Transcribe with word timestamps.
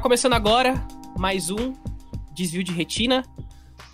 Tá 0.00 0.04
começando 0.04 0.32
agora 0.32 0.82
mais 1.18 1.50
um 1.50 1.74
desvio 2.32 2.64
de 2.64 2.72
retina. 2.72 3.22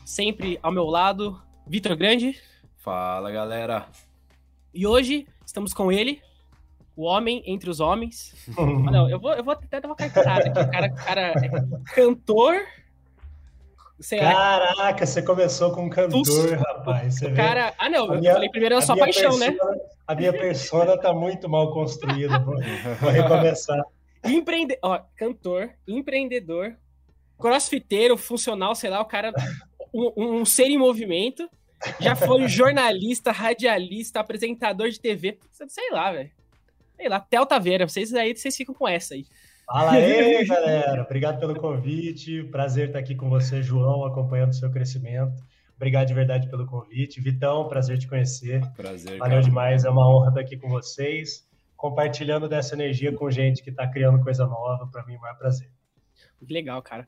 Sempre 0.05 0.57
ao 0.63 0.71
meu 0.71 0.85
lado, 0.85 1.43
Vitor 1.67 1.97
Grande. 1.97 2.41
Fala, 2.77 3.29
galera. 3.33 3.89
E 4.73 4.87
hoje 4.87 5.27
estamos 5.45 5.75
com 5.75 5.91
ele, 5.91 6.23
o 6.95 7.03
homem 7.03 7.43
entre 7.45 7.69
os 7.69 7.81
homens. 7.81 8.37
ah, 8.57 8.91
não, 8.93 9.11
eu 9.11 9.19
vou, 9.19 9.33
eu 9.33 9.43
vou 9.43 9.55
até 9.55 9.81
dar 9.81 9.89
uma 9.89 9.97
carteirada 9.97 10.49
aqui. 10.49 10.61
O 10.61 10.71
cara, 10.71 10.91
cara 10.91 11.21
é 11.45 11.93
cantor. 11.93 12.55
Sei 13.99 14.21
Caraca, 14.21 15.05
você 15.05 15.21
começou 15.23 15.73
com 15.73 15.87
um 15.87 15.91
cantor, 15.91 16.53
rapaz. 16.57 17.21
o 17.21 17.35
cara. 17.35 17.75
Ah, 17.77 17.91
não, 17.91 18.15
eu 18.15 18.21
minha, 18.21 18.33
falei 18.33 18.49
primeiro 18.49 18.77
a 18.77 18.81
sua 18.81 18.97
paixão, 18.97 19.37
né? 19.39 19.51
persona, 19.51 19.73
né? 19.73 19.79
A 20.07 20.15
minha 20.15 20.33
persona 20.33 20.97
tá 20.97 21.13
muito 21.13 21.49
mal 21.49 21.73
construída. 21.73 22.39
Vou, 22.39 22.55
vou 23.01 23.11
recomeçar. 23.11 23.85
Empreende... 24.29 24.79
Ó, 24.83 25.01
cantor, 25.17 25.71
empreendedor, 25.87 26.77
crossfiteiro, 27.39 28.17
funcional, 28.17 28.75
sei 28.75 28.91
lá, 28.91 29.01
o 29.01 29.05
cara. 29.05 29.33
Um, 29.93 30.41
um 30.41 30.45
ser 30.45 30.67
em 30.67 30.79
movimento. 30.79 31.49
Já 32.01 32.15
foi 32.15 32.47
jornalista, 32.49 33.33
radialista, 33.33 34.21
apresentador 34.21 34.91
de 34.91 35.01
TV. 35.01 35.39
Sei 35.51 35.91
lá, 35.91 36.13
velho. 36.13 36.31
Sei 36.97 37.09
lá, 37.09 37.21
Tel 37.21 37.47
Taveira. 37.47 37.87
Vocês 37.89 38.13
aí, 38.15 38.35
vocês 38.37 38.57
ficam 38.57 38.75
com 38.75 38.89
essa 38.89 39.15
aí. 39.15 39.27
Fala 39.67 39.93
aí, 39.93 40.45
galera. 40.47 41.03
Obrigado 41.03 41.41
pelo 41.41 41.55
convite. 41.59 42.45
Prazer 42.45 42.89
estar 42.89 42.99
aqui 42.99 43.15
com 43.15 43.29
você, 43.29 43.63
João, 43.63 44.05
acompanhando 44.05 44.51
o 44.51 44.55
seu 44.55 44.71
crescimento. 44.71 45.43
Obrigado 45.77 46.07
de 46.07 46.15
verdade 46.15 46.49
pelo 46.49 46.67
convite. 46.67 47.21
Vitão, 47.21 47.69
prazer 47.69 47.99
te 47.99 48.09
conhecer. 48.09 48.63
Prazer. 48.75 49.19
Valeu 49.19 49.37
cara. 49.37 49.43
demais. 49.43 49.85
É 49.85 49.91
uma 49.91 50.09
honra 50.09 50.29
estar 50.29 50.41
aqui 50.41 50.57
com 50.57 50.69
vocês 50.69 51.46
compartilhando 51.77 52.49
dessa 52.49 52.75
energia 52.75 53.13
com 53.13 53.31
gente 53.31 53.63
que 53.63 53.71
está 53.71 53.87
criando 53.87 54.23
coisa 54.23 54.47
nova, 54.47 54.87
para 54.87 55.05
mim 55.05 55.15
é 55.15 55.19
um 55.19 55.21
maior 55.21 55.37
prazer. 55.37 55.71
Que 56.45 56.53
legal, 56.53 56.81
cara. 56.83 57.07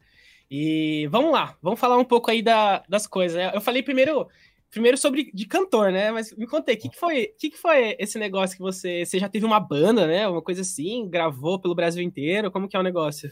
E 0.50 1.06
vamos 1.10 1.32
lá, 1.32 1.56
vamos 1.62 1.78
falar 1.78 1.98
um 1.98 2.04
pouco 2.04 2.30
aí 2.30 2.42
da, 2.42 2.82
das 2.88 3.06
coisas. 3.06 3.52
Eu 3.52 3.60
falei 3.60 3.82
primeiro, 3.82 4.26
primeiro 4.70 4.96
sobre 4.96 5.30
de 5.32 5.46
cantor, 5.46 5.92
né? 5.92 6.10
Mas 6.10 6.34
me 6.36 6.46
contei, 6.46 6.74
o 6.74 6.78
que, 6.78 6.88
que 6.88 6.98
foi, 6.98 7.26
que, 7.38 7.50
que 7.50 7.58
foi 7.58 7.96
esse 7.98 8.18
negócio 8.18 8.56
que 8.56 8.62
você, 8.62 9.04
você 9.04 9.18
já 9.18 9.28
teve 9.28 9.44
uma 9.44 9.60
banda, 9.60 10.06
né? 10.06 10.26
Uma 10.26 10.42
coisa 10.42 10.62
assim, 10.62 11.08
gravou 11.08 11.60
pelo 11.60 11.74
Brasil 11.74 12.02
inteiro. 12.02 12.50
Como 12.50 12.68
que 12.68 12.76
é 12.76 12.80
o 12.80 12.82
negócio? 12.82 13.30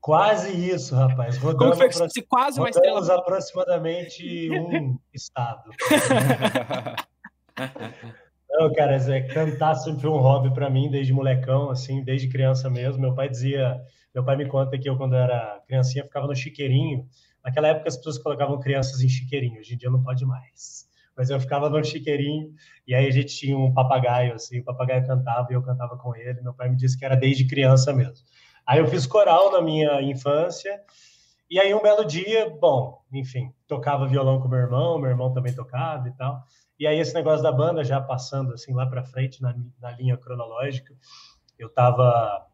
Quase 0.00 0.52
isso, 0.52 0.94
rapaz. 0.94 1.36
Rodamos, 1.36 1.58
Como 1.58 1.76
foi 1.76 1.88
que 1.88 1.96
você 1.96 2.22
quase 2.22 2.60
uma 2.60 2.70
estrela? 2.70 3.14
aproximadamente 3.14 4.50
um 4.50 4.98
estado. 5.12 5.70
Não, 8.58 8.72
cara, 8.72 8.96
é, 8.96 9.20
cantar 9.20 9.74
sempre 9.74 10.00
foi 10.00 10.10
um 10.10 10.16
hobby 10.16 10.50
para 10.54 10.70
mim 10.70 10.90
desde 10.90 11.12
molecão, 11.12 11.68
assim, 11.68 12.02
desde 12.02 12.26
criança 12.26 12.70
mesmo. 12.70 13.02
Meu 13.02 13.14
pai 13.14 13.28
dizia, 13.28 13.78
meu 14.14 14.24
pai 14.24 14.34
me 14.34 14.46
conta 14.48 14.78
que 14.78 14.88
eu 14.88 14.96
quando 14.96 15.14
era 15.14 15.60
criancinha 15.66 16.04
ficava 16.04 16.26
no 16.26 16.34
chiqueirinho. 16.34 17.06
Naquela 17.44 17.68
época 17.68 17.88
as 17.88 17.98
pessoas 17.98 18.16
colocavam 18.16 18.58
crianças 18.58 19.02
em 19.02 19.10
chiqueirinho, 19.10 19.60
hoje 19.60 19.74
em 19.74 19.76
dia 19.76 19.90
não 19.90 20.02
pode 20.02 20.24
mais. 20.24 20.86
Mas 21.14 21.28
eu 21.28 21.38
ficava 21.38 21.68
no 21.68 21.84
chiqueirinho 21.84 22.50
e 22.88 22.94
aí 22.94 23.06
a 23.06 23.10
gente 23.10 23.36
tinha 23.36 23.58
um 23.58 23.74
papagaio, 23.74 24.32
assim, 24.32 24.60
o 24.60 24.64
papagaio 24.64 25.06
cantava 25.06 25.48
e 25.50 25.54
eu 25.54 25.62
cantava 25.62 25.98
com 25.98 26.16
ele. 26.16 26.40
Meu 26.40 26.54
pai 26.54 26.70
me 26.70 26.76
disse 26.76 26.98
que 26.98 27.04
era 27.04 27.14
desde 27.14 27.46
criança 27.46 27.92
mesmo. 27.92 28.24
Aí 28.66 28.78
eu 28.78 28.86
fiz 28.86 29.06
coral 29.06 29.52
na 29.52 29.60
minha 29.60 30.00
infância. 30.00 30.80
E 31.48 31.60
aí 31.60 31.72
um 31.72 31.82
belo 31.82 32.04
dia, 32.04 32.50
bom, 32.60 33.02
enfim, 33.12 33.52
tocava 33.68 34.08
violão 34.08 34.40
com 34.40 34.48
meu 34.48 34.58
irmão, 34.58 34.98
meu 34.98 35.10
irmão 35.10 35.32
também 35.32 35.54
tocava 35.54 36.08
e 36.08 36.12
tal. 36.12 36.42
E 36.78 36.86
aí 36.86 36.98
esse 36.98 37.14
negócio 37.14 37.42
da 37.42 37.52
banda 37.52 37.84
já 37.84 38.00
passando 38.00 38.52
assim 38.52 38.74
lá 38.74 38.86
para 38.86 39.04
frente 39.04 39.40
na, 39.40 39.54
na, 39.80 39.92
linha 39.92 40.16
cronológica, 40.16 40.92
eu 41.58 41.68
tava 41.68 42.46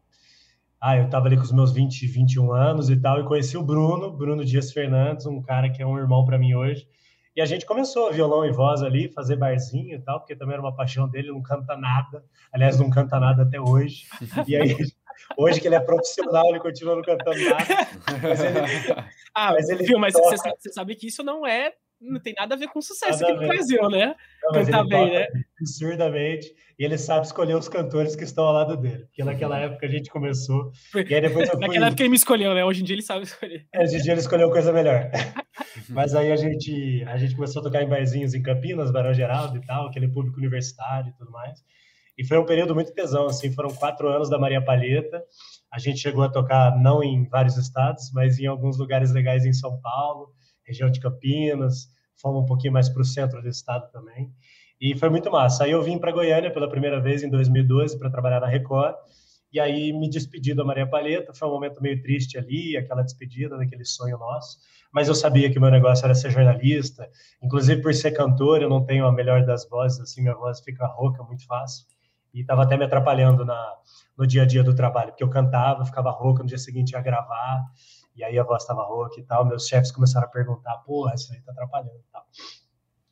ah, 0.79 0.97
eu 0.97 1.09
tava 1.09 1.25
ali 1.25 1.37
com 1.37 1.43
os 1.43 1.51
meus 1.51 1.73
20, 1.73 2.05
21 2.07 2.51
anos 2.53 2.89
e 2.89 2.95
tal 2.95 3.19
e 3.19 3.25
conheci 3.25 3.57
o 3.57 3.63
Bruno, 3.63 4.11
Bruno 4.11 4.45
Dias 4.45 4.71
Fernandes, 4.71 5.25
um 5.25 5.41
cara 5.41 5.71
que 5.71 5.81
é 5.81 5.85
um 5.85 5.97
irmão 5.97 6.23
para 6.23 6.37
mim 6.37 6.53
hoje. 6.53 6.87
E 7.35 7.41
a 7.41 7.45
gente 7.47 7.65
começou 7.65 8.13
violão 8.13 8.45
e 8.45 8.51
voz 8.51 8.83
ali, 8.83 9.11
fazer 9.11 9.35
barzinho 9.35 9.95
e 9.95 9.99
tal, 9.99 10.19
porque 10.19 10.35
também 10.35 10.53
era 10.53 10.61
uma 10.61 10.75
paixão 10.75 11.09
dele, 11.09 11.31
não 11.31 11.41
canta 11.41 11.75
nada. 11.75 12.23
Aliás, 12.51 12.79
não 12.79 12.91
canta 12.91 13.19
nada 13.19 13.41
até 13.41 13.59
hoje. 13.59 14.05
E 14.47 14.55
aí 14.55 14.75
Hoje 15.37 15.59
que 15.59 15.67
ele 15.67 15.75
é 15.75 15.79
profissional, 15.79 16.47
ele 16.49 16.59
continua 16.59 16.95
nada. 16.95 17.25
Mas 18.21 18.43
ele, 18.43 18.59
ah, 19.35 19.53
mas 19.53 19.69
ele 19.69 19.83
viu, 19.83 19.99
mas 19.99 20.13
você 20.13 20.37
sabe, 20.37 20.55
você 20.59 20.73
sabe, 20.73 20.95
que 20.95 21.07
isso 21.07 21.23
não 21.23 21.45
é 21.45 21.73
não 22.03 22.19
tem 22.19 22.33
nada 22.37 22.55
a 22.55 22.57
ver 22.57 22.67
com 22.67 22.81
sucesso 22.81 23.23
aqui 23.23 23.33
no 23.33 23.47
Brasil, 23.47 23.89
né? 23.89 24.15
Não, 24.43 24.51
Cantar 24.53 24.85
bem, 24.85 25.11
né? 25.11 25.27
Absurdamente. 25.59 26.53
E 26.77 26.83
ele 26.83 26.97
sabe 26.97 27.25
escolher 27.25 27.55
os 27.55 27.69
cantores 27.69 28.15
que 28.15 28.23
estão 28.23 28.45
ao 28.45 28.53
lado 28.53 28.75
dele. 28.75 29.05
Porque 29.05 29.23
naquela 29.23 29.57
época 29.57 29.85
a 29.85 29.89
gente 29.89 30.09
começou. 30.09 30.71
E 30.93 31.15
aí 31.15 31.21
depois 31.21 31.47
fui... 31.49 31.59
Naquela 31.59 31.87
época 31.87 32.03
ele 32.03 32.09
me 32.09 32.15
escolheu, 32.15 32.53
né? 32.53 32.65
Hoje 32.65 32.81
em 32.81 32.83
dia 32.83 32.95
ele 32.95 33.01
sabe 33.01 33.23
escolher. 33.23 33.65
É, 33.73 33.83
hoje 33.83 33.97
em 33.97 34.01
dia 34.01 34.11
ele 34.11 34.21
escolheu 34.21 34.51
coisa 34.51 34.73
melhor. 34.73 35.09
Mas 35.89 36.13
aí 36.13 36.31
a 36.31 36.35
gente, 36.35 37.03
a 37.07 37.17
gente 37.17 37.35
começou 37.35 37.61
a 37.61 37.63
tocar 37.63 37.81
em 37.81 37.87
barzinhos 37.87 38.33
em 38.33 38.41
Campinas, 38.41 38.91
Barão 38.91 39.13
Geraldo 39.13 39.57
e 39.57 39.61
tal, 39.65 39.87
aquele 39.87 40.07
público 40.07 40.37
universitário 40.37 41.09
e 41.09 41.17
tudo 41.17 41.31
mais. 41.31 41.59
E 42.17 42.25
foi 42.25 42.37
um 42.37 42.45
período 42.45 42.75
muito 42.75 42.93
pesão, 42.93 43.25
assim, 43.27 43.51
foram 43.51 43.73
quatro 43.73 44.07
anos 44.07 44.29
da 44.29 44.37
Maria 44.37 44.63
Palheta. 44.63 45.23
A 45.71 45.79
gente 45.79 45.99
chegou 45.99 46.23
a 46.23 46.29
tocar 46.29 46.77
não 46.79 47.03
em 47.03 47.27
vários 47.27 47.57
estados, 47.57 48.11
mas 48.13 48.37
em 48.39 48.45
alguns 48.45 48.77
lugares 48.77 49.11
legais 49.11 49.45
em 49.45 49.53
São 49.53 49.79
Paulo, 49.81 50.31
região 50.63 50.89
de 50.91 50.99
Campinas, 50.99 51.87
fomos 52.21 52.43
um 52.43 52.45
pouquinho 52.45 52.73
mais 52.73 52.87
para 52.87 53.01
o 53.01 53.05
centro 53.05 53.41
do 53.41 53.49
estado 53.49 53.91
também. 53.91 54.31
E 54.79 54.95
foi 54.97 55.09
muito 55.09 55.31
massa. 55.31 55.63
Aí 55.63 55.71
eu 55.71 55.81
vim 55.81 55.97
para 55.97 56.11
Goiânia 56.11 56.51
pela 56.51 56.69
primeira 56.69 56.99
vez 56.99 57.23
em 57.23 57.29
2012 57.29 57.97
para 57.97 58.09
trabalhar 58.09 58.39
na 58.39 58.47
Record. 58.47 58.95
E 59.51 59.59
aí 59.59 59.93
me 59.93 60.09
despedi 60.09 60.53
da 60.53 60.63
Maria 60.63 60.87
Palheta. 60.87 61.33
Foi 61.33 61.47
um 61.47 61.51
momento 61.51 61.81
meio 61.81 62.01
triste 62.01 62.37
ali, 62.37 62.75
aquela 62.75 63.03
despedida 63.03 63.57
daquele 63.57 63.85
sonho 63.85 64.17
nosso. 64.17 64.57
Mas 64.91 65.07
eu 65.07 65.15
sabia 65.15 65.51
que 65.51 65.59
meu 65.59 65.71
negócio 65.71 66.05
era 66.05 66.13
ser 66.13 66.31
jornalista. 66.31 67.09
Inclusive 67.41 67.81
por 67.81 67.93
ser 67.93 68.11
cantor, 68.11 68.61
eu 68.61 68.69
não 68.69 68.83
tenho 68.83 69.05
a 69.05 69.11
melhor 69.11 69.45
das 69.45 69.67
vozes, 69.69 69.99
assim, 69.99 70.21
minha 70.21 70.35
voz 70.35 70.59
fica 70.59 70.85
rouca 70.85 71.23
muito 71.23 71.45
fácil. 71.45 71.85
E 72.33 72.41
estava 72.41 72.63
até 72.63 72.75
me 72.75 72.85
atrapalhando 72.85 73.45
na, 73.45 73.73
no 74.17 74.25
dia 74.25 74.43
a 74.43 74.45
dia 74.45 74.63
do 74.63 74.75
trabalho, 74.75 75.11
porque 75.11 75.23
eu 75.23 75.29
cantava, 75.29 75.85
ficava 75.85 76.09
rouca, 76.11 76.41
no 76.41 76.49
dia 76.49 76.57
seguinte 76.57 76.91
ia 76.91 77.01
gravar 77.01 77.63
e 78.15 78.23
aí 78.23 78.37
a 78.37 78.43
voz 78.43 78.63
estava 78.63 78.83
rouca 78.83 79.19
e 79.19 79.23
tal. 79.23 79.45
Meus 79.45 79.67
chefes 79.67 79.91
começaram 79.91 80.27
a 80.27 80.29
perguntar: 80.29 80.77
porra, 80.85 81.13
isso 81.15 81.33
aí 81.33 81.41
tá 81.41 81.51
atrapalhando 81.51 81.97
e 81.97 82.11
tal. 82.11 82.23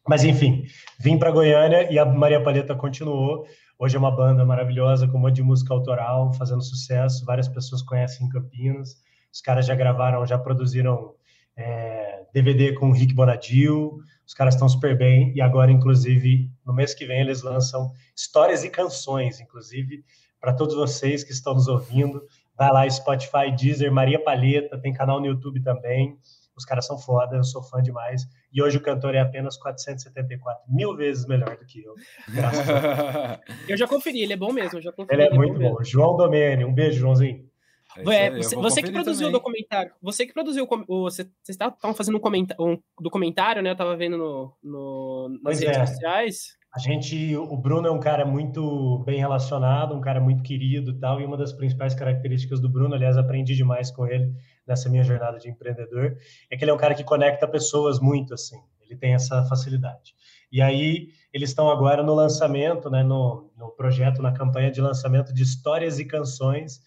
Mas 0.07 0.23
enfim, 0.23 0.63
vim 0.99 1.17
para 1.17 1.31
Goiânia 1.31 1.91
e 1.91 1.99
a 1.99 2.05
Maria 2.05 2.41
Palheta 2.41 2.75
continuou. 2.75 3.45
Hoje 3.77 3.95
é 3.95 3.99
uma 3.99 4.15
banda 4.15 4.45
maravilhosa 4.45 5.07
com 5.07 5.17
um 5.17 5.21
monte 5.21 5.35
de 5.35 5.43
música 5.43 5.73
autoral, 5.73 6.33
fazendo 6.33 6.61
sucesso. 6.61 7.25
Várias 7.25 7.47
pessoas 7.47 7.81
conhecem 7.81 8.25
em 8.25 8.29
Campinas. 8.29 8.95
Os 9.33 9.41
caras 9.41 9.65
já 9.65 9.75
gravaram, 9.75 10.25
já 10.25 10.37
produziram 10.37 11.13
é, 11.55 12.25
DVD 12.33 12.73
com 12.73 12.89
o 12.89 12.93
Rick 12.93 13.13
Bonadil. 13.13 13.99
Os 14.25 14.33
caras 14.33 14.53
estão 14.53 14.69
super 14.69 14.97
bem. 14.97 15.33
E 15.35 15.41
agora, 15.41 15.71
inclusive, 15.71 16.49
no 16.65 16.73
mês 16.73 16.93
que 16.93 17.05
vem, 17.05 17.21
eles 17.21 17.41
lançam 17.41 17.91
histórias 18.15 18.63
e 18.63 18.69
canções, 18.69 19.39
inclusive, 19.39 20.03
para 20.39 20.53
todos 20.53 20.75
vocês 20.75 21.23
que 21.23 21.31
estão 21.31 21.53
nos 21.53 21.67
ouvindo. 21.67 22.23
Vai 22.57 22.71
lá, 22.71 22.89
Spotify, 22.89 23.51
Deezer, 23.55 23.91
Maria 23.91 24.23
Palheta, 24.23 24.79
tem 24.79 24.93
canal 24.93 25.19
no 25.19 25.25
YouTube 25.25 25.61
também. 25.61 26.17
Os 26.55 26.65
caras 26.65 26.85
são 26.85 26.97
foda, 26.97 27.37
eu 27.37 27.43
sou 27.43 27.63
fã 27.63 27.81
demais. 27.81 28.23
E 28.53 28.61
hoje 28.61 28.77
o 28.77 28.81
cantor 28.81 29.15
é 29.15 29.19
apenas 29.19 29.57
474, 29.57 30.63
mil 30.67 30.95
vezes 30.95 31.25
melhor 31.25 31.57
do 31.57 31.65
que 31.65 31.83
eu. 31.83 31.95
eu 33.67 33.77
já 33.77 33.87
conferi, 33.87 34.21
ele 34.21 34.33
é 34.33 34.37
bom 34.37 34.51
mesmo. 34.51 34.81
já 34.81 34.91
conferi, 34.91 35.15
ele 35.15 35.23
é, 35.23 35.25
ele 35.27 35.35
é 35.35 35.37
muito 35.37 35.59
bom. 35.59 35.75
bom. 35.75 35.83
João 35.83 36.15
Domene, 36.15 36.65
um 36.65 36.73
beijo, 36.73 36.99
Joãozinho. 36.99 37.50
É, 37.97 38.25
é 38.25 38.31
você, 38.31 38.55
você 38.55 38.81
que 38.81 38.91
produziu 38.91 39.27
também. 39.27 39.29
o 39.29 39.39
documentário. 39.39 39.91
Você 40.01 40.25
que 40.25 40.33
produziu 40.33 40.67
o. 40.69 41.03
Você, 41.03 41.23
vocês 41.23 41.49
estavam 41.49 41.93
fazendo 41.93 42.17
um, 42.17 42.65
um, 42.65 42.79
documentário, 42.99 43.61
né? 43.61 43.71
Eu 43.71 43.75
tava 43.75 43.95
vendo 43.95 44.17
no, 44.17 44.57
no 44.63 45.29
nas 45.29 45.41
pois 45.43 45.59
redes 45.59 45.77
é. 45.77 45.85
sociais. 45.85 46.61
A 46.73 46.79
gente, 46.79 47.35
o 47.35 47.57
Bruno 47.57 47.85
é 47.85 47.91
um 47.91 47.99
cara 47.99 48.25
muito 48.25 49.03
bem 49.05 49.19
relacionado, 49.19 49.93
um 49.93 49.99
cara 49.99 50.21
muito 50.21 50.41
querido, 50.41 50.97
tal, 50.97 51.19
e 51.19 51.25
uma 51.25 51.35
das 51.35 51.51
principais 51.51 51.93
características 51.93 52.61
do 52.61 52.69
Bruno, 52.69 52.95
aliás, 52.95 53.17
aprendi 53.17 53.57
demais 53.57 53.91
com 53.91 54.07
ele 54.07 54.33
nessa 54.65 54.89
minha 54.89 55.03
jornada 55.03 55.37
de 55.37 55.49
empreendedor, 55.49 56.15
é 56.49 56.55
que 56.55 56.63
ele 56.63 56.71
é 56.71 56.73
um 56.73 56.77
cara 56.77 56.95
que 56.95 57.03
conecta 57.03 57.45
pessoas 57.45 57.99
muito 57.99 58.33
assim. 58.33 58.57
Ele 58.81 58.97
tem 58.97 59.13
essa 59.13 59.43
facilidade. 59.45 60.15
E 60.49 60.61
aí 60.61 61.09
eles 61.33 61.49
estão 61.49 61.69
agora 61.69 62.03
no 62.03 62.13
lançamento, 62.13 62.89
né, 62.89 63.03
no, 63.03 63.51
no 63.57 63.71
projeto, 63.71 64.21
na 64.21 64.31
campanha 64.31 64.71
de 64.71 64.79
lançamento 64.79 65.33
de 65.33 65.43
histórias 65.43 65.99
e 65.99 66.05
canções, 66.05 66.79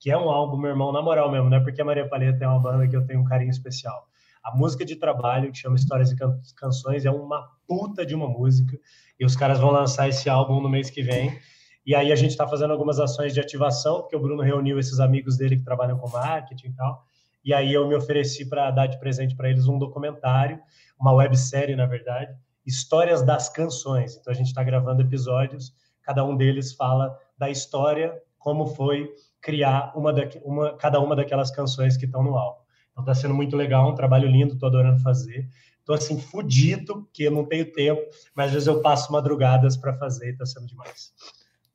que 0.00 0.10
é 0.10 0.16
um 0.16 0.30
álbum, 0.30 0.56
meu 0.56 0.70
irmão, 0.70 0.90
na 0.90 1.02
moral 1.02 1.30
mesmo, 1.30 1.50
não 1.50 1.58
é 1.58 1.60
porque 1.60 1.82
a 1.82 1.84
Maria 1.84 2.08
Paleta 2.08 2.42
é 2.42 2.48
uma 2.48 2.58
banda 2.58 2.88
que 2.88 2.96
eu 2.96 3.04
tenho 3.06 3.20
um 3.20 3.24
carinho 3.24 3.50
especial. 3.50 4.08
A 4.42 4.56
música 4.56 4.82
de 4.82 4.96
trabalho, 4.96 5.52
que 5.52 5.58
chama 5.58 5.76
Histórias 5.76 6.10
e 6.10 6.16
Can 6.16 6.40
Canções, 6.56 7.04
é 7.04 7.10
uma 7.10 7.46
puta 7.68 8.06
de 8.06 8.14
uma 8.14 8.26
música. 8.26 8.78
E 9.18 9.26
os 9.26 9.36
caras 9.36 9.60
vão 9.60 9.70
lançar 9.70 10.08
esse 10.08 10.30
álbum 10.30 10.62
no 10.62 10.70
mês 10.70 10.88
que 10.88 11.02
vem. 11.02 11.38
E 11.84 11.94
aí 11.94 12.10
a 12.10 12.16
gente 12.16 12.30
está 12.30 12.48
fazendo 12.48 12.72
algumas 12.72 12.98
ações 12.98 13.34
de 13.34 13.40
ativação, 13.40 14.00
porque 14.00 14.16
o 14.16 14.20
Bruno 14.20 14.42
reuniu 14.42 14.78
esses 14.78 14.98
amigos 15.00 15.36
dele 15.36 15.58
que 15.58 15.64
trabalham 15.64 15.98
com 15.98 16.08
marketing 16.08 16.68
e 16.68 16.72
tal. 16.72 17.04
E 17.44 17.52
aí 17.52 17.70
eu 17.70 17.86
me 17.86 17.94
ofereci 17.94 18.48
para 18.48 18.70
dar 18.70 18.86
de 18.86 18.98
presente 18.98 19.36
para 19.36 19.50
eles 19.50 19.68
um 19.68 19.78
documentário, 19.78 20.58
uma 20.98 21.12
websérie, 21.12 21.76
na 21.76 21.86
verdade, 21.86 22.34
Histórias 22.64 23.22
das 23.22 23.50
Canções. 23.50 24.16
Então 24.16 24.32
a 24.32 24.36
gente 24.36 24.48
está 24.48 24.62
gravando 24.64 25.02
episódios, 25.02 25.74
cada 26.02 26.24
um 26.24 26.34
deles 26.34 26.72
fala 26.72 27.14
da 27.36 27.50
história, 27.50 28.14
como 28.38 28.66
foi 28.66 29.10
criar 29.40 29.92
uma, 29.96 30.12
da, 30.12 30.22
uma 30.44 30.76
cada 30.76 31.00
uma 31.00 31.16
daquelas 31.16 31.50
canções 31.50 31.96
que 31.96 32.04
estão 32.04 32.22
no 32.22 32.36
álbum. 32.36 32.60
Então 32.92 33.04
tá 33.04 33.14
sendo 33.14 33.34
muito 33.34 33.56
legal, 33.56 33.90
um 33.90 33.94
trabalho 33.94 34.28
lindo, 34.28 34.58
tô 34.58 34.66
adorando 34.66 35.02
fazer. 35.02 35.48
Tô 35.84 35.94
assim 35.94 36.20
fudido, 36.20 37.08
que 37.12 37.24
eu 37.24 37.30
não 37.30 37.44
tenho 37.44 37.72
tempo, 37.72 38.02
mas 38.34 38.46
às 38.46 38.52
vezes 38.52 38.68
eu 38.68 38.80
passo 38.80 39.10
madrugadas 39.12 39.76
para 39.76 39.94
fazer, 39.94 40.36
tá 40.36 40.44
sendo 40.44 40.66
demais. 40.66 41.12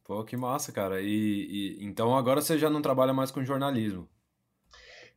Pô, 0.04 0.24
que 0.24 0.38
massa, 0.38 0.72
cara. 0.72 1.02
E, 1.02 1.08
e, 1.08 1.84
então 1.84 2.16
agora 2.16 2.40
você 2.40 2.58
já 2.58 2.70
não 2.70 2.82
trabalha 2.82 3.12
mais 3.12 3.32
com 3.32 3.44
jornalismo? 3.44 4.08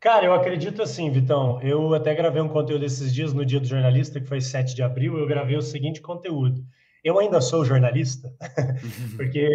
Cara, 0.00 0.24
eu 0.24 0.32
acredito 0.32 0.80
assim, 0.80 1.10
Vitão. 1.10 1.60
Eu 1.60 1.92
até 1.92 2.14
gravei 2.14 2.40
um 2.40 2.48
conteúdo 2.48 2.84
esses 2.84 3.12
dias 3.12 3.32
no 3.32 3.44
Dia 3.44 3.60
do 3.60 3.66
Jornalista, 3.66 4.20
que 4.20 4.26
foi 4.26 4.40
7 4.40 4.74
de 4.74 4.82
abril. 4.82 5.18
Eu 5.18 5.26
gravei 5.26 5.56
o 5.56 5.62
seguinte 5.62 6.00
conteúdo. 6.00 6.64
Eu 7.02 7.18
ainda 7.18 7.40
sou 7.40 7.64
jornalista, 7.64 8.32
porque 9.16 9.48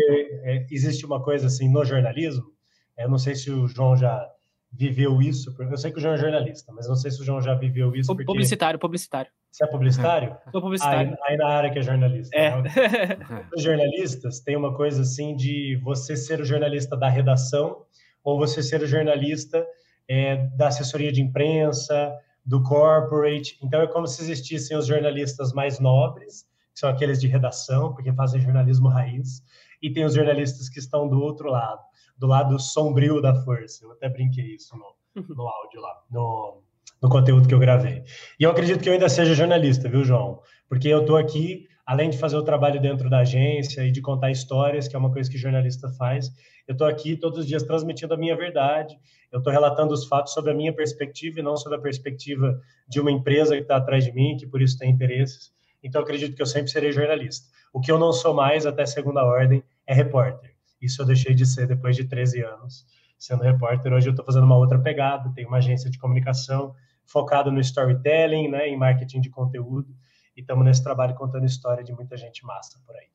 é, 0.44 0.66
existe 0.70 1.06
uma 1.06 1.22
coisa 1.22 1.48
assim 1.48 1.70
no 1.70 1.84
jornalismo. 1.84 2.53
Eu 2.98 3.10
não 3.10 3.18
sei 3.18 3.36
se 3.36 3.50
o 3.52 3.68
João 3.68 3.96
já 3.96 4.30
viveu 4.72 5.22
isso. 5.22 5.56
Eu 5.60 5.78
sei 5.78 5.92
que 5.92 5.98
o 5.98 6.02
João 6.02 6.16
é 6.16 6.18
jornalista, 6.18 6.72
mas 6.74 6.88
não 6.88 6.96
sei 6.96 7.12
se 7.12 7.22
o 7.22 7.24
João 7.24 7.42
já 7.42 7.54
viveu 7.54 7.96
isso. 7.96 8.08
Porque... 8.08 8.26
Publicitário, 8.26 8.80
publicitário. 8.80 9.32
Você 9.52 9.64
é 9.64 9.68
publicitário? 9.68 10.36
Sou 10.52 10.62
publicitário. 10.62 11.12
Aí, 11.12 11.34
aí, 11.34 11.38
na 11.38 11.48
área 11.48 11.72
que 11.72 11.80
é 11.80 11.82
jornalista. 11.82 12.36
É. 12.36 12.62
Né? 12.62 12.70
Os 13.56 13.62
jornalistas 13.62 14.40
têm 14.40 14.56
uma 14.56 14.76
coisa 14.76 15.04
assim 15.04 15.36
de 15.36 15.80
você 15.84 16.16
ser 16.18 16.42
o 16.42 16.46
jornalista 16.46 16.98
da 16.98 17.08
redação 17.08 17.84
ou 18.24 18.38
você 18.38 18.64
ser 18.64 18.82
o 18.82 18.88
jornalista 18.88 19.66
é, 20.08 20.48
da 20.56 20.68
assessoria 20.68 21.12
de 21.12 21.22
imprensa, 21.22 22.14
do 22.46 22.62
corporate. 22.64 23.58
Então 23.62 23.82
é 23.82 23.88
como 23.88 24.08
se 24.08 24.22
existissem 24.22 24.76
os 24.76 24.88
jornalistas 24.88 25.54
mais 25.54 25.80
nobres, 25.80 26.46
que 26.74 26.80
são 26.80 26.90
aqueles 26.90 27.20
de 27.20 27.28
redação, 27.28 27.94
porque 27.94 28.12
fazem 28.14 28.42
jornalismo 28.42 28.90
raiz, 28.90 29.44
e 29.82 29.92
tem 29.92 30.06
os 30.06 30.14
jornalistas 30.14 30.70
que 30.70 30.80
estão 30.80 31.08
do 31.08 31.22
outro 31.22 31.50
lado, 31.50 31.82
do 32.18 32.28
lado 32.28 32.60
sombrio 32.60 33.22
da 33.22 33.36
força. 33.44 33.86
Eu 33.86 33.92
até 33.92 34.10
brinquei 34.10 34.56
isso 34.56 34.76
no, 34.78 35.22
uhum. 35.22 35.36
no 35.36 35.48
áudio 35.48 35.82
lá, 35.82 36.02
no, 36.10 36.62
no 37.02 37.10
conteúdo 37.10 37.48
que 37.48 37.54
eu 37.54 37.60
gravei. 37.60 38.04
E 38.40 38.44
eu 38.44 38.52
acredito 38.52 38.82
que 38.82 38.90
eu 38.90 38.94
ainda 38.94 39.10
seja 39.10 39.34
jornalista, 39.34 39.90
viu, 39.90 40.04
João? 40.04 40.42
Porque 40.70 40.88
eu 40.88 41.02
estou 41.02 41.18
aqui, 41.18 41.68
além 41.86 42.10
de 42.10 42.18
fazer 42.18 42.38
o 42.38 42.44
trabalho 42.44 42.82
dentro 42.82 43.10
da 43.10 43.20
agência 43.20 43.86
e 43.86 43.92
de 43.92 44.02
contar 44.02 44.32
histórias, 44.32 44.88
que 44.88 44.96
é 44.96 45.00
uma 45.00 45.12
coisa 45.12 45.30
que 45.30 45.38
jornalista 45.38 45.90
faz, 45.90 46.32
eu 46.68 46.74
estou 46.74 46.88
aqui 46.88 47.18
todos 47.18 47.40
os 47.40 47.48
dias 47.48 47.64
transmitindo 47.64 48.14
a 48.14 48.18
minha 48.18 48.36
verdade, 48.36 48.98
eu 49.32 49.40
estou 49.40 49.52
relatando 49.52 49.94
os 49.94 50.06
fatos 50.06 50.34
sobre 50.34 50.52
a 50.52 50.54
minha 50.54 50.74
perspectiva 50.74 51.40
e 51.40 51.44
não 51.44 51.58
sobre 51.58 51.78
a 51.78 51.82
perspectiva 51.82 52.60
de 52.88 53.02
uma 53.02 53.12
empresa 53.12 53.56
que 53.56 53.64
está 53.64 53.78
atrás 53.78 54.06
de 54.06 54.14
mim, 54.14 54.38
que 54.38 54.48
por 54.48 54.62
isso 54.62 54.78
tem 54.78 54.90
interesses. 54.90 55.52
Então, 55.84 56.00
eu 56.00 56.04
acredito 56.04 56.36
que 56.36 56.42
eu 56.42 56.46
sempre 56.46 56.72
serei 56.72 56.92
jornalista. 56.92 57.48
O 57.74 57.82
que 57.82 57.92
eu 57.92 58.00
não 58.00 58.14
sou 58.14 58.34
mais, 58.34 58.66
até 58.66 58.86
segunda 58.86 59.26
ordem, 59.26 59.62
é 59.86 59.94
repórter. 59.94 60.53
Isso 60.84 61.02
eu 61.02 61.06
deixei 61.06 61.34
de 61.34 61.46
ser 61.46 61.66
depois 61.66 61.96
de 61.96 62.04
13 62.04 62.44
anos 62.44 62.86
sendo 63.18 63.42
repórter. 63.42 63.94
Hoje 63.94 64.10
eu 64.10 64.12
estou 64.12 64.26
fazendo 64.26 64.44
uma 64.44 64.58
outra 64.58 64.78
pegada, 64.78 65.32
tenho 65.34 65.48
uma 65.48 65.58
agência 65.58 65.90
de 65.90 65.98
comunicação, 65.98 66.76
focado 67.06 67.50
no 67.50 67.60
storytelling, 67.62 68.50
né, 68.50 68.68
em 68.68 68.78
marketing 68.78 69.22
de 69.22 69.30
conteúdo, 69.30 69.96
e 70.36 70.42
estamos 70.42 70.66
nesse 70.66 70.84
trabalho 70.84 71.16
contando 71.16 71.46
história 71.46 71.84
de 71.84 71.94
muita 71.94 72.18
gente 72.18 72.46
massa 72.46 72.80
por 72.86 72.94
aí. 72.98 73.08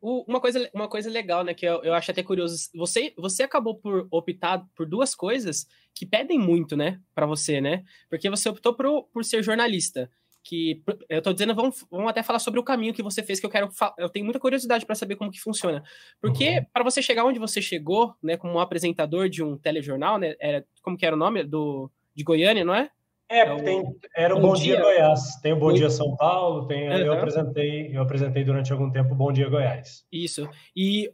Uma 0.00 0.38
coisa, 0.38 0.70
uma 0.74 0.86
coisa 0.86 1.10
legal, 1.10 1.42
né, 1.42 1.54
que 1.54 1.66
eu, 1.66 1.82
eu 1.82 1.94
acho 1.94 2.10
até 2.10 2.22
curioso, 2.22 2.68
você, 2.74 3.12
você 3.16 3.42
acabou 3.42 3.74
por 3.76 4.06
optar 4.10 4.64
por 4.76 4.86
duas 4.86 5.14
coisas 5.14 5.66
que 5.94 6.06
pedem 6.06 6.38
muito, 6.38 6.76
né, 6.76 7.00
para 7.14 7.26
você, 7.26 7.60
né? 7.60 7.82
Porque 8.10 8.28
você 8.28 8.48
optou 8.48 8.74
por, 8.74 9.04
por 9.04 9.24
ser 9.24 9.42
jornalista, 9.42 10.10
que 10.44 10.82
eu 11.08 11.22
tô 11.22 11.32
dizendo, 11.32 11.54
vamos, 11.54 11.84
vamos 11.90 12.10
até 12.10 12.22
falar 12.22 12.38
sobre 12.38 12.60
o 12.60 12.62
caminho 12.62 12.92
que 12.92 13.02
você 13.02 13.22
fez, 13.22 13.40
que 13.40 13.46
eu 13.46 13.50
quero, 13.50 13.70
eu 13.98 14.10
tenho 14.10 14.26
muita 14.26 14.38
curiosidade 14.38 14.84
para 14.84 14.94
saber 14.94 15.16
como 15.16 15.30
que 15.30 15.40
funciona. 15.40 15.82
Porque 16.20 16.58
uhum. 16.58 16.66
para 16.72 16.84
você 16.84 17.00
chegar 17.00 17.24
onde 17.24 17.38
você 17.38 17.62
chegou, 17.62 18.14
né, 18.22 18.36
como 18.36 18.52
um 18.52 18.60
apresentador 18.60 19.28
de 19.30 19.42
um 19.42 19.56
telejornal, 19.56 20.18
né, 20.18 20.36
era 20.38 20.64
como 20.82 20.98
que 20.98 21.06
era 21.06 21.16
o 21.16 21.18
nome 21.18 21.42
do 21.42 21.90
de 22.14 22.22
Goiânia, 22.22 22.64
não 22.64 22.74
é? 22.74 22.90
É, 23.28 23.40
é 23.40 23.56
tem, 23.56 23.82
era 24.14 24.36
o 24.36 24.40
Bom, 24.40 24.48
Bom 24.48 24.54
Dia, 24.54 24.76
Dia, 24.76 24.84
Goiás, 24.84 25.40
tem 25.40 25.52
o 25.52 25.56
Bom, 25.56 25.68
Bom 25.68 25.72
Dia 25.72 25.88
São 25.88 26.14
Paulo, 26.16 26.66
tem, 26.66 26.88
uhum. 26.90 26.96
eu 26.98 27.12
apresentei, 27.14 27.96
eu 27.96 28.02
apresentei 28.02 28.44
durante 28.44 28.70
algum 28.70 28.90
tempo 28.90 29.12
o 29.12 29.16
Bom 29.16 29.32
Dia 29.32 29.48
Goiás. 29.48 30.04
Isso. 30.12 30.48
E 30.76 31.10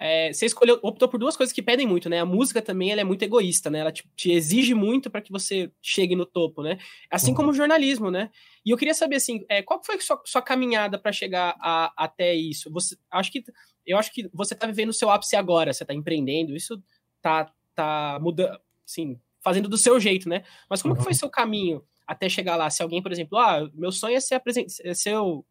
é, 0.00 0.32
você 0.32 0.46
escolheu, 0.46 0.80
optou 0.82 1.08
por 1.08 1.20
duas 1.20 1.36
coisas 1.36 1.52
que 1.52 1.62
pedem 1.62 1.86
muito, 1.86 2.08
né? 2.08 2.20
A 2.20 2.24
música 2.24 2.62
também 2.62 2.90
ela 2.90 3.02
é 3.02 3.04
muito 3.04 3.22
egoísta, 3.22 3.68
né? 3.68 3.80
Ela 3.80 3.92
te, 3.92 4.08
te 4.16 4.32
exige 4.32 4.72
muito 4.72 5.10
para 5.10 5.20
que 5.20 5.30
você 5.30 5.70
chegue 5.82 6.16
no 6.16 6.24
topo, 6.24 6.62
né? 6.62 6.78
Assim 7.10 7.32
uhum. 7.32 7.36
como 7.36 7.50
o 7.50 7.54
jornalismo, 7.54 8.10
né? 8.10 8.30
E 8.64 8.70
eu 8.70 8.78
queria 8.78 8.94
saber 8.94 9.16
assim, 9.16 9.44
é, 9.48 9.62
qual 9.62 9.82
foi 9.84 9.96
a 9.96 10.00
sua, 10.00 10.22
sua 10.24 10.40
caminhada 10.40 10.98
para 10.98 11.12
chegar 11.12 11.54
a, 11.60 11.92
até 11.96 12.34
isso? 12.34 12.72
Você, 12.72 12.96
acho 13.10 13.30
que 13.30 13.44
eu 13.86 13.98
acho 13.98 14.10
que 14.12 14.30
você 14.32 14.54
está 14.54 14.66
vivendo 14.66 14.88
o 14.88 14.94
seu 14.94 15.10
ápice 15.10 15.36
agora, 15.36 15.72
você 15.72 15.84
está 15.84 15.92
empreendendo, 15.92 16.56
isso 16.56 16.82
tá 17.20 17.52
tá 17.74 18.18
mudando, 18.20 18.58
sim, 18.86 19.20
fazendo 19.42 19.68
do 19.68 19.76
seu 19.76 20.00
jeito, 20.00 20.28
né? 20.28 20.44
Mas 20.68 20.80
como 20.80 20.94
uhum. 20.94 20.98
que 20.98 21.04
foi 21.04 21.12
uhum. 21.12 21.18
seu 21.18 21.28
caminho 21.28 21.84
até 22.10 22.28
chegar 22.28 22.56
lá? 22.56 22.68
Se 22.68 22.82
alguém, 22.82 23.00
por 23.00 23.12
exemplo, 23.12 23.38
ah, 23.38 23.70
meu 23.72 23.92
sonho 23.92 24.16
é 24.16 24.20
ser, 24.20 24.34
apresent... 24.34 24.66
é 24.82 24.92
ser 24.92 25.14
o, 25.16 25.44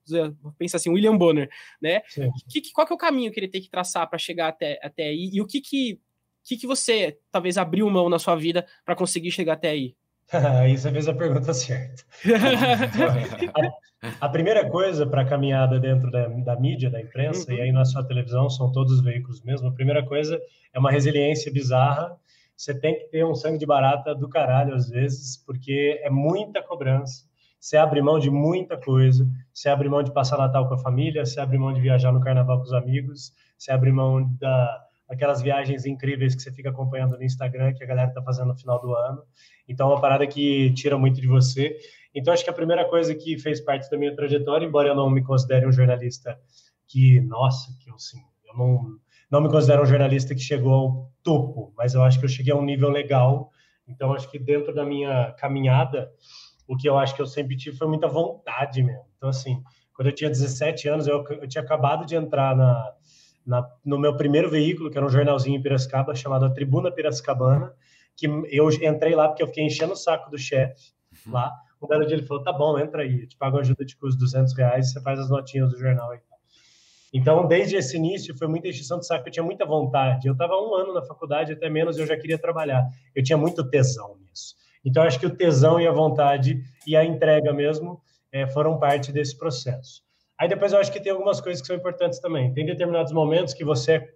pensa 0.58 0.76
assim, 0.76 0.90
William 0.90 1.18
Bonner, 1.18 1.50
né? 1.82 2.02
Que, 2.50 2.62
qual 2.74 2.86
que 2.86 2.92
é 2.92 2.96
o 2.96 3.00
caminho 3.00 3.32
que 3.32 3.40
ele 3.40 3.48
tem 3.48 3.62
que 3.62 3.70
traçar 3.70 4.08
para 4.10 4.20
chegar 4.20 4.50
até, 4.50 4.78
até 4.84 5.04
aí? 5.04 5.30
E 5.32 5.42
o 5.42 5.48
que 5.48 5.62
que, 5.62 6.02
que 6.44 6.58
que 6.58 6.68
você 6.68 7.18
talvez 7.32 7.58
abriu 7.58 7.90
mão 7.90 8.10
na 8.10 8.20
sua 8.20 8.36
vida 8.36 8.68
para 8.84 8.94
conseguir 8.94 9.32
chegar 9.32 9.54
até 9.54 9.70
aí? 9.70 9.96
Aí 10.32 10.78
você 10.78 10.92
fez 10.92 11.08
a 11.08 11.14
pergunta 11.14 11.54
certa. 11.54 12.04
a, 14.22 14.26
a, 14.26 14.30
primeira 14.30 14.70
coisa 14.70 15.08
para 15.08 15.22
a 15.22 15.26
caminhada 15.26 15.80
dentro 15.80 16.12
da, 16.12 16.28
da, 16.28 16.60
mídia, 16.60 16.90
da 16.90 17.02
imprensa, 17.02 17.50
uhum. 17.50 17.58
e 17.58 17.62
aí 17.62 17.72
na 17.72 17.86
sua 17.86 18.04
televisão 18.04 18.50
são 18.50 18.70
todos 18.70 18.94
os 18.94 19.02
veículos 19.02 19.42
mesmo, 19.44 19.70
a 19.70 19.72
primeira 19.72 20.06
coisa 20.06 20.40
é 20.74 20.78
uma 20.78 20.92
resiliência 20.92 21.52
bizarra 21.52 22.16
você 22.60 22.78
tem 22.78 22.94
que 23.00 23.06
ter 23.06 23.26
um 23.26 23.34
sangue 23.34 23.58
de 23.58 23.66
barata 23.66 24.14
do 24.14 24.28
caralho 24.28 24.76
às 24.76 24.90
vezes, 24.90 25.38
porque 25.38 25.98
é 26.04 26.10
muita 26.10 26.62
cobrança. 26.62 27.24
Você 27.58 27.78
abre 27.78 28.02
mão 28.02 28.20
de 28.20 28.30
muita 28.30 28.76
coisa. 28.76 29.26
Você 29.54 29.70
abre 29.70 29.88
mão 29.88 30.04
de 30.04 30.12
passar 30.12 30.38
Natal 30.38 30.68
com 30.68 30.74
a 30.74 30.78
família, 30.78 31.26
você 31.26 31.40
abre 31.40 31.58
mão 31.58 31.72
de 31.72 31.80
viajar 31.80 32.12
no 32.12 32.20
carnaval 32.20 32.58
com 32.58 32.66
os 32.66 32.74
amigos, 32.74 33.34
você 33.58 33.72
abre 33.72 33.94
mão 33.94 34.30
da, 34.42 34.86
daquelas 35.08 35.42
viagens 35.42 35.86
incríveis 35.86 36.36
que 36.36 36.42
você 36.42 36.52
fica 36.52 36.70
acompanhando 36.70 37.16
no 37.16 37.24
Instagram, 37.24 37.74
que 37.74 37.82
a 37.82 37.88
galera 37.88 38.12
tá 38.12 38.22
fazendo 38.22 38.50
no 38.50 38.58
final 38.58 38.82
do 38.82 38.94
ano. 38.94 39.24
Então, 39.66 39.90
é 39.90 39.94
uma 39.94 40.02
parada 40.02 40.28
que 40.28 40.74
tira 40.74 40.98
muito 40.98 41.22
de 41.22 41.28
você. 41.28 41.78
Então, 42.14 42.34
acho 42.34 42.44
que 42.44 42.50
a 42.50 42.54
primeira 42.54 42.84
coisa 42.90 43.16
que 43.16 43.40
fez 43.40 43.62
parte 43.62 43.90
da 43.90 43.98
minha 43.98 44.14
trajetória, 44.14 44.66
embora 44.66 44.90
eu 44.90 44.96
não 44.96 45.10
me 45.10 45.24
considere 45.24 45.66
um 45.66 45.72
jornalista 45.72 46.38
que, 46.90 47.22
nossa, 47.22 47.72
que 47.80 47.90
eu, 47.90 47.96
assim, 47.96 48.20
eu 48.50 48.58
não 48.58 49.00
não 49.30 49.42
me 49.42 49.50
considero 49.50 49.84
um 49.84 49.86
jornalista 49.86 50.34
que 50.34 50.42
chegou 50.42 50.74
ao 50.74 51.12
topo, 51.24 51.74
mas 51.78 51.94
eu 51.94 52.04
acho 52.04 52.20
que 52.20 52.26
eu 52.26 52.30
cheguei 52.30 52.54
a 52.54 52.56
um 52.56 52.64
nível 52.64 52.90
legal. 52.90 53.52
Então, 53.88 54.14
acho 54.14 54.30
que 54.30 54.40
dentro 54.40 54.74
da 54.74 54.84
minha 54.84 55.32
caminhada, 55.34 56.12
o 56.68 56.76
que 56.76 56.88
eu 56.88 56.98
acho 56.98 57.16
que 57.16 57.22
eu 57.22 57.28
sempre 57.28 57.56
tive 57.56 57.78
foi 57.78 57.88
muita 57.88 58.08
vontade 58.08 58.82
mesmo. 58.82 59.06
Então, 59.18 59.30
assim, 59.30 59.62
quando 59.94 60.08
eu 60.08 60.16
tinha 60.16 60.30
17 60.30 60.88
anos, 60.88 61.08
eu, 61.08 61.24
eu 61.30 61.48
tinha 61.48 61.64
acabado 61.64 62.06
de 62.06 62.16
entrar 62.16 62.56
na, 62.56 62.94
na, 63.46 63.70
no 63.84 63.98
meu 64.00 64.16
primeiro 64.16 64.50
veículo, 64.50 64.90
que 64.90 64.98
era 64.98 65.06
um 65.06 65.10
jornalzinho 65.10 65.58
em 65.58 65.62
Piracicaba, 65.62 66.16
chamado 66.16 66.46
a 66.46 66.50
Tribuna 66.50 66.92
Piracicabana, 66.92 67.74
que 68.16 68.28
eu 68.50 68.70
entrei 68.70 69.16
lá 69.16 69.28
porque 69.28 69.44
eu 69.44 69.48
fiquei 69.48 69.66
enchendo 69.66 69.94
o 69.94 69.98
saco 69.98 70.30
do 70.30 70.38
chefe 70.38 70.92
lá. 71.28 71.52
Um 71.82 71.88
belo 71.88 72.06
dia 72.06 72.18
ele 72.18 72.26
falou, 72.26 72.44
tá 72.44 72.52
bom, 72.52 72.78
entra 72.78 73.04
aí, 73.04 73.22
eu 73.22 73.28
te 73.28 73.38
pago 73.38 73.58
ajuda 73.58 73.86
de 73.86 73.96
custo 73.96 74.20
200 74.20 74.54
reais, 74.56 74.92
você 74.92 75.02
faz 75.02 75.20
as 75.20 75.30
notinhas 75.30 75.70
do 75.72 75.80
jornal 75.80 76.12
aí. 76.12 76.20
Então, 77.14 77.48
desde 77.48 77.76
esse 77.76 77.98
início, 77.98 78.38
foi 78.38 78.48
muita 78.48 78.68
extinção 78.68 79.00
de 79.00 79.08
saco. 79.08 79.28
Eu 79.28 79.32
tinha 79.32 79.44
muita 79.44 79.66
vontade. 79.66 80.28
Eu 80.28 80.34
estava 80.34 80.54
um 80.56 80.76
ano 80.76 80.94
na 80.94 81.02
faculdade, 81.02 81.54
até 81.54 81.70
menos, 81.70 81.98
eu 81.98 82.06
já 82.06 82.16
queria 82.16 82.38
trabalhar. 82.38 82.88
Eu 83.16 83.24
tinha 83.24 83.38
muito 83.38 83.68
tesão 83.70 84.18
nisso. 84.20 84.56
Então, 84.86 85.04
acho 85.04 85.20
que 85.20 85.26
o 85.26 85.36
tesão 85.36 85.80
e 85.80 85.88
a 85.88 85.92
vontade 85.92 86.62
e 86.86 86.96
a 86.96 87.04
entrega 87.04 87.52
mesmo 87.52 88.02
é, 88.32 88.48
foram 88.48 88.78
parte 88.78 89.12
desse 89.12 89.38
processo. 89.38 90.04
Aí, 90.38 90.48
depois, 90.48 90.72
eu 90.72 90.80
acho 90.80 90.92
que 90.92 91.02
tem 91.02 91.12
algumas 91.12 91.42
coisas 91.42 91.62
que 91.62 91.68
são 91.68 91.76
importantes 91.76 92.20
também. 92.20 92.54
Tem 92.54 92.66
determinados 92.66 93.12
momentos 93.12 93.54
que 93.54 93.66
você 93.66 94.08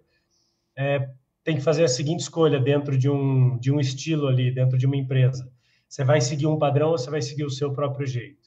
é, 0.76 1.08
tem 1.42 1.56
que 1.56 1.62
fazer 1.62 1.84
a 1.84 1.88
seguinte 1.88 2.20
escolha 2.20 2.58
dentro 2.58 2.96
de 2.96 3.10
um, 3.10 3.58
de 3.58 3.70
um 3.70 3.78
estilo 3.78 4.28
ali, 4.28 4.50
dentro 4.50 4.78
de 4.78 4.86
uma 4.86 4.96
empresa. 4.96 5.50
Você 5.88 6.02
vai 6.02 6.20
seguir 6.20 6.46
um 6.46 6.58
padrão 6.58 6.90
ou 6.90 6.98
você 6.98 7.10
vai 7.10 7.20
seguir 7.20 7.44
o 7.44 7.50
seu 7.50 7.72
próprio 7.72 8.06
jeito? 8.06 8.43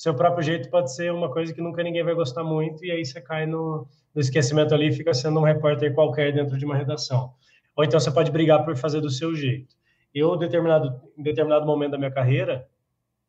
Seu 0.00 0.14
próprio 0.14 0.42
jeito 0.42 0.70
pode 0.70 0.94
ser 0.94 1.12
uma 1.12 1.30
coisa 1.30 1.52
que 1.52 1.60
nunca 1.60 1.82
ninguém 1.82 2.02
vai 2.02 2.14
gostar 2.14 2.42
muito, 2.42 2.82
e 2.82 2.90
aí 2.90 3.04
você 3.04 3.20
cai 3.20 3.44
no, 3.44 3.86
no 4.14 4.20
esquecimento 4.22 4.72
ali 4.72 4.88
e 4.88 4.92
fica 4.92 5.12
sendo 5.12 5.38
um 5.38 5.42
repórter 5.42 5.92
qualquer 5.94 6.32
dentro 6.32 6.56
de 6.56 6.64
uma 6.64 6.74
redação. 6.74 7.34
Ou 7.76 7.84
então 7.84 8.00
você 8.00 8.10
pode 8.10 8.30
brigar 8.30 8.64
por 8.64 8.74
fazer 8.78 9.02
do 9.02 9.10
seu 9.10 9.34
jeito. 9.34 9.76
Eu, 10.14 10.38
determinado, 10.38 11.02
em 11.18 11.22
determinado 11.22 11.66
momento 11.66 11.90
da 11.90 11.98
minha 11.98 12.10
carreira, 12.10 12.66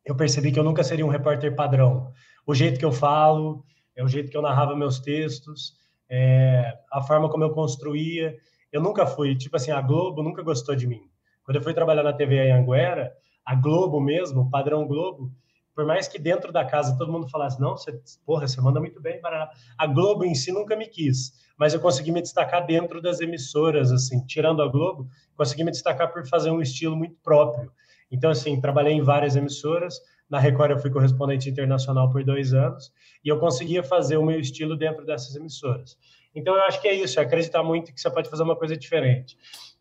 eu 0.02 0.16
percebi 0.16 0.50
que 0.50 0.58
eu 0.58 0.64
nunca 0.64 0.82
seria 0.82 1.04
um 1.04 1.10
repórter 1.10 1.54
padrão. 1.54 2.10
O 2.46 2.54
jeito 2.54 2.78
que 2.78 2.86
eu 2.86 2.90
falo, 2.90 3.62
é 3.94 4.02
o 4.02 4.08
jeito 4.08 4.30
que 4.30 4.36
eu 4.38 4.40
narrava 4.40 4.74
meus 4.74 4.98
textos, 4.98 5.74
é, 6.08 6.72
a 6.90 7.02
forma 7.02 7.28
como 7.28 7.44
eu 7.44 7.50
construía. 7.50 8.34
Eu 8.72 8.80
nunca 8.80 9.06
fui, 9.06 9.36
tipo 9.36 9.56
assim, 9.56 9.72
a 9.72 9.80
Globo 9.82 10.22
nunca 10.22 10.42
gostou 10.42 10.74
de 10.74 10.86
mim. 10.86 11.02
Quando 11.44 11.56
eu 11.56 11.62
fui 11.62 11.74
trabalhar 11.74 12.02
na 12.02 12.14
TV 12.14 12.50
Anguera, 12.50 13.12
a 13.44 13.54
Globo 13.54 14.00
mesmo, 14.00 14.40
o 14.40 14.50
padrão 14.50 14.86
Globo, 14.86 15.30
por 15.74 15.84
mais 15.84 16.06
que 16.06 16.18
dentro 16.18 16.52
da 16.52 16.64
casa 16.64 16.96
todo 16.96 17.10
mundo 17.10 17.28
falasse, 17.28 17.60
não, 17.60 17.76
você, 17.76 17.98
porra, 18.24 18.46
você 18.46 18.60
manda 18.60 18.78
muito 18.78 19.00
bem, 19.00 19.20
Paraná. 19.20 19.48
A 19.78 19.86
Globo 19.86 20.24
em 20.24 20.34
si 20.34 20.52
nunca 20.52 20.76
me 20.76 20.86
quis, 20.86 21.32
mas 21.56 21.72
eu 21.72 21.80
consegui 21.80 22.12
me 22.12 22.20
destacar 22.20 22.66
dentro 22.66 23.00
das 23.00 23.20
emissoras, 23.20 23.90
assim, 23.90 24.24
tirando 24.26 24.62
a 24.62 24.68
Globo, 24.68 25.08
consegui 25.36 25.64
me 25.64 25.70
destacar 25.70 26.12
por 26.12 26.26
fazer 26.26 26.50
um 26.50 26.60
estilo 26.60 26.96
muito 26.96 27.16
próprio. 27.22 27.72
Então, 28.10 28.30
assim, 28.30 28.60
trabalhei 28.60 28.92
em 28.92 29.02
várias 29.02 29.36
emissoras, 29.36 29.98
na 30.28 30.38
Record 30.38 30.72
eu 30.72 30.78
fui 30.78 30.90
correspondente 30.90 31.48
internacional 31.48 32.10
por 32.10 32.22
dois 32.24 32.52
anos, 32.52 32.92
e 33.24 33.28
eu 33.28 33.38
conseguia 33.38 33.82
fazer 33.82 34.18
o 34.18 34.24
meu 34.24 34.38
estilo 34.38 34.76
dentro 34.76 35.04
dessas 35.04 35.34
emissoras. 35.34 35.96
Então, 36.34 36.54
eu 36.54 36.62
acho 36.62 36.80
que 36.80 36.88
é 36.88 36.94
isso, 36.94 37.18
é 37.18 37.22
acreditar 37.22 37.62
muito 37.62 37.92
que 37.92 38.00
você 38.00 38.10
pode 38.10 38.28
fazer 38.28 38.42
uma 38.42 38.56
coisa 38.56 38.76
diferente. 38.76 39.36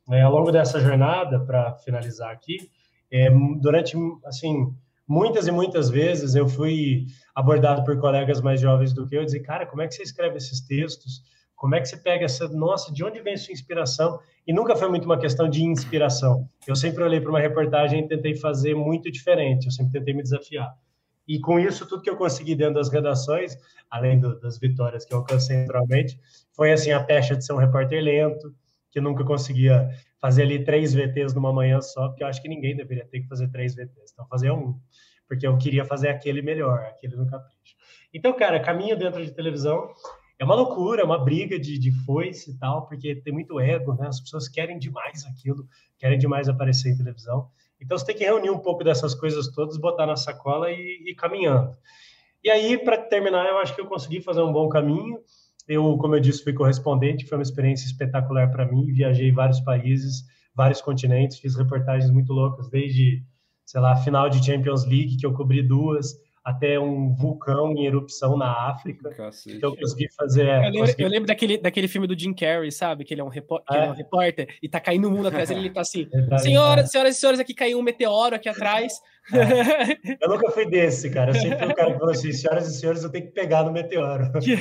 É, 0.09 0.21
ao 0.21 0.31
longo 0.31 0.51
dessa 0.51 0.79
jornada, 0.79 1.39
para 1.39 1.75
finalizar 1.75 2.31
aqui, 2.31 2.69
é, 3.11 3.29
durante, 3.59 3.95
assim, 4.25 4.73
muitas 5.11 5.45
e 5.45 5.51
muitas 5.51 5.89
vezes 5.89 6.35
eu 6.35 6.47
fui 6.47 7.05
abordado 7.35 7.83
por 7.83 7.99
colegas 7.99 8.39
mais 8.39 8.61
jovens 8.61 8.93
do 8.93 9.05
que 9.05 9.13
eu, 9.13 9.25
dizer, 9.25 9.41
cara, 9.41 9.65
como 9.65 9.81
é 9.81 9.87
que 9.87 9.93
você 9.93 10.03
escreve 10.03 10.37
esses 10.37 10.61
textos? 10.61 11.21
Como 11.53 11.75
é 11.75 11.81
que 11.81 11.87
você 11.87 11.97
pega 11.97 12.23
essa, 12.23 12.47
nossa, 12.47 12.93
de 12.93 13.03
onde 13.03 13.21
vem 13.21 13.35
sua 13.35 13.51
inspiração? 13.51 14.21
E 14.47 14.53
nunca 14.53 14.73
foi 14.73 14.87
muito 14.87 15.03
uma 15.03 15.19
questão 15.19 15.49
de 15.49 15.65
inspiração. 15.65 16.47
Eu 16.65 16.77
sempre 16.77 17.03
olhei 17.03 17.19
para 17.19 17.29
uma 17.29 17.41
reportagem 17.41 17.99
e 17.99 18.07
tentei 18.07 18.37
fazer 18.37 18.73
muito 18.73 19.11
diferente, 19.11 19.65
eu 19.65 19.71
sempre 19.71 19.91
tentei 19.99 20.13
me 20.13 20.23
desafiar. 20.23 20.73
E 21.27 21.39
com 21.41 21.59
isso, 21.59 21.85
tudo 21.85 22.01
que 22.01 22.09
eu 22.09 22.15
consegui 22.15 22.55
dentro 22.55 22.75
das 22.75 22.89
redações, 22.89 23.57
além 23.89 24.17
do, 24.17 24.39
das 24.39 24.57
vitórias 24.57 25.03
que 25.03 25.13
eu 25.13 25.17
alcancei 25.17 25.57
naturalmente, 25.57 26.17
foi 26.53 26.71
assim 26.71 26.91
a 26.91 27.03
pecha 27.03 27.35
de 27.35 27.45
ser 27.45 27.51
um 27.51 27.57
repórter 27.57 28.01
lento, 28.01 28.55
que 28.91 28.99
nunca 28.99 29.23
conseguia 29.23 29.89
fazer 30.19 30.43
ali 30.43 30.63
três 30.63 30.93
VTs 30.93 31.33
numa 31.33 31.51
manhã 31.51 31.81
só, 31.81 32.09
porque 32.09 32.23
eu 32.23 32.27
acho 32.27 32.41
que 32.41 32.49
ninguém 32.49 32.75
deveria 32.75 33.05
ter 33.05 33.21
que 33.21 33.27
fazer 33.27 33.49
três 33.49 33.73
VTs. 33.73 34.11
Então, 34.13 34.27
fazer 34.27 34.51
um, 34.51 34.77
porque 35.27 35.47
eu 35.47 35.57
queria 35.57 35.85
fazer 35.85 36.09
aquele 36.09 36.41
melhor, 36.41 36.79
aquele 36.79 37.15
no 37.15 37.25
capricho. 37.25 37.75
Então, 38.13 38.33
cara, 38.33 38.59
caminho 38.59 38.97
dentro 38.97 39.23
de 39.25 39.31
televisão 39.31 39.89
é 40.37 40.43
uma 40.43 40.55
loucura, 40.55 41.01
é 41.01 41.05
uma 41.05 41.23
briga 41.23 41.57
de, 41.57 41.79
de 41.79 41.91
foice 42.05 42.51
e 42.51 42.57
tal, 42.57 42.85
porque 42.85 43.15
tem 43.15 43.31
muito 43.33 43.59
ego, 43.59 43.93
né? 43.93 44.07
As 44.07 44.19
pessoas 44.19 44.49
querem 44.49 44.77
demais 44.77 45.25
aquilo, 45.25 45.65
querem 45.97 46.19
demais 46.19 46.49
aparecer 46.49 46.91
em 46.91 46.97
televisão. 46.97 47.49
Então, 47.79 47.97
você 47.97 48.05
tem 48.05 48.15
que 48.15 48.23
reunir 48.25 48.49
um 48.49 48.59
pouco 48.59 48.83
dessas 48.83 49.15
coisas 49.15 49.47
todas, 49.47 49.77
botar 49.77 50.05
na 50.05 50.15
sacola 50.15 50.69
e 50.69 51.09
ir 51.09 51.15
caminhando. 51.15 51.75
E 52.43 52.49
aí, 52.49 52.77
para 52.77 52.97
terminar, 52.97 53.47
eu 53.47 53.59
acho 53.59 53.73
que 53.73 53.81
eu 53.81 53.85
consegui 53.85 54.19
fazer 54.19 54.41
um 54.41 54.51
bom 54.51 54.67
caminho. 54.67 55.19
Eu, 55.73 55.97
como 55.97 56.17
eu 56.17 56.19
disse, 56.19 56.43
fui 56.43 56.51
correspondente, 56.51 57.25
foi 57.25 57.37
uma 57.37 57.43
experiência 57.43 57.85
espetacular 57.85 58.51
para 58.51 58.69
mim. 58.69 58.91
Viajei 58.91 59.31
vários 59.31 59.61
países, 59.61 60.25
vários 60.53 60.81
continentes, 60.81 61.39
fiz 61.39 61.55
reportagens 61.55 62.11
muito 62.11 62.33
loucas, 62.33 62.69
desde, 62.69 63.23
sei 63.65 63.79
lá, 63.79 63.95
final 63.95 64.29
de 64.29 64.45
Champions 64.45 64.83
League, 64.85 65.15
que 65.15 65.25
eu 65.25 65.31
cobri 65.31 65.65
duas, 65.65 66.13
até 66.43 66.79
um 66.79 67.13
vulcão 67.13 67.71
em 67.73 67.85
erupção 67.85 68.35
na 68.35 68.69
África. 68.69 69.09
Cacete. 69.11 69.57
Então 69.57 69.71
eu 69.71 69.77
consegui 69.77 70.07
fazer. 70.11 70.47
Eu 70.47 70.61
lembro, 70.61 70.79
consegui... 70.79 71.03
eu 71.03 71.09
lembro, 71.09 71.27
daquele, 71.27 71.57
daquele 71.57 71.87
filme 71.87 72.07
do 72.07 72.17
Jim 72.17 72.33
Carrey, 72.33 72.71
sabe? 72.71 73.03
Que 73.05 73.13
ele 73.13 73.21
é 73.21 73.23
um, 73.23 73.29
repó... 73.29 73.61
é. 73.71 73.77
é 73.77 73.89
um 73.89 73.93
repórter 73.93 74.47
e 74.61 74.67
tá 74.67 74.79
caindo 74.79 75.07
o 75.07 75.11
mundo 75.11 75.27
atrás 75.27 75.49
dele, 75.49 75.61
ele 75.61 75.69
tá 75.69 75.81
assim. 75.81 76.07
Tá 76.29 76.39
senhoras, 76.39 76.89
senhoras 76.89 77.15
e 77.15 77.19
senhores, 77.19 77.39
aqui 77.39 77.53
caiu 77.53 77.77
um 77.77 77.83
meteoro 77.83 78.35
aqui 78.35 78.49
atrás. 78.49 78.93
É. 79.31 80.17
Eu 80.19 80.29
nunca 80.29 80.49
fui 80.51 80.65
desse, 80.67 81.09
cara. 81.11 81.29
Eu 81.29 81.35
sempre 81.35 81.59
fui 81.59 81.67
o 81.67 81.75
cara 81.75 81.91
que 81.93 81.99
falou 81.99 82.11
assim: 82.11 82.31
senhoras 82.33 82.67
e 82.67 82.79
senhores, 82.79 83.03
eu 83.03 83.11
tenho 83.11 83.25
que 83.25 83.31
pegar 83.31 83.63
no 83.63 83.71
meteoro. 83.71 84.31
se, 84.41 84.51
ele 84.51 84.57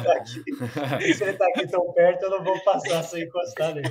tá 0.00 0.12
aqui, 0.16 1.14
se 1.14 1.22
ele 1.22 1.32
tá 1.34 1.46
aqui 1.46 1.68
tão 1.68 1.92
perto, 1.92 2.24
eu 2.24 2.30
não 2.30 2.42
vou 2.42 2.58
passar 2.64 3.02
sem 3.04 3.22
encostar 3.22 3.74
nele. 3.74 3.88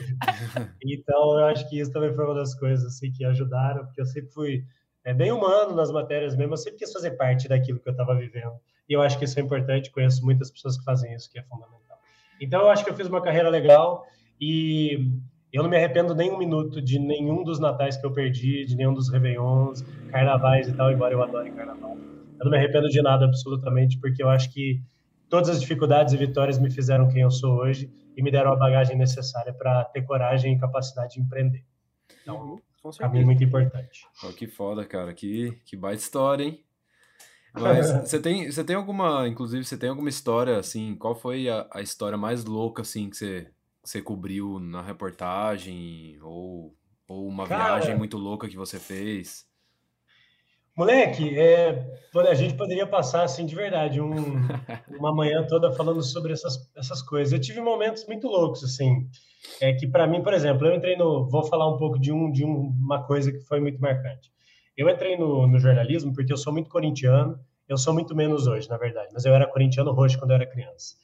Então, 0.85 1.39
eu 1.39 1.45
acho 1.45 1.69
que 1.69 1.79
isso 1.79 1.91
também 1.91 2.13
foi 2.13 2.25
uma 2.25 2.35
das 2.35 2.53
coisas 2.55 2.85
assim, 2.85 3.11
que 3.11 3.23
ajudaram, 3.23 3.85
porque 3.85 4.01
eu 4.01 4.05
sempre 4.05 4.31
fui 4.31 4.63
é, 5.05 5.13
bem 5.13 5.31
humano 5.31 5.75
nas 5.75 5.91
matérias 5.91 6.35
mesmo. 6.35 6.53
Eu 6.53 6.57
sempre 6.57 6.79
quis 6.79 6.91
fazer 6.91 7.11
parte 7.11 7.47
daquilo 7.47 7.79
que 7.79 7.87
eu 7.87 7.91
estava 7.91 8.15
vivendo. 8.15 8.53
E 8.89 8.93
eu 8.93 9.01
acho 9.01 9.17
que 9.17 9.25
isso 9.25 9.39
é 9.39 9.41
importante. 9.41 9.91
Conheço 9.91 10.23
muitas 10.23 10.49
pessoas 10.49 10.77
que 10.77 10.83
fazem 10.83 11.13
isso, 11.13 11.29
que 11.31 11.39
é 11.39 11.43
fundamental. 11.43 11.97
Então, 12.39 12.61
eu 12.61 12.69
acho 12.69 12.83
que 12.83 12.89
eu 12.89 12.95
fiz 12.95 13.07
uma 13.07 13.21
carreira 13.21 13.49
legal 13.49 14.05
e 14.39 15.11
eu 15.51 15.61
não 15.61 15.69
me 15.69 15.77
arrependo 15.77 16.15
nem 16.15 16.31
um 16.31 16.37
minuto 16.37 16.81
de 16.81 16.99
nenhum 16.99 17.43
dos 17.43 17.59
natais 17.59 17.95
que 17.95 18.05
eu 18.05 18.11
perdi, 18.11 18.65
de 18.65 18.75
nenhum 18.75 18.93
dos 18.93 19.09
réveillons, 19.09 19.81
carnavais 20.09 20.67
e 20.67 20.73
tal, 20.73 20.91
embora 20.91 21.13
eu 21.13 21.21
adore 21.21 21.51
carnaval. 21.51 21.95
Eu 22.39 22.45
não 22.45 22.51
me 22.51 22.57
arrependo 22.57 22.89
de 22.89 23.01
nada 23.01 23.25
absolutamente, 23.25 23.99
porque 23.99 24.23
eu 24.23 24.29
acho 24.29 24.51
que 24.51 24.81
todas 25.29 25.49
as 25.49 25.61
dificuldades 25.61 26.13
e 26.13 26.17
vitórias 26.17 26.59
me 26.59 26.71
fizeram 26.71 27.07
quem 27.07 27.21
eu 27.21 27.31
sou 27.31 27.55
hoje 27.55 27.89
e 28.17 28.21
me 28.21 28.31
deram 28.31 28.51
a 28.51 28.55
bagagem 28.55 28.97
necessária 28.97 29.53
para 29.53 29.85
ter 29.85 30.01
coragem 30.01 30.53
e 30.53 30.59
capacidade 30.59 31.13
de 31.13 31.21
empreender. 31.21 31.63
Então, 32.21 32.59
mim 33.09 33.21
é 33.21 33.25
muito 33.25 33.43
importante. 33.43 34.05
Oh, 34.23 34.33
que 34.33 34.47
foda, 34.47 34.85
cara. 34.85 35.13
Que, 35.13 35.51
que 35.65 35.75
baita 35.75 36.01
história, 36.01 36.43
hein? 36.43 36.63
Mas 37.53 37.91
você 38.09 38.19
tem, 38.19 38.51
você 38.51 38.63
tem 38.63 38.75
alguma, 38.75 39.27
inclusive, 39.27 39.63
você 39.63 39.77
tem 39.77 39.89
alguma 39.89 40.09
história, 40.09 40.57
assim, 40.57 40.95
qual 40.95 41.15
foi 41.15 41.49
a, 41.49 41.67
a 41.71 41.81
história 41.81 42.17
mais 42.17 42.43
louca, 42.43 42.81
assim, 42.81 43.09
que 43.09 43.17
você, 43.17 43.51
você 43.83 44.01
cobriu 44.01 44.59
na 44.59 44.81
reportagem? 44.81 46.17
Ou, 46.21 46.75
ou 47.07 47.27
uma 47.27 47.47
cara, 47.47 47.77
viagem 47.79 47.97
muito 47.97 48.17
louca 48.17 48.49
que 48.49 48.57
você 48.57 48.79
fez? 48.79 49.45
Moleque, 50.75 51.37
é, 51.37 51.85
a 52.15 52.33
gente 52.33 52.55
poderia 52.55 52.87
passar, 52.87 53.23
assim, 53.23 53.45
de 53.45 53.53
verdade, 53.55 54.01
um, 54.01 54.13
uma 54.97 55.13
manhã 55.13 55.45
toda 55.47 55.71
falando 55.71 56.01
sobre 56.01 56.33
essas, 56.33 56.57
essas 56.75 57.01
coisas. 57.01 57.31
Eu 57.31 57.39
tive 57.39 57.61
momentos 57.61 58.05
muito 58.07 58.27
loucos, 58.27 58.63
assim, 58.63 59.07
é 59.61 59.73
que 59.73 59.87
para 59.87 60.07
mim, 60.07 60.23
por 60.23 60.33
exemplo, 60.33 60.65
eu 60.65 60.75
entrei 60.75 60.95
no... 60.95 61.29
Vou 61.29 61.43
falar 61.43 61.69
um 61.69 61.77
pouco 61.77 61.99
de, 61.99 62.11
um, 62.11 62.31
de 62.31 62.43
uma 62.43 63.03
coisa 63.03 63.31
que 63.31 63.41
foi 63.41 63.59
muito 63.59 63.79
marcante. 63.79 64.31
Eu 64.75 64.89
entrei 64.89 65.15
no, 65.15 65.47
no 65.47 65.59
jornalismo 65.59 66.13
porque 66.13 66.33
eu 66.33 66.37
sou 66.37 66.51
muito 66.51 66.69
corintiano, 66.69 67.39
eu 67.69 67.77
sou 67.77 67.93
muito 67.93 68.15
menos 68.15 68.47
hoje, 68.47 68.67
na 68.67 68.77
verdade, 68.77 69.09
mas 69.13 69.25
eu 69.25 69.33
era 69.33 69.45
corintiano 69.45 69.91
roxo 69.91 70.17
quando 70.17 70.31
eu 70.31 70.35
era 70.35 70.47
criança 70.47 70.95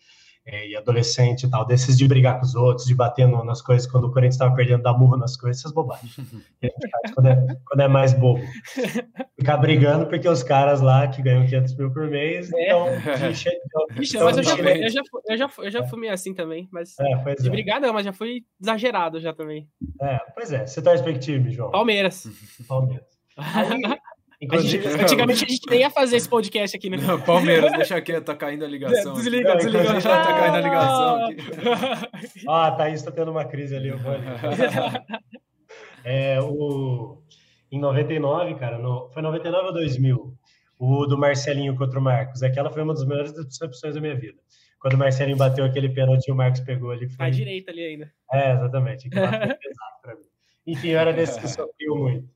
é, 0.51 0.67
e 0.67 0.75
adolescente 0.75 1.43
e 1.43 1.49
tal, 1.49 1.65
desses 1.65 1.97
de 1.97 2.07
brigar 2.07 2.39
com 2.39 2.45
os 2.45 2.55
outros, 2.55 2.87
de 2.87 2.95
bater 2.95 3.27
no, 3.27 3.43
nas 3.43 3.61
coisas 3.61 3.89
quando 3.89 4.05
o 4.05 4.11
Corinthians 4.11 4.35
estava 4.35 4.55
perdendo, 4.55 4.83
dar 4.83 4.93
murro 4.93 5.15
nas 5.15 5.37
coisas, 5.37 5.61
essas 5.61 5.71
bobagens. 5.71 6.15
Que 6.59 6.67
a 6.67 6.69
gente 6.69 6.89
faz 6.89 7.13
quando 7.13 7.27
é, 7.27 7.47
quando 7.65 7.79
é 7.81 7.87
mais 7.87 8.13
bobo. 8.13 8.41
Ficar 9.37 9.57
brigando 9.57 10.07
porque 10.07 10.27
os 10.27 10.43
caras 10.43 10.81
lá 10.81 11.07
que 11.07 11.21
ganham 11.21 11.45
500 11.45 11.75
mil 11.77 11.91
por 11.91 12.07
mês 12.07 12.51
é. 12.53 12.65
então, 12.65 12.87
Ixi, 13.99 14.17
mas 14.19 14.37
eu 14.37 14.43
já, 14.43 14.57
fui, 14.57 14.85
eu, 14.85 14.89
já, 14.89 15.01
eu, 15.29 15.37
já, 15.37 15.49
eu 15.59 15.71
já 15.71 15.83
fui 15.87 16.09
assim 16.09 16.33
também, 16.33 16.67
mas 16.71 16.95
é, 16.99 17.35
de 17.35 17.47
é. 17.47 17.51
brigar 17.51 17.79
não, 17.79 17.93
mas 17.93 18.05
já 18.05 18.13
fui 18.13 18.43
exagerado 18.61 19.19
já 19.19 19.33
também. 19.33 19.67
É, 20.01 20.19
pois 20.33 20.51
é. 20.51 20.65
Você 20.65 20.81
torce 20.81 21.03
para 21.03 21.13
que 21.13 21.19
time, 21.19 21.51
João? 21.51 21.71
Palmeiras. 21.71 22.27
Palmeiras. 22.67 23.05
Aí, 23.37 23.99
a 24.47 24.57
gente, 24.57 24.87
antigamente 24.87 25.43
a 25.43 25.47
gente 25.47 25.69
nem 25.69 25.79
ia 25.81 25.89
fazer 25.89 26.15
esse 26.15 26.29
podcast 26.29 26.77
aqui, 26.77 26.89
né? 26.89 26.97
Não, 26.97 27.19
Palmeiras, 27.19 27.73
deixa 27.73 27.99
quieto, 28.01 28.25
tá 28.25 28.35
caindo 28.35 28.63
a 28.63 28.67
ligação. 28.67 29.13
Desliga, 29.13 29.53
aqui. 29.53 29.65
desliga. 29.65 29.91
Deixa, 29.91 30.09
tá 30.09 30.33
caindo 30.33 30.55
a 30.55 30.61
ligação 30.61 31.25
aqui. 31.25 32.45
Ah, 32.47 32.71
Thaís 32.71 33.01
tá 33.01 33.11
tendo 33.11 33.31
uma 33.31 33.43
crise 33.43 33.75
ali. 33.75 33.89
Eu 33.89 33.97
vou 33.97 34.13
ali. 34.13 34.23
É, 36.03 36.39
o... 36.41 37.21
Em 37.71 37.79
99, 37.79 38.55
cara, 38.55 38.79
no... 38.79 39.09
foi 39.09 39.21
99 39.21 39.67
ou 39.67 39.73
2000, 39.73 40.33
o 40.79 41.05
do 41.05 41.17
Marcelinho 41.17 41.75
contra 41.75 41.99
o 41.99 42.01
Marcos. 42.01 42.41
Aquela 42.41 42.71
foi 42.71 42.81
uma 42.81 42.93
das 42.93 43.05
melhores 43.05 43.33
decepções 43.33 43.95
da 43.95 44.01
minha 44.01 44.15
vida. 44.15 44.39
Quando 44.79 44.93
o 44.93 44.97
Marcelinho 44.97 45.37
bateu 45.37 45.65
aquele 45.65 45.89
pênalti 45.89 46.27
e 46.27 46.31
o 46.31 46.35
Marcos 46.35 46.61
pegou 46.61 46.91
ali. 46.91 47.09
Foi... 47.09 47.25
À 47.25 47.29
direita 47.29 47.71
ali 47.71 47.83
ainda. 47.83 48.11
É, 48.31 48.53
exatamente. 48.53 49.07
Aquilo 49.07 49.27
foi 49.27 49.39
pesado 49.39 50.01
pra 50.01 50.15
mim. 50.15 50.25
Enfim, 50.65 50.87
eu 50.89 50.99
era 50.99 51.11
desse 51.11 51.39
que 51.39 51.47
sofreu 51.47 51.95
muito. 51.95 52.29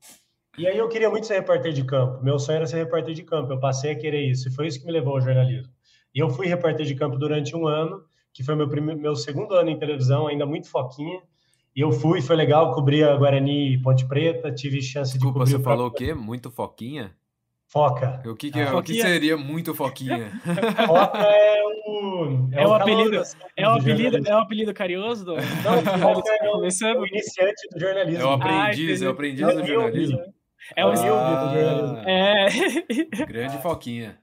E 0.56 0.66
aí 0.66 0.78
eu 0.78 0.88
queria 0.88 1.10
muito 1.10 1.26
ser 1.26 1.34
repórter 1.34 1.72
de 1.72 1.84
campo. 1.84 2.22
Meu 2.22 2.38
sonho 2.38 2.56
era 2.56 2.66
ser 2.66 2.76
repórter 2.76 3.14
de 3.14 3.22
campo. 3.22 3.52
Eu 3.52 3.58
passei 3.58 3.92
a 3.92 3.98
querer 3.98 4.22
isso. 4.22 4.48
E 4.48 4.52
foi 4.52 4.68
isso 4.68 4.78
que 4.78 4.86
me 4.86 4.92
levou 4.92 5.14
ao 5.14 5.20
jornalismo. 5.20 5.72
E 6.14 6.18
eu 6.20 6.30
fui 6.30 6.46
repórter 6.46 6.86
de 6.86 6.94
campo 6.94 7.18
durante 7.18 7.56
um 7.56 7.66
ano, 7.66 8.04
que 8.32 8.44
foi 8.44 8.54
meu, 8.54 8.68
primeiro, 8.68 9.00
meu 9.00 9.16
segundo 9.16 9.54
ano 9.54 9.70
em 9.70 9.78
televisão, 9.78 10.28
ainda 10.28 10.46
muito 10.46 10.70
foquinha. 10.70 11.20
E 11.74 11.80
eu 11.80 11.90
fui, 11.90 12.22
foi 12.22 12.36
legal, 12.36 12.72
cobri 12.72 13.02
a 13.02 13.16
Guarani 13.16 13.74
e 13.74 13.82
Ponte 13.82 14.06
Preta, 14.06 14.52
tive 14.52 14.80
chance 14.80 15.14
Desculpa, 15.14 15.40
de 15.40 15.50
cobrir... 15.50 15.58
você 15.58 15.62
falou 15.62 15.88
o 15.88 15.90
quê? 15.90 16.14
Muito 16.14 16.50
foquinha? 16.52 17.12
Foca. 17.66 18.22
O 18.24 18.36
que, 18.36 18.52
que, 18.52 18.60
ah, 18.60 18.76
o 18.76 18.82
que 18.84 19.00
seria 19.00 19.36
muito 19.36 19.74
foquinha? 19.74 20.30
Foca 20.86 21.18
é 21.18 21.60
o. 21.64 22.48
É, 22.52 22.62
é 22.62 22.66
o, 22.68 22.72
apelido. 22.72 23.22
É 23.56 23.68
o 23.68 23.72
apelido, 23.72 24.28
é 24.28 24.36
o 24.36 24.38
apelido 24.38 24.72
carinhoso 24.72 25.24
do. 25.24 25.34
Não, 25.34 25.82
Foca 26.00 26.30
é 26.40 26.46
o, 26.94 27.00
o, 27.00 27.06
iniciante 27.06 27.68
do 27.72 27.80
jornalismo. 27.80 28.22
É 28.22 28.26
o 28.26 28.30
aprendiz, 28.30 29.02
ah, 29.02 29.04
é 29.04 29.08
o 29.08 29.10
aprendiz 29.10 29.54
do 29.54 29.66
jornalismo. 29.66 30.20
É 30.76 30.84
o 30.84 30.88
ah, 30.88 30.92
do 30.92 31.52
jornalismo. 31.52 31.98
É. 31.98 32.46
Grande 33.26 33.58
Foquinha. 33.58 34.18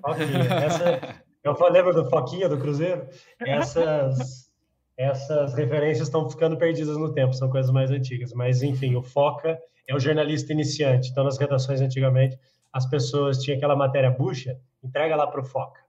Foquinha. 0.00 0.54
Essa, 0.64 1.22
eu 1.42 1.56
lembro 1.70 1.92
do 1.92 2.08
Foquinha 2.08 2.48
do 2.48 2.58
Cruzeiro? 2.58 3.08
Essas, 3.40 4.50
essas 4.96 5.54
referências 5.54 6.08
estão 6.08 6.28
ficando 6.30 6.56
perdidas 6.56 6.96
no 6.96 7.12
tempo, 7.12 7.32
são 7.32 7.50
coisas 7.50 7.70
mais 7.72 7.90
antigas. 7.90 8.32
Mas, 8.32 8.62
enfim, 8.62 8.94
o 8.94 9.02
Foca 9.02 9.58
é 9.88 9.94
o 9.94 9.98
jornalista 9.98 10.52
iniciante. 10.52 11.10
Então, 11.10 11.24
nas 11.24 11.38
redações 11.38 11.80
antigamente, 11.80 12.38
as 12.72 12.86
pessoas 12.86 13.38
tinham 13.38 13.56
aquela 13.56 13.76
matéria 13.76 14.10
bucha, 14.10 14.58
entrega 14.82 15.16
lá 15.16 15.26
para 15.26 15.40
o 15.40 15.44
Foca. 15.44 15.80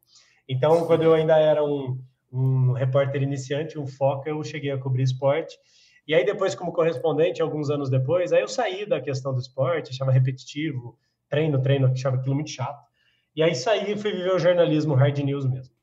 Então, 0.50 0.86
quando 0.86 1.04
eu 1.04 1.14
ainda 1.14 1.38
era 1.38 1.64
um, 1.64 2.00
um 2.32 2.74
repórter 2.74 3.22
iniciante, 3.22 3.80
um 3.80 3.88
Foca, 3.88 4.30
eu 4.30 4.44
cheguei 4.44 4.72
a 4.72 4.78
cobrir 4.78 5.04
esporte 5.04 5.58
e 6.08 6.14
aí 6.14 6.26
depois, 6.26 6.54
como 6.54 6.74
correspondente, 6.74 7.42
alguns 7.42 7.70
anos 7.70 7.90
depois, 7.90 8.34
aí 8.34 8.42
eu 8.42 8.48
saí 8.48 8.86
da 8.86 9.00
questão 9.00 9.34
do 9.34 9.40
esporte, 9.40 9.92
achava 9.92 10.12
repetitivo, 10.12 10.98
treino, 11.30 11.62
treino, 11.62 11.88
achava 11.88 12.18
aquilo 12.18 12.36
muito 12.36 12.52
chato. 12.52 12.84
E 13.36 13.42
aí 13.42 13.56
saí 13.56 13.92
e 13.94 13.98
fui 13.98 14.12
viver 14.12 14.34
o 14.34 14.40
jornalismo 14.40 14.94
hard 14.94 15.18
news 15.20 15.46
mesmo. 15.46 15.74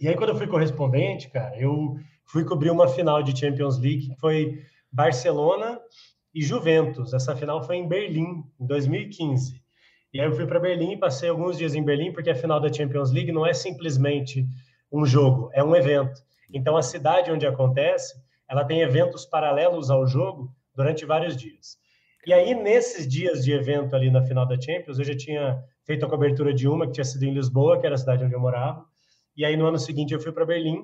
E 0.00 0.08
aí 0.08 0.16
quando 0.16 0.30
eu 0.30 0.36
fui 0.36 0.46
correspondente, 0.46 1.28
cara, 1.28 1.56
eu 1.58 1.96
fui 2.24 2.44
cobrir 2.44 2.70
uma 2.70 2.88
final 2.88 3.22
de 3.22 3.38
Champions 3.38 3.78
League 3.78 4.08
que 4.08 4.16
foi 4.16 4.62
Barcelona 4.90 5.80
e 6.34 6.42
Juventus. 6.42 7.12
Essa 7.12 7.36
final 7.36 7.62
foi 7.62 7.76
em 7.76 7.86
Berlim, 7.86 8.44
em 8.58 8.66
2015. 8.66 9.62
E 10.12 10.20
aí 10.20 10.26
eu 10.26 10.32
fui 10.34 10.46
para 10.46 10.58
Berlim 10.58 10.98
passei 10.98 11.28
alguns 11.28 11.58
dias 11.58 11.74
em 11.74 11.82
Berlim, 11.82 12.12
porque 12.12 12.30
a 12.30 12.34
final 12.34 12.58
da 12.58 12.72
Champions 12.72 13.12
League 13.12 13.32
não 13.32 13.46
é 13.46 13.52
simplesmente 13.52 14.46
um 14.90 15.04
jogo, 15.04 15.50
é 15.52 15.62
um 15.62 15.76
evento. 15.76 16.20
Então 16.52 16.76
a 16.76 16.82
cidade 16.82 17.30
onde 17.30 17.46
acontece, 17.46 18.14
ela 18.48 18.64
tem 18.64 18.80
eventos 18.80 19.24
paralelos 19.26 19.90
ao 19.90 20.06
jogo 20.06 20.54
durante 20.74 21.04
vários 21.04 21.36
dias. 21.36 21.76
E 22.26 22.32
aí 22.32 22.54
nesses 22.54 23.06
dias 23.06 23.44
de 23.44 23.52
evento 23.52 23.94
ali 23.94 24.10
na 24.10 24.22
final 24.22 24.46
da 24.46 24.60
Champions, 24.60 24.98
eu 24.98 25.04
já 25.04 25.16
tinha 25.16 25.62
feito 25.84 26.04
a 26.04 26.08
cobertura 26.08 26.52
de 26.52 26.66
uma 26.66 26.86
que 26.86 26.92
tinha 26.92 27.04
sido 27.04 27.24
em 27.24 27.32
Lisboa, 27.32 27.78
que 27.80 27.86
era 27.86 27.94
a 27.94 27.98
cidade 27.98 28.24
onde 28.24 28.34
eu 28.34 28.40
morava. 28.40 28.84
E 29.36 29.44
aí 29.44 29.56
no 29.56 29.66
ano 29.66 29.78
seguinte 29.78 30.12
eu 30.12 30.20
fui 30.20 30.32
para 30.32 30.44
Berlim. 30.44 30.82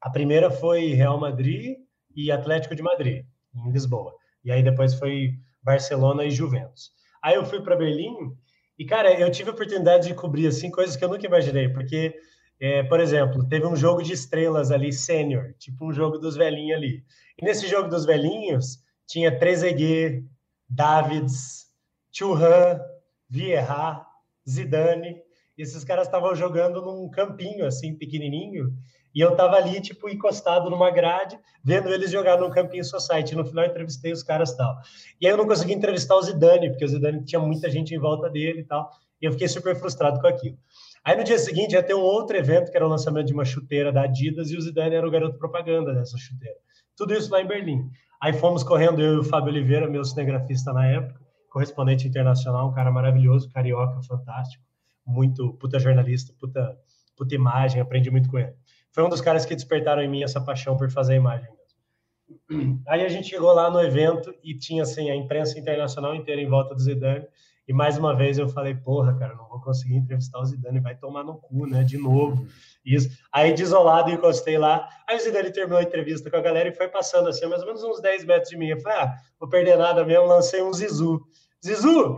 A 0.00 0.10
primeira 0.10 0.50
foi 0.50 0.92
Real 0.92 1.18
Madrid 1.18 1.76
e 2.14 2.30
Atlético 2.30 2.74
de 2.74 2.82
Madrid, 2.82 3.24
em 3.54 3.70
Lisboa. 3.72 4.14
E 4.44 4.52
aí 4.52 4.62
depois 4.62 4.94
foi 4.94 5.34
Barcelona 5.62 6.24
e 6.24 6.30
Juventus. 6.30 6.90
Aí 7.22 7.34
eu 7.34 7.44
fui 7.44 7.60
para 7.62 7.74
Berlim 7.74 8.36
e, 8.78 8.84
cara, 8.84 9.18
eu 9.18 9.30
tive 9.30 9.50
a 9.50 9.52
oportunidade 9.52 10.08
de 10.08 10.14
cobrir, 10.14 10.46
assim, 10.46 10.70
coisas 10.70 10.96
que 10.96 11.04
eu 11.04 11.08
nunca 11.08 11.26
imaginei, 11.26 11.68
porque, 11.68 12.14
é, 12.60 12.82
por 12.82 13.00
exemplo, 13.00 13.46
teve 13.48 13.66
um 13.66 13.76
jogo 13.76 14.02
de 14.02 14.12
estrelas 14.12 14.70
ali, 14.70 14.92
sênior, 14.92 15.54
tipo 15.58 15.86
um 15.86 15.92
jogo 15.92 16.18
dos 16.18 16.36
velhinhos 16.36 16.76
ali. 16.76 17.04
E 17.38 17.44
nesse 17.44 17.66
jogo 17.66 17.88
dos 17.88 18.04
velhinhos, 18.04 18.78
tinha 19.06 19.36
Trezeguet, 19.38 20.24
Davids, 20.68 21.66
Churran, 22.10 22.80
Vieira, 23.28 24.04
Zidane, 24.48 25.22
e 25.56 25.62
esses 25.62 25.84
caras 25.84 26.06
estavam 26.06 26.34
jogando 26.34 26.82
num 26.82 27.08
campinho, 27.10 27.66
assim, 27.66 27.94
pequenininho, 27.94 28.74
e 29.16 29.20
eu 29.22 29.34
tava 29.34 29.56
ali, 29.56 29.80
tipo, 29.80 30.10
encostado 30.10 30.68
numa 30.68 30.90
grade, 30.90 31.38
vendo 31.64 31.88
eles 31.88 32.10
jogar 32.10 32.38
no 32.38 32.50
Campinho 32.50 32.84
Society. 32.84 33.34
No 33.34 33.46
final, 33.46 33.64
entrevistei 33.64 34.12
os 34.12 34.22
caras 34.22 34.50
e 34.50 34.56
tal. 34.58 34.76
E 35.18 35.26
aí 35.26 35.32
eu 35.32 35.38
não 35.38 35.46
consegui 35.46 35.72
entrevistar 35.72 36.16
o 36.16 36.22
Zidane, 36.22 36.68
porque 36.68 36.84
o 36.84 36.88
Zidane 36.88 37.24
tinha 37.24 37.40
muita 37.40 37.70
gente 37.70 37.94
em 37.94 37.98
volta 37.98 38.28
dele 38.28 38.60
e 38.60 38.64
tal. 38.64 38.90
E 39.18 39.24
eu 39.24 39.32
fiquei 39.32 39.48
super 39.48 39.74
frustrado 39.74 40.20
com 40.20 40.26
aquilo. 40.26 40.58
Aí 41.06 41.16
no 41.16 41.22
dia 41.22 41.38
seguinte 41.38 41.72
ia 41.72 41.82
ter 41.82 41.94
um 41.94 42.00
outro 42.00 42.36
evento, 42.36 42.70
que 42.70 42.76
era 42.76 42.84
o 42.84 42.90
lançamento 42.90 43.28
de 43.28 43.32
uma 43.32 43.44
chuteira 43.44 43.92
da 43.92 44.02
Adidas, 44.02 44.50
e 44.50 44.56
o 44.56 44.60
Zidane 44.60 44.96
era 44.96 45.06
o 45.06 45.10
garoto 45.10 45.38
propaganda 45.38 45.94
dessa 45.94 46.18
chuteira. 46.18 46.56
Tudo 46.96 47.14
isso 47.14 47.30
lá 47.30 47.40
em 47.40 47.46
Berlim. 47.46 47.88
Aí 48.20 48.32
fomos 48.32 48.64
correndo, 48.64 49.00
eu 49.00 49.14
e 49.14 49.18
o 49.18 49.24
Fábio 49.24 49.52
Oliveira, 49.52 49.88
meu 49.88 50.04
cinegrafista 50.04 50.72
na 50.72 50.86
época, 50.86 51.20
correspondente 51.48 52.08
internacional, 52.08 52.68
um 52.68 52.72
cara 52.72 52.90
maravilhoso, 52.90 53.50
carioca, 53.52 54.02
fantástico, 54.02 54.64
muito 55.06 55.54
puta 55.54 55.78
jornalista, 55.78 56.34
puta, 56.40 56.76
puta 57.16 57.34
imagem, 57.34 57.80
aprendi 57.80 58.10
muito 58.10 58.28
com 58.28 58.38
ele 58.38 58.54
foi 58.96 59.04
um 59.04 59.10
dos 59.10 59.20
caras 59.20 59.44
que 59.44 59.54
despertaram 59.54 60.00
em 60.00 60.08
mim 60.08 60.22
essa 60.22 60.40
paixão 60.40 60.74
por 60.74 60.90
fazer 60.90 61.12
a 61.12 61.16
imagem 61.16 61.50
mesmo. 61.50 62.82
Aí 62.88 63.04
a 63.04 63.08
gente 63.10 63.28
chegou 63.28 63.52
lá 63.52 63.70
no 63.70 63.78
evento 63.78 64.34
e 64.42 64.56
tinha 64.56 64.84
assim 64.84 65.10
a 65.10 65.14
imprensa 65.14 65.58
internacional 65.58 66.14
inteira 66.14 66.40
em 66.40 66.48
volta 66.48 66.74
do 66.74 66.80
Zidane. 66.80 67.26
E 67.68 67.72
mais 67.72 67.98
uma 67.98 68.14
vez 68.14 68.38
eu 68.38 68.48
falei, 68.48 68.74
porra, 68.74 69.16
cara, 69.18 69.34
não 69.34 69.48
vou 69.48 69.60
conseguir 69.60 69.96
entrevistar 69.96 70.38
o 70.38 70.44
Zidane, 70.44 70.78
vai 70.78 70.96
tomar 70.96 71.24
no 71.24 71.36
cu, 71.36 71.66
né? 71.66 71.82
De 71.82 71.98
novo. 71.98 72.46
Isso. 72.84 73.08
Aí, 73.32 73.52
desolado, 73.52 74.10
encostei 74.10 74.56
lá. 74.56 74.88
Aí 75.08 75.16
o 75.16 75.20
Zidane 75.20 75.50
terminou 75.50 75.78
a 75.78 75.82
entrevista 75.82 76.30
com 76.30 76.36
a 76.36 76.40
galera 76.40 76.68
e 76.68 76.74
foi 76.74 76.86
passando 76.86 77.28
assim, 77.28 77.46
mais 77.46 77.62
ou 77.62 77.66
menos 77.66 77.82
uns 77.82 78.00
10 78.00 78.24
metros 78.24 78.50
de 78.50 78.56
mim. 78.56 78.68
Eu 78.68 78.80
falei, 78.80 78.98
ah, 78.98 79.16
vou 79.40 79.48
perder 79.48 79.76
nada 79.76 80.04
mesmo, 80.04 80.26
lancei 80.26 80.62
um 80.62 80.72
Zizu. 80.72 81.20
Zizu! 81.64 82.16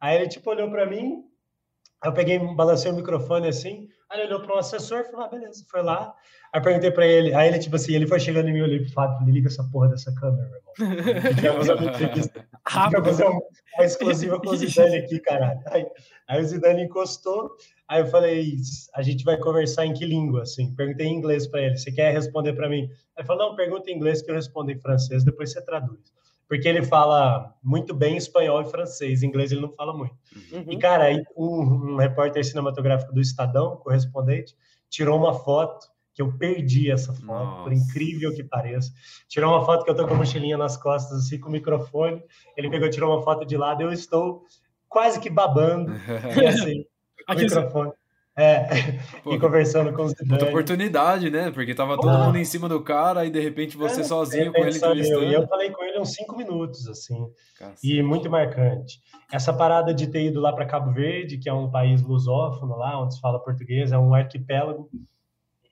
Aí 0.00 0.16
ele, 0.16 0.28
tipo, 0.28 0.50
olhou 0.50 0.68
para 0.68 0.84
mim, 0.84 1.22
eu 2.04 2.12
peguei, 2.12 2.38
balancei 2.38 2.90
o 2.90 2.94
microfone 2.94 3.48
assim, 3.48 3.88
Aí 4.10 4.20
ele 4.20 4.28
olhou 4.28 4.40
para 4.40 4.54
o 4.54 4.58
assessor 4.58 5.00
e 5.00 5.04
falou: 5.04 5.26
ah, 5.26 5.28
beleza, 5.28 5.64
foi 5.68 5.82
lá. 5.82 6.14
Aí 6.52 6.60
perguntei 6.60 6.90
para 6.90 7.06
ele, 7.06 7.34
aí 7.34 7.48
ele, 7.48 7.58
tipo 7.58 7.76
assim, 7.76 7.94
ele 7.94 8.06
foi 8.06 8.20
chegando 8.20 8.48
em 8.48 8.52
mim 8.52 8.60
e 8.60 8.62
olhei 8.62 8.80
pro 8.80 8.92
Fábio, 8.92 9.28
liga 9.28 9.48
essa 9.48 9.64
porra 9.64 9.88
dessa 9.88 10.14
câmera, 10.14 10.48
meu 10.48 10.88
irmão. 10.88 11.22
Gente 11.22 11.42
vai 11.42 11.56
fazer 11.56 11.72
uma 11.74 11.84
entrevista. 11.84 12.48
Fazer 13.04 13.24
uma 13.24 13.42
exclusiva 13.80 14.40
com 14.40 14.50
o 14.50 14.56
Zidane 14.56 14.96
aqui, 14.96 15.18
caralho. 15.18 15.60
Aí, 15.66 15.86
aí 16.28 16.40
o 16.40 16.46
Zidane 16.46 16.84
encostou, 16.84 17.56
aí 17.88 18.00
eu 18.00 18.06
falei, 18.06 18.56
a 18.94 19.02
gente 19.02 19.24
vai 19.24 19.36
conversar 19.38 19.86
em 19.86 19.92
que 19.92 20.06
língua, 20.06 20.42
assim? 20.42 20.74
Perguntei 20.74 21.06
em 21.06 21.14
inglês 21.14 21.46
para 21.46 21.62
ele, 21.62 21.76
você 21.76 21.90
quer 21.90 22.12
responder 22.12 22.52
para 22.54 22.68
mim? 22.68 22.82
Aí 22.84 23.18
ele 23.18 23.26
falou, 23.26 23.50
não, 23.50 23.56
pergunta 23.56 23.90
em 23.90 23.96
inglês 23.96 24.22
que 24.22 24.30
eu 24.30 24.34
respondo 24.34 24.70
em 24.70 24.78
francês, 24.78 25.24
depois 25.24 25.52
você 25.52 25.60
traduz 25.62 26.16
porque 26.48 26.68
ele 26.68 26.82
fala 26.82 27.54
muito 27.62 27.94
bem 27.94 28.16
espanhol 28.16 28.62
e 28.62 28.70
francês, 28.70 29.22
inglês 29.22 29.50
ele 29.50 29.60
não 29.60 29.72
fala 29.72 29.96
muito. 29.96 30.14
Uhum. 30.52 30.64
E, 30.68 30.78
cara, 30.78 31.04
aí 31.04 31.22
um, 31.36 31.92
um, 31.92 31.96
repórter 31.96 32.44
cinematográfico 32.44 33.12
do 33.12 33.20
Estadão, 33.20 33.76
correspondente, 33.76 34.54
tirou 34.88 35.18
uma 35.18 35.34
foto, 35.34 35.86
que 36.14 36.22
eu 36.22 36.32
perdi 36.38 36.90
essa 36.90 37.12
foto, 37.12 37.26
Nossa. 37.26 37.62
por 37.64 37.72
incrível 37.72 38.34
que 38.34 38.42
pareça. 38.42 38.90
Tirou 39.28 39.52
uma 39.52 39.66
foto 39.66 39.84
que 39.84 39.90
eu 39.90 39.94
tô 39.94 40.06
com 40.06 40.14
a 40.14 40.16
mochilinha 40.16 40.56
nas 40.56 40.76
costas, 40.76 41.26
assim, 41.26 41.38
com 41.38 41.48
o 41.48 41.52
microfone, 41.52 42.22
ele 42.56 42.70
pegou, 42.70 42.88
tirou 42.88 43.14
uma 43.14 43.22
foto 43.22 43.44
de 43.44 43.56
lado, 43.56 43.82
eu 43.82 43.92
estou 43.92 44.44
quase 44.88 45.20
que 45.20 45.28
babando, 45.28 45.92
e 46.40 46.46
assim, 46.46 46.86
o 47.28 47.34
microfone. 47.34 47.92
É, 48.38 48.98
Pô, 49.24 49.32
e 49.32 49.40
conversando 49.40 49.94
com 49.94 50.04
os 50.04 50.14
Muita 50.26 50.44
oportunidade, 50.44 51.30
né? 51.30 51.50
Porque 51.50 51.74
tava 51.74 51.96
todo 51.96 52.18
mundo 52.18 52.36
em 52.36 52.44
cima 52.44 52.68
do 52.68 52.82
cara 52.82 53.24
e 53.24 53.30
de 53.30 53.40
repente 53.40 53.78
você 53.78 54.02
é, 54.02 54.04
sozinho 54.04 54.52
com 54.52 54.58
ele 54.58 54.76
entrevistando. 54.76 55.24
E 55.24 55.32
eu 55.32 55.48
falei 55.48 55.70
com 55.70 55.82
ele 55.82 55.98
uns 55.98 56.12
cinco 56.12 56.36
minutos, 56.36 56.86
assim. 56.86 57.26
E 57.82 58.02
muito 58.02 58.28
marcante. 58.28 59.00
Essa 59.32 59.54
parada 59.54 59.94
de 59.94 60.06
ter 60.06 60.26
ido 60.26 60.38
lá 60.38 60.52
para 60.52 60.66
Cabo 60.66 60.92
Verde, 60.92 61.38
que 61.38 61.48
é 61.48 61.52
um 61.52 61.70
país 61.70 62.02
lusófono 62.02 62.76
lá, 62.76 63.00
onde 63.00 63.14
se 63.14 63.20
fala 63.20 63.42
português, 63.42 63.90
é 63.90 63.98
um 63.98 64.14
arquipélago. 64.14 64.90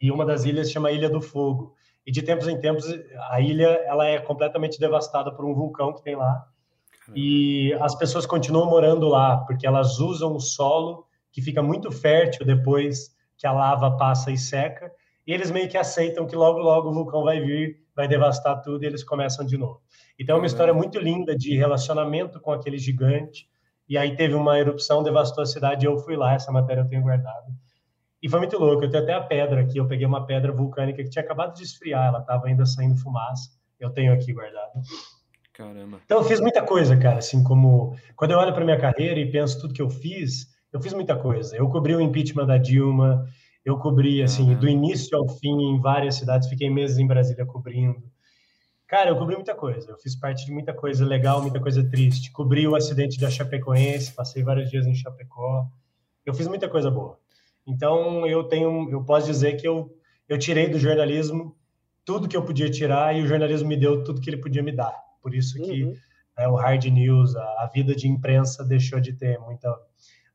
E 0.01 0.11
uma 0.11 0.25
das 0.25 0.45
ilhas 0.45 0.71
chama 0.71 0.91
Ilha 0.91 1.11
do 1.11 1.21
Fogo. 1.21 1.75
E 2.07 2.11
de 2.11 2.23
tempos 2.23 2.49
em 2.49 2.59
tempos, 2.59 2.87
a 3.31 3.41
ilha 3.41 3.67
ela 3.87 4.07
é 4.07 4.19
completamente 4.19 4.81
devastada 4.81 5.31
por 5.31 5.45
um 5.45 5.55
vulcão 5.55 5.93
que 5.93 6.03
tem 6.03 6.17
lá. 6.17 6.47
Caramba. 7.01 7.15
E 7.15 7.75
as 7.75 7.95
pessoas 7.95 8.25
continuam 8.25 8.71
morando 8.71 9.07
lá, 9.07 9.39
porque 9.39 9.67
elas 9.67 9.99
usam 9.99 10.35
o 10.35 10.41
solo 10.41 11.07
que 11.35 11.43
fica 11.43 11.61
muito 11.61 11.91
fértil 11.91 12.47
depois 12.47 13.11
que 13.37 13.45
a 13.45 13.53
lava 13.53 13.97
passa 13.97 14.31
e 14.31 14.39
seca, 14.39 14.91
e 15.27 15.33
eles 15.33 15.51
meio 15.51 15.69
que 15.69 15.77
aceitam 15.77 16.27
que 16.27 16.37
logo, 16.37 16.61
logo 16.61 16.91
o 16.91 16.95
vulcão 16.95 17.25
vai 17.25 17.41
vir, 17.41 17.81
vai 17.95 18.07
devastar 18.07 18.63
tudo 18.63 18.85
e 18.85 18.87
eles 18.87 19.03
começam 19.03 19.45
de 19.45 19.59
novo. 19.59 19.83
Então 20.17 20.37
é 20.37 20.39
uma 20.39 20.47
história 20.47 20.73
muito 20.73 20.97
linda 21.01 21.37
de 21.37 21.57
relacionamento 21.57 22.41
com 22.41 22.53
aquele 22.53 22.79
gigante, 22.79 23.49
e 23.89 23.99
aí 23.99 24.15
teve 24.15 24.35
uma 24.35 24.59
erupção, 24.59 25.03
devastou 25.03 25.43
a 25.43 25.47
cidade, 25.47 25.85
e 25.85 25.89
eu 25.89 25.99
fui 25.99 26.17
lá, 26.17 26.35
essa 26.35 26.53
matéria 26.53 26.83
eu 26.83 26.89
tenho 26.89 27.03
guardado. 27.03 27.53
E 28.23 28.29
foi 28.29 28.39
muito 28.39 28.57
louco, 28.57 28.85
eu 28.85 28.91
tenho 28.91 29.03
até 29.03 29.13
a 29.13 29.21
pedra 29.21 29.61
aqui, 29.61 29.77
eu 29.77 29.89
peguei 29.89 30.07
uma 30.07 30.25
pedra 30.25 30.53
vulcânica 30.53 31.03
que 31.03 31.11
tinha 31.11 31.25
acabado 31.25 31.55
de 31.57 31.65
esfriar, 31.65 32.07
ela 32.07 32.21
estava 32.21 32.47
ainda 32.47 32.65
saindo 32.65 32.97
fumaça, 32.97 33.51
eu 33.81 33.91
tenho 33.91 34.13
aqui 34.13 34.33
guardado. 34.33 34.81
Caramba. 35.53 36.01
Então 36.05 36.19
eu 36.19 36.25
fiz 36.25 36.41
muita 36.41 36.63
coisa, 36.63 36.97
cara, 36.97 37.19
assim 37.19 37.43
como 37.43 37.97
quando 38.15 38.31
eu 38.31 38.39
olho 38.39 38.55
para 38.55 38.65
minha 38.65 38.79
carreira 38.79 39.19
e 39.19 39.31
penso 39.31 39.61
tudo 39.61 39.75
que 39.75 39.83
eu 39.83 39.91
fiz, 39.91 40.54
eu 40.75 40.83
fiz 40.83 40.93
muita 40.93 41.17
coisa. 41.17 41.57
Eu 41.57 41.69
cobri 41.69 41.95
o 41.95 42.01
impeachment 42.01 42.47
da 42.47 42.59
Dilma, 42.59 43.25
eu 43.65 43.79
cobri, 43.79 44.21
assim, 44.21 44.51
uhum. 44.51 44.59
do 44.59 44.69
início 44.69 45.17
ao 45.17 45.29
fim 45.29 45.57
em 45.71 45.81
várias 45.81 46.17
cidades, 46.17 46.49
fiquei 46.49 46.69
meses 46.69 46.99
em 46.99 47.07
Brasília 47.07 47.47
cobrindo. 47.47 48.03
Cara, 48.87 49.11
eu 49.11 49.17
cobri 49.17 49.37
muita 49.37 49.55
coisa. 49.55 49.93
Eu 49.93 49.99
fiz 49.99 50.17
parte 50.17 50.45
de 50.45 50.53
muita 50.53 50.75
coisa 50.75 51.05
legal, 51.05 51.41
muita 51.41 51.61
coisa 51.61 51.89
triste. 51.89 52.33
Cobri 52.33 52.67
o 52.67 52.75
acidente 52.75 53.21
da 53.21 53.31
Chapecoense, 53.31 54.13
passei 54.13 54.43
vários 54.43 54.69
dias 54.69 54.85
em 54.85 54.95
Chapecó. 54.95 55.67
Eu 56.27 56.35
fiz 56.35 56.49
muita 56.49 56.69
coisa 56.69 56.91
boa. 56.91 57.19
Então, 57.67 58.27
eu 58.27 58.43
tenho, 58.45 58.91
eu 58.91 59.03
posso 59.05 59.29
dizer 59.29 59.55
que 59.55 59.67
eu, 59.67 59.97
eu 60.29 60.39
tirei 60.39 60.69
do 60.69 60.79
jornalismo 60.79 61.57
tudo 62.05 62.29
que 62.29 62.37
eu 62.37 62.45
podia 62.45 62.69
tirar 62.69 63.17
e 63.17 63.23
o 63.23 63.27
jornalismo 63.27 63.69
me 63.69 63.77
deu 63.77 64.05
tudo 64.05 64.21
que 64.21 64.29
ele 64.29 64.37
podia 64.37 64.63
me 64.63 64.73
dar. 64.73 64.95
Por 65.23 65.35
isso 65.35 65.55
que 65.55 65.85
uhum. 65.85 65.95
é, 66.37 66.49
o 66.49 66.57
hard 66.57 66.85
news, 66.87 67.35
a, 67.37 67.43
a 67.43 67.71
vida 67.73 67.95
de 67.95 68.09
imprensa 68.09 68.65
deixou 68.65 69.01
de 69.01 69.15
ter 69.15 69.39
muita 69.39 69.75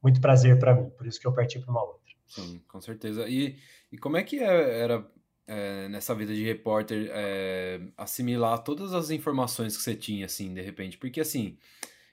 muito 0.02 0.22
prazer 0.22 0.58
para 0.60 0.76
mim, 0.76 0.90
por 0.92 1.06
isso 1.06 1.20
que 1.20 1.28
eu 1.28 1.34
parti 1.34 1.60
para 1.60 1.72
uma 1.72 1.84
outra. 1.84 2.00
Sim, 2.28 2.62
com 2.68 2.80
certeza. 2.80 3.28
E, 3.28 3.58
e 3.92 3.98
como 3.98 4.18
é 4.18 4.24
que 4.24 4.40
é, 4.40 4.80
era 4.80 5.06
é, 5.48 5.90
nessa 5.90 6.14
vida 6.14 6.34
de 6.34 6.44
repórter 6.44 7.10
é, 7.12 7.82
assimilar 7.98 8.64
todas 8.64 8.94
as 8.94 9.10
informações 9.10 9.76
que 9.76 9.84
você 9.84 9.96
tinha, 9.96 10.26
assim, 10.26 10.54
de 10.54 10.62
repente? 10.62 10.98
Porque, 10.98 11.20
assim, 11.20 11.58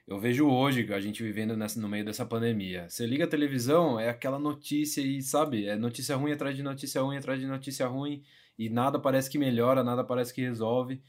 eu 0.06 0.18
vejo 0.18 0.48
hoje 0.48 0.92
a 0.92 1.00
gente 1.00 1.22
vivendo 1.22 1.56
nessa, 1.56 1.80
no 1.80 1.88
meio 1.88 2.04
dessa 2.04 2.24
pandemia. 2.24 2.88
Você 2.88 3.06
liga 3.06 3.24
a 3.24 3.28
televisão, 3.28 4.00
é 4.00 4.08
aquela 4.08 4.38
notícia 4.38 5.00
e, 5.00 5.20
sabe, 5.20 5.66
é 5.66 5.76
notícia 5.76 6.16
ruim 6.16 6.32
atrás 6.32 6.56
de 6.56 6.62
notícia 6.62 7.02
ruim 7.02 7.16
atrás 7.18 7.40
de 7.40 7.46
notícia 7.46 7.86
ruim 7.86 8.22
e 8.58 8.70
nada 8.70 8.98
parece 8.98 9.28
que 9.28 9.38
melhora, 9.38 9.84
nada 9.84 10.02
parece 10.04 10.32
que 10.32 10.40
resolve. 10.40 11.02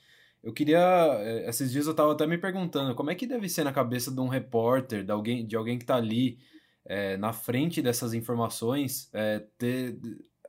Eu 0.44 0.54
queria. 0.54 0.80
É, 1.22 1.50
esses 1.50 1.72
dias 1.72 1.86
eu 1.86 1.92
estava 1.92 2.12
até 2.12 2.28
me 2.28 2.38
perguntando 2.38 2.96
como 2.96 3.12
é 3.12 3.16
que 3.16 3.28
deve 3.28 3.48
ser 3.48 3.64
na 3.64 3.72
cabeça 3.72 4.12
de 4.12 4.20
um 4.20 4.28
repórter, 4.28 5.04
de 5.04 5.12
alguém, 5.12 5.46
de 5.46 5.56
alguém 5.56 5.78
que 5.78 5.84
está 5.84 5.96
ali 5.96 6.40
é, 6.88 7.18
na 7.18 7.34
frente 7.34 7.82
dessas 7.82 8.14
informações, 8.14 9.10
é, 9.14 9.44
ter, 9.58 10.00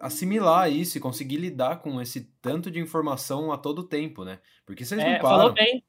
assimilar 0.01 0.71
isso 0.71 0.97
e 0.97 1.01
conseguir 1.01 1.37
lidar 1.37 1.81
com 1.81 2.01
esse 2.01 2.33
tanto 2.41 2.71
de 2.71 2.79
informação 2.79 3.53
a 3.53 3.59
todo 3.59 3.83
tempo, 3.83 4.25
né? 4.25 4.39
Porque 4.65 4.85
vocês 4.85 5.01
é, 5.01 5.15
não 5.15 5.21
param. 5.21 5.39
Falou 5.39 5.53
bem. 5.53 5.85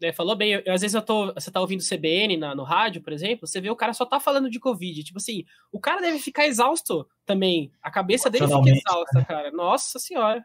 né, 0.00 0.12
falou 0.12 0.36
bem. 0.36 0.52
Eu, 0.52 0.72
às 0.72 0.80
vezes 0.80 0.94
eu 0.94 1.02
tô, 1.02 1.32
você 1.34 1.50
tá 1.50 1.60
ouvindo 1.60 1.84
CBN 1.86 2.38
na, 2.38 2.54
no 2.54 2.62
rádio, 2.62 3.02
por 3.02 3.12
exemplo, 3.12 3.46
você 3.46 3.60
vê 3.60 3.70
o 3.70 3.76
cara 3.76 3.92
só 3.92 4.06
tá 4.06 4.18
falando 4.18 4.48
de 4.48 4.58
Covid. 4.58 5.04
Tipo 5.04 5.18
assim, 5.18 5.44
o 5.70 5.78
cara 5.78 6.00
deve 6.00 6.18
ficar 6.18 6.46
exausto 6.46 7.06
também. 7.26 7.70
A 7.82 7.90
cabeça 7.90 8.30
dele 8.30 8.46
fica 8.46 8.70
exausta, 8.70 9.24
cara. 9.26 9.50
Nossa 9.52 9.98
senhora. 9.98 10.42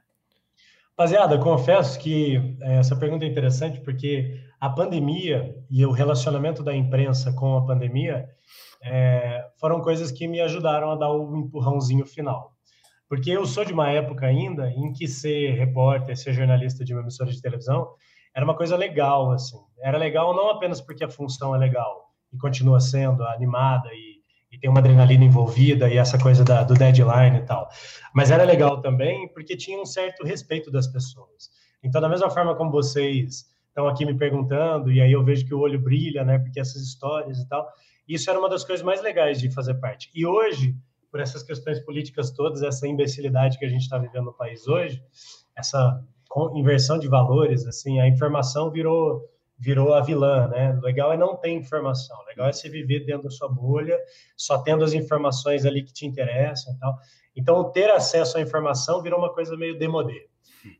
Rapaziada, 0.97 1.37
confesso 1.37 1.99
que 1.99 2.37
é, 2.61 2.77
essa 2.77 2.95
pergunta 2.95 3.25
é 3.25 3.27
interessante 3.27 3.81
porque 3.81 4.39
a 4.59 4.69
pandemia 4.69 5.53
e 5.69 5.85
o 5.85 5.91
relacionamento 5.91 6.63
da 6.63 6.73
imprensa 6.73 7.33
com 7.33 7.57
a 7.57 7.65
pandemia 7.65 8.29
é, 8.86 9.43
foram 9.60 9.82
coisas 9.82 10.12
que 10.12 10.28
me 10.28 10.39
ajudaram 10.39 10.91
a 10.91 10.95
dar 10.95 11.12
o 11.12 11.36
empurrãozinho 11.36 12.06
final. 12.06 12.54
Porque 13.10 13.32
eu 13.32 13.45
sou 13.45 13.65
de 13.65 13.74
uma 13.74 13.89
época 13.89 14.26
ainda 14.26 14.69
em 14.69 14.93
que 14.93 15.08
ser 15.08 15.56
repórter, 15.56 16.15
ser 16.15 16.34
jornalista 16.34 16.86
de 16.86 16.93
uma 16.93 17.02
emissora 17.02 17.32
de 17.32 17.41
televisão 17.41 17.88
era 18.34 18.45
uma 18.45 18.56
coisa 18.56 18.76
legal, 18.76 19.32
assim. 19.32 19.58
Era 19.82 19.98
legal 19.98 20.36
não 20.36 20.50
apenas 20.50 20.82
porque 20.82 21.04
a 21.04 21.10
função 21.10 21.56
é 21.56 21.58
legal 21.58 22.12
e 22.32 22.38
continua 22.38 22.80
sendo 22.80 23.24
animada 23.24 23.89
e, 23.93 24.15
e 24.52 24.60
tem 24.60 24.69
uma 24.69 24.80
adrenalina 24.80 25.24
envolvida 25.24 25.89
e 25.89 25.98
essa 25.98 26.17
coisa 26.19 26.43
da, 26.43 26.63
do 26.63 26.74
deadline 26.74 27.38
e 27.38 27.45
tal, 27.45 27.69
mas 28.13 28.32
era 28.32 28.43
legal 28.43 28.82
também 28.82 29.28
porque 29.34 29.56
tinha 29.56 29.80
um 29.80 29.86
certo 29.86 30.26
respeito 30.26 30.69
das 30.69 30.88
pessoas. 30.88 31.50
Então, 31.82 32.02
da 32.02 32.10
mesma 32.10 32.30
forma 32.30 32.56
como 32.56 32.71
vocês 32.71 33.45
estão 33.67 33.88
aqui 33.88 34.06
me 34.06 34.13
perguntando 34.13 34.91
e 34.91 35.00
aí 35.00 35.12
eu 35.12 35.24
vejo 35.24 35.45
que 35.45 35.54
o 35.54 35.60
olho 35.60 35.80
brilha, 35.80 36.24
né? 36.24 36.39
Porque 36.39 36.60
essas 36.60 36.82
histórias 36.82 37.39
e 37.39 37.48
tal, 37.48 37.67
isso 38.07 38.29
era 38.29 38.39
uma 38.39 38.49
das 38.49 38.63
coisas 38.63 38.85
mais 38.85 39.01
legais 39.01 39.39
de 39.39 39.51
fazer 39.51 39.75
parte. 39.75 40.09
E 40.13 40.25
hoje, 40.25 40.75
por 41.11 41.19
essas 41.19 41.43
questões 41.43 41.79
políticas 41.79 42.31
todas, 42.31 42.61
essa 42.61 42.87
imbecilidade 42.87 43.57
que 43.57 43.65
a 43.65 43.69
gente 43.69 43.81
está 43.81 43.97
vivendo 43.97 44.25
no 44.25 44.33
país 44.33 44.67
hoje, 44.67 45.01
essa 45.55 46.03
inversão 46.53 46.99
de 46.99 47.07
valores, 47.07 47.65
assim, 47.65 47.99
a 47.99 48.07
informação 48.07 48.69
virou 48.69 49.23
virou 49.57 49.93
a 49.93 50.01
vilã, 50.01 50.47
né? 50.47 50.77
Legal 50.83 51.13
é 51.13 51.17
não 51.17 51.35
ter 51.37 51.49
informação, 51.49 52.17
legal 52.25 52.49
é 52.49 52.51
você 52.51 52.69
viver 52.69 53.05
dentro 53.05 53.23
da 53.23 53.29
sua 53.29 53.47
bolha, 53.47 53.97
só 54.35 54.57
tendo 54.57 54.83
as 54.83 54.93
informações 54.93 55.65
ali 55.65 55.81
que 55.81 55.93
te 55.93 56.05
interessam 56.05 56.73
e 56.73 56.77
tal. 56.77 56.97
Então, 57.35 57.71
ter 57.71 57.89
acesso 57.89 58.37
à 58.37 58.41
informação 58.41 59.01
virou 59.01 59.19
uma 59.19 59.33
coisa 59.33 59.55
meio 59.55 59.77
demodê. 59.77 60.27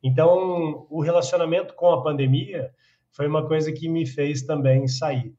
Então, 0.04 0.86
o 0.90 1.02
relacionamento 1.02 1.74
com 1.74 1.92
a 1.92 2.02
pandemia 2.02 2.72
foi 3.12 3.28
uma 3.28 3.48
coisa 3.48 3.72
que 3.72 3.88
me 3.88 4.06
fez 4.06 4.42
também 4.42 4.88
sair, 4.88 5.34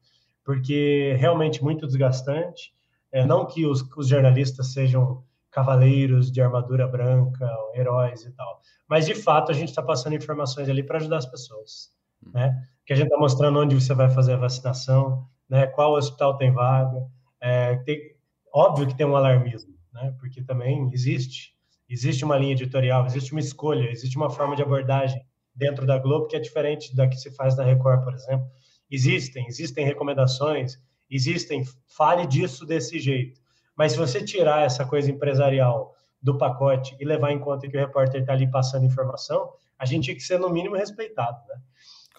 porque 0.47 1.13
realmente 1.19 1.61
muito 1.61 1.85
desgastante. 1.85 2.73
É, 3.11 3.25
não 3.25 3.45
que 3.45 3.65
os, 3.65 3.81
os 3.97 4.07
jornalistas 4.07 4.71
sejam 4.71 5.21
cavaleiros 5.51 6.31
de 6.31 6.41
armadura 6.41 6.87
branca, 6.87 7.45
heróis 7.73 8.23
e 8.23 8.31
tal. 8.31 8.61
Mas, 8.87 9.05
de 9.05 9.13
fato, 9.13 9.51
a 9.51 9.53
gente 9.53 9.67
está 9.67 9.83
passando 9.83 10.15
informações 10.15 10.69
ali 10.69 10.81
para 10.81 10.99
ajudar 10.99 11.17
as 11.17 11.25
pessoas, 11.25 11.91
né? 12.33 12.65
Que 12.85 12.93
a 12.93 12.95
gente 12.95 13.07
está 13.07 13.17
mostrando 13.17 13.59
onde 13.59 13.75
você 13.75 13.93
vai 13.93 14.09
fazer 14.09 14.35
a 14.35 14.37
vacinação, 14.37 15.27
né? 15.49 15.67
Qual 15.67 15.95
hospital 15.95 16.37
tem 16.37 16.53
vaga. 16.53 17.05
É, 17.41 17.75
tem, 17.83 18.15
óbvio 18.53 18.87
que 18.87 18.95
tem 18.95 19.05
um 19.05 19.17
alarmismo, 19.17 19.75
né? 19.91 20.15
Porque 20.17 20.41
também 20.41 20.89
existe, 20.93 21.53
existe 21.89 22.23
uma 22.23 22.37
linha 22.37 22.53
editorial, 22.53 23.05
existe 23.05 23.33
uma 23.33 23.41
escolha, 23.41 23.91
existe 23.91 24.15
uma 24.15 24.29
forma 24.29 24.55
de 24.55 24.61
abordagem 24.61 25.21
dentro 25.53 25.85
da 25.85 25.97
Globo 25.97 26.27
que 26.27 26.37
é 26.37 26.39
diferente 26.39 26.95
da 26.95 27.05
que 27.05 27.17
se 27.17 27.35
faz 27.35 27.57
na 27.57 27.65
Record, 27.65 28.01
por 28.01 28.13
exemplo. 28.13 28.47
Existem, 28.89 29.45
existem 29.47 29.85
recomendações, 29.85 30.79
existem, 31.09 31.63
fale 31.87 32.25
disso 32.25 32.65
desse 32.65 32.99
jeito. 32.99 33.39
Mas 33.75 33.91
se 33.91 33.97
você 33.97 34.23
tirar 34.23 34.65
essa 34.65 34.85
coisa 34.85 35.11
empresarial 35.11 35.93
do 36.21 36.37
pacote 36.37 36.95
e 36.99 37.05
levar 37.05 37.31
em 37.31 37.39
conta 37.39 37.67
que 37.67 37.77
o 37.77 37.79
repórter 37.79 38.21
está 38.21 38.33
ali 38.33 38.49
passando 38.49 38.85
informação, 38.85 39.51
a 39.77 39.85
gente 39.85 40.05
tinha 40.05 40.15
que 40.15 40.23
ser, 40.23 40.39
no 40.39 40.49
mínimo, 40.49 40.75
respeitado, 40.75 41.37
né? 41.47 41.55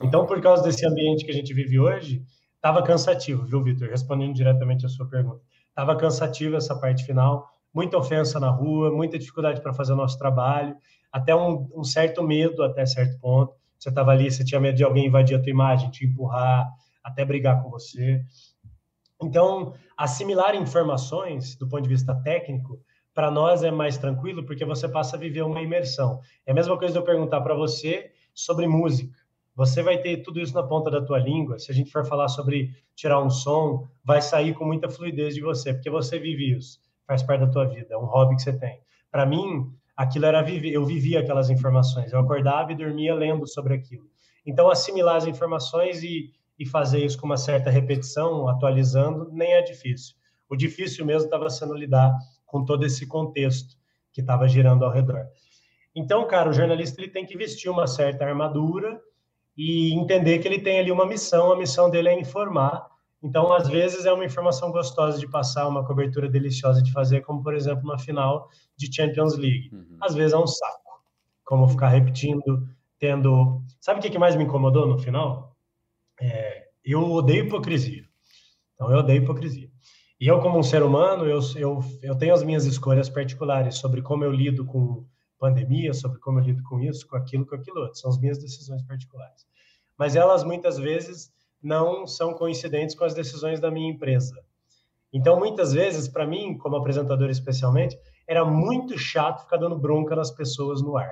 Então, 0.00 0.24
por 0.26 0.40
causa 0.40 0.62
desse 0.62 0.86
ambiente 0.86 1.24
que 1.24 1.30
a 1.30 1.34
gente 1.34 1.52
vive 1.52 1.78
hoje, 1.78 2.22
estava 2.54 2.82
cansativo, 2.82 3.44
viu, 3.44 3.62
Vitor? 3.62 3.88
Respondendo 3.88 4.34
diretamente 4.34 4.86
a 4.86 4.88
sua 4.88 5.08
pergunta. 5.08 5.40
Estava 5.68 5.96
cansativo 5.96 6.56
essa 6.56 6.78
parte 6.78 7.04
final, 7.04 7.48
muita 7.74 7.98
ofensa 7.98 8.38
na 8.38 8.50
rua, 8.50 8.92
muita 8.92 9.18
dificuldade 9.18 9.60
para 9.60 9.72
fazer 9.72 9.92
o 9.92 9.96
nosso 9.96 10.16
trabalho, 10.18 10.76
até 11.10 11.34
um, 11.34 11.68
um 11.74 11.82
certo 11.82 12.22
medo 12.22 12.62
até 12.62 12.86
certo 12.86 13.18
ponto. 13.18 13.54
Você 13.78 13.88
estava 13.88 14.10
ali, 14.10 14.30
você 14.30 14.44
tinha 14.44 14.60
medo 14.60 14.76
de 14.76 14.84
alguém 14.84 15.06
invadir 15.06 15.36
a 15.36 15.42
tua 15.42 15.50
imagem, 15.50 15.90
te 15.90 16.04
empurrar, 16.04 16.68
até 17.02 17.24
brigar 17.24 17.62
com 17.62 17.70
você. 17.70 18.24
Então, 19.22 19.74
assimilar 19.96 20.54
informações 20.54 21.56
do 21.56 21.68
ponto 21.68 21.82
de 21.82 21.88
vista 21.88 22.14
técnico, 22.14 22.80
para 23.14 23.30
nós 23.30 23.62
é 23.64 23.70
mais 23.70 23.98
tranquilo 23.98 24.44
porque 24.44 24.64
você 24.64 24.88
passa 24.88 25.16
a 25.16 25.18
viver 25.18 25.42
uma 25.42 25.60
imersão. 25.60 26.20
É 26.46 26.52
a 26.52 26.54
mesma 26.54 26.78
coisa 26.78 26.92
de 26.92 26.98
eu 26.98 27.04
perguntar 27.04 27.40
para 27.40 27.54
você 27.54 28.12
sobre 28.32 28.66
música. 28.66 29.18
Você 29.56 29.82
vai 29.82 29.98
ter 29.98 30.18
tudo 30.18 30.38
isso 30.38 30.54
na 30.54 30.62
ponta 30.62 30.88
da 30.88 31.04
tua 31.04 31.18
língua. 31.18 31.58
Se 31.58 31.72
a 31.72 31.74
gente 31.74 31.90
for 31.90 32.04
falar 32.06 32.28
sobre 32.28 32.70
tirar 32.94 33.20
um 33.20 33.28
som, 33.28 33.88
vai 34.04 34.22
sair 34.22 34.54
com 34.54 34.64
muita 34.64 34.88
fluidez 34.88 35.34
de 35.34 35.40
você, 35.40 35.74
porque 35.74 35.90
você 35.90 36.16
vive 36.16 36.56
isso, 36.56 36.78
faz 37.04 37.24
parte 37.24 37.40
da 37.40 37.50
tua 37.50 37.64
vida, 37.64 37.88
é 37.90 37.96
um 37.96 38.04
hobby 38.04 38.36
que 38.36 38.42
você 38.42 38.56
tem. 38.56 38.80
Para 39.10 39.26
mim, 39.26 39.68
aquilo 39.98 40.24
era 40.24 40.40
viver, 40.40 40.70
eu 40.72 40.86
vivia 40.86 41.20
aquelas 41.20 41.50
informações, 41.50 42.12
eu 42.12 42.20
acordava 42.20 42.72
e 42.72 42.76
dormia 42.76 43.14
lendo 43.14 43.46
sobre 43.46 43.74
aquilo. 43.74 44.04
Então, 44.46 44.70
assimilar 44.70 45.16
as 45.16 45.26
informações 45.26 46.02
e 46.02 46.32
e 46.58 46.66
fazer 46.66 47.04
isso 47.04 47.18
com 47.18 47.26
uma 47.26 47.36
certa 47.36 47.70
repetição, 47.70 48.48
atualizando, 48.48 49.30
nem 49.32 49.52
é 49.52 49.62
difícil. 49.62 50.16
O 50.48 50.56
difícil 50.56 51.06
mesmo 51.06 51.26
estava 51.26 51.48
sendo 51.48 51.74
lidar 51.74 52.12
com 52.44 52.64
todo 52.64 52.84
esse 52.84 53.06
contexto 53.06 53.76
que 54.12 54.20
estava 54.20 54.48
girando 54.48 54.84
ao 54.84 54.90
redor. 54.90 55.26
Então, 55.94 56.26
cara, 56.26 56.50
o 56.50 56.52
jornalista 56.52 57.00
ele 57.00 57.10
tem 57.10 57.24
que 57.24 57.36
vestir 57.36 57.70
uma 57.70 57.86
certa 57.86 58.24
armadura 58.24 59.00
e 59.56 59.92
entender 59.94 60.38
que 60.38 60.48
ele 60.48 60.60
tem 60.60 60.80
ali 60.80 60.90
uma 60.90 61.06
missão, 61.06 61.52
a 61.52 61.56
missão 61.56 61.88
dele 61.88 62.08
é 62.08 62.18
informar. 62.18 62.86
Então, 63.22 63.52
às 63.52 63.68
vezes 63.68 64.06
é 64.06 64.12
uma 64.12 64.24
informação 64.24 64.70
gostosa 64.70 65.18
de 65.18 65.28
passar, 65.28 65.66
uma 65.66 65.84
cobertura 65.84 66.28
deliciosa 66.28 66.82
de 66.82 66.92
fazer, 66.92 67.22
como 67.22 67.42
por 67.42 67.54
exemplo 67.54 67.84
uma 67.84 67.98
final 67.98 68.48
de 68.76 68.94
Champions 68.94 69.36
League. 69.36 69.70
Uhum. 69.72 69.96
Às 70.00 70.14
vezes 70.14 70.32
é 70.32 70.38
um 70.38 70.46
saco, 70.46 71.02
como 71.44 71.68
ficar 71.68 71.88
repetindo, 71.88 72.68
tendo. 72.98 73.60
Sabe 73.80 73.98
o 73.98 74.02
que 74.02 74.18
mais 74.18 74.36
me 74.36 74.44
incomodou 74.44 74.86
no 74.86 74.98
final? 74.98 75.48
é, 76.20 76.68
eu 76.84 77.10
odeio 77.12 77.46
hipocrisia. 77.46 78.04
Então, 78.74 78.90
eu 78.90 78.98
odeio 78.98 79.22
hipocrisia. 79.22 79.70
E 80.20 80.26
eu, 80.26 80.40
como 80.40 80.58
um 80.58 80.62
ser 80.62 80.82
humano, 80.82 81.24
eu, 81.24 81.40
eu, 81.56 81.80
eu 82.02 82.16
tenho 82.16 82.34
as 82.34 82.42
minhas 82.42 82.64
escolhas 82.64 83.08
particulares 83.08 83.76
sobre 83.76 84.02
como 84.02 84.24
eu 84.24 84.32
lido 84.32 84.64
com 84.64 85.06
pandemia, 85.38 85.94
sobre 85.94 86.18
como 86.18 86.40
eu 86.40 86.44
lido 86.44 86.62
com 86.64 86.80
isso, 86.80 87.06
com 87.06 87.16
aquilo, 87.16 87.46
com 87.46 87.54
aquilo 87.54 87.80
outro. 87.80 87.98
São 87.98 88.10
as 88.10 88.18
minhas 88.18 88.38
decisões 88.38 88.82
particulares. 88.82 89.46
Mas 89.96 90.16
elas, 90.16 90.42
muitas 90.42 90.78
vezes, 90.78 91.32
não 91.62 92.06
são 92.06 92.34
coincidentes 92.34 92.94
com 92.94 93.04
as 93.04 93.14
decisões 93.14 93.60
da 93.60 93.70
minha 93.70 93.90
empresa. 93.90 94.34
Então, 95.12 95.38
muitas 95.38 95.72
vezes, 95.72 96.08
para 96.08 96.26
mim, 96.26 96.56
como 96.56 96.76
apresentador 96.76 97.30
especialmente, 97.30 97.98
era 98.26 98.44
muito 98.44 98.98
chato 98.98 99.42
ficar 99.42 99.56
dando 99.56 99.78
bronca 99.78 100.14
nas 100.14 100.30
pessoas 100.30 100.82
no 100.82 100.96
ar. 100.96 101.10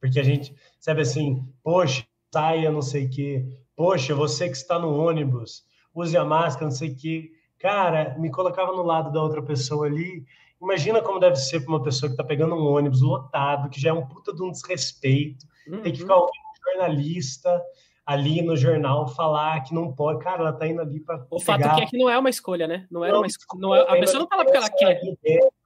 Porque 0.00 0.20
a 0.20 0.22
gente, 0.22 0.54
sabe 0.78 1.02
assim, 1.02 1.44
poxa, 1.62 2.06
saia, 2.32 2.70
não 2.70 2.80
sei 2.80 3.06
o 3.06 3.10
quê, 3.10 3.44
poxa, 3.76 4.14
você 4.14 4.48
que 4.48 4.56
está 4.56 4.78
no 4.78 4.94
ônibus, 4.94 5.64
use 5.94 6.16
a 6.16 6.24
máscara, 6.24 6.66
não 6.66 6.76
sei 6.76 6.90
o 6.90 6.96
quê. 6.96 7.32
Cara, 7.58 8.16
me 8.18 8.30
colocava 8.30 8.72
no 8.72 8.82
lado 8.82 9.12
da 9.12 9.20
outra 9.20 9.42
pessoa 9.42 9.86
ali. 9.86 10.24
Imagina 10.62 11.02
como 11.02 11.18
deve 11.18 11.36
ser 11.36 11.60
para 11.60 11.70
uma 11.70 11.82
pessoa 11.82 12.08
que 12.08 12.14
está 12.14 12.24
pegando 12.24 12.54
um 12.54 12.66
ônibus 12.66 13.02
lotado, 13.02 13.68
que 13.68 13.80
já 13.80 13.90
é 13.90 13.92
um 13.92 14.06
puta 14.06 14.32
de 14.32 14.42
um 14.42 14.50
desrespeito, 14.50 15.46
uhum. 15.66 15.82
tem 15.82 15.92
que 15.92 15.98
ficar 15.98 16.16
ouvindo 16.16 16.30
um 16.32 16.72
jornalista 16.72 17.62
ali 18.10 18.42
no 18.42 18.56
jornal 18.56 19.06
falar 19.06 19.60
que 19.60 19.72
não 19.72 19.92
pode. 19.92 20.18
Cara, 20.18 20.40
ela 20.40 20.52
tá 20.52 20.66
indo 20.66 20.80
ali 20.80 20.98
para. 20.98 21.24
O 21.30 21.38
pegar... 21.38 21.70
fato 21.70 21.82
é 21.82 21.86
que 21.86 21.96
não 21.96 22.10
é 22.10 22.18
uma 22.18 22.28
escolha, 22.28 22.66
né? 22.66 22.84
Não 22.90 23.04
era 23.04 23.16
uma 23.16 23.26
escolha. 23.26 23.60
Não 23.60 23.72
é... 23.72 23.82
A 23.82 24.00
pessoa 24.00 24.18
não 24.18 24.26
tá 24.26 24.34
lá 24.34 24.44
porque 24.44 24.56
ela 24.56 24.68
quer. 24.68 25.00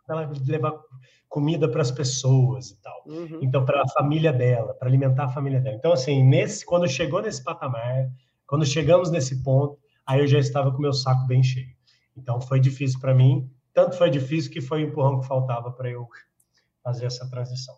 Ela 0.07 0.31
levar 0.47 0.79
comida 1.27 1.67
para 1.67 1.81
as 1.81 1.91
pessoas 1.91 2.71
e 2.71 2.83
tal. 2.83 3.03
Uhum. 3.07 3.41
Então, 3.41 3.65
para 3.65 3.81
a 3.81 3.89
família 3.89 4.31
dela, 4.31 4.75
para 4.75 4.89
alimentar 4.89 5.25
a 5.25 5.29
família 5.29 5.59
dela. 5.59 5.75
Então, 5.75 5.93
assim, 5.93 6.23
nesse, 6.23 6.67
quando 6.67 6.87
chegou 6.87 7.23
nesse 7.23 7.43
patamar, 7.43 8.11
quando 8.47 8.67
chegamos 8.67 9.11
nesse 9.11 9.43
ponto, 9.43 9.79
aí 10.07 10.21
eu 10.21 10.27
já 10.27 10.39
estava 10.39 10.71
com 10.71 10.83
meu 10.83 10.93
saco 10.93 11.27
bem 11.27 11.43
cheio. 11.43 11.75
Então, 12.15 12.43
foi 12.43 12.61
difícil 12.61 13.01
para 13.01 13.15
mim. 13.15 13.51
Tanto 13.73 13.97
foi 13.97 14.11
difícil 14.11 14.53
que 14.53 14.61
foi 14.61 14.85
o 14.85 14.89
empurrão 14.89 15.21
que 15.21 15.27
faltava 15.27 15.73
para 15.73 15.91
eu 15.91 16.07
fazer 16.83 17.07
essa 17.07 17.29
transição. 17.29 17.75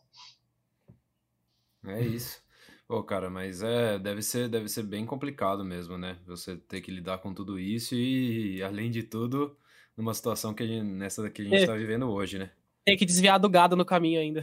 É 1.86 2.00
isso. 2.02 2.44
Pô, 2.88 3.02
cara, 3.02 3.28
mas 3.28 3.62
é, 3.62 3.98
deve 3.98 4.22
ser, 4.22 4.48
deve 4.48 4.68
ser 4.68 4.84
bem 4.84 5.04
complicado 5.04 5.64
mesmo, 5.64 5.98
né? 5.98 6.16
Você 6.24 6.56
ter 6.56 6.80
que 6.80 6.92
lidar 6.92 7.18
com 7.18 7.34
tudo 7.34 7.58
isso 7.58 7.96
e, 7.96 8.62
além 8.62 8.92
de 8.92 9.02
tudo, 9.02 9.56
numa 9.96 10.14
situação 10.14 10.54
que 10.54 10.64
gente, 10.64 10.84
nessa 10.84 11.28
que 11.28 11.42
a 11.42 11.44
gente 11.44 11.56
está 11.56 11.74
é. 11.74 11.78
vivendo 11.78 12.08
hoje, 12.08 12.38
né? 12.38 12.50
Tem 12.84 12.96
que 12.96 13.04
desviar 13.04 13.40
do 13.40 13.48
gado 13.48 13.74
no 13.74 13.84
caminho 13.84 14.20
ainda. 14.20 14.42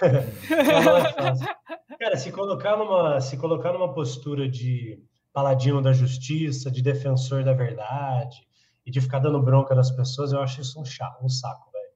Cara, 1.98 2.16
se 2.16 2.32
colocar 2.32 2.78
numa, 2.78 3.20
se 3.20 3.36
colocar 3.36 3.74
numa 3.74 3.92
postura 3.92 4.48
de 4.48 4.98
paladino 5.30 5.82
da 5.82 5.92
justiça, 5.92 6.70
de 6.70 6.80
defensor 6.80 7.44
da 7.44 7.52
verdade 7.52 8.46
e 8.86 8.90
de 8.90 9.02
ficar 9.02 9.18
dando 9.18 9.42
bronca 9.42 9.74
nas 9.74 9.90
pessoas, 9.90 10.32
eu 10.32 10.40
acho 10.40 10.62
isso 10.62 10.80
um, 10.80 10.84
chato, 10.84 11.22
um 11.22 11.28
saco, 11.28 11.70
velho. 11.70 11.90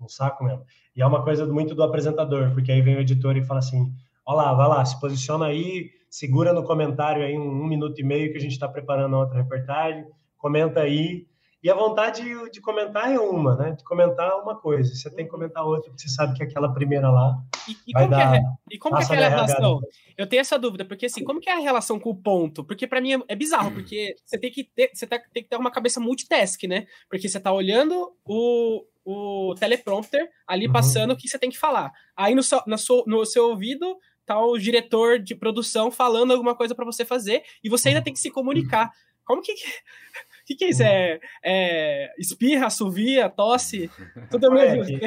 Um 0.00 0.08
saco 0.08 0.42
mesmo. 0.42 0.64
E 0.96 1.02
é 1.02 1.06
uma 1.06 1.22
coisa 1.22 1.46
muito 1.46 1.72
do 1.72 1.84
apresentador, 1.84 2.52
porque 2.52 2.72
aí 2.72 2.82
vem 2.82 2.96
o 2.96 3.00
editor 3.00 3.36
e 3.36 3.44
fala 3.44 3.60
assim: 3.60 3.94
ó 4.30 4.34
lá, 4.34 4.54
vai 4.54 4.68
lá, 4.68 4.84
se 4.84 4.98
posiciona 5.00 5.46
aí, 5.46 5.90
segura 6.08 6.52
no 6.52 6.64
comentário 6.64 7.24
aí 7.24 7.36
um, 7.36 7.62
um 7.62 7.66
minuto 7.66 7.98
e 7.98 8.04
meio 8.04 8.30
que 8.30 8.38
a 8.38 8.40
gente 8.40 8.52
está 8.52 8.68
preparando 8.68 9.16
outra 9.16 9.42
reportagem, 9.42 10.06
comenta 10.38 10.80
aí. 10.80 11.28
E 11.62 11.68
a 11.68 11.74
vontade 11.74 12.22
de, 12.22 12.50
de, 12.52 12.60
comentar 12.60 13.12
é 13.12 13.18
uma, 13.18 13.54
né? 13.54 13.72
De 13.72 13.84
comentar 13.84 14.40
uma 14.40 14.58
coisa. 14.58 14.94
Você 14.94 15.14
tem 15.14 15.26
que 15.26 15.30
comentar 15.30 15.62
outra, 15.62 15.90
porque 15.90 16.00
você 16.00 16.08
sabe 16.08 16.34
que 16.34 16.42
aquela 16.42 16.72
primeira 16.72 17.10
lá. 17.10 17.36
E, 17.68 17.72
e 17.86 17.92
vai 17.92 18.04
como 18.04 18.16
dar, 18.16 18.32
que 18.32 18.38
é, 18.38 18.42
e 18.70 18.78
como 18.78 18.96
é 18.96 19.04
aquela 19.04 19.28
relação? 19.28 19.80
Eu 20.16 20.26
tenho 20.26 20.40
essa 20.40 20.58
dúvida, 20.58 20.86
porque 20.86 21.04
assim, 21.04 21.22
como 21.22 21.38
que 21.38 21.50
é 21.50 21.52
a 21.52 21.60
relação 21.60 22.00
com 22.00 22.10
o 22.10 22.16
ponto? 22.16 22.64
Porque 22.64 22.86
para 22.86 23.00
mim 23.00 23.12
é, 23.12 23.18
é, 23.28 23.36
bizarro, 23.36 23.72
porque 23.72 24.14
você 24.24 24.38
tem 24.38 24.50
que 24.50 24.64
ter, 24.64 24.90
você 24.94 25.06
tá, 25.06 25.18
tem 25.34 25.42
que 25.42 25.50
ter 25.50 25.56
uma 25.56 25.70
cabeça 25.70 26.00
multitask, 26.00 26.62
né? 26.62 26.86
Porque 27.10 27.28
você 27.28 27.38
tá 27.38 27.52
olhando 27.52 28.10
o, 28.24 28.82
o 29.04 29.54
teleprompter 29.54 30.30
ali 30.46 30.66
uhum. 30.66 30.72
passando 30.72 31.12
o 31.12 31.16
que 31.16 31.28
você 31.28 31.38
tem 31.38 31.50
que 31.50 31.58
falar. 31.58 31.92
Aí 32.16 32.34
no 32.34 32.42
seu, 32.42 32.62
no 32.66 32.78
seu, 32.78 33.04
no 33.06 33.26
seu 33.26 33.50
ouvido 33.50 33.98
tá 34.34 34.40
o 34.40 34.58
diretor 34.58 35.18
de 35.18 35.34
produção 35.34 35.90
falando 35.90 36.32
alguma 36.32 36.54
coisa 36.54 36.74
para 36.74 36.84
você 36.84 37.04
fazer 37.04 37.42
e 37.62 37.68
você 37.68 37.88
ainda 37.88 38.02
tem 38.02 38.12
que 38.12 38.20
se 38.20 38.30
comunicar. 38.30 38.90
Como 39.24 39.42
que. 39.42 39.52
O 39.52 39.56
que, 40.46 40.54
que 40.56 40.64
é 40.64 40.68
isso? 40.70 40.82
É, 40.82 41.20
é 41.44 42.14
espirra, 42.18 42.66
assovia, 42.66 43.28
tosse? 43.28 43.90
Tudo 44.30 44.46
é 44.56 44.74
mesmo. 44.74 44.98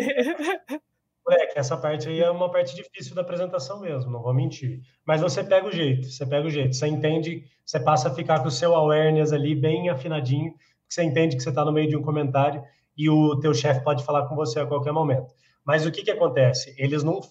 Moleque, 1.25 1.57
essa 1.57 1.77
parte 1.77 2.09
aí 2.09 2.19
é 2.19 2.29
uma 2.29 2.51
parte 2.51 2.75
difícil 2.75 3.15
da 3.15 3.21
apresentação 3.21 3.79
mesmo, 3.79 4.11
não 4.11 4.21
vou 4.21 4.33
mentir. 4.33 4.81
Mas 5.05 5.21
você 5.21 5.41
pega 5.41 5.67
o 5.67 5.71
jeito, 5.71 6.09
você 6.09 6.25
pega 6.25 6.45
o 6.45 6.49
jeito, 6.49 6.75
você 6.75 6.85
entende, 6.87 7.45
você 7.65 7.79
passa 7.79 8.09
a 8.09 8.13
ficar 8.13 8.41
com 8.41 8.49
o 8.49 8.51
seu 8.51 8.75
awareness 8.75 9.31
ali 9.31 9.55
bem 9.55 9.89
afinadinho, 9.89 10.53
você 10.87 11.01
entende 11.01 11.37
que 11.37 11.43
você 11.43 11.49
está 11.49 11.63
no 11.63 11.71
meio 11.71 11.87
de 11.87 11.95
um 11.95 12.01
comentário 12.01 12.61
e 12.97 13.09
o 13.09 13.39
teu 13.39 13.53
chefe 13.53 13.81
pode 13.85 14.03
falar 14.03 14.27
com 14.27 14.35
você 14.35 14.59
a 14.59 14.65
qualquer 14.65 14.91
momento. 14.91 15.33
Mas 15.65 15.85
o 15.85 15.91
que, 15.91 16.03
que 16.03 16.11
acontece? 16.11 16.75
Eles 16.77 17.03
não. 17.03 17.21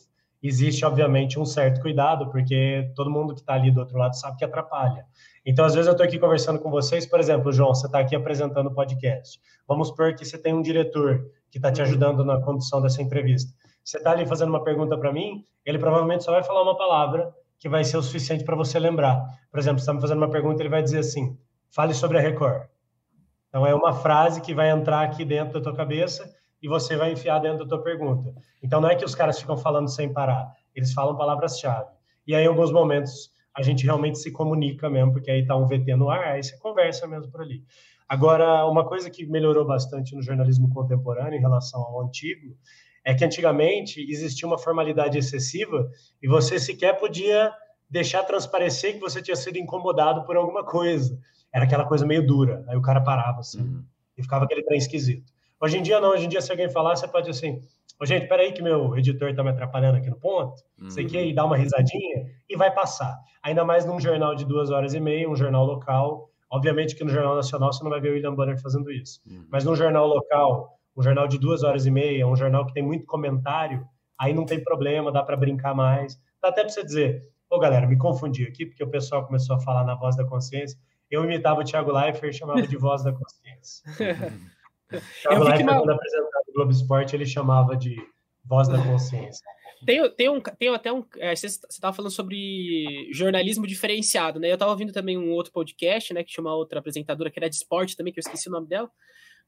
Existe, 0.43 0.85
obviamente, 0.85 1.39
um 1.39 1.45
certo 1.45 1.81
cuidado, 1.81 2.29
porque 2.31 2.91
todo 2.97 3.11
mundo 3.11 3.33
que 3.33 3.41
está 3.41 3.55
ali 3.55 3.71
do 3.71 3.81
outro 3.81 3.97
lado 3.97 4.15
sabe 4.17 4.37
que 4.37 4.45
atrapalha. 4.45 5.07
Então, 5.47 5.65
às 5.65 5.75
vezes, 5.75 5.87
eu 5.87 5.93
estou 5.93 6.05
aqui 6.05 6.19
conversando 6.19 6.59
com 6.59 6.71
vocês, 6.71 7.07
por 7.07 7.21
exemplo, 7.21 7.53
João, 7.53 7.75
você 7.75 7.87
está 7.87 8.01
aqui 8.01 8.17
apresentando 8.17 8.67
o 8.67 8.75
podcast. 8.75 9.41
Vamos 9.69 9.89
supor 9.89 10.15
que 10.15 10.25
você 10.25 10.37
tem 10.37 10.53
um 10.53 10.61
diretor 10.61 11.25
que 11.51 11.59
está 11.59 11.71
te 11.71 11.81
uhum. 11.81 11.87
ajudando 11.87 12.25
na 12.25 12.41
condução 12.41 12.83
dessa 12.83 13.01
entrevista. 13.01 13.53
Você 13.85 13.99
está 13.99 14.13
ali 14.13 14.27
fazendo 14.27 14.49
uma 14.49 14.65
pergunta 14.65 14.97
para 14.97 15.13
mim, 15.13 15.45
ele 15.65 15.79
provavelmente 15.79 16.25
só 16.25 16.33
vai 16.33 16.43
falar 16.43 16.63
uma 16.63 16.77
palavra 16.77 17.33
que 17.59 17.69
vai 17.69 17.85
ser 17.85 17.97
o 17.97 18.03
suficiente 18.03 18.43
para 18.43 18.57
você 18.57 18.79
lembrar. 18.79 19.25
Por 19.51 19.61
exemplo, 19.61 19.79
você 19.79 19.85
está 19.85 19.95
me 19.95 20.01
fazendo 20.01 20.19
uma 20.19 20.31
pergunta, 20.31 20.61
ele 20.63 20.69
vai 20.69 20.83
dizer 20.83 20.99
assim: 20.99 21.39
fale 21.71 21.95
sobre 21.95 22.19
a 22.19 22.21
Record. 22.21 22.67
Então, 23.49 23.67
é 23.67 23.75
uma 23.75 23.93
frase 23.93 24.41
que 24.41 24.55
vai 24.55 24.71
entrar 24.71 25.03
aqui 25.03 25.25
dentro 25.25 25.55
da 25.55 25.61
tua 25.61 25.77
cabeça 25.77 26.29
e 26.63 26.69
você 26.69 26.97
vai 26.97 27.13
enfiar 27.13 27.41
dentro 27.41 27.65
da 27.65 27.67
tua 27.67 27.83
pergunta. 27.83 28.33
Então, 28.63 28.81
não 28.81 28.89
é 28.89 28.95
que 28.95 29.05
os 29.05 29.15
caras 29.15 29.41
ficam 29.41 29.57
falando 29.57 29.89
sem 29.89 30.13
parar, 30.13 30.53
eles 30.75 30.93
falam 30.93 31.17
palavras-chave. 31.17 31.91
E 32.27 32.35
aí, 32.35 32.45
em 32.45 32.49
alguns 32.49 32.71
momentos, 32.71 33.31
a 33.55 33.63
gente 33.63 33.85
realmente 33.85 34.19
se 34.19 34.31
comunica 34.31 34.89
mesmo, 34.89 35.13
porque 35.13 35.31
aí 35.31 35.45
tá 35.45 35.57
um 35.57 35.67
VT 35.67 35.97
no 35.97 36.09
ar, 36.09 36.29
aí 36.29 36.43
você 36.43 36.57
conversa 36.59 37.07
mesmo 37.07 37.31
por 37.31 37.43
ali. 37.43 37.65
Agora, 38.09 38.67
uma 38.67 38.87
coisa 38.87 39.11
que 39.11 39.27
melhorou 39.27 39.67
bastante 39.67 40.15
no 40.15 40.23
jornalismo 40.23 40.69
contemporâneo 40.69 41.35
em 41.35 41.41
relação 41.41 41.81
ao 41.81 42.03
antigo 42.03 42.57
é 43.05 43.15
que 43.15 43.25
antigamente 43.25 44.01
existia 44.09 44.47
uma 44.47 44.59
formalidade 44.59 45.19
excessiva 45.19 45.91
e 46.23 46.29
você 46.29 46.59
sequer 46.59 46.99
podia 46.99 47.53
deixar 47.91 48.23
transparecer 48.23 48.95
que 48.95 49.01
você 49.01 49.21
tinha 49.21 49.37
sido 49.37 49.59
incomodado 49.59 50.25
por 50.25 50.37
alguma 50.37 50.65
coisa 50.65 51.19
era 51.53 51.65
aquela 51.65 51.85
coisa 51.85 52.07
meio 52.07 52.27
dura. 52.27 52.65
Aí 52.67 52.77
o 52.77 52.83
cara 52.83 53.01
parava 53.01 53.41
assim 53.41 53.61
uhum. 53.61 53.85
e 54.17 54.23
ficava 54.23 54.45
aquele 54.45 54.63
trem 54.63 54.79
esquisito. 54.79 55.31
Hoje 55.63 55.79
em 55.79 55.83
dia 55.83 56.01
não, 56.01 56.11
hoje 56.11 56.27
em 56.27 56.29
dia 56.29 56.41
se 56.41 56.51
alguém 56.51 56.69
falar, 56.69 56.97
você 56.97 57.07
pode 57.07 57.31
assim, 57.31 57.61
Ô, 58.01 58.05
gente, 58.05 58.27
peraí 58.27 58.51
que 58.51 58.61
meu 58.61 58.99
editor 58.99 59.33
tá 59.33 59.45
me 59.45 59.51
atrapalhando 59.51 59.99
aqui 59.99 60.11
no 60.11 60.19
ponto, 60.19 60.61
uhum. 60.81 60.91
sei 60.91 61.07
que, 61.07 61.17
e 61.17 61.33
dá 61.33 61.45
uma 61.45 61.57
risadinha 61.57 62.27
e 62.51 62.57
vai 62.57 62.69
passar. 62.75 63.17
Ainda 63.41 63.65
mais 63.65 63.87
num 63.87 64.01
jornal 64.01 64.35
de 64.35 64.45
duas 64.45 64.71
horas 64.71 64.93
e 64.93 64.99
meia, 64.99 65.31
um 65.31 65.37
jornal 65.37 65.65
local. 65.65 66.29
Obviamente 66.51 66.97
que 66.97 67.05
no 67.05 67.11
Jornal 67.11 67.37
Nacional 67.37 67.73
você 67.73 67.85
não 67.85 67.91
vai 67.91 68.01
ver 68.01 68.11
o 68.11 68.15
William 68.15 68.35
Bonner 68.35 68.61
fazendo 68.61 68.91
isso. 68.91 69.21
Uhum. 69.25 69.47
Mas 69.49 69.65
num 69.65 69.77
jornal 69.77 70.07
local, 70.09 70.77
um 70.97 71.03
jornal 71.03 71.29
de 71.29 71.39
duas 71.39 71.63
horas 71.63 71.87
e 71.87 71.93
meia, 71.93 72.27
um 72.27 72.35
jornal 72.35 72.67
que 72.67 72.75
tem 72.75 72.83
muito 72.83 73.07
comentário, 73.07 73.87
aí 74.19 74.35
não 74.35 74.45
tem 74.45 74.63
problema, 74.63 75.13
dá 75.13 75.23
para 75.23 75.37
brincar 75.37 75.73
mais. 75.73 76.21
Dá 76.43 76.49
até 76.49 76.63
para 76.63 76.71
você 76.71 76.85
dizer, 76.85 77.23
ô 77.49 77.61
galera, 77.61 77.87
me 77.87 77.97
confundi 77.97 78.45
aqui, 78.45 78.67
porque 78.67 78.83
o 78.83 78.91
pessoal 78.91 79.25
começou 79.25 79.55
a 79.55 79.61
falar 79.61 79.85
na 79.85 79.95
voz 79.95 80.17
da 80.17 80.25
consciência 80.25 80.77
eu 81.13 81.23
imitava 81.25 81.61
o 81.61 81.65
Thiago 81.65 81.93
Leifert 81.93 82.35
e 82.35 82.39
chamava 82.39 82.67
de 82.67 82.77
voz 82.77 83.05
da 83.05 83.13
consciência. 83.13 83.85
Thiago 85.23 85.45
Leifert, 85.45 85.63
uma... 85.63 85.79
quando 85.79 85.91
apresentava 85.91 86.45
o 86.49 86.53
Globo 86.53 86.71
Esporte, 86.71 87.17
ele 87.17 87.27
chamava 87.27 87.77
de 87.77 87.97
voz 88.45 88.69
da 88.69 88.83
consciência. 88.83 89.45
Tem, 89.85 90.11
tem, 90.15 90.29
um, 90.29 90.41
tem 90.41 90.69
até 90.69 90.93
um. 90.93 91.05
É, 91.19 91.35
você 91.35 91.47
estava 91.47 91.95
falando 91.95 92.13
sobre 92.13 93.11
jornalismo 93.13 93.67
diferenciado, 93.67 94.39
né? 94.39 94.49
Eu 94.49 94.55
estava 94.55 94.71
ouvindo 94.71 94.93
também 94.93 95.19
um 95.19 95.33
outro 95.33 95.53
podcast, 95.53 96.15
né? 96.15 96.23
Que 96.23 96.33
chama 96.33 96.55
outra 96.55 96.79
apresentadora, 96.79 97.31
que 97.31 97.39
era 97.39 97.51
de 97.51 97.57
esporte 97.57 97.97
também, 97.97 98.13
que 98.13 98.21
eu 98.21 98.23
esqueci 98.23 98.49
o 98.49 98.53
nome 98.53 98.69
dela 98.69 98.89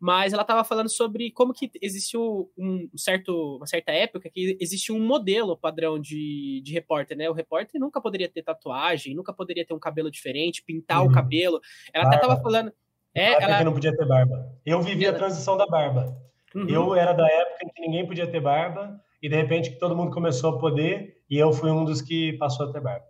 mas 0.00 0.32
ela 0.32 0.42
estava 0.42 0.64
falando 0.64 0.90
sobre 0.90 1.30
como 1.30 1.52
que 1.52 1.70
existiu 1.80 2.52
um 2.58 2.88
certo, 2.96 3.56
uma 3.56 3.66
certa 3.66 3.92
época 3.92 4.28
que 4.30 4.56
existia 4.60 4.94
um 4.94 5.00
modelo 5.00 5.56
padrão 5.56 5.98
de, 5.98 6.60
de 6.64 6.72
repórter, 6.72 7.16
né? 7.16 7.30
O 7.30 7.32
repórter 7.32 7.80
nunca 7.80 8.00
poderia 8.00 8.28
ter 8.28 8.42
tatuagem, 8.42 9.14
nunca 9.14 9.32
poderia 9.32 9.64
ter 9.64 9.74
um 9.74 9.78
cabelo 9.78 10.10
diferente, 10.10 10.62
pintar 10.62 11.00
uhum. 11.00 11.08
o 11.08 11.12
cabelo. 11.12 11.60
Ela 11.92 12.04
barba. 12.04 12.16
até 12.16 12.26
estava 12.26 12.42
falando. 12.42 12.72
É, 13.14 13.42
ela 13.42 13.58
que 13.58 13.64
não 13.64 13.72
podia 13.72 13.96
ter 13.96 14.06
barba. 14.06 14.52
Eu 14.66 14.82
vivi 14.82 15.06
a 15.06 15.12
transição 15.12 15.56
da 15.56 15.66
barba. 15.66 16.16
Uhum. 16.54 16.68
Eu 16.68 16.94
era 16.94 17.12
da 17.12 17.26
época 17.26 17.64
em 17.64 17.68
que 17.68 17.80
ninguém 17.82 18.06
podia 18.06 18.26
ter 18.26 18.40
barba 18.40 19.00
e 19.22 19.28
de 19.28 19.36
repente 19.36 19.70
que 19.70 19.78
todo 19.78 19.96
mundo 19.96 20.12
começou 20.12 20.50
a 20.50 20.58
poder 20.58 21.22
e 21.30 21.38
eu 21.38 21.52
fui 21.52 21.70
um 21.70 21.84
dos 21.84 22.02
que 22.02 22.32
passou 22.34 22.68
a 22.68 22.72
ter 22.72 22.80
barba. 22.80 23.06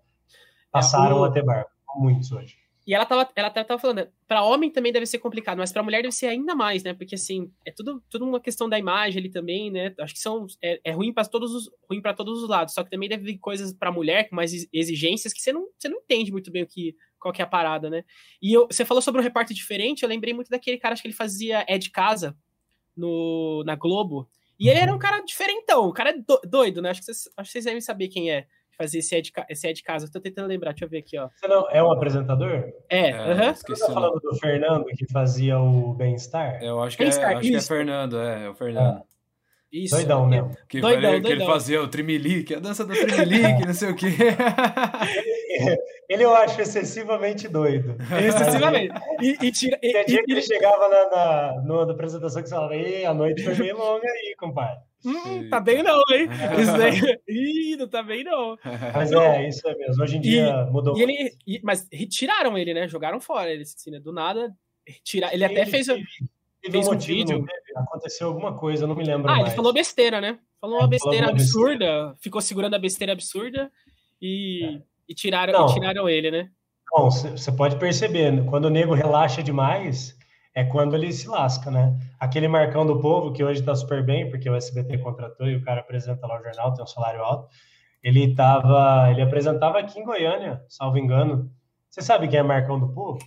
Passaram 0.71 1.19
é, 1.19 1.21
o... 1.21 1.25
a 1.25 1.31
ter 1.31 1.45
barba, 1.45 1.71
muitos 1.97 2.31
hoje. 2.33 2.57
E 2.87 2.95
ela 2.95 3.07
tava, 3.07 3.29
ela 3.35 3.49
tava 3.49 3.79
falando, 3.79 4.07
para 4.29 4.45
homem 4.45 4.71
também 4.71 4.93
deve 4.93 5.07
ser 5.07 5.19
complicado, 5.19 5.57
mas 5.57 5.73
para 5.73 5.83
mulher 5.83 6.03
deve 6.03 6.13
ser 6.13 6.27
ainda 6.27 6.55
mais, 6.55 6.83
né? 6.83 6.93
Porque 6.93 7.15
assim, 7.15 7.51
é 7.65 7.71
tudo, 7.71 8.03
tudo 8.11 8.27
uma 8.27 8.39
questão 8.39 8.69
da 8.69 8.79
imagem 8.79 9.21
ali 9.21 9.31
também, 9.31 9.71
né? 9.71 9.95
Acho 9.99 10.13
que 10.13 10.21
são 10.21 10.47
é, 10.63 10.81
é 10.85 10.91
ruim 10.93 11.11
para 11.13 11.25
todos 11.25 11.55
os 11.55 11.71
ruim 11.89 12.03
para 12.03 12.13
todos 12.13 12.43
os 12.43 12.49
lados, 12.49 12.75
só 12.75 12.85
que 12.85 12.91
também 12.91 13.09
deve 13.09 13.25
vir 13.25 13.39
coisas 13.39 13.73
para 13.73 13.91
mulher 13.91 14.29
com 14.29 14.37
mais 14.37 14.53
exigências 14.71 15.33
que 15.33 15.41
você 15.41 15.53
não, 15.53 15.67
você 15.79 15.89
não 15.89 15.99
entende 15.99 16.31
muito 16.31 16.51
bem 16.51 16.63
o 16.63 16.67
que 16.67 16.95
qual 17.25 17.33
que 17.33 17.41
é 17.41 17.45
a 17.45 17.49
parada, 17.49 17.89
né? 17.89 18.05
E 18.41 18.53
eu, 18.53 18.67
você 18.67 18.85
falou 18.85 19.01
sobre 19.01 19.19
um 19.19 19.25
repórter 19.25 19.57
diferente, 19.57 20.03
eu 20.03 20.09
lembrei 20.09 20.35
muito 20.35 20.51
daquele 20.51 20.77
cara 20.77 20.93
acho 20.93 21.01
que 21.01 21.09
ele 21.09 21.15
fazia 21.15 21.65
é 21.67 21.79
de 21.79 21.91
casa 21.91 22.37
no 22.95 23.65
na 23.65 23.75
Globo. 23.75 24.29
E 24.61 24.69
ele 24.69 24.79
era 24.79 24.95
um 24.95 24.99
cara 24.99 25.21
diferentão, 25.21 25.89
o 25.89 25.93
cara 25.93 26.11
é 26.11 26.47
doido, 26.47 26.83
né? 26.83 26.91
Acho 26.91 27.01
que 27.01 27.07
vocês, 27.07 27.29
acho 27.37 27.49
que 27.49 27.53
vocês 27.53 27.65
devem 27.65 27.81
saber 27.81 28.09
quem 28.09 28.31
é 28.31 28.47
fazer 28.77 28.99
esse 28.99 29.17
é 29.17 29.21
de, 29.21 29.33
esse 29.49 29.67
é 29.67 29.73
de 29.73 29.83
casa. 29.83 30.11
Tô 30.11 30.21
tentando 30.21 30.49
lembrar, 30.49 30.73
deixa 30.73 30.85
eu 30.85 30.89
ver 30.89 30.99
aqui, 30.99 31.19
ó. 31.19 31.29
Você 31.35 31.49
não 31.49 31.69
é 31.71 31.83
um 31.83 31.91
apresentador? 31.91 32.73
É, 32.91 33.11
é 33.11 33.15
uh 33.15 33.37
-huh. 33.37 33.55
Você 33.55 33.87
tá 33.87 33.93
falando 33.93 34.21
do 34.21 34.35
Fernando 34.37 34.85
que 34.87 35.11
fazia 35.11 35.59
o 35.59 35.95
Bem-Estar? 35.95 36.63
Eu 36.63 36.83
acho 36.83 36.97
que, 36.97 37.05
é, 37.05 37.07
acho 37.07 37.41
que 37.41 37.57
é 37.57 37.61
Fernando, 37.61 38.19
é, 38.19 38.45
é 38.45 38.49
o 38.51 38.55
Fernando. 38.55 38.99
Ah. 38.99 39.15
Isso. 39.75 39.97
Doidão 39.97 40.25
mesmo. 40.25 40.57
Que, 40.69 40.81
doidão, 40.81 41.15
ele, 41.15 41.27
que 41.27 41.33
ele 41.33 41.45
fazia 41.45 41.83
o 41.83 41.89
trimelique, 41.89 42.55
a 42.55 42.61
dança 42.61 42.85
do 42.85 42.93
trimelique, 42.93 43.67
não 43.67 43.75
sei 43.75 43.91
o 43.91 43.97
quê. 43.97 44.07
Ele, 46.09 46.25
eu 46.25 46.35
acho 46.35 46.61
excessivamente 46.61 47.49
doido. 47.49 47.97
Excessivamente. 48.27 48.95
E, 49.23 49.47
e 49.47 49.53
tira, 49.53 49.79
e, 49.83 50.05
dia 50.05 50.23
que 50.23 50.33
ele 50.33 50.43
chegava 50.43 50.89
na, 50.89 51.11
na, 51.11 51.63
numa 51.63 51.91
apresentação 51.91 52.43
que 52.43 52.49
você 52.49 52.55
falava, 52.55 52.75
a 52.75 53.15
noite 53.15 53.43
foi 53.43 53.55
bem 53.55 53.73
longa 53.73 54.07
aí, 54.07 54.35
compadre. 54.39 54.81
Hum, 55.05 55.49
tá 55.49 55.61
bem 55.61 55.83
não, 55.83 56.01
hein? 56.13 56.29
Isso 56.61 56.77
daí... 56.77 57.21
Ih, 57.29 57.77
não 57.77 57.89
tá 57.89 58.03
bem 58.03 58.25
não. 58.25 58.57
Mas 58.95 59.13
é, 59.13 59.49
isso 59.49 59.67
é 59.69 59.75
mesmo. 59.77 60.03
Hoje 60.03 60.17
em 60.17 60.21
dia 60.21 60.67
e, 60.67 60.71
mudou. 60.71 60.97
E 60.97 61.03
ele, 61.03 61.33
e, 61.47 61.61
mas 61.63 61.87
retiraram 61.93 62.57
ele, 62.57 62.73
né? 62.75 62.89
Jogaram 62.89 63.21
fora 63.21 63.51
ele, 63.51 63.63
assim, 63.63 63.91
né? 63.91 64.01
Do 64.01 64.13
nada, 64.13 64.55
tira... 65.03 65.33
ele 65.33 65.45
até 65.45 65.63
ele 65.63 65.71
fez, 65.71 65.87
teve, 65.87 66.05
fez 66.71 66.89
um, 66.89 66.99
vídeo. 66.99 67.45
Aconteceu 67.77 68.29
alguma 68.29 68.57
coisa, 68.57 68.85
eu 68.85 68.89
não 68.89 68.97
me 68.97 69.05
lembro 69.05 69.31
Ah, 69.31 69.37
mais. 69.37 69.49
ele 69.49 69.57
falou 69.57 69.73
besteira, 69.73 70.21
né? 70.21 70.39
Falou 70.61 70.79
uma 70.79 70.89
besteira 70.89 71.27
falou 71.27 71.41
absurda, 71.41 71.79
besteira. 71.79 72.17
ficou 72.21 72.41
segurando 72.41 72.75
a 72.75 72.79
besteira 72.79 73.13
absurda 73.13 73.71
e, 74.21 74.65
é. 74.65 74.94
E 75.09 75.15
tiraram, 75.15 75.53
não, 75.53 75.69
e 75.69 75.75
tiraram 75.75 76.09
ele, 76.09 76.31
né? 76.31 76.49
Bom, 76.91 77.11
você 77.11 77.51
pode 77.53 77.77
perceber, 77.77 78.45
quando 78.47 78.67
o 78.67 78.71
nego 78.71 78.95
relaxa 78.95 79.43
demais, 79.43 80.17
é 80.55 80.65
quando 80.65 80.95
ele 80.95 81.13
se 81.13 81.27
lasca, 81.27 81.71
né? 81.71 81.99
Aquele 82.21 82.47
Marcão 82.47 82.87
do 82.87 83.01
Povo, 83.01 83.33
que 83.33 83.43
hoje 83.43 83.61
está 83.61 83.75
super 83.75 84.05
bem, 84.05 84.31
porque 84.31 84.49
o 84.49 84.55
SBT 84.55 84.99
contratou 84.99 85.49
e 85.49 85.57
o 85.57 85.65
cara 85.65 85.81
apresenta 85.81 86.27
lá 86.27 86.39
o 86.39 86.43
jornal, 86.43 86.73
tem 86.73 86.85
um 86.85 86.87
salário 86.87 87.21
alto, 87.23 87.49
ele 88.03 88.35
tava, 88.35 89.11
ele 89.11 89.23
apresentava 89.23 89.79
aqui 89.79 89.99
em 89.99 90.05
Goiânia, 90.05 90.63
salvo 90.69 90.99
engano. 90.99 91.51
Você 91.91 92.03
sabe 92.03 92.29
quem 92.29 92.39
é 92.39 92.43
Marcão 92.43 92.79
do 92.79 92.93
Povo? 92.93 93.19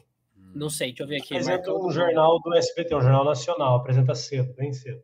Não 0.56 0.70
sei, 0.70 0.90
deixa 0.90 1.04
eu 1.04 1.08
ver 1.08 1.18
aqui. 1.18 1.34
Apresenta 1.34 1.74
um 1.74 1.92
jornal 1.92 2.40
do 2.40 2.54
SBT, 2.56 2.96
um 2.96 3.02
jornal 3.02 3.26
nacional, 3.26 3.76
apresenta 3.76 4.16
cedo, 4.16 4.54
bem 4.56 4.72
cedo. 4.72 5.02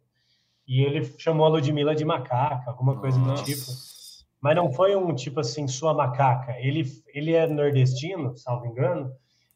E 0.65 0.81
ele 0.81 1.03
chamou 1.17 1.45
a 1.45 1.49
Ludmilla 1.49 1.93
de 1.93 2.05
macaca, 2.05 2.71
alguma 2.71 2.99
coisa 2.99 3.17
Nossa. 3.19 3.43
do 3.43 3.45
tipo. 3.45 3.92
Mas 4.43 4.55
não 4.55 4.71
foi 4.71 4.95
um 4.95 5.15
tipo 5.15 5.39
assim, 5.39 5.67
sua 5.67 5.93
macaca. 5.93 6.53
Ele, 6.59 6.83
ele 7.13 7.33
é 7.33 7.47
nordestino, 7.47 8.35
salvo 8.35 8.67
engano, 8.67 9.09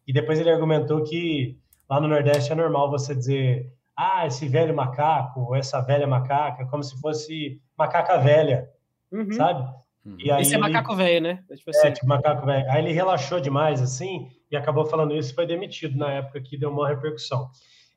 e 0.08 0.13
depois 0.13 0.39
ele 0.39 0.50
argumentou 0.50 1.04
que 1.04 1.60
Lá 1.89 2.02
no 2.02 2.08
Nordeste 2.08 2.52
é 2.52 2.56
normal 2.56 2.91
você 2.91 3.15
dizer, 3.15 3.71
ah, 3.95 4.28
esse 4.28 4.47
velho 4.47 4.76
macaco, 4.76 5.41
ou 5.41 5.56
essa 5.56 5.80
velha 5.82 6.06
macaca, 6.06 6.65
como 6.65 6.84
se 6.84 7.00
fosse 7.00 7.62
macaca 7.78 8.17
velha, 8.17 8.69
uhum. 9.12 9.32
sabe? 9.32 9.62
Uhum. 10.06 10.17
E 10.19 10.30
aí 10.30 10.41
Esse 10.41 10.56
é 10.56 10.58
macaco 10.58 10.95
velho, 10.95 11.21
né? 11.21 11.43
É, 11.50 11.56
tipo 11.56 11.69
assim. 11.69 11.88
É, 11.88 11.91
tipo 11.91 12.08
macaco 12.08 12.45
velho. 12.45 12.69
Aí 12.69 12.84
ele 12.84 12.91
relaxou 12.91 13.39
demais, 13.39 13.82
assim, 13.82 14.30
e 14.52 14.58
acabou 14.58 14.86
falando 14.86 15.15
isso 15.15 15.32
e 15.32 15.36
foi 15.36 15.45
demitido 15.47 15.97
na 15.97 16.12
época 16.12 16.41
que 16.41 16.58
deu 16.58 16.69
uma 16.69 16.89
repercussão. 16.89 17.50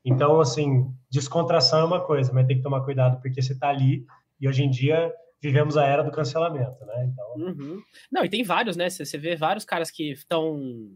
Então, 0.04 0.40
assim, 0.40 0.88
descontração 1.10 1.80
é 1.80 1.84
uma 1.84 2.00
coisa, 2.00 2.32
mas 2.32 2.46
tem 2.46 2.56
que 2.56 2.62
tomar 2.62 2.82
cuidado, 2.82 3.20
porque 3.20 3.42
você 3.42 3.58
tá 3.58 3.68
ali 3.68 4.06
e 4.40 4.48
hoje 4.48 4.62
em 4.62 4.70
dia 4.70 5.12
vivemos 5.40 5.76
a 5.76 5.84
era 5.84 6.02
do 6.02 6.10
cancelamento, 6.10 6.84
né? 6.84 7.10
Então... 7.12 7.34
Uhum. 7.36 7.82
Não, 8.10 8.24
e 8.24 8.28
tem 8.28 8.42
vários, 8.42 8.76
né? 8.76 8.90
Você 8.90 9.16
vê 9.16 9.36
vários 9.36 9.64
caras 9.64 9.90
que 9.90 10.12
estão 10.12 10.90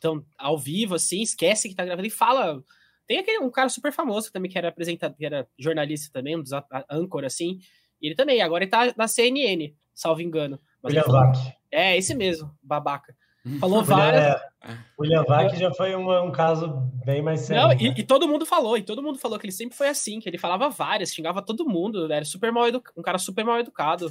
tão 0.00 0.24
ao 0.36 0.58
vivo, 0.58 0.94
assim, 0.94 1.22
esquece 1.22 1.68
que 1.68 1.74
tá 1.74 1.84
gravando 1.84 2.06
e 2.06 2.10
fala. 2.10 2.62
Tem 3.06 3.18
aquele 3.18 3.38
um 3.38 3.50
cara 3.50 3.68
super 3.68 3.92
famoso 3.92 4.32
também 4.32 4.50
que 4.50 4.58
era 4.58 4.68
apresentador, 4.68 5.16
que 5.16 5.24
era 5.24 5.48
jornalista 5.58 6.10
também, 6.12 6.36
um 6.36 6.42
dos 6.42 6.52
âncor, 6.90 7.24
assim. 7.24 7.58
E 8.02 8.08
ele 8.08 8.14
também, 8.14 8.42
agora 8.42 8.64
ele 8.64 8.70
tá 8.70 8.92
na 8.96 9.06
CNN, 9.06 9.72
salvo 9.94 10.20
engano. 10.20 10.60
Mas 10.82 10.92
William 10.92 11.10
Vac. 11.10 11.36
É, 11.70 11.96
esse 11.96 12.14
mesmo, 12.14 12.50
babaca. 12.62 13.16
Falou 13.60 13.84
várias. 13.84 14.24
É, 14.24 14.76
William 14.98 15.22
Vac 15.22 15.54
já 15.56 15.72
foi 15.72 15.94
um, 15.94 16.26
um, 16.26 16.32
caso 16.32 16.68
bem 17.04 17.22
mais 17.22 17.42
sério. 17.42 17.62
Não, 17.62 17.68
né? 17.68 17.76
e, 17.78 18.00
e, 18.00 18.02
todo 18.02 18.26
mundo 18.26 18.44
falou, 18.44 18.76
e 18.76 18.82
todo 18.82 19.02
mundo 19.02 19.18
falou 19.18 19.38
que 19.38 19.46
ele 19.46 19.52
sempre 19.52 19.76
foi 19.76 19.88
assim, 19.88 20.18
que 20.18 20.28
ele 20.28 20.38
falava 20.38 20.68
várias, 20.68 21.12
xingava 21.12 21.40
todo 21.40 21.68
mundo, 21.68 22.12
era 22.12 22.24
super 22.24 22.50
mal 22.50 22.64
um 22.96 23.02
cara 23.02 23.18
super 23.18 23.44
mal 23.44 23.60
educado. 23.60 24.06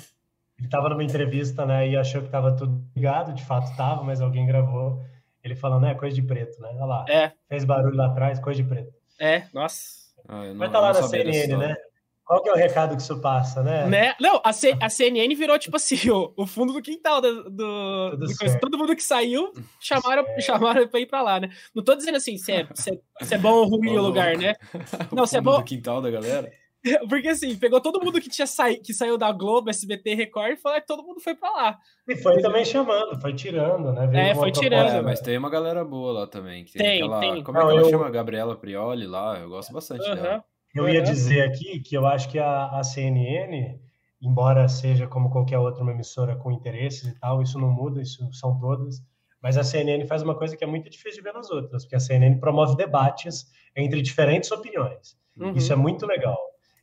Ele 0.58 0.68
estava 0.68 0.88
numa 0.88 1.04
entrevista, 1.04 1.66
né, 1.66 1.90
e 1.90 1.98
achou 1.98 2.22
que 2.22 2.28
estava 2.28 2.56
tudo 2.56 2.82
ligado, 2.96 3.34
de 3.34 3.44
fato 3.44 3.70
estava, 3.70 4.04
mas 4.04 4.22
alguém 4.22 4.46
gravou 4.46 5.04
ele 5.44 5.56
falando, 5.56 5.84
né, 5.84 5.94
coisa 5.94 6.16
de 6.16 6.22
preto, 6.22 6.60
né? 6.62 6.70
Olha 6.76 6.86
lá. 6.86 7.06
É. 7.08 7.32
Fez 7.48 7.66
barulho 7.66 7.96
lá 7.96 8.08
atrás, 8.08 8.40
coisa 8.40 8.64
de 8.64 8.68
preto. 8.68 8.94
É, 9.20 9.44
nossa. 9.54 10.06
Ah, 10.28 10.42
Vai 10.56 10.68
estar 10.68 10.70
tá 10.70 10.80
lá 10.80 10.94
na 10.94 11.04
CNN, 11.04 11.58
né? 11.58 11.76
Qual 12.26 12.42
que 12.42 12.50
é 12.50 12.54
o 12.54 12.56
recado 12.56 12.96
que 12.96 13.04
isso 13.04 13.22
passa, 13.22 13.62
né? 13.62 13.86
né? 13.86 14.16
Não, 14.20 14.42
a, 14.44 14.52
C, 14.52 14.76
a 14.82 14.90
CNN 14.90 15.34
virou, 15.36 15.60
tipo 15.60 15.76
assim, 15.76 16.10
o, 16.10 16.34
o 16.36 16.48
fundo 16.48 16.74
do 16.74 16.82
quintal 16.82 17.22
do, 17.22 17.44
do, 17.52 18.18
do 18.18 18.60
Todo 18.60 18.80
mundo 18.80 18.96
que 18.96 19.04
saiu, 19.04 19.54
chamaram, 19.80 20.26
chamaram 20.40 20.88
pra 20.88 21.00
ir 21.00 21.06
pra 21.06 21.22
lá, 21.22 21.40
né? 21.40 21.50
Não 21.74 21.84
tô 21.84 21.96
dizendo 21.96 22.18
assim, 22.18 22.36
se 22.38 22.52
é, 22.52 22.68
se 22.74 22.90
é, 22.92 23.26
se 23.26 23.36
é 23.36 23.38
bom 23.38 23.54
ou 23.54 23.68
ruim 23.68 23.96
o 23.96 24.02
lugar, 24.02 24.36
né? 24.38 24.56
Não, 25.14 25.28
se 25.28 25.38
é 25.38 25.42
bom... 25.42 25.60
do 25.60 25.64
quintal 25.64 26.02
da 26.02 26.10
galera? 26.10 26.52
Porque 27.08 27.28
assim, 27.28 27.56
pegou 27.58 27.80
todo 27.80 28.04
mundo 28.04 28.20
que 28.20 28.30
tinha 28.30 28.48
sa... 28.48 28.74
que 28.74 28.92
saiu 28.92 29.20
da 29.20 29.32
Globo, 29.32 29.70
SBT, 29.70 30.16
Record 30.16 30.54
e 30.54 30.58
falou 30.58 30.82
que 30.82 30.88
todo 30.88 31.04
mundo 31.04 31.20
foi 31.20 31.36
pra 31.36 31.52
lá. 31.52 31.78
E 32.08 32.16
foi 32.16 32.42
também 32.42 32.66
chamando, 32.66 33.22
foi 33.22 33.34
tirando, 33.34 33.92
né? 33.94 34.08
Veio 34.08 34.24
é, 34.24 34.36
foi 34.36 34.52
tirando. 34.52 34.90
É, 34.90 35.02
mas 35.02 35.20
tem 35.20 35.38
uma 35.38 35.50
galera 35.50 35.86
boa 35.86 36.12
lá 36.12 36.28
também. 36.28 36.66
tem, 36.66 36.82
tem, 36.82 37.04
aquela... 37.04 37.20
tem. 37.20 37.44
Como 37.44 37.58
é 37.58 37.62
que 37.62 37.68
ela 37.68 37.82
eu... 37.82 37.90
chama? 37.90 38.10
Gabriela 38.10 38.56
Prioli 38.56 39.06
lá, 39.06 39.38
eu 39.40 39.50
gosto 39.50 39.72
bastante 39.72 40.08
uhum. 40.10 40.16
dela. 40.16 40.44
Eu 40.76 40.90
ia 40.90 41.02
dizer 41.02 41.42
aqui 41.42 41.80
que 41.80 41.96
eu 41.96 42.06
acho 42.06 42.30
que 42.30 42.38
a, 42.38 42.68
a 42.68 42.84
CNN, 42.84 43.80
embora 44.22 44.68
seja 44.68 45.08
como 45.08 45.30
qualquer 45.30 45.58
outra 45.58 45.82
uma 45.82 45.94
emissora 45.94 46.36
com 46.36 46.52
interesses 46.52 47.08
e 47.08 47.20
tal, 47.20 47.42
isso 47.42 47.58
não 47.58 47.72
muda, 47.72 48.02
isso 48.02 48.32
são 48.34 48.60
todas. 48.60 49.02
Mas 49.42 49.58
a 49.58 49.64
CNN 49.64 50.06
faz 50.06 50.22
uma 50.22 50.36
coisa 50.36 50.58
que 50.58 50.64
é 50.64 50.68
muito 50.68 50.90
difícil 50.90 51.22
de 51.22 51.22
ver 51.22 51.34
nas 51.34 51.50
outras, 51.50 51.84
porque 51.84 51.96
a 51.96 52.00
CNN 52.00 52.40
promove 52.40 52.76
debates 52.76 53.46
entre 53.76 54.02
diferentes 54.02 54.52
opiniões. 54.52 55.18
Uhum. 55.38 55.54
Isso 55.54 55.72
é 55.72 55.76
muito 55.76 56.06
legal. 56.06 56.38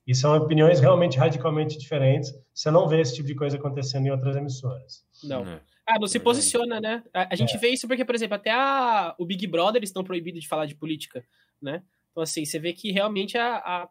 E 0.06 0.14
são 0.14 0.36
opiniões 0.36 0.80
realmente 0.80 1.18
radicalmente 1.18 1.78
diferentes. 1.78 2.32
Você 2.52 2.70
não 2.70 2.88
vê 2.88 3.00
esse 3.00 3.14
tipo 3.14 3.26
de 3.26 3.34
coisa 3.34 3.56
acontecendo 3.56 4.06
em 4.06 4.10
outras 4.10 4.36
emissoras. 4.36 5.04
Não. 5.22 5.44
É. 5.46 5.60
Ah, 5.86 5.98
não 5.98 6.06
se 6.06 6.18
posiciona, 6.18 6.80
né? 6.80 7.02
A, 7.12 7.32
a 7.32 7.36
gente 7.36 7.56
é. 7.56 7.58
vê 7.58 7.68
isso 7.68 7.86
porque, 7.86 8.04
por 8.04 8.14
exemplo, 8.14 8.36
até 8.36 8.50
a, 8.50 9.14
o 9.18 9.26
Big 9.26 9.46
Brother 9.46 9.82
estão 9.82 10.04
proibidos 10.04 10.40
de 10.40 10.48
falar 10.48 10.66
de 10.66 10.74
política, 10.74 11.24
né? 11.60 11.82
Então, 12.12 12.22
assim, 12.22 12.44
você 12.44 12.58
vê 12.58 12.72
que 12.72 12.92
realmente 12.92 13.36
a, 13.36 13.56
a, 13.56 13.88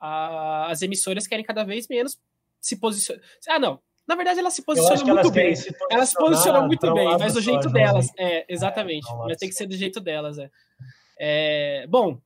a, 0.00 0.70
as 0.70 0.82
emissoras 0.82 1.26
querem 1.26 1.44
cada 1.44 1.64
vez 1.64 1.88
menos 1.88 2.18
se 2.60 2.76
posicionar. 2.76 3.22
Ah, 3.48 3.58
não. 3.58 3.80
Na 4.06 4.16
verdade, 4.16 4.40
elas 4.40 4.52
se 4.52 4.62
posicionam 4.62 5.14
muito 5.14 5.30
bem. 5.30 5.54
Se 5.54 5.74
elas 5.90 6.08
se 6.10 6.16
posicionam 6.16 6.66
muito 6.66 6.92
bem, 6.92 7.06
mas 7.18 7.34
do 7.34 7.40
jeito 7.40 7.70
delas. 7.70 8.08
É, 8.18 8.44
exatamente. 8.48 9.08
É, 9.08 9.16
mas 9.16 9.36
tem 9.36 9.48
que 9.48 9.54
ser 9.54 9.66
do 9.66 9.76
jeito 9.76 10.00
delas. 10.00 10.38
É. 10.38 10.50
é. 11.18 11.86
bom, 11.86 12.20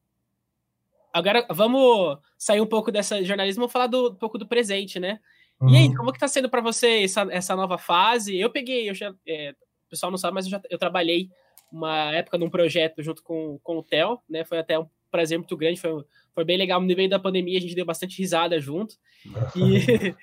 agora 1.13 1.47
vamos 1.51 2.19
sair 2.39 2.61
um 2.61 2.67
pouco 2.67 2.91
dessa 2.91 3.23
jornalismo 3.23 3.67
e 3.67 3.69
falar 3.69 3.89
do, 3.89 4.11
um 4.11 4.15
pouco 4.15 4.39
do 4.39 4.49
presente, 4.49 4.99
né? 4.99 5.21
Uhum. 5.61 5.69
E 5.69 5.77
aí, 5.77 5.89
uhum. 5.89 5.95
como 5.97 6.13
que 6.13 6.19
tá 6.19 6.29
sendo 6.29 6.49
para 6.49 6.63
você 6.63 7.05
essa, 7.05 7.27
essa 7.31 7.55
nova 7.55 7.77
fase? 7.77 8.39
Eu 8.39 8.51
peguei, 8.51 8.89
eu 8.89 8.95
já, 8.95 9.15
é, 9.27 9.51
o 9.87 9.91
pessoal 9.91 10.11
não 10.11 10.19
sabe, 10.19 10.35
mas 10.35 10.47
eu, 10.47 10.51
já, 10.51 10.61
eu 10.71 10.79
trabalhei 10.79 11.29
uma 11.71 12.15
época 12.15 12.39
num 12.39 12.51
projeto 12.51 13.03
junto 13.03 13.23
com, 13.23 13.59
com 13.63 13.79
o 13.79 13.83
Theo, 13.83 14.19
né? 14.29 14.45
Foi 14.45 14.59
até 14.59 14.79
um 14.79 14.89
prazer 15.17 15.39
muito 15.39 15.57
grande, 15.57 15.81
foi, 15.81 16.05
foi 16.35 16.45
bem 16.45 16.59
legal. 16.59 16.79
No 16.79 16.87
meio 16.87 17.09
da 17.09 17.19
pandemia, 17.19 17.57
a 17.57 17.61
gente 17.61 17.75
deu 17.75 17.87
bastante 17.87 18.19
risada 18.19 18.61
junto. 18.61 18.95
E, 19.57 20.15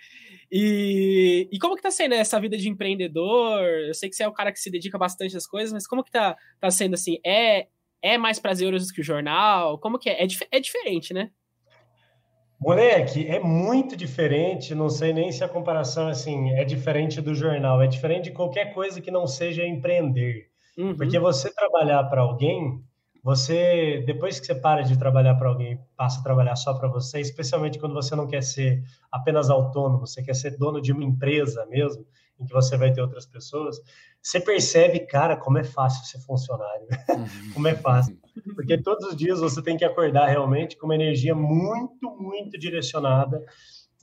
e, 0.51 1.49
e, 1.51 1.59
como 1.59 1.75
que 1.75 1.81
tá 1.81 1.89
sendo 1.89 2.13
essa 2.13 2.39
vida 2.39 2.55
de 2.55 2.69
empreendedor? 2.69 3.59
Eu 3.87 3.93
sei 3.93 4.07
que 4.07 4.15
você 4.15 4.23
é 4.23 4.27
o 4.27 4.33
cara 4.33 4.51
que 4.51 4.59
se 4.59 4.69
dedica 4.69 4.97
bastante 4.97 5.35
às 5.35 5.47
coisas, 5.47 5.73
mas 5.73 5.87
como 5.87 6.03
que 6.03 6.11
tá, 6.11 6.37
tá 6.59 6.69
sendo 6.69 6.93
assim? 6.93 7.17
É, 7.25 7.67
é 8.01 8.17
mais 8.17 8.39
prazeroso 8.39 8.93
que 8.93 9.01
o 9.01 9.03
jornal? 9.03 9.79
Como 9.79 9.97
que 9.97 10.09
é? 10.09 10.23
É, 10.23 10.27
é 10.51 10.59
diferente, 10.59 11.13
né? 11.13 11.31
Moleque, 12.61 13.27
é 13.27 13.39
muito 13.39 13.97
diferente, 13.97 14.73
não 14.73 14.89
sei 14.89 15.11
nem 15.11 15.31
se 15.31 15.43
a 15.43 15.49
comparação 15.49 16.07
assim 16.07 16.51
é 16.51 16.63
diferente 16.63 17.19
do 17.19 17.35
jornal, 17.35 17.81
é 17.81 17.87
diferente 17.87 18.25
de 18.25 18.31
qualquer 18.31 18.73
coisa 18.73 19.01
que 19.01 19.11
não 19.11 19.27
seja 19.27 19.65
empreender. 19.65 20.47
Uhum. 20.77 20.95
Porque 20.95 21.19
você 21.19 21.53
trabalhar 21.53 22.03
para 22.05 22.21
alguém 22.21 22.81
você, 23.23 24.03
depois 24.05 24.37
que 24.37 24.45
você 24.45 24.53
para 24.53 24.81
de 24.81 24.99
trabalhar 24.99 25.35
para 25.35 25.47
alguém, 25.47 25.79
passa 25.95 26.19
a 26.19 26.23
trabalhar 26.23 26.57
só 26.57 26.73
para 26.73 26.89
você, 26.89 27.21
especialmente 27.21 27.79
quando 27.79 27.93
você 27.93 28.13
não 28.17 28.27
quer 28.27 28.43
ser 28.43 28.83
apenas 29.09 29.49
autônomo, 29.49 30.05
você 30.05 30.21
quer 30.21 30.35
ser 30.35 30.57
dono 30.57 30.81
de 30.81 30.91
uma 30.91 31.05
empresa 31.05 31.65
mesmo, 31.67 32.05
em 32.37 32.45
que 32.45 32.51
você 32.51 32.75
vai 32.75 32.91
ter 32.91 33.01
outras 33.01 33.25
pessoas, 33.25 33.79
você 34.21 34.41
percebe, 34.41 34.99
cara, 35.01 35.37
como 35.37 35.57
é 35.57 35.63
fácil 35.63 36.05
ser 36.05 36.19
funcionário. 36.25 36.87
Como 37.53 37.67
é 37.67 37.75
fácil. 37.75 38.17
Porque 38.55 38.77
todos 38.77 39.09
os 39.09 39.15
dias 39.15 39.39
você 39.39 39.61
tem 39.61 39.77
que 39.77 39.85
acordar 39.85 40.27
realmente 40.27 40.77
com 40.77 40.85
uma 40.85 40.95
energia 40.95 41.35
muito, 41.35 42.09
muito 42.19 42.57
direcionada 42.57 43.43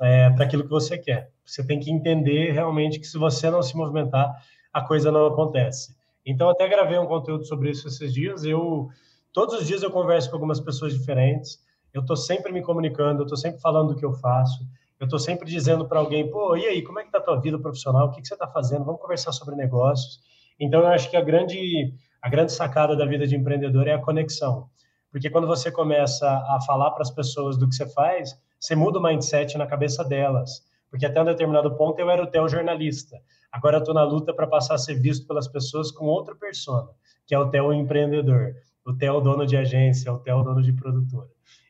é, 0.00 0.30
para 0.30 0.44
aquilo 0.44 0.62
que 0.62 0.70
você 0.70 0.96
quer. 0.96 1.30
Você 1.44 1.66
tem 1.66 1.80
que 1.80 1.90
entender 1.90 2.52
realmente 2.52 3.00
que 3.00 3.06
se 3.06 3.18
você 3.18 3.50
não 3.50 3.62
se 3.62 3.76
movimentar, 3.76 4.30
a 4.72 4.80
coisa 4.82 5.10
não 5.10 5.26
acontece. 5.26 5.96
Então, 6.24 6.48
até 6.48 6.68
gravei 6.68 6.98
um 6.98 7.06
conteúdo 7.06 7.44
sobre 7.44 7.70
isso 7.70 7.88
esses 7.88 8.12
dias. 8.12 8.44
Eu 8.44 8.88
Todos 9.32 9.54
os 9.60 9.66
dias 9.66 9.82
eu 9.82 9.92
converso 9.92 10.28
com 10.28 10.36
algumas 10.36 10.58
pessoas 10.58 10.92
diferentes. 10.92 11.58
Eu 11.94 12.00
estou 12.00 12.16
sempre 12.16 12.52
me 12.52 12.62
comunicando, 12.62 13.20
eu 13.20 13.24
estou 13.24 13.36
sempre 13.36 13.60
falando 13.60 13.94
do 13.94 13.96
que 13.96 14.04
eu 14.04 14.12
faço. 14.12 14.66
Eu 14.98 15.04
estou 15.04 15.20
sempre 15.20 15.48
dizendo 15.48 15.86
para 15.86 16.00
alguém, 16.00 16.28
pô, 16.28 16.56
e 16.56 16.66
aí, 16.66 16.82
como 16.82 16.98
é 16.98 17.04
que 17.04 17.12
tá 17.12 17.18
a 17.18 17.22
tua 17.22 17.40
vida 17.40 17.56
profissional? 17.56 18.08
O 18.08 18.10
que, 18.10 18.20
que 18.20 18.26
você 18.26 18.34
está 18.34 18.48
fazendo? 18.48 18.84
Vamos 18.84 19.00
conversar 19.00 19.30
sobre 19.30 19.54
negócios. 19.54 20.20
Então, 20.58 20.80
eu 20.80 20.88
acho 20.88 21.08
que 21.08 21.16
a 21.16 21.20
grande, 21.20 21.94
a 22.20 22.28
grande 22.28 22.52
sacada 22.52 22.96
da 22.96 23.06
vida 23.06 23.24
de 23.24 23.36
empreendedor 23.36 23.86
é 23.86 23.94
a 23.94 24.00
conexão. 24.00 24.68
Porque 25.12 25.30
quando 25.30 25.46
você 25.46 25.70
começa 25.70 26.28
a 26.28 26.58
falar 26.66 26.90
para 26.90 27.02
as 27.02 27.10
pessoas 27.10 27.56
do 27.56 27.68
que 27.68 27.74
você 27.74 27.86
faz, 27.86 28.36
você 28.58 28.74
muda 28.74 28.98
o 28.98 29.02
mindset 29.02 29.56
na 29.56 29.66
cabeça 29.66 30.04
delas. 30.04 30.62
Porque 30.90 31.06
até 31.06 31.22
um 31.22 31.24
determinado 31.24 31.74
ponto 31.76 32.00
eu 32.00 32.10
era 32.10 32.22
o 32.22 32.26
teu 32.26 32.48
jornalista. 32.48 33.16
Agora 33.52 33.76
eu 33.76 33.80
estou 33.80 33.94
na 33.94 34.02
luta 34.02 34.34
para 34.34 34.46
passar 34.46 34.74
a 34.74 34.78
ser 34.78 34.94
visto 34.94 35.26
pelas 35.26 35.46
pessoas 35.46 35.92
com 35.92 36.06
outra 36.06 36.34
persona, 36.34 36.88
que 37.26 37.34
é 37.34 37.38
o 37.38 37.48
teu 37.48 37.72
empreendedor 37.72 38.54
o 38.86 38.94
Theo 38.94 39.20
dono 39.20 39.46
de 39.46 39.56
agência, 39.56 40.12
o 40.12 40.18
Theo 40.18 40.42
dono 40.42 40.62
de 40.62 40.72
produtora. 40.72 41.28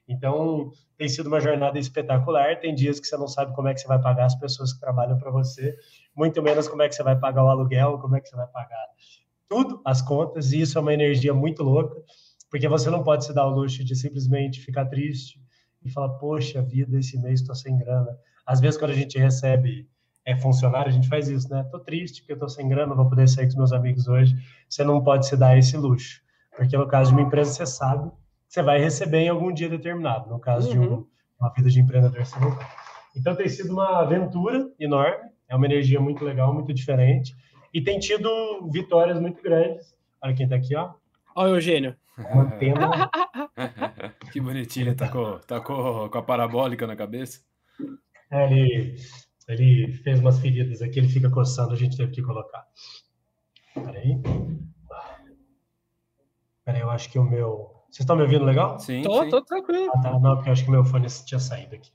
Então, 0.09 0.73
tem 0.97 1.09
sido 1.09 1.29
uma 1.29 1.41
jornada 1.41 1.79
espetacular. 1.79 2.59
Tem 2.59 2.75
dias 2.75 2.99
que 2.99 3.07
você 3.07 3.17
não 3.17 3.29
sabe 3.29 3.55
como 3.55 3.69
é 3.69 3.75
que 3.75 3.81
você 3.81 3.87
vai 3.87 4.01
pagar 4.01 4.27
as 4.27 4.35
pessoas 4.35 4.73
que 4.73 4.81
trabalham 4.81 5.17
para 5.19 5.31
você, 5.31 5.77
muito 6.17 6.43
menos 6.43 6.69
como 6.69 6.83
é 6.83 6.89
que 6.89 6.95
você 6.95 7.03
vai 7.03 7.17
pagar 7.17 7.45
o 7.45 7.49
aluguel, 7.49 7.99
como 7.99 8.17
é 8.17 8.21
que 8.21 8.29
você 8.29 8.37
vai 8.37 8.49
pagar 8.49 8.87
tudo, 9.51 9.83
as 9.85 10.01
contas, 10.01 10.53
e 10.53 10.61
isso 10.61 10.79
é 10.79 10.81
uma 10.81 10.95
energia 10.95 11.35
muito 11.35 11.65
louca, 11.65 12.01
porque 12.49 12.69
você 12.69 12.89
não 12.89 13.03
pode 13.03 13.25
se 13.25 13.35
dar 13.35 13.47
o 13.47 13.51
luxo 13.51 13.85
de 13.85 13.97
simplesmente 13.97 14.61
ficar 14.61 14.87
triste 14.87 15.43
e 15.85 15.91
falar, 15.91 16.11
poxa 16.11 16.63
vida, 16.63 16.99
esse 16.99 17.21
mês 17.21 17.41
estou 17.41 17.55
sem 17.57 17.77
grana. 17.77 18.17
Às 18.47 18.61
vezes, 18.61 18.79
quando 18.79 18.93
a 18.93 18.95
gente 18.95 19.19
recebe 19.19 19.89
é 20.25 20.37
funcionário, 20.37 20.89
a 20.89 20.93
gente 20.93 21.09
faz 21.09 21.29
isso, 21.29 21.49
né? 21.49 21.65
Tô 21.65 21.81
triste 21.81 22.23
porque 22.23 22.45
eu 22.45 22.49
sem 22.49 22.69
grana, 22.69 22.89
não 22.89 22.97
vou 22.97 23.09
poder 23.09 23.29
sair 23.29 23.47
com 23.47 23.51
os 23.51 23.57
meus 23.57 23.73
amigos 23.73 24.07
hoje. 24.07 24.37
Você 24.69 24.85
não 24.85 25.03
pode 25.03 25.27
se 25.27 25.37
dar 25.37 25.59
esse 25.59 25.77
luxo. 25.77 26.21
Porque 26.57 26.77
no 26.77 26.87
caso 26.87 27.11
de 27.11 27.17
uma 27.17 27.27
empresa, 27.27 27.53
você 27.53 27.67
sabe 27.67 28.11
que 28.11 28.55
você 28.55 28.63
vai 28.63 28.79
receber 28.79 29.19
em 29.19 29.29
algum 29.29 29.53
dia 29.53 29.69
determinado. 29.69 30.29
No 30.29 30.39
caso 30.39 30.69
uhum. 30.69 30.73
de 30.73 30.89
um, 30.89 31.07
uma 31.41 31.53
vida 31.53 31.71
de 31.71 31.81
empreendedor, 31.81 32.25
você 32.25 32.39
não 32.39 32.51
vai. 32.51 32.67
Então 33.17 33.35
tem 33.35 33.49
sido 33.49 33.73
uma 33.73 34.01
aventura 34.01 34.71
enorme, 34.79 35.31
é 35.49 35.57
uma 35.57 35.67
energia 35.67 36.01
muito 36.01 36.25
legal, 36.25 36.55
muito 36.55 36.73
diferente. 36.73 37.35
E 37.73 37.81
tem 37.81 37.99
tido 37.99 38.29
vitórias 38.73 39.21
muito 39.21 39.43
grandes. 39.43 39.95
Olha 40.23 40.35
quem 40.35 40.45
está 40.45 40.57
aqui, 40.57 40.77
ó. 40.77 40.93
Olha 41.35 41.53
o 41.53 41.57
Eugênio. 41.57 41.97
Mantendo. 42.35 42.81
que 44.33 44.41
bonitinho, 44.41 44.89
ele 44.89 44.95
tá 44.95 45.09
com, 45.09 45.39
tá 45.47 45.61
com, 45.61 46.09
com 46.09 46.19
a 46.19 46.23
parabólica 46.23 46.87
na 46.87 46.97
cabeça. 46.97 47.41
É, 48.31 48.47
ele, 48.47 48.97
ele 49.49 49.93
fez 50.05 50.21
umas 50.21 50.39
feridas 50.39 50.83
aqui, 50.83 50.99
ele 50.99 51.09
fica 51.09 51.31
coçando, 51.31 51.73
a 51.73 51.77
gente 51.77 51.97
teve 51.97 52.13
que 52.13 52.23
colocar. 52.23 52.65
Peraí. 53.75 54.21
Peraí, 56.71 56.83
eu 56.83 56.91
acho 56.91 57.11
que 57.11 57.19
o 57.19 57.25
meu. 57.25 57.69
Vocês 57.91 58.01
estão 58.01 58.15
me 58.15 58.23
ouvindo 58.23 58.45
legal? 58.45 58.79
Sim. 58.79 59.03
Tô, 59.03 59.25
sim. 59.25 59.29
tô 59.29 59.43
tranquilo. 59.43 59.91
Ah, 59.93 60.01
tá. 60.01 60.21
Não, 60.21 60.37
porque 60.37 60.49
eu 60.49 60.53
acho 60.53 60.63
que 60.63 60.69
o 60.69 60.73
meu 60.73 60.85
fone 60.85 61.09
tinha 61.27 61.41
saído 61.41 61.75
aqui. 61.75 61.91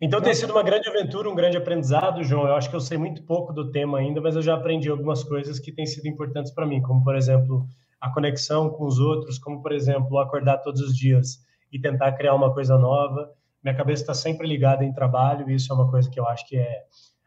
Então 0.00 0.20
tem 0.20 0.34
sido 0.34 0.52
uma 0.52 0.62
grande 0.62 0.88
aventura, 0.88 1.28
um 1.28 1.34
grande 1.34 1.58
aprendizado, 1.58 2.22
João. 2.22 2.46
Eu 2.46 2.54
acho 2.54 2.70
que 2.70 2.76
eu 2.76 2.80
sei 2.80 2.96
muito 2.96 3.22
pouco 3.24 3.52
do 3.52 3.70
tema 3.70 3.98
ainda, 3.98 4.20
mas 4.20 4.34
eu 4.34 4.40
já 4.40 4.54
aprendi 4.54 4.88
algumas 4.88 5.22
coisas 5.22 5.58
que 5.58 5.72
têm 5.72 5.84
sido 5.84 6.08
importantes 6.08 6.52
para 6.52 6.66
mim, 6.66 6.80
como 6.80 7.04
por 7.04 7.14
exemplo 7.14 7.66
a 8.00 8.10
conexão 8.10 8.70
com 8.70 8.86
os 8.86 8.98
outros, 8.98 9.38
como 9.38 9.62
por 9.62 9.72
exemplo 9.72 10.18
acordar 10.18 10.58
todos 10.58 10.80
os 10.80 10.96
dias 10.96 11.38
e 11.70 11.78
tentar 11.78 12.12
criar 12.12 12.34
uma 12.34 12.52
coisa 12.52 12.78
nova. 12.78 13.30
Minha 13.62 13.76
cabeça 13.76 14.02
está 14.02 14.14
sempre 14.14 14.46
ligada 14.46 14.84
em 14.84 14.92
trabalho 14.92 15.50
e 15.50 15.54
isso 15.54 15.70
é 15.70 15.76
uma 15.76 15.90
coisa 15.90 16.08
que 16.08 16.18
eu 16.18 16.26
acho 16.26 16.46
que 16.46 16.56
é 16.56 16.82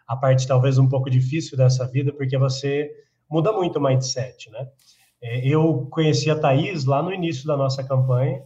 a 0.07 0.15
parte 0.15 0.47
talvez 0.47 0.79
um 0.79 0.89
pouco 0.89 1.09
difícil 1.09 1.55
dessa 1.55 1.87
vida, 1.87 2.11
porque 2.11 2.37
você 2.37 2.89
muda 3.29 3.51
muito 3.51 3.77
o 3.77 3.81
mindset, 3.81 4.49
né? 4.49 4.67
É, 5.21 5.45
eu 5.47 5.87
conheci 5.89 6.29
a 6.29 6.39
Thaís 6.39 6.85
lá 6.85 7.01
no 7.01 7.13
início 7.13 7.45
da 7.45 7.57
nossa 7.57 7.83
campanha 7.83 8.41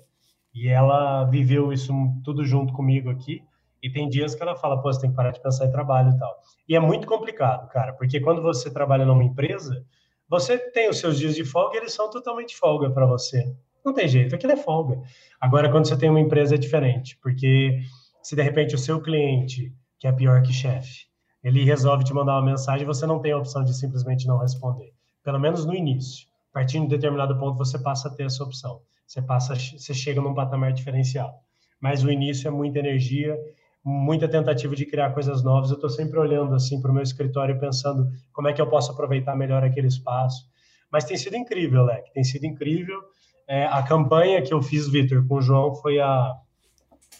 e 0.53 0.67
ela 0.67 1.23
viveu 1.25 1.71
isso 1.71 1.93
tudo 2.23 2.43
junto 2.45 2.73
comigo 2.73 3.09
aqui. 3.09 3.43
E 3.81 3.89
tem 3.89 4.07
dias 4.07 4.33
que 4.33 4.41
ela 4.41 4.55
fala, 4.55 4.81
pô, 4.81 4.91
você 4.91 5.01
tem 5.01 5.09
que 5.09 5.15
parar 5.15 5.31
de 5.31 5.41
pensar 5.41 5.65
em 5.65 5.71
trabalho 5.71 6.11
e 6.11 6.17
tal. 6.17 6.33
E 6.69 6.75
é 6.75 6.79
muito 6.79 7.05
complicado, 7.05 7.67
cara, 7.69 7.93
porque 7.93 8.19
quando 8.19 8.41
você 8.41 8.71
trabalha 8.71 9.05
numa 9.05 9.23
empresa, 9.23 9.85
você 10.29 10.57
tem 10.57 10.89
os 10.89 10.99
seus 10.99 11.19
dias 11.19 11.35
de 11.35 11.43
folga 11.43 11.75
e 11.75 11.79
eles 11.79 11.93
são 11.93 12.09
totalmente 12.09 12.55
folga 12.55 12.89
para 12.89 13.05
você. 13.05 13.53
Não 13.83 13.93
tem 13.93 14.07
jeito, 14.07 14.33
aquilo 14.33 14.53
é 14.53 14.57
folga. 14.57 15.01
Agora, 15.39 15.69
quando 15.69 15.87
você 15.87 15.97
tem 15.97 16.09
uma 16.09 16.21
empresa, 16.21 16.55
é 16.55 16.57
diferente, 16.57 17.19
porque 17.21 17.81
se 18.21 18.35
de 18.35 18.41
repente 18.41 18.73
o 18.73 18.77
seu 18.77 19.01
cliente, 19.01 19.73
que 19.99 20.07
é 20.07 20.11
pior 20.13 20.41
que 20.41 20.53
chefe, 20.53 21.07
ele 21.43 21.65
resolve 21.65 22.05
te 22.05 22.13
mandar 22.13 22.37
uma 22.37 22.51
mensagem, 22.51 22.87
você 22.87 23.05
não 23.05 23.19
tem 23.19 23.33
a 23.33 23.37
opção 23.37 23.63
de 23.65 23.77
simplesmente 23.77 24.25
não 24.25 24.37
responder. 24.37 24.93
Pelo 25.21 25.39
menos 25.39 25.65
no 25.65 25.75
início. 25.75 26.27
A 26.53 26.59
partir 26.59 26.79
de 26.79 26.87
determinado 26.87 27.37
ponto, 27.39 27.57
você 27.57 27.79
passa 27.79 28.07
a 28.07 28.11
ter 28.11 28.23
essa 28.23 28.43
opção. 28.43 28.81
Você 29.07 29.21
passa, 29.21 29.55
você 29.55 29.93
chega 29.93 30.21
num 30.21 30.33
patamar 30.33 30.71
diferencial. 30.71 31.41
Mas 31.81 32.03
o 32.03 32.11
início 32.11 32.47
é 32.47 32.51
muita 32.51 32.79
energia 32.79 33.37
muita 33.83 34.29
tentativa 34.29 34.75
de 34.75 34.85
criar 34.85 35.11
coisas 35.11 35.43
novas. 35.43 35.69
Eu 35.69 35.75
estou 35.75 35.89
sempre 35.89 36.17
olhando 36.17 36.55
assim 36.55 36.81
para 36.81 36.89
o 36.89 36.93
meu 36.93 37.03
escritório 37.03 37.59
pensando 37.59 38.09
como 38.31 38.47
é 38.47 38.53
que 38.53 38.61
eu 38.61 38.67
posso 38.67 38.91
aproveitar 38.91 39.35
melhor 39.35 39.63
aquele 39.63 39.87
espaço. 39.87 40.47
Mas 40.91 41.03
tem 41.03 41.17
sido 41.17 41.35
incrível, 41.35 41.83
Leque, 41.83 42.13
tem 42.13 42.23
sido 42.23 42.45
incrível. 42.45 43.01
É, 43.47 43.65
a 43.65 43.83
campanha 43.83 44.41
que 44.41 44.53
eu 44.53 44.61
fiz, 44.61 44.87
Vitor, 44.87 45.27
com 45.27 45.35
o 45.35 45.41
João 45.41 45.75
foi, 45.75 45.99
a, 45.99 46.33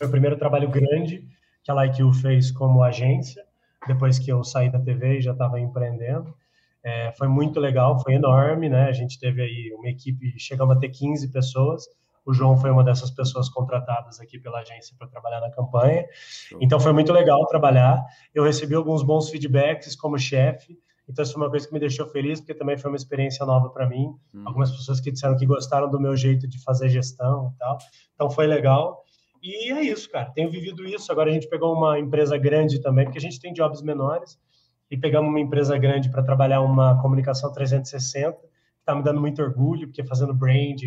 o 0.02 0.10
primeiro 0.10 0.38
trabalho 0.38 0.70
grande 0.70 1.28
que 1.64 1.72
a 1.72 1.84
LikeU 1.84 2.14
fez 2.14 2.52
como 2.52 2.84
agência, 2.84 3.44
depois 3.88 4.20
que 4.20 4.32
eu 4.32 4.44
saí 4.44 4.70
da 4.70 4.80
TV 4.80 5.18
e 5.18 5.22
já 5.22 5.32
estava 5.32 5.60
empreendendo. 5.60 6.34
É, 6.84 7.14
foi 7.18 7.28
muito 7.28 7.60
legal, 7.60 8.00
foi 8.02 8.16
enorme, 8.16 8.68
né? 8.68 8.86
A 8.86 8.92
gente 8.92 9.18
teve 9.20 9.42
aí 9.42 9.74
uma 9.78 9.90
equipe, 9.90 10.34
chegamos 10.38 10.76
a 10.76 10.80
ter 10.80 10.90
15 10.90 11.32
pessoas, 11.32 11.86
o 12.26 12.34
João 12.34 12.58
foi 12.58 12.72
uma 12.72 12.84
dessas 12.84 13.12
pessoas 13.12 13.50
contratadas 13.50 14.20
aqui 14.20 14.40
pela 14.40 14.60
agência 14.60 14.96
para 14.98 15.08
trabalhar 15.08 15.42
na 15.42 15.52
campanha. 15.52 16.06
Então 16.60 16.80
foi 16.80 16.94
muito 16.94 17.12
legal 17.12 17.46
trabalhar. 17.48 18.02
Eu 18.34 18.44
recebi 18.44 18.76
alguns 18.76 19.04
bons 19.04 19.30
feedbacks 19.30 19.96
como 19.96 20.18
chefe. 20.18 20.78
Então 21.08 21.22
isso 21.22 21.34
foi 21.34 21.42
uma 21.42 21.50
coisa 21.50 21.68
que 21.68 21.74
me 21.74 21.82
deixou 21.82 22.08
feliz, 22.08 22.40
porque 22.40 22.54
também 22.54 22.78
foi 22.78 22.90
uma 22.90 22.96
experiência 22.96 23.46
nova 23.46 23.70
para 23.70 23.88
mim. 23.88 24.16
Hum. 24.34 24.44
Algumas 24.46 24.72
pessoas 24.72 25.02
que 25.02 25.12
disseram 25.12 25.36
que 25.36 25.46
gostaram 25.46 25.90
do 25.90 26.00
meu 26.00 26.16
jeito 26.16 26.48
de 26.48 26.62
fazer 26.64 26.88
gestão 26.88 27.52
e 27.54 27.60
tal. 27.60 27.78
Então 28.16 28.30
foi 28.30 28.48
legal. 28.48 29.04
E 29.42 29.74
é 29.74 29.82
isso, 29.82 30.10
cara. 30.10 30.32
Tenho 30.32 30.50
vivido 30.50 30.86
isso. 30.86 31.12
Agora 31.12 31.30
a 31.30 31.34
gente 31.34 31.50
pegou 31.50 31.74
uma 31.74 32.00
empresa 32.00 32.38
grande 32.38 32.82
também, 32.82 33.04
porque 33.04 33.18
a 33.18 33.22
gente 33.22 33.40
tem 33.42 33.52
jobs 33.52 33.82
menores. 33.82 34.40
E 34.94 34.98
pegamos 34.98 35.28
uma 35.28 35.40
empresa 35.40 35.76
grande 35.76 36.08
para 36.08 36.22
trabalhar 36.22 36.62
uma 36.62 37.02
comunicação 37.02 37.52
360, 37.52 38.34
que 38.34 38.46
está 38.80 38.94
me 38.94 39.02
dando 39.02 39.20
muito 39.20 39.42
orgulho, 39.42 39.88
porque 39.88 40.04
fazendo 40.04 40.36
brand, 40.36 40.80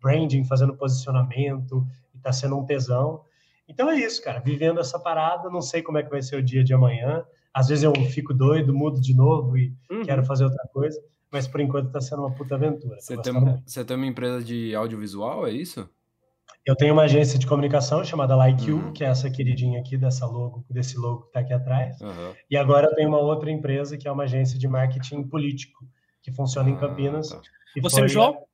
branding, 0.00 0.44
fazendo 0.44 0.76
posicionamento, 0.76 1.84
e 2.14 2.20
tá 2.20 2.30
sendo 2.32 2.56
um 2.56 2.64
tesão. 2.64 3.20
Então 3.66 3.90
é 3.90 3.96
isso, 3.98 4.22
cara, 4.22 4.38
vivendo 4.38 4.78
essa 4.78 4.96
parada, 4.96 5.50
não 5.50 5.60
sei 5.60 5.82
como 5.82 5.98
é 5.98 6.04
que 6.04 6.08
vai 6.08 6.22
ser 6.22 6.36
o 6.36 6.42
dia 6.42 6.62
de 6.62 6.72
amanhã. 6.72 7.24
Às 7.52 7.66
vezes 7.66 7.82
eu 7.82 7.92
fico 8.12 8.32
doido, 8.32 8.72
mudo 8.72 9.00
de 9.00 9.12
novo 9.12 9.58
e 9.58 9.74
uhum. 9.90 10.04
quero 10.04 10.24
fazer 10.24 10.44
outra 10.44 10.62
coisa, 10.72 10.96
mas 11.28 11.48
por 11.48 11.60
enquanto 11.60 11.90
tá 11.90 12.00
sendo 12.00 12.22
uma 12.22 12.32
puta 12.32 12.54
aventura. 12.54 13.00
Você 13.00 13.20
tem, 13.20 13.32
você 13.66 13.84
tem 13.84 13.96
uma 13.96 14.06
empresa 14.06 14.40
de 14.40 14.72
audiovisual, 14.72 15.48
é 15.48 15.50
isso? 15.50 15.90
Eu 16.68 16.76
tenho 16.76 16.92
uma 16.92 17.04
agência 17.04 17.38
de 17.38 17.46
comunicação 17.46 18.04
chamada 18.04 18.36
Like 18.36 18.70
uhum. 18.70 18.88
You, 18.88 18.92
que 18.92 19.02
é 19.02 19.06
essa 19.06 19.30
queridinha 19.30 19.80
aqui 19.80 19.96
dessa 19.96 20.26
logo, 20.26 20.66
desse 20.68 20.98
logo 20.98 21.22
que 21.22 21.32
tá 21.32 21.40
aqui 21.40 21.54
atrás. 21.54 21.98
Uhum. 21.98 22.34
E 22.50 22.58
agora 22.58 22.88
eu 22.88 22.94
tenho 22.94 23.08
uma 23.08 23.16
outra 23.16 23.50
empresa 23.50 23.96
que 23.96 24.06
é 24.06 24.12
uma 24.12 24.24
agência 24.24 24.58
de 24.58 24.68
marketing 24.68 25.22
político, 25.22 25.86
que 26.22 26.30
funciona 26.30 26.68
em 26.68 26.74
ah, 26.74 26.76
Campinas. 26.76 27.30
Tá. 27.30 27.40
Você, 27.80 28.02
o 28.02 28.08
João? 28.08 28.44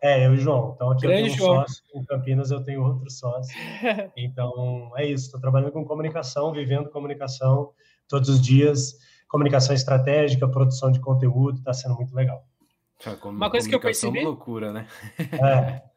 É, 0.00 0.24
eu 0.24 0.34
e 0.34 0.36
o 0.36 0.40
João. 0.40 0.70
Então 0.76 0.88
aqui 0.92 1.00
Grande 1.00 1.22
eu 1.22 1.24
tenho 1.24 1.34
um 1.34 1.36
João. 1.36 1.60
sócio, 1.62 1.82
em 1.96 2.04
Campinas 2.04 2.50
eu 2.52 2.62
tenho 2.62 2.80
outro 2.80 3.10
sócio. 3.10 3.56
Então 4.16 4.92
é 4.96 5.06
isso, 5.06 5.24
estou 5.24 5.40
trabalhando 5.40 5.72
com 5.72 5.84
comunicação, 5.84 6.52
vivendo 6.52 6.90
comunicação 6.90 7.72
todos 8.08 8.28
os 8.28 8.40
dias, 8.40 8.96
comunicação 9.26 9.74
estratégica, 9.74 10.46
produção 10.46 10.92
de 10.92 11.00
conteúdo, 11.00 11.58
está 11.58 11.72
sendo 11.72 11.96
muito 11.96 12.14
legal. 12.14 12.46
Uma 13.24 13.50
coisa 13.50 13.68
que 13.68 13.74
eu 13.74 13.80
percebi. 13.80 14.20
É 14.20 14.22
loucura, 14.22 14.72
né? 14.72 14.86
É. 15.18 15.82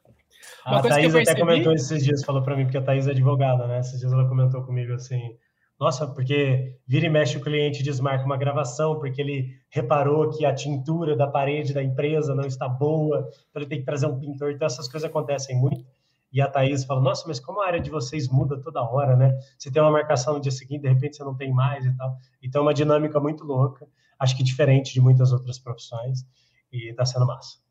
A 0.67 0.81
Thaís 0.81 1.15
até 1.15 1.39
comentou 1.39 1.71
esses 1.71 2.03
dias, 2.03 2.23
falou 2.25 2.43
para 2.43 2.55
mim, 2.55 2.65
porque 2.65 2.77
a 2.77 2.81
Thaís 2.81 3.07
é 3.07 3.11
advogada, 3.11 3.65
né? 3.67 3.79
Esses 3.79 3.99
dias 3.99 4.11
ela 4.11 4.27
comentou 4.27 4.61
comigo 4.63 4.93
assim: 4.93 5.33
nossa, 5.79 6.05
porque 6.07 6.75
vira 6.85 7.05
e 7.05 7.09
mexe 7.09 7.37
o 7.37 7.41
cliente 7.41 7.83
desmarca 7.83 8.25
uma 8.25 8.35
gravação 8.35 8.99
porque 8.99 9.21
ele 9.21 9.55
reparou 9.69 10.29
que 10.29 10.43
a 10.45 10.53
tintura 10.53 11.15
da 11.15 11.25
parede 11.27 11.73
da 11.73 11.81
empresa 11.81 12.35
não 12.35 12.45
está 12.45 12.67
boa, 12.67 13.29
então 13.49 13.61
ele 13.61 13.67
tem 13.67 13.79
que 13.79 13.85
trazer 13.85 14.07
um 14.07 14.19
pintor. 14.19 14.51
Então 14.51 14.65
essas 14.65 14.89
coisas 14.89 15.09
acontecem 15.09 15.55
muito. 15.55 15.85
E 16.33 16.41
a 16.41 16.49
Thaís 16.49 16.83
fala: 16.83 16.99
Nossa, 16.99 17.25
mas 17.27 17.39
como 17.39 17.61
a 17.61 17.67
área 17.67 17.79
de 17.79 17.89
vocês 17.89 18.27
muda 18.27 18.59
toda 18.59 18.83
hora, 18.83 19.15
né? 19.15 19.39
Você 19.57 19.71
tem 19.71 19.81
uma 19.81 19.91
marcação 19.91 20.33
no 20.33 20.41
dia 20.41 20.51
seguinte, 20.51 20.81
de 20.81 20.89
repente 20.89 21.15
você 21.15 21.23
não 21.23 21.35
tem 21.35 21.53
mais 21.53 21.85
e 21.85 21.95
tal. 21.95 22.17
Então 22.43 22.61
é 22.61 22.63
uma 22.63 22.73
dinâmica 22.73 23.21
muito 23.21 23.45
louca, 23.45 23.87
acho 24.19 24.35
que 24.35 24.43
diferente 24.43 24.93
de 24.93 24.99
muitas 24.99 25.31
outras 25.31 25.57
profissões, 25.57 26.25
e 26.73 26.89
está 26.89 27.05
sendo 27.05 27.25
massa. 27.25 27.66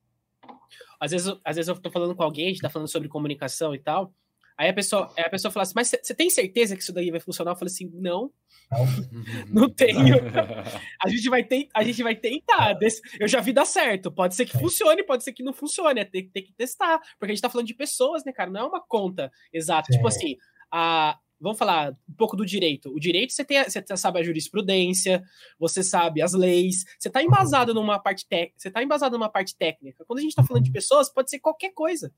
Às 1.00 1.10
vezes, 1.10 1.28
às 1.44 1.56
vezes 1.56 1.68
eu 1.68 1.74
estou 1.74 1.92
falando 1.92 2.14
com 2.14 2.22
alguém, 2.22 2.46
a 2.46 2.48
gente 2.48 2.56
está 2.56 2.70
falando 2.70 2.88
sobre 2.88 3.08
comunicação 3.08 3.74
e 3.74 3.78
tal. 3.78 4.12
Aí 4.58 4.70
a 4.70 4.72
pessoa, 4.72 5.12
a 5.18 5.28
pessoa 5.28 5.52
fala 5.52 5.64
assim, 5.64 5.74
mas 5.76 5.88
você 5.88 6.14
tem 6.14 6.30
certeza 6.30 6.74
que 6.74 6.82
isso 6.82 6.92
daí 6.92 7.10
vai 7.10 7.20
funcionar? 7.20 7.50
Eu 7.50 7.56
falei 7.56 7.70
assim, 7.70 7.90
não, 7.92 8.32
não 9.48 9.68
tenho. 9.70 10.16
A 11.04 11.08
gente 11.08 11.28
vai, 11.28 11.44
ter, 11.44 11.68
a 11.74 11.82
gente 11.84 12.02
vai 12.02 12.16
tentar. 12.16 12.76
Eu 13.20 13.28
já 13.28 13.40
vi 13.40 13.52
dar 13.52 13.66
certo. 13.66 14.10
Pode 14.10 14.34
ser 14.34 14.46
que 14.46 14.58
funcione, 14.58 15.04
pode 15.04 15.22
ser 15.22 15.32
que 15.32 15.42
não 15.42 15.52
funcione. 15.52 16.00
É 16.00 16.04
ter, 16.04 16.30
ter 16.32 16.42
que 16.42 16.52
testar. 16.52 16.98
Porque 17.18 17.32
a 17.32 17.34
gente 17.34 17.42
tá 17.42 17.50
falando 17.50 17.66
de 17.66 17.74
pessoas, 17.74 18.24
né, 18.24 18.32
cara? 18.32 18.50
Não 18.50 18.60
é 18.60 18.64
uma 18.64 18.80
conta 18.80 19.30
exata. 19.52 19.92
Tipo 19.92 20.08
assim, 20.08 20.36
a, 20.72 21.16
vamos 21.40 21.58
falar 21.58 21.92
um 22.08 22.14
pouco 22.14 22.36
do 22.36 22.44
direito. 22.44 22.92
O 22.94 22.98
direito 22.98 23.32
você, 23.32 23.44
tem, 23.44 23.62
você 23.62 23.96
sabe 23.96 24.20
a 24.20 24.22
jurisprudência, 24.22 25.22
você 25.58 25.82
sabe 25.82 26.22
as 26.22 26.32
leis, 26.32 26.84
você 26.98 27.08
está 27.08 27.22
embasado 27.22 27.74
numa 27.74 27.98
parte 27.98 28.26
técnica, 28.26 28.54
você 28.58 28.70
tá 28.70 28.82
embasado 28.82 29.18
numa 29.18 29.28
parte 29.28 29.56
técnica. 29.56 30.04
Quando 30.06 30.18
a 30.18 30.22
gente 30.22 30.30
está 30.30 30.42
falando 30.42 30.64
de 30.64 30.72
pessoas, 30.72 31.12
pode 31.12 31.30
ser 31.30 31.38
qualquer 31.38 31.72
coisa. 31.72 32.12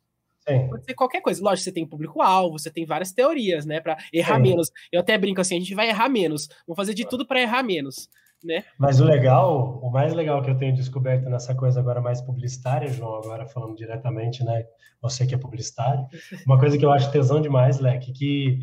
Sim. 0.49 0.69
Pode 0.69 0.85
ser 0.85 0.95
qualquer 0.95 1.21
coisa. 1.21 1.43
Lógico, 1.43 1.65
você 1.65 1.73
tem 1.73 1.87
público-alvo, 1.87 2.59
você 2.59 2.71
tem 2.71 2.87
várias 2.87 3.13
teorias, 3.13 3.67
né? 3.67 3.81
Para 3.81 3.99
errar 4.13 4.37
Sim. 4.37 4.43
menos. 4.43 4.71
Eu 4.91 5.01
até 5.01 5.19
brinco 5.19 5.41
assim, 5.41 5.57
a 5.57 5.61
gente 5.61 5.75
vai 5.75 5.89
errar 5.89 6.09
menos. 6.09 6.49
Vamos 6.67 6.77
fazer 6.77 6.95
de 6.95 7.07
tudo 7.07 7.27
para 7.27 7.41
errar 7.41 7.63
menos. 7.63 8.09
Né? 8.43 8.65
Mas 8.79 9.01
o 9.01 9.05
legal, 9.05 9.81
o 9.83 9.91
mais 9.91 10.15
legal 10.15 10.41
que 10.41 10.49
eu 10.49 10.57
tenho 10.57 10.73
descoberto 10.73 11.29
nessa 11.29 11.57
coisa 11.57 11.81
agora 11.81 12.01
mais 12.01 12.23
publicitária, 12.23 12.89
João, 12.89 13.17
agora 13.17 13.49
falando 13.49 13.75
diretamente, 13.75 14.45
né? 14.45 14.65
Você 15.03 15.27
que 15.27 15.35
é 15.35 15.39
publicitário, 15.39 16.07
uma 16.47 16.59
coisa 16.59 16.79
que 16.79 16.85
eu 16.85 16.93
acho 16.93 17.11
tesão 17.11 17.41
demais, 17.41 17.81
Leque, 17.81 18.13
que 18.13 18.61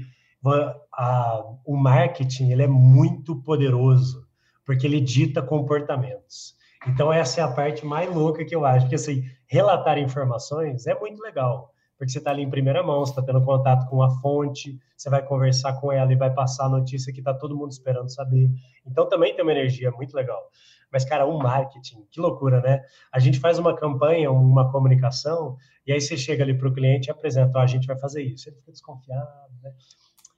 a, 0.93 1.43
o 1.66 1.76
marketing 1.76 2.52
ele 2.52 2.64
é 2.64 2.68
muito 2.68 3.36
poderoso, 3.41 4.26
porque 4.66 4.86
ele 4.86 5.00
dita 5.00 5.41
comportamentos. 5.41 6.56
Então 6.88 7.12
essa 7.12 7.41
é 7.41 7.43
a 7.43 7.52
parte 7.52 7.86
mais 7.86 8.14
louca 8.14 8.46
que 8.46 8.56
eu 8.56 8.66
acho, 8.66 8.82
porque 8.82 8.96
assim, 8.96 9.24
relatar 9.48 9.98
informações 9.98 10.86
é 10.88 10.98
muito 11.00 11.22
legal 11.22 11.74
porque 11.98 12.12
você 12.12 12.18
está 12.18 12.32
ali 12.32 12.43
em 12.43 12.50
primeira 12.50 12.84
mão, 12.84 13.00
você 13.00 13.12
está 13.12 13.22
tendo 13.22 13.43
contato 13.43 13.88
com 13.89 14.02
a 14.02 14.10
fonte, 14.20 14.78
você 14.96 15.10
vai 15.10 15.24
conversar 15.26 15.80
com 15.80 15.91
ela 15.91 16.12
e 16.12 16.16
vai 16.16 16.34
passar 16.34 16.66
a 16.66 16.70
notícia 16.70 17.12
que 17.14 17.20
está 17.20 17.34
todo 17.34 17.56
mundo 17.56 17.72
esperando 17.72 18.14
saber. 18.14 18.50
Então 18.86 19.08
também 19.08 19.34
tem 19.34 19.43
uma 19.43 19.52
energia 19.52 19.91
muito 19.91 20.14
legal. 20.14 20.50
Mas, 20.91 21.04
cara, 21.06 21.26
o 21.26 21.36
um 21.36 21.38
marketing, 21.38 22.06
que 22.12 22.20
loucura, 22.20 22.62
né? 22.62 22.82
A 23.12 23.20
gente 23.20 23.39
faz 23.39 23.58
uma 23.58 23.76
campanha, 23.76 24.32
uma 24.32 24.72
comunicação, 24.72 25.58
e 25.86 25.91
aí 25.91 26.00
você 26.00 26.16
chega 26.16 26.43
ali 26.43 26.54
para 26.58 26.68
o 26.68 26.74
cliente 26.74 27.08
e 27.08 27.12
apresenta, 27.12 27.58
oh, 27.58 27.62
a 27.62 27.68
gente 27.68 27.88
vai 27.88 27.98
fazer 27.98 28.24
isso. 28.24 28.50
Ele 28.50 28.58
fica 28.58 28.72
desconfiado, 28.72 29.52
né? 29.62 29.74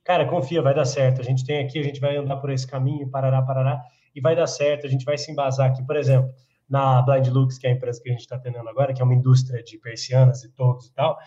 Cara, 0.07 0.25
confia, 0.25 0.61
vai 0.61 0.73
dar 0.73 0.85
certo. 0.85 1.19
A 1.19 1.23
gente 1.23 1.45
tem 1.45 1.59
aqui, 1.59 1.77
a 1.77 1.83
gente 1.83 1.99
vai 1.99 2.15
andar 2.15 2.37
por 2.37 2.49
esse 2.49 2.65
caminho, 2.65 3.09
parará, 3.09 3.41
parará, 3.41 3.83
e 4.15 4.21
vai 4.21 4.37
dar 4.37 4.47
certo. 4.47 4.87
A 4.87 4.89
gente 4.89 5.03
vai 5.03 5.17
se 5.17 5.29
embasar 5.29 5.69
aqui, 5.69 5.85
por 5.85 5.97
exemplo, 5.97 6.33
na 6.69 7.01
Blind 7.01 7.27
Lux, 7.27 7.57
que 7.57 7.67
é 7.67 7.71
a 7.71 7.73
empresa 7.73 8.01
que 8.01 8.07
a 8.07 8.13
gente 8.13 8.21
está 8.21 8.37
atendendo 8.37 8.69
agora, 8.69 8.93
que 8.93 9.01
é 9.01 9.03
uma 9.05 9.13
indústria 9.13 9.61
de 9.61 9.77
persianas 9.77 10.45
e 10.45 10.49
todos 10.53 10.85
e 10.85 10.93
tal, 10.93 11.17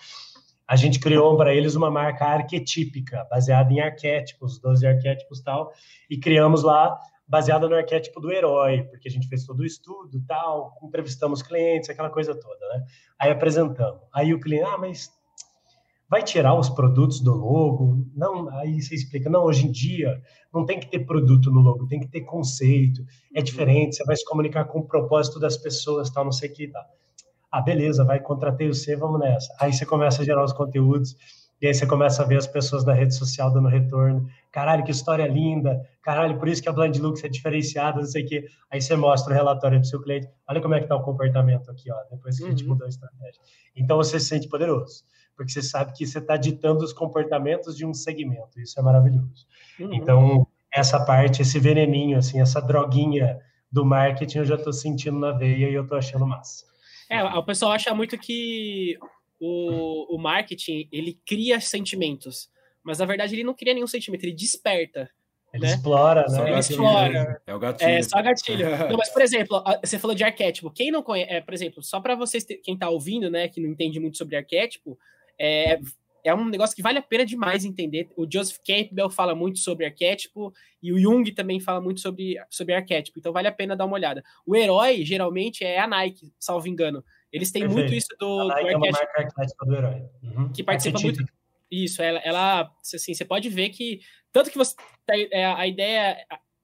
a 0.66 0.76
gente 0.76 0.99
criou 0.99 1.37
para 1.37 1.55
eles 1.55 1.74
uma 1.74 1.91
marca 1.91 2.24
arquetípica, 2.24 3.26
baseada 3.31 3.70
em 3.70 3.81
arquétipos, 3.81 4.59
12 4.59 4.87
arquétipos 4.87 5.41
e 5.41 5.45
tal, 5.45 5.70
e 6.09 6.18
criamos 6.18 6.62
lá 6.62 6.99
baseada 7.28 7.68
no 7.68 7.74
arquétipo 7.74 8.18
do 8.18 8.33
herói, 8.33 8.85
porque 8.85 9.09
a 9.09 9.11
gente 9.11 9.28
fez 9.28 9.45
todo 9.45 9.61
o 9.61 9.66
estudo 9.66 10.24
tal, 10.26 10.72
entrevistamos 10.83 11.43
clientes, 11.43 11.91
aquela 11.91 12.09
coisa 12.09 12.35
toda, 12.35 12.66
né? 12.68 12.85
Aí 13.18 13.31
apresentamos. 13.31 14.01
Aí 14.11 14.33
o 14.33 14.41
cliente, 14.41 14.64
ah, 14.64 14.78
mas 14.78 15.11
vai 16.11 16.25
tirar 16.25 16.59
os 16.59 16.69
produtos 16.69 17.21
do 17.21 17.33
logo? 17.33 18.05
Não, 18.17 18.51
aí 18.59 18.83
você 18.83 18.97
explica, 18.97 19.31
não, 19.31 19.45
hoje 19.45 19.69
em 19.69 19.71
dia 19.71 20.21
não 20.53 20.67
tem 20.67 20.81
que 20.81 20.91
ter 20.91 21.07
produto 21.07 21.53
no 21.53 21.61
logo, 21.61 21.87
tem 21.87 22.01
que 22.01 22.09
ter 22.09 22.23
conceito, 22.23 23.05
é 23.33 23.41
diferente, 23.41 23.95
você 23.95 24.05
vai 24.05 24.17
se 24.17 24.25
comunicar 24.25 24.65
com 24.65 24.81
o 24.81 24.87
propósito 24.87 25.39
das 25.39 25.57
pessoas, 25.57 26.11
tal, 26.11 26.25
não 26.25 26.33
sei 26.33 26.51
o 26.51 26.53
que, 26.53 26.67
tá. 26.67 26.85
Ah, 27.53 27.63
beleza, 27.63 28.05
vai, 28.05 28.19
contratei 28.19 28.67
você, 28.67 28.97
vamos 28.97 29.21
nessa. 29.21 29.55
Aí 29.61 29.73
você 29.73 29.87
começa 29.87 30.23
a 30.23 30.25
gerar 30.25 30.43
os 30.45 30.53
conteúdos, 30.53 31.17
e 31.63 31.67
aí 31.67 31.75
você 31.75 31.87
começa 31.87 32.23
a 32.23 32.27
ver 32.27 32.39
as 32.39 32.47
pessoas 32.47 32.83
da 32.85 32.93
rede 32.93 33.15
social 33.15 33.53
dando 33.53 33.69
retorno. 33.69 34.27
Caralho, 34.51 34.83
que 34.83 34.91
história 34.91 35.27
linda. 35.27 35.79
Caralho, 36.03 36.39
por 36.39 36.49
isso 36.49 36.63
que 36.63 36.69
a 36.69 36.73
Blind 36.73 36.97
Lux 36.97 37.23
é 37.23 37.29
diferenciada, 37.29 37.99
não 37.99 38.07
sei 38.07 38.25
o 38.25 38.27
quê. 38.27 38.45
Aí 38.71 38.81
você 38.81 38.97
mostra 38.97 39.33
o 39.33 39.37
relatório 39.37 39.79
do 39.79 39.87
seu 39.87 40.01
cliente. 40.01 40.27
Olha 40.49 40.61
como 40.63 40.75
é 40.75 40.81
que 40.81 40.87
tá 40.87 40.97
o 40.97 41.03
comportamento 41.03 41.71
aqui, 41.71 41.93
ó, 41.93 41.97
depois 42.11 42.39
que 42.39 42.43
uhum. 42.43 42.49
a 42.49 42.51
gente 42.51 42.63
uhum. 42.63 42.71
mudou 42.71 42.87
a 42.87 42.89
estratégia. 42.89 43.41
Então 43.77 43.99
você 43.99 44.19
se 44.19 44.27
sente 44.27 44.49
poderoso 44.49 45.05
porque 45.41 45.53
você 45.53 45.62
sabe 45.62 45.95
que 45.95 46.07
você 46.07 46.18
está 46.18 46.36
ditando 46.36 46.84
os 46.84 46.93
comportamentos 46.93 47.74
de 47.74 47.86
um 47.86 47.95
segmento. 47.95 48.61
Isso 48.61 48.78
é 48.78 48.82
maravilhoso. 48.82 49.47
Uhum. 49.78 49.95
Então, 49.95 50.47
essa 50.70 51.03
parte, 51.03 51.41
esse 51.41 51.59
veneninho, 51.59 52.18
assim, 52.18 52.43
essa 52.43 52.61
droguinha 52.61 53.41
do 53.72 53.82
marketing, 53.82 54.41
eu 54.41 54.45
já 54.45 54.57
estou 54.57 54.70
sentindo 54.70 55.18
na 55.18 55.32
veia 55.32 55.70
e 55.70 55.72
eu 55.72 55.84
estou 55.84 55.97
achando 55.97 56.26
massa. 56.26 56.66
É, 57.09 57.24
o 57.24 57.43
pessoal 57.43 57.72
acha 57.72 57.95
muito 57.95 58.18
que 58.18 58.99
o, 59.41 60.14
o 60.14 60.18
marketing, 60.18 60.86
ele 60.93 61.18
cria 61.26 61.59
sentimentos, 61.59 62.51
mas 62.82 62.99
na 62.99 63.07
verdade 63.07 63.34
ele 63.34 63.43
não 63.43 63.55
cria 63.55 63.72
nenhum 63.72 63.86
sentimento, 63.86 64.24
ele 64.24 64.34
desperta. 64.34 65.09
Ele 65.55 65.64
né? 65.64 65.72
explora, 65.72 66.26
né? 66.28 66.51
Ele 66.51 66.59
explora. 66.59 67.43
É 67.47 67.55
o 67.55 67.59
gatilho. 67.59 67.91
É 67.91 68.03
só 68.03 68.22
gatilho. 68.22 68.66
não, 68.91 68.99
mas, 68.99 69.09
por 69.09 69.22
exemplo, 69.22 69.64
você 69.82 69.99
falou 69.99 70.14
de 70.14 70.22
arquétipo. 70.22 70.70
Quem 70.70 70.91
não 70.91 71.03
conhece, 71.03 71.32
é, 71.32 71.41
por 71.41 71.55
exemplo, 71.55 71.82
só 71.82 71.99
para 71.99 72.14
vocês, 72.14 72.45
quem 72.62 72.74
está 72.74 72.91
ouvindo, 72.91 73.30
né, 73.30 73.49
que 73.49 73.59
não 73.59 73.70
entende 73.70 73.99
muito 73.99 74.18
sobre 74.18 74.36
arquétipo, 74.36 74.99
é, 75.41 75.80
é 76.22 76.34
um 76.34 76.45
negócio 76.45 76.76
que 76.76 76.82
vale 76.82 76.99
a 76.99 77.03
pena 77.03 77.24
demais 77.24 77.64
entender. 77.64 78.11
O 78.16 78.26
Joseph 78.30 78.59
Campbell 78.66 79.09
fala 79.09 79.34
muito 79.34 79.59
sobre 79.59 79.86
arquétipo 79.86 80.53
e 80.82 80.93
o 80.93 80.99
Jung 80.99 81.32
também 81.32 81.59
fala 81.61 81.80
muito 81.80 82.01
sobre, 82.01 82.36
sobre 82.51 82.74
arquétipo, 82.74 83.18
então 83.18 83.32
vale 83.32 83.49
a 83.49 83.53
pena 83.53 83.74
dar 83.74 83.86
uma 83.86 83.95
olhada. 83.95 84.22
O 84.45 84.55
herói, 84.55 85.05
geralmente, 85.05 85.64
é 85.64 85.80
a 85.80 85.86
Nike, 85.86 86.32
salvo 86.38 86.68
engano. 86.68 87.03
Eles 87.32 87.51
têm 87.51 87.62
Perfeito. 87.62 87.80
muito 87.80 87.95
isso 87.95 88.09
do, 88.18 88.41
a 88.41 88.45
Nike 88.49 88.61
do 88.61 88.66
arquétipo. 88.66 88.84
É 88.84 88.88
uma 88.88 88.91
marca 88.91 89.22
arquétipa 89.22 89.66
do 89.66 89.74
herói. 89.74 90.03
Uhum. 90.22 90.53
Que 90.53 90.62
participa 90.62 91.01
muito. 91.01 91.24
Isso, 91.70 92.03
ela, 92.03 92.18
ela, 92.24 92.70
assim, 92.82 93.14
você 93.14 93.24
pode 93.24 93.49
ver 93.49 93.68
que. 93.70 94.01
Tanto 94.32 94.51
que 94.51 94.59
você. 94.59 94.74
É, 95.09 95.47
a 95.47 95.66
ideia 95.66 96.16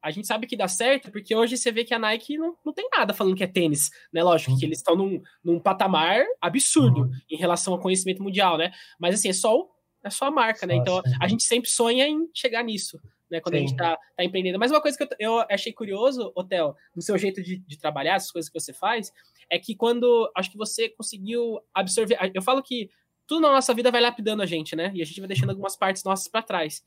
a 0.07 0.11
gente 0.13 0.29
sabe 0.29 0.47
que 0.47 0.57
dá 0.57 0.69
certo, 0.69 1.11
porque 1.11 1.35
hoje 1.35 1.57
você 1.57 1.73
vê 1.73 1.83
que 1.83 1.93
a 1.93 1.99
Nike 1.99 2.39
não, 2.39 2.57
não 2.65 2.73
tem 2.73 2.89
nada 2.97 3.13
falando 3.13 3.35
que 3.35 3.43
é 3.43 3.47
tênis, 3.49 3.91
né? 4.13 4.23
Lógico 4.23 4.53
uhum. 4.53 4.59
que 4.59 4.65
eles 4.65 4.79
estão 4.79 4.95
num, 4.95 5.21
num 5.43 5.59
patamar 5.59 6.25
absurdo 6.41 7.03
uhum. 7.03 7.11
em 7.29 7.37
relação 7.37 7.73
ao 7.73 7.81
conhecimento 7.81 8.23
mundial, 8.23 8.57
né? 8.57 8.71
Mas 9.01 9.17
assim, 9.17 9.31
é 9.31 9.33
só, 9.33 9.69
é 10.05 10.09
só 10.09 10.27
a 10.27 10.31
marca, 10.31 10.65
né? 10.65 10.77
Então 10.77 11.03
a 11.21 11.27
gente 11.27 11.43
sempre 11.43 11.69
sonha 11.69 12.07
em 12.07 12.31
chegar 12.33 12.63
nisso. 12.63 13.01
Né, 13.29 13.41
quando 13.41 13.55
Sim. 13.55 13.65
a 13.65 13.67
gente 13.67 13.77
tá, 13.77 13.99
tá, 14.17 14.23
empreendendo. 14.23 14.57
Mas 14.57 14.71
uma 14.71 14.81
coisa 14.81 14.97
que 14.97 15.03
eu, 15.03 15.09
eu 15.19 15.47
achei 15.51 15.73
curioso, 15.73 16.31
Hotel, 16.37 16.77
no 16.95 17.03
seu 17.03 17.19
jeito 17.19 17.43
de, 17.43 17.59
de, 17.59 17.77
trabalhar, 17.77 18.15
as 18.15 18.31
coisas 18.31 18.49
que 18.49 18.57
você 18.57 18.73
faz, 18.73 19.13
é 19.51 19.59
que 19.59 19.75
quando 19.75 20.31
acho 20.37 20.53
que 20.53 20.57
você 20.57 20.89
conseguiu 20.89 21.59
absorver. 21.75 22.17
Eu 22.33 22.41
falo 22.41 22.63
que 22.63 22.89
tudo 23.27 23.41
na 23.41 23.51
nossa 23.51 23.75
vida 23.75 23.91
vai 23.91 24.01
lapidando 24.01 24.45
a 24.45 24.47
gente, 24.47 24.77
né? 24.77 24.93
E 24.95 25.03
a 25.03 25.05
gente 25.05 25.19
vai 25.19 25.27
deixando 25.27 25.51
algumas 25.51 25.77
partes 25.77 26.05
nossas 26.05 26.29
para 26.29 26.41
trás. 26.41 26.85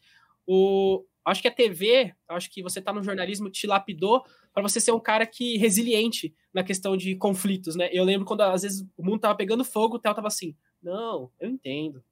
O, 0.47 1.03
acho 1.25 1.41
que 1.41 1.47
a 1.47 1.53
TV, 1.53 2.13
acho 2.27 2.49
que 2.49 2.63
você 2.63 2.81
tá 2.81 2.91
no 2.93 3.03
jornalismo, 3.03 3.49
te 3.49 3.67
lapidou 3.67 4.23
para 4.53 4.63
você 4.63 4.79
ser 4.79 4.91
um 4.91 4.99
cara 4.99 5.25
que 5.25 5.57
resiliente 5.57 6.33
na 6.53 6.63
questão 6.63 6.97
de 6.97 7.15
conflitos, 7.15 7.75
né? 7.75 7.89
Eu 7.91 8.03
lembro 8.03 8.25
quando 8.25 8.41
às 8.41 8.63
vezes 8.63 8.85
o 8.97 9.03
mundo 9.03 9.19
tava 9.19 9.35
pegando 9.35 9.63
fogo, 9.63 9.95
o 9.95 9.99
Theo 9.99 10.13
tava 10.13 10.27
assim: 10.27 10.55
"Não, 10.81 11.31
eu 11.39 11.49
entendo. 11.49 12.03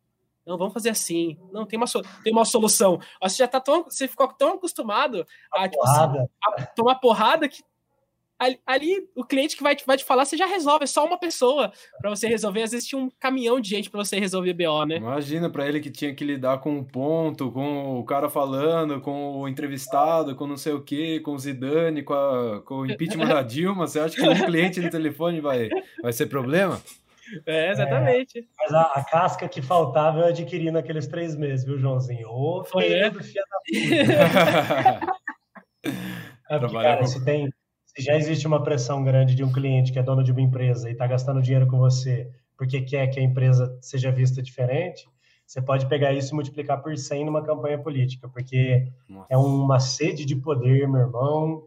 Não, 0.46 0.58
vamos 0.58 0.74
fazer 0.74 0.90
assim. 0.90 1.38
Não, 1.52 1.66
tem 1.66 1.78
uma, 1.78 1.86
tem 2.24 2.32
uma 2.32 2.46
solução. 2.46 3.00
Você 3.22 3.38
já 3.38 3.48
tá 3.50 3.60
tão, 3.60 3.84
você 3.84 4.08
ficou 4.08 4.30
tão 4.30 4.54
acostumado 4.54 5.28
a, 5.52 5.68
tipo, 5.68 5.84
assim, 5.84 6.26
a 6.42 6.66
tomar 6.68 6.96
porrada 6.96 7.50
que 7.50 7.62
ali, 8.40 8.60
ali, 8.66 9.10
o 9.16 9.24
cliente 9.24 9.58
que 9.58 9.64
vai 9.64 9.76
te, 9.76 9.86
vai 9.86 9.98
te 9.98 10.04
falar, 10.04 10.26
você 10.26 10.38
já 10.38 10.46
resolve, 10.46 10.84
é 10.84 10.88
só 10.88 11.06
uma 11.06 11.18
pessoa 11.18 11.72
para 12.00 12.10
você 12.10 12.28
resolver. 12.28 12.64
Às 12.64 12.72
vezes 12.72 12.88
tinha 12.88 13.02
um 13.02 13.10
caminhão 13.20 13.60
de 13.60 13.70
gente 13.70 13.90
para 13.90 14.04
você 14.04 14.20
resolver 14.20 14.54
BO, 14.54 14.86
né? 14.86 14.98
Imagina 14.98 15.50
para 15.50 15.68
ele 15.68 15.80
que 15.80 15.90
tinha 15.90 16.14
que 16.14 16.24
lidar 16.24 16.60
com 16.60 16.72
um 16.72 16.84
ponto, 16.84 17.52
com 17.52 18.00
o 18.00 18.04
cara 18.04 18.30
falando, 18.30 19.02
com 19.02 19.38
o 19.38 19.48
entrevistado, 19.48 20.36
com 20.36 20.46
não 20.46 20.58
sei 20.58 20.74
o 20.74 20.82
que, 20.82 21.20
com 21.22 21.32
o 21.32 21.40
Zidane, 21.40 22.04
com, 22.04 22.14
a, 22.14 22.62
com 22.62 22.76
o 22.80 22.86
impeachment 22.86 23.28
da 23.28 23.42
Dilma. 23.42 23.88
Você 23.88 24.00
acha 24.00 24.16
que 24.16 24.28
um 24.28 24.46
cliente 24.46 24.80
no 24.80 24.90
telefone 24.90 25.42
vai, 25.42 25.70
vai 26.02 26.14
ser 26.14 26.28
problema? 26.28 26.82
É, 27.46 27.72
exatamente. 27.72 28.40
É, 28.40 28.44
mas 28.58 28.74
a, 28.74 28.82
a, 28.84 29.04
casca 29.04 29.50
que 29.50 29.62
faltava 29.62 30.20
eu 30.20 30.26
adquiri 30.28 30.72
naqueles 30.72 31.08
três 31.08 31.36
meses, 31.36 31.66
viu, 31.66 31.78
Joãozinho? 31.78 32.30
Ô, 32.30 32.64
Foi, 32.64 32.90
né? 32.90 33.10
do 33.10 33.22
filho 33.22 33.44
da 33.50 33.58
puta. 35.84 35.92
é, 36.50 36.60
porque, 36.60 36.76
cara, 36.76 37.00
com... 37.00 37.06
se 37.06 37.26
tem 37.26 37.50
se 37.98 38.04
já 38.04 38.16
existe 38.16 38.46
uma 38.46 38.64
pressão 38.64 39.04
grande 39.04 39.34
de 39.34 39.44
um 39.44 39.52
cliente 39.52 39.92
que 39.92 39.98
é 39.98 40.04
dono 40.04 40.24
de 40.24 40.32
uma 40.32 40.42
empresa 40.42 40.88
e 40.88 40.92
está 40.92 41.08
gastando 41.08 41.42
dinheiro 41.42 41.66
com 41.66 41.80
você 41.80 42.30
porque 42.58 42.82
quer 42.82 43.08
que 43.08 43.20
a 43.20 43.24
empresa 43.24 43.78
seja 43.80 44.12
vista 44.12 44.42
diferente, 44.42 45.08
você 45.46 45.62
pode 45.62 45.88
pegar 45.88 46.12
isso 46.12 46.34
e 46.34 46.36
multiplicar 46.36 46.82
por 46.82 46.98
100 46.98 47.26
numa 47.26 47.44
campanha 47.44 47.78
política, 47.78 48.28
porque 48.28 48.92
Nossa. 49.08 49.28
é 49.30 49.38
uma 49.38 49.80
sede 49.80 50.26
de 50.26 50.36
poder, 50.36 50.90
meu 50.90 51.02
irmão. 51.02 51.64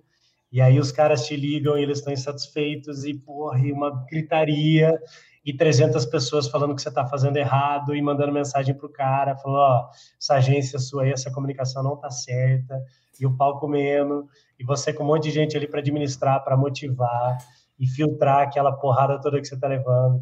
E 0.52 0.60
aí 0.60 0.78
os 0.78 0.90
caras 0.90 1.26
te 1.26 1.36
ligam 1.36 1.78
e 1.78 1.82
eles 1.82 1.98
estão 1.98 2.12
insatisfeitos 2.12 3.04
e, 3.04 3.14
porra, 3.14 3.60
e 3.60 3.72
uma 3.72 4.04
gritaria 4.10 4.98
e 5.46 5.54
300 5.56 6.04
pessoas 6.06 6.48
falando 6.48 6.74
que 6.74 6.82
você 6.82 6.88
está 6.88 7.06
fazendo 7.06 7.36
errado 7.36 7.94
e 7.94 8.02
mandando 8.02 8.32
mensagem 8.32 8.74
para 8.74 8.86
o 8.86 8.92
cara, 8.92 9.36
falando, 9.36 9.60
ó, 9.60 9.88
essa 10.20 10.34
agência 10.34 10.78
sua 10.78 11.04
aí, 11.04 11.12
essa 11.12 11.30
comunicação 11.30 11.82
não 11.82 11.94
está 11.94 12.10
certa, 12.10 12.82
e 13.20 13.26
o 13.26 13.36
pau 13.36 13.58
comendo, 13.58 14.26
e 14.58 14.64
você 14.64 14.92
com 14.92 15.04
um 15.04 15.06
monte 15.06 15.24
de 15.24 15.30
gente 15.30 15.56
ali 15.56 15.68
para 15.68 15.80
administrar, 15.80 16.42
para 16.42 16.56
motivar 16.56 17.38
e 17.78 17.86
filtrar 17.86 18.42
aquela 18.42 18.72
porrada 18.72 19.20
toda 19.20 19.40
que 19.40 19.46
você 19.46 19.54
está 19.54 19.68
levando. 19.68 20.20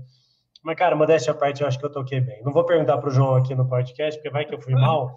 Mas, 0.63 0.77
cara, 0.77 0.95
modéstia 0.97 1.33
à 1.33 1.37
parte, 1.37 1.63
eu 1.63 1.69
acho 1.69 1.79
que 1.79 1.87
eu 1.87 1.93
toquei 1.93 2.21
bem. 2.21 2.43
Não 2.43 2.53
vou 2.53 2.65
perguntar 2.65 2.99
para 2.99 3.09
o 3.09 3.13
João 3.13 3.37
aqui 3.37 3.55
no 3.55 3.69
podcast, 3.69 4.19
porque 4.19 4.31
vai 4.31 4.45
que 4.45 4.55
eu 4.55 4.61
fui 4.61 4.75
mal, 4.75 5.15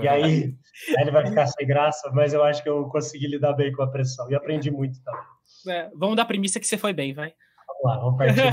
e 0.00 0.06
aí, 0.06 0.22
aí, 0.22 0.54
ele 1.00 1.10
vai 1.10 1.26
ficar 1.26 1.46
sem 1.46 1.66
graça, 1.66 2.10
mas 2.12 2.34
eu 2.34 2.44
acho 2.44 2.62
que 2.62 2.68
eu 2.68 2.84
consegui 2.88 3.26
lidar 3.26 3.54
bem 3.54 3.72
com 3.72 3.82
a 3.82 3.90
pressão 3.90 4.30
e 4.30 4.34
aprendi 4.34 4.70
muito 4.70 5.02
também. 5.02 5.22
É, 5.68 5.90
vamos 5.96 6.16
dar 6.16 6.22
a 6.22 6.26
premissa 6.26 6.60
que 6.60 6.66
você 6.66 6.76
foi 6.76 6.92
bem, 6.92 7.14
vai. 7.14 7.32
Vamos 7.66 7.84
lá, 7.84 7.98
vamos 7.98 8.18
partir. 8.18 8.42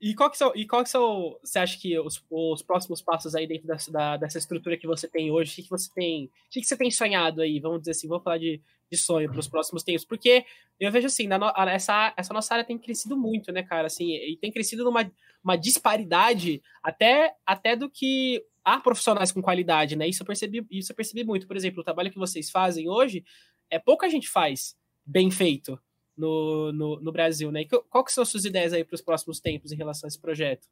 E 0.00 0.14
qual 0.14 0.30
que 0.30 0.38
são, 0.38 0.52
e 0.54 0.64
qual 0.64 0.84
que 0.84 0.90
são, 0.90 1.36
você 1.42 1.58
acha 1.58 1.76
que 1.76 1.98
os, 1.98 2.24
os 2.30 2.62
próximos 2.62 3.02
passos 3.02 3.34
aí 3.34 3.48
dentro 3.48 3.66
dessa, 3.66 3.90
da, 3.90 4.16
dessa 4.16 4.38
estrutura 4.38 4.76
que 4.76 4.86
você 4.86 5.08
tem 5.08 5.30
hoje? 5.30 5.52
O 5.52 5.56
que, 5.56 5.62
que 5.64 5.70
você 5.70 5.90
tem, 5.92 6.26
o 6.26 6.30
que, 6.50 6.60
que 6.60 6.66
você 6.66 6.76
tem 6.76 6.90
sonhado 6.90 7.42
aí? 7.42 7.58
Vamos 7.58 7.80
dizer 7.80 7.90
assim, 7.92 8.06
vamos 8.06 8.22
falar 8.22 8.38
de, 8.38 8.62
de 8.90 8.96
sonho 8.96 9.28
para 9.28 9.40
os 9.40 9.48
próximos 9.48 9.82
tempos, 9.82 10.04
porque 10.04 10.44
eu 10.78 10.92
vejo 10.92 11.08
assim, 11.08 11.26
na, 11.26 11.52
essa, 11.68 12.14
essa 12.16 12.32
nossa 12.32 12.54
área 12.54 12.64
tem 12.64 12.78
crescido 12.78 13.16
muito, 13.16 13.50
né, 13.50 13.64
cara, 13.64 13.88
assim, 13.88 14.14
e 14.14 14.36
tem 14.36 14.52
crescido 14.52 14.84
numa 14.84 15.10
uma 15.42 15.56
disparidade 15.56 16.62
até, 16.82 17.34
até 17.46 17.74
do 17.74 17.88
que 17.88 18.44
há 18.64 18.78
profissionais 18.78 19.32
com 19.32 19.40
qualidade, 19.40 19.96
né? 19.96 20.06
Isso 20.06 20.22
eu 20.22 20.26
percebi, 20.26 20.66
isso 20.70 20.92
eu 20.92 20.96
percebi 20.96 21.24
muito. 21.24 21.46
Por 21.46 21.56
exemplo, 21.56 21.80
o 21.80 21.84
trabalho 21.84 22.10
que 22.10 22.18
vocês 22.18 22.50
fazem 22.50 22.88
hoje, 22.88 23.24
é 23.70 23.78
pouca 23.78 24.10
gente 24.10 24.28
faz 24.28 24.76
bem 25.06 25.30
feito 25.30 25.80
no, 26.18 26.72
no, 26.72 27.00
no 27.00 27.12
Brasil, 27.12 27.50
né? 27.50 27.64
Qual 27.88 28.04
que 28.04 28.12
são 28.12 28.22
as 28.22 28.28
suas 28.28 28.44
ideias 28.44 28.72
aí 28.72 28.84
para 28.84 28.94
os 28.94 29.00
próximos 29.02 29.40
tempos 29.40 29.72
em 29.72 29.76
relação 29.76 30.06
a 30.06 30.08
esse 30.08 30.20
projeto? 30.20 30.66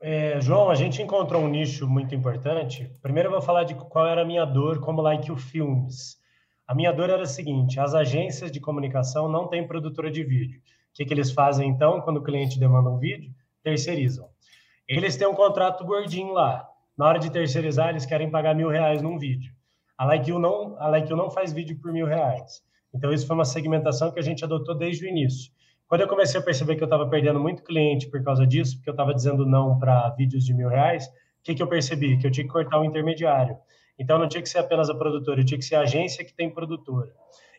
É, 0.00 0.40
João, 0.40 0.70
a 0.70 0.76
gente 0.76 1.02
encontrou 1.02 1.42
um 1.42 1.48
nicho 1.48 1.88
muito 1.88 2.14
importante. 2.14 2.88
Primeiro 3.02 3.28
eu 3.28 3.32
vou 3.32 3.42
falar 3.42 3.64
de 3.64 3.74
qual 3.74 4.06
era 4.06 4.22
a 4.22 4.24
minha 4.24 4.44
dor 4.44 4.78
como 4.78 5.02
Like 5.02 5.32
o 5.32 5.36
Filmes. 5.36 6.16
A 6.66 6.74
minha 6.74 6.92
dor 6.92 7.10
era 7.10 7.22
a 7.22 7.26
seguinte: 7.26 7.80
as 7.80 7.94
agências 7.94 8.52
de 8.52 8.60
comunicação 8.60 9.28
não 9.28 9.48
têm 9.48 9.66
produtora 9.66 10.10
de 10.10 10.22
vídeo. 10.22 10.60
O 10.60 10.62
que, 10.94 11.04
que 11.04 11.14
eles 11.14 11.32
fazem 11.32 11.68
então 11.68 12.00
quando 12.02 12.18
o 12.18 12.22
cliente 12.22 12.60
demanda 12.60 12.90
um 12.90 12.98
vídeo? 12.98 13.32
Terceirizam. 13.62 14.28
Eles 14.86 15.16
têm 15.16 15.26
um 15.26 15.34
contrato 15.34 15.84
gordinho 15.84 16.32
lá. 16.32 16.68
Na 16.96 17.06
hora 17.06 17.18
de 17.18 17.30
terceirizar, 17.30 17.90
eles 17.90 18.06
querem 18.06 18.30
pagar 18.30 18.54
mil 18.54 18.68
reais 18.68 19.02
num 19.02 19.18
vídeo. 19.18 19.52
A 19.96 20.04
Like 20.04 20.30
You 20.30 20.38
não, 20.38 20.76
a 20.78 20.88
like 20.88 21.10
you 21.10 21.16
não 21.16 21.30
faz 21.30 21.52
vídeo 21.52 21.78
por 21.80 21.92
mil 21.92 22.06
reais. 22.06 22.62
Então, 22.94 23.12
isso 23.12 23.26
foi 23.26 23.34
uma 23.34 23.44
segmentação 23.44 24.10
que 24.10 24.18
a 24.18 24.22
gente 24.22 24.44
adotou 24.44 24.74
desde 24.74 25.04
o 25.04 25.08
início. 25.08 25.52
Quando 25.86 26.02
eu 26.02 26.08
comecei 26.08 26.38
a 26.38 26.42
perceber 26.42 26.76
que 26.76 26.82
eu 26.82 26.86
estava 26.86 27.08
perdendo 27.08 27.40
muito 27.40 27.62
cliente 27.62 28.08
por 28.08 28.22
causa 28.22 28.46
disso, 28.46 28.76
porque 28.76 28.90
eu 28.90 28.92
estava 28.92 29.14
dizendo 29.14 29.46
não 29.46 29.78
para 29.78 30.10
vídeos 30.10 30.44
de 30.44 30.52
mil 30.52 30.68
reais, 30.68 31.06
o 31.06 31.10
que, 31.42 31.54
que 31.54 31.62
eu 31.62 31.66
percebi? 31.66 32.18
Que 32.18 32.26
eu 32.26 32.30
tinha 32.30 32.44
que 32.44 32.52
cortar 32.52 32.80
o 32.80 32.84
intermediário. 32.84 33.56
Então, 33.98 34.18
não 34.18 34.28
tinha 34.28 34.42
que 34.42 34.48
ser 34.48 34.58
apenas 34.58 34.90
a 34.90 34.94
produtora, 34.94 35.40
eu 35.40 35.44
tinha 35.44 35.58
que 35.58 35.64
ser 35.64 35.76
a 35.76 35.80
agência 35.80 36.24
que 36.24 36.32
tem 36.32 36.50
produtora. 36.50 37.10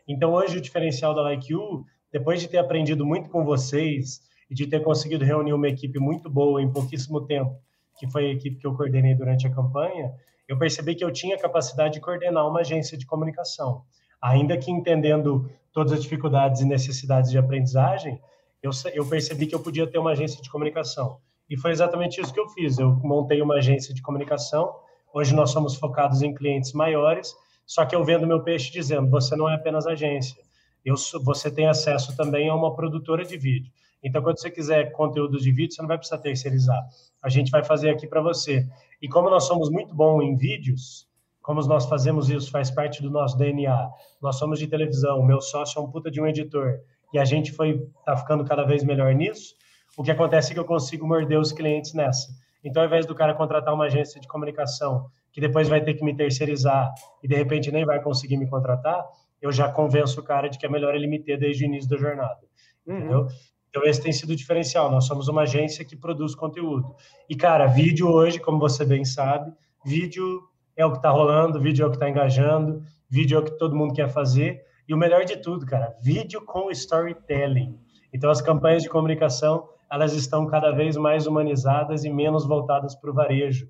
Então, 0.06 0.32
hoje, 0.32 0.58
o 0.58 0.60
diferencial 0.60 1.14
da 1.14 1.22
Like 1.22 1.52
You, 1.52 1.84
depois 2.12 2.40
de 2.40 2.48
ter 2.48 2.58
aprendido 2.58 3.04
muito 3.04 3.28
com 3.30 3.44
vocês 3.44 4.20
e 4.50 4.54
de 4.54 4.66
ter 4.66 4.80
conseguido 4.82 5.24
reunir 5.24 5.52
uma 5.52 5.68
equipe 5.68 5.98
muito 5.98 6.30
boa 6.30 6.62
em 6.62 6.72
pouquíssimo 6.72 7.26
tempo, 7.26 7.56
que 7.98 8.10
foi 8.10 8.26
a 8.26 8.32
equipe 8.32 8.56
que 8.56 8.66
eu 8.66 8.74
coordenei 8.74 9.14
durante 9.14 9.46
a 9.46 9.50
campanha, 9.50 10.12
eu 10.48 10.58
percebi 10.58 10.94
que 10.94 11.04
eu 11.04 11.12
tinha 11.12 11.38
capacidade 11.38 11.94
de 11.94 12.00
coordenar 12.00 12.48
uma 12.48 12.60
agência 12.60 12.96
de 12.98 13.06
comunicação 13.06 13.84
ainda 14.20 14.56
que 14.56 14.70
entendendo 14.70 15.50
todas 15.72 15.92
as 15.92 16.02
dificuldades 16.02 16.60
e 16.60 16.64
necessidades 16.64 17.30
de 17.30 17.38
aprendizagem, 17.38 18.20
eu, 18.62 18.70
eu 18.92 19.06
percebi 19.06 19.46
que 19.46 19.54
eu 19.54 19.60
podia 19.60 19.86
ter 19.86 19.98
uma 19.98 20.10
agência 20.10 20.42
de 20.42 20.50
comunicação. 20.50 21.18
E 21.48 21.56
foi 21.56 21.70
exatamente 21.72 22.20
isso 22.20 22.32
que 22.32 22.38
eu 22.38 22.48
fiz. 22.48 22.78
Eu 22.78 22.90
montei 23.02 23.40
uma 23.42 23.54
agência 23.54 23.94
de 23.94 24.02
comunicação. 24.02 24.72
Hoje 25.12 25.34
nós 25.34 25.50
somos 25.50 25.74
focados 25.74 26.22
em 26.22 26.34
clientes 26.34 26.72
maiores, 26.72 27.34
só 27.66 27.84
que 27.84 27.94
eu 27.94 28.04
vendo 28.04 28.26
meu 28.26 28.42
peixe 28.42 28.70
dizendo: 28.70 29.10
você 29.10 29.34
não 29.34 29.48
é 29.48 29.54
apenas 29.54 29.86
agência. 29.86 30.40
Eu, 30.84 30.94
você 31.24 31.50
tem 31.50 31.66
acesso 31.66 32.16
também 32.16 32.48
a 32.48 32.54
uma 32.54 32.74
produtora 32.74 33.24
de 33.24 33.36
vídeo. 33.36 33.72
Então, 34.02 34.22
quando 34.22 34.40
você 34.40 34.50
quiser 34.50 34.92
conteúdo 34.92 35.38
de 35.38 35.52
vídeo, 35.52 35.74
você 35.74 35.82
não 35.82 35.88
vai 35.88 35.98
precisar 35.98 36.18
terceirizar. 36.18 36.80
A 37.22 37.28
gente 37.28 37.50
vai 37.50 37.62
fazer 37.62 37.90
aqui 37.90 38.06
para 38.06 38.22
você. 38.22 38.66
E 39.02 39.08
como 39.08 39.28
nós 39.28 39.44
somos 39.44 39.68
muito 39.70 39.94
bons 39.94 40.22
em 40.22 40.36
vídeos, 40.36 41.06
como 41.50 41.66
nós 41.66 41.86
fazemos 41.86 42.30
isso, 42.30 42.48
faz 42.48 42.70
parte 42.70 43.02
do 43.02 43.10
nosso 43.10 43.36
DNA. 43.36 43.90
Nós 44.22 44.36
somos 44.36 44.56
de 44.56 44.68
televisão, 44.68 45.18
o 45.18 45.26
meu 45.26 45.40
sócio 45.40 45.80
é 45.80 45.82
um 45.82 45.90
puta 45.90 46.08
de 46.08 46.20
um 46.20 46.26
editor, 46.28 46.78
e 47.12 47.18
a 47.18 47.24
gente 47.24 47.50
foi 47.50 47.84
tá 48.06 48.16
ficando 48.16 48.44
cada 48.44 48.62
vez 48.62 48.84
melhor 48.84 49.12
nisso. 49.12 49.56
O 49.98 50.04
que 50.04 50.12
acontece 50.12 50.52
é 50.52 50.54
que 50.54 50.60
eu 50.60 50.64
consigo 50.64 51.04
morder 51.04 51.40
os 51.40 51.50
clientes 51.50 51.92
nessa. 51.92 52.28
Então, 52.62 52.80
ao 52.80 52.86
invés 52.86 53.04
do 53.04 53.16
cara 53.16 53.34
contratar 53.34 53.74
uma 53.74 53.86
agência 53.86 54.20
de 54.20 54.28
comunicação 54.28 55.08
que 55.32 55.40
depois 55.40 55.68
vai 55.68 55.82
ter 55.82 55.94
que 55.94 56.04
me 56.04 56.14
terceirizar 56.16 56.94
e 57.20 57.26
de 57.26 57.34
repente 57.34 57.72
nem 57.72 57.84
vai 57.84 58.00
conseguir 58.00 58.36
me 58.36 58.48
contratar, 58.48 59.04
eu 59.42 59.50
já 59.50 59.68
convenço 59.68 60.20
o 60.20 60.22
cara 60.22 60.46
de 60.46 60.56
que 60.56 60.64
é 60.64 60.68
melhor 60.68 60.94
ele 60.94 61.08
me 61.08 61.18
ter 61.18 61.36
desde 61.36 61.64
o 61.64 61.66
início 61.66 61.90
da 61.90 61.96
jornada. 61.96 62.38
Uhum. 62.86 62.96
Entendeu? 62.96 63.26
Então, 63.70 63.82
esse 63.82 64.00
tem 64.00 64.12
sido 64.12 64.30
o 64.30 64.36
diferencial. 64.36 64.88
Nós 64.88 65.04
somos 65.04 65.26
uma 65.26 65.42
agência 65.42 65.84
que 65.84 65.96
produz 65.96 66.32
conteúdo. 66.32 66.94
E, 67.28 67.34
cara, 67.34 67.66
vídeo 67.66 68.06
hoje, 68.06 68.38
como 68.38 68.56
você 68.60 68.84
bem 68.84 69.04
sabe, 69.04 69.52
vídeo 69.84 70.48
é 70.76 70.84
o 70.84 70.90
que 70.90 70.98
está 70.98 71.10
rolando, 71.10 71.60
vídeo 71.60 71.84
é 71.84 71.86
o 71.86 71.90
que 71.90 71.96
está 71.96 72.08
engajando, 72.08 72.82
vídeo 73.08 73.36
é 73.36 73.40
o 73.40 73.44
que 73.44 73.58
todo 73.58 73.76
mundo 73.76 73.94
quer 73.94 74.08
fazer. 74.08 74.64
E 74.88 74.94
o 74.94 74.96
melhor 74.96 75.24
de 75.24 75.36
tudo, 75.36 75.66
cara, 75.66 75.94
vídeo 76.02 76.44
com 76.44 76.70
storytelling. 76.70 77.78
Então, 78.12 78.30
as 78.30 78.40
campanhas 78.40 78.82
de 78.82 78.88
comunicação, 78.88 79.68
elas 79.90 80.12
estão 80.14 80.46
cada 80.46 80.70
vez 80.70 80.96
mais 80.96 81.26
humanizadas 81.26 82.04
e 82.04 82.10
menos 82.10 82.46
voltadas 82.46 82.94
para 82.94 83.10
o 83.10 83.14
varejo. 83.14 83.68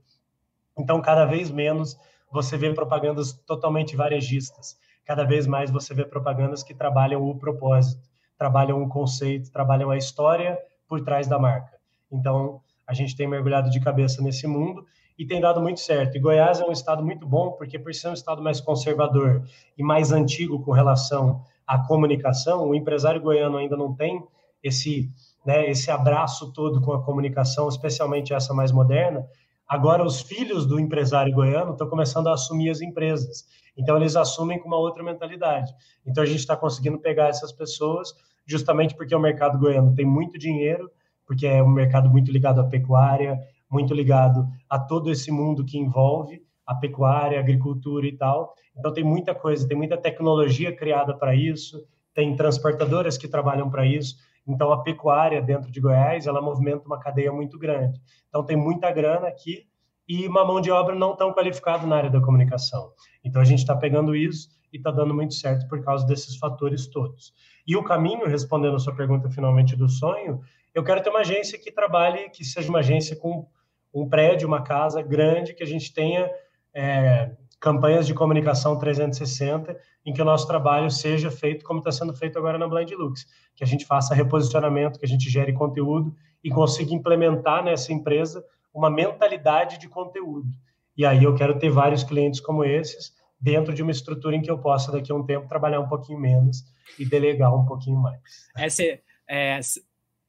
Então, 0.78 1.01
cada 1.01 1.24
vez 1.24 1.51
menos 1.51 1.98
você 2.30 2.57
vê 2.57 2.72
propagandas 2.72 3.32
totalmente 3.32 3.96
varejistas. 3.96 4.78
Cada 5.05 5.24
vez 5.24 5.46
mais 5.46 5.70
você 5.70 5.92
vê 5.92 6.05
propagandas 6.05 6.62
que 6.62 6.74
trabalham 6.74 7.22
o 7.22 7.36
propósito, 7.36 8.09
trabalham 8.38 8.82
o 8.82 8.88
conceito, 8.88 9.51
trabalham 9.51 9.90
a 9.90 9.96
história 9.96 10.59
por 10.88 11.01
trás 11.03 11.26
da 11.26 11.38
marca. 11.38 11.76
Então, 12.11 12.61
a 12.86 12.94
gente 12.94 13.16
tem 13.16 13.26
mergulhado 13.26 13.70
de 13.70 13.80
cabeça 13.80 14.22
nesse 14.22 14.46
mundo 14.46 14.86
e 15.21 15.27
tem 15.27 15.39
dado 15.39 15.61
muito 15.61 15.81
certo. 15.81 16.16
E 16.16 16.18
Goiás 16.18 16.61
é 16.61 16.64
um 16.64 16.73
estado 16.73 17.05
muito 17.05 17.27
bom, 17.27 17.53
porque 17.53 17.79
por 17.79 17.93
ser 17.93 18.09
um 18.09 18.14
estado 18.14 18.43
mais 18.43 18.59
conservador 18.59 19.47
e 19.77 19.83
mais 19.83 20.12
antigo 20.12 20.62
com 20.62 20.73
relação 20.73 21.45
à 21.66 21.79
comunicação, 21.79 22.66
o 22.66 22.75
empresário 22.75 23.21
goiano 23.21 23.59
ainda 23.59 23.77
não 23.77 23.95
tem 23.95 24.25
esse, 24.62 25.11
né, 25.45 25.68
esse 25.68 25.91
abraço 25.91 26.51
todo 26.55 26.81
com 26.81 26.95
a 26.95 27.05
comunicação, 27.05 27.68
especialmente 27.68 28.33
essa 28.33 28.55
mais 28.55 28.73
moderna. 28.73 29.29
Agora, 29.68 30.03
os 30.03 30.23
filhos 30.23 30.64
do 30.64 30.81
empresário 30.81 31.35
goiano 31.35 31.73
estão 31.73 31.87
começando 31.87 32.29
a 32.29 32.33
assumir 32.33 32.71
as 32.71 32.81
empresas. 32.81 33.45
Então, 33.77 33.99
eles 33.99 34.16
assumem 34.16 34.59
com 34.59 34.68
uma 34.68 34.79
outra 34.79 35.03
mentalidade. 35.03 35.71
Então, 36.07 36.25
a 36.25 36.27
gente 36.27 36.41
está 36.41 36.57
conseguindo 36.57 36.99
pegar 36.99 37.29
essas 37.29 37.53
pessoas, 37.53 38.14
justamente 38.47 38.95
porque 38.97 39.14
o 39.14 39.21
mercado 39.21 39.59
goiano 39.59 39.95
tem 39.95 40.07
muito 40.07 40.39
dinheiro, 40.39 40.91
porque 41.27 41.47
é 41.47 41.62
um 41.62 41.68
mercado 41.68 42.09
muito 42.09 42.33
ligado 42.33 42.59
à 42.59 42.64
pecuária, 42.64 43.39
muito 43.71 43.95
ligado 43.95 44.47
a 44.68 44.79
todo 44.79 45.11
esse 45.11 45.31
mundo 45.31 45.64
que 45.64 45.79
envolve 45.79 46.43
a 46.66 46.75
pecuária, 46.75 47.39
a 47.39 47.41
agricultura 47.41 48.07
e 48.07 48.16
tal. 48.16 48.55
Então 48.77 48.93
tem 48.93 49.05
muita 49.05 49.35
coisa, 49.35 49.66
tem 49.66 49.77
muita 49.77 49.97
tecnologia 49.97 50.75
criada 50.75 51.16
para 51.16 51.35
isso, 51.35 51.85
tem 52.14 52.35
transportadoras 52.37 53.18
que 53.18 53.29
trabalham 53.29 53.71
para 53.71 53.87
isso. 53.87 54.16
Então 54.47 54.73
a 54.73 54.83
pecuária 54.83 55.41
dentro 55.43 55.71
de 55.71 55.81
Goiás, 55.81 56.27
ela 56.27 56.41
movimenta 56.41 56.87
uma 56.87 56.99
cadeia 56.99 57.33
muito 57.33 57.59
grande. 57.59 58.01
Então 58.29 58.45
tem 58.45 58.57
muita 58.57 58.91
grana 58.91 59.29
aqui 59.29 59.66
e 60.09 60.27
uma 60.27 60.45
mão 60.45 60.61
de 60.61 60.71
obra 60.71 60.95
não 60.95 61.14
tão 61.16 61.33
qualificada 61.33 61.87
na 61.87 61.97
área 61.97 62.11
da 62.11 62.21
comunicação. 62.21 62.93
Então 63.25 63.41
a 63.41 63.45
gente 63.45 63.61
está 63.61 63.77
pegando 63.77 64.14
isso 64.14 64.49
e 64.73 64.77
está 64.77 64.91
dando 64.91 65.14
muito 65.14 65.35
certo 65.35 65.68
por 65.68 65.83
causa 65.83 66.07
desses 66.07 66.37
fatores 66.37 66.87
todos. 66.87 67.33
E 67.66 67.77
o 67.77 67.83
caminho, 67.83 68.27
respondendo 68.27 68.77
a 68.77 68.79
sua 68.79 68.95
pergunta 68.95 69.31
finalmente 69.31 69.77
do 69.77 69.89
sonho, 69.89 70.41
eu 70.75 70.83
quero 70.85 71.03
ter 71.03 71.11
uma 71.11 71.21
agência 71.21 71.59
que 71.59 71.73
trabalhe, 71.73 72.31
que 72.31 72.45
seja 72.45 72.68
uma 72.68 72.79
agência 72.79 73.16
com 73.16 73.47
um 73.93 74.09
prédio, 74.09 74.47
uma 74.47 74.62
casa 74.62 75.03
grande, 75.03 75.55
que 75.55 75.62
a 75.62 75.66
gente 75.66 75.93
tenha 75.93 76.30
é, 76.74 77.30
campanhas 77.61 78.07
de 78.07 78.14
comunicação 78.14 78.78
360, 78.78 79.76
em 80.05 80.12
que 80.12 80.22
o 80.22 80.24
nosso 80.24 80.47
trabalho 80.47 80.91
seja 80.91 81.30
feito 81.30 81.64
como 81.64 81.80
está 81.80 81.93
sendo 81.93 82.14
feito 82.14 82.38
agora 82.38 82.57
na 82.57 82.66
Blind 82.66 82.91
Lux, 82.93 83.26
que 83.55 83.62
a 83.62 83.66
gente 83.66 83.84
faça 83.84 84.14
reposicionamento, 84.14 84.99
que 84.99 85.05
a 85.05 85.09
gente 85.09 85.28
gere 85.28 85.53
conteúdo 85.53 86.14
e 86.43 86.51
consiga 86.51 86.95
implementar 86.95 87.62
nessa 87.62 87.93
empresa 87.93 88.43
uma 88.72 88.88
mentalidade 88.88 89.78
de 89.78 89.88
conteúdo. 89.88 90.49
E 90.97 91.05
aí 91.05 91.24
eu 91.24 91.34
quero 91.34 91.59
ter 91.59 91.70
vários 91.70 92.03
clientes 92.03 92.41
como 92.41 92.64
esses, 92.64 93.12
dentro 93.41 93.74
de 93.74 93.82
uma 93.82 93.91
estrutura 93.91 94.36
em 94.36 94.43
que 94.43 94.51
eu 94.51 94.59
possa, 94.59 94.93
daqui 94.93 95.12
a 95.12 95.14
um 95.14 95.24
tempo, 95.24 95.49
trabalhar 95.49 95.80
um 95.80 95.88
pouquinho 95.88 96.18
menos 96.18 96.64
e 96.99 97.05
delegar 97.05 97.55
um 97.55 97.64
pouquinho 97.64 97.99
mais. 97.99 98.20
Essa, 98.57 98.82
é, 99.28 99.61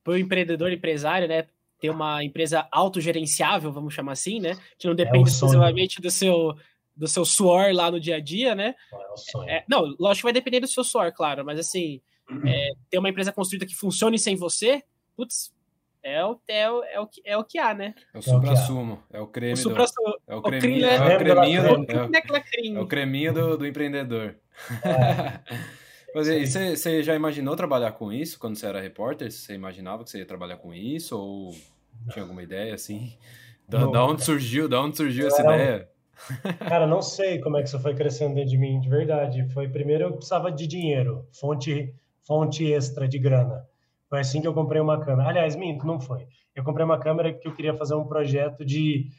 para 0.04 0.14
o 0.14 0.18
empreendedor 0.18 0.72
empresário, 0.72 1.28
né, 1.28 1.48
ter 1.82 1.90
uma 1.90 2.24
empresa 2.24 2.68
autogerenciável, 2.72 3.72
vamos 3.72 3.94
chamar 3.94 4.12
assim, 4.12 4.40
né? 4.40 4.56
Que 4.78 4.86
não 4.86 4.94
é 4.94 4.98
depende 4.98 5.30
é 5.30 5.32
exclusivamente 5.32 6.00
do 6.00 6.12
seu 6.12 6.56
do 6.96 7.08
seu 7.08 7.26
suor 7.26 7.74
lá 7.74 7.90
no 7.90 8.00
dia 8.00 8.18
a 8.18 8.20
dia, 8.20 8.54
né? 8.54 8.76
É, 9.48 9.56
é, 9.56 9.66
não, 9.68 9.96
lógico 10.00 10.18
que 10.18 10.24
vai 10.24 10.34
depender 10.34 10.60
do 10.60 10.68
seu 10.68 10.84
suor, 10.84 11.12
claro, 11.12 11.44
mas 11.44 11.58
assim, 11.58 12.00
é, 12.46 12.70
ter 12.90 13.00
uma 13.00 13.10
empresa 13.10 13.32
construída 13.32 13.66
que 13.66 13.74
funcione 13.74 14.20
sem 14.20 14.36
você, 14.36 14.84
putz, 15.16 15.52
é 16.04 16.24
o, 16.24 16.40
é 16.48 16.70
o, 16.70 16.84
é 16.84 17.00
o, 17.00 17.08
que, 17.08 17.22
é 17.26 17.38
o 17.38 17.44
que 17.44 17.58
há, 17.58 17.74
né? 17.74 17.96
É 18.14 18.20
o 18.20 18.22
supra-sumo, 18.22 19.04
é 19.10 19.20
o 19.20 19.26
creme 19.26 19.54
o 19.60 19.64
do... 19.64 20.22
É 20.28 20.36
o 20.36 20.42
creminho, 20.42 20.86
é 20.86 21.16
o 21.16 21.18
creminho, 21.18 21.64
do, 21.64 22.78
é 22.78 22.82
o 22.82 22.88
creminho 22.88 23.34
do, 23.34 23.58
do 23.58 23.66
empreendedor. 23.68 24.36
É. 24.84 25.72
Mas 26.14 26.28
e 26.28 26.46
você, 26.46 26.76
você 26.76 27.04
já 27.04 27.16
imaginou 27.16 27.56
trabalhar 27.56 27.94
com 27.94 28.12
isso 28.12 28.38
quando 28.38 28.58
você 28.58 28.66
era 28.66 28.82
repórter? 28.82 29.32
Você 29.32 29.54
imaginava 29.54 30.04
que 30.04 30.10
você 30.10 30.20
ia 30.20 30.26
trabalhar 30.26 30.58
com 30.58 30.74
isso? 30.74 31.18
Ou 31.18 31.56
tinha 32.12 32.24
alguma 32.24 32.44
ideia 32.44 32.74
assim? 32.74 33.14
Da, 33.70 33.86
da 33.86 34.04
onde 34.04 34.22
surgiu? 34.22 34.68
Da 34.68 34.82
onde 34.82 34.98
surgiu 34.98 35.28
essa 35.28 35.42
ideia? 35.44 35.88
Cara, 36.68 36.86
não 36.86 37.02
sei 37.02 37.40
como 37.40 37.56
é 37.56 37.62
que 37.62 37.70
isso 37.70 37.80
foi 37.80 37.96
crescendo 37.96 38.36
dentro 38.36 38.50
de 38.50 38.58
mim, 38.58 38.82
de 38.82 38.90
verdade. 38.90 39.48
Foi 39.54 39.70
primeiro 39.70 40.04
eu 40.04 40.12
precisava 40.12 40.52
de 40.52 40.68
dinheiro, 40.68 41.26
fonte, 41.32 41.96
fonte 42.28 42.70
extra 42.70 43.08
de 43.08 43.18
grana. 43.18 43.66
Foi 44.10 44.20
assim 44.20 44.42
que 44.42 44.48
eu 44.48 44.54
comprei 44.54 44.82
uma 44.82 45.00
câmera. 45.00 45.30
Aliás, 45.30 45.56
minto, 45.56 45.88
não 45.88 46.02
foi. 46.02 46.28
Eu 46.54 46.66
comprei 46.66 46.84
uma 46.84 47.00
câmera 47.00 47.32
porque 47.32 47.48
eu 47.48 47.56
queria 47.56 47.74
fazer 47.74 47.96
um 47.96 48.04
projeto 48.04 48.66
de 48.66 49.10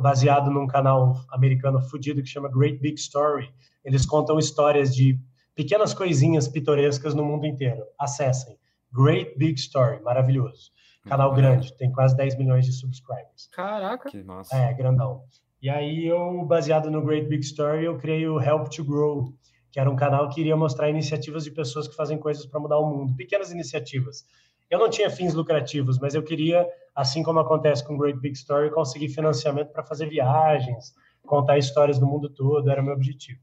baseado 0.00 0.48
num 0.48 0.66
canal 0.66 1.16
americano 1.30 1.80
fudido 1.80 2.22
que 2.22 2.28
chama 2.28 2.48
Great 2.48 2.78
Big 2.78 3.00
Story. 3.00 3.52
Eles 3.84 4.06
contam 4.06 4.38
histórias 4.38 4.94
de 4.94 5.18
pequenas 5.58 5.92
coisinhas 5.92 6.46
pitorescas 6.46 7.16
no 7.16 7.24
mundo 7.24 7.44
inteiro. 7.44 7.82
Acessem. 7.98 8.56
Great 8.92 9.36
Big 9.36 9.58
Story, 9.58 10.00
maravilhoso. 10.04 10.70
Canal 11.04 11.34
grande, 11.34 11.76
tem 11.76 11.90
quase 11.90 12.16
10 12.16 12.38
milhões 12.38 12.64
de 12.64 12.72
subscribers. 12.72 13.48
Caraca. 13.50 14.08
Que 14.08 14.22
massa. 14.22 14.54
É, 14.54 14.72
grandão. 14.72 15.24
E 15.60 15.68
aí 15.68 16.06
eu, 16.06 16.44
baseado 16.44 16.92
no 16.92 17.04
Great 17.04 17.26
Big 17.26 17.44
Story, 17.44 17.86
eu 17.86 17.98
criei 17.98 18.28
o 18.28 18.40
Help 18.40 18.68
to 18.68 18.84
Grow, 18.84 19.34
que 19.72 19.80
era 19.80 19.90
um 19.90 19.96
canal 19.96 20.28
que 20.28 20.40
iria 20.40 20.56
mostrar 20.56 20.88
iniciativas 20.90 21.42
de 21.42 21.50
pessoas 21.50 21.88
que 21.88 21.96
fazem 21.96 22.18
coisas 22.18 22.46
para 22.46 22.60
mudar 22.60 22.78
o 22.78 22.88
mundo, 22.88 23.16
pequenas 23.16 23.50
iniciativas. 23.50 24.24
Eu 24.70 24.78
não 24.78 24.88
tinha 24.88 25.10
fins 25.10 25.34
lucrativos, 25.34 25.98
mas 25.98 26.14
eu 26.14 26.22
queria, 26.22 26.64
assim 26.94 27.20
como 27.24 27.40
acontece 27.40 27.84
com 27.84 27.96
o 27.96 27.98
Great 27.98 28.20
Big 28.20 28.36
Story, 28.36 28.70
conseguir 28.70 29.08
financiamento 29.08 29.72
para 29.72 29.82
fazer 29.82 30.06
viagens, 30.06 30.94
contar 31.26 31.58
histórias 31.58 31.98
do 31.98 32.06
mundo 32.06 32.30
todo, 32.30 32.70
era 32.70 32.80
o 32.80 32.84
meu 32.84 32.94
objetivo. 32.94 33.40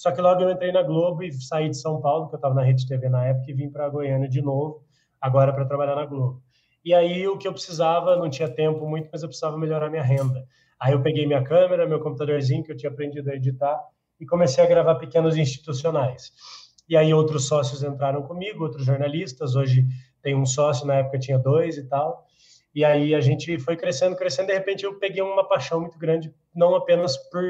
Só 0.00 0.10
que 0.10 0.20
logo 0.22 0.40
eu 0.40 0.50
entrei 0.50 0.72
na 0.72 0.82
Globo 0.82 1.22
e 1.22 1.30
saí 1.30 1.68
de 1.68 1.76
São 1.76 2.00
Paulo, 2.00 2.26
que 2.26 2.34
eu 2.34 2.38
estava 2.38 2.54
na 2.54 2.62
Rede 2.62 2.86
TV 2.86 3.06
na 3.10 3.26
época, 3.26 3.50
e 3.50 3.52
vim 3.52 3.68
para 3.68 3.86
Goiânia 3.90 4.30
de 4.30 4.40
novo, 4.40 4.82
agora 5.20 5.52
para 5.52 5.66
trabalhar 5.66 5.94
na 5.94 6.06
Globo. 6.06 6.42
E 6.82 6.94
aí 6.94 7.28
o 7.28 7.36
que 7.36 7.46
eu 7.46 7.52
precisava, 7.52 8.16
não 8.16 8.30
tinha 8.30 8.48
tempo 8.48 8.88
muito, 8.88 9.10
mas 9.12 9.22
eu 9.22 9.28
precisava 9.28 9.58
melhorar 9.58 9.90
minha 9.90 10.02
renda. 10.02 10.42
Aí 10.80 10.94
eu 10.94 11.02
peguei 11.02 11.26
minha 11.26 11.44
câmera, 11.44 11.86
meu 11.86 12.00
computadorzinho 12.00 12.64
que 12.64 12.72
eu 12.72 12.76
tinha 12.78 12.90
aprendido 12.90 13.28
a 13.28 13.34
editar 13.34 13.78
e 14.18 14.24
comecei 14.24 14.64
a 14.64 14.66
gravar 14.66 14.94
pequenos 14.94 15.36
institucionais. 15.36 16.32
E 16.88 16.96
aí 16.96 17.12
outros 17.12 17.46
sócios 17.46 17.82
entraram 17.82 18.22
comigo, 18.22 18.64
outros 18.64 18.86
jornalistas. 18.86 19.54
Hoje 19.54 19.86
tem 20.22 20.34
um 20.34 20.46
sócio, 20.46 20.86
na 20.86 20.94
época 20.94 21.18
tinha 21.18 21.38
dois 21.38 21.76
e 21.76 21.86
tal. 21.86 22.24
E 22.74 22.86
aí 22.86 23.14
a 23.14 23.20
gente 23.20 23.58
foi 23.58 23.76
crescendo, 23.76 24.16
crescendo. 24.16 24.46
De 24.46 24.54
repente 24.54 24.82
eu 24.82 24.98
peguei 24.98 25.22
uma 25.22 25.46
paixão 25.46 25.78
muito 25.78 25.98
grande, 25.98 26.34
não 26.54 26.74
apenas 26.74 27.18
por 27.18 27.44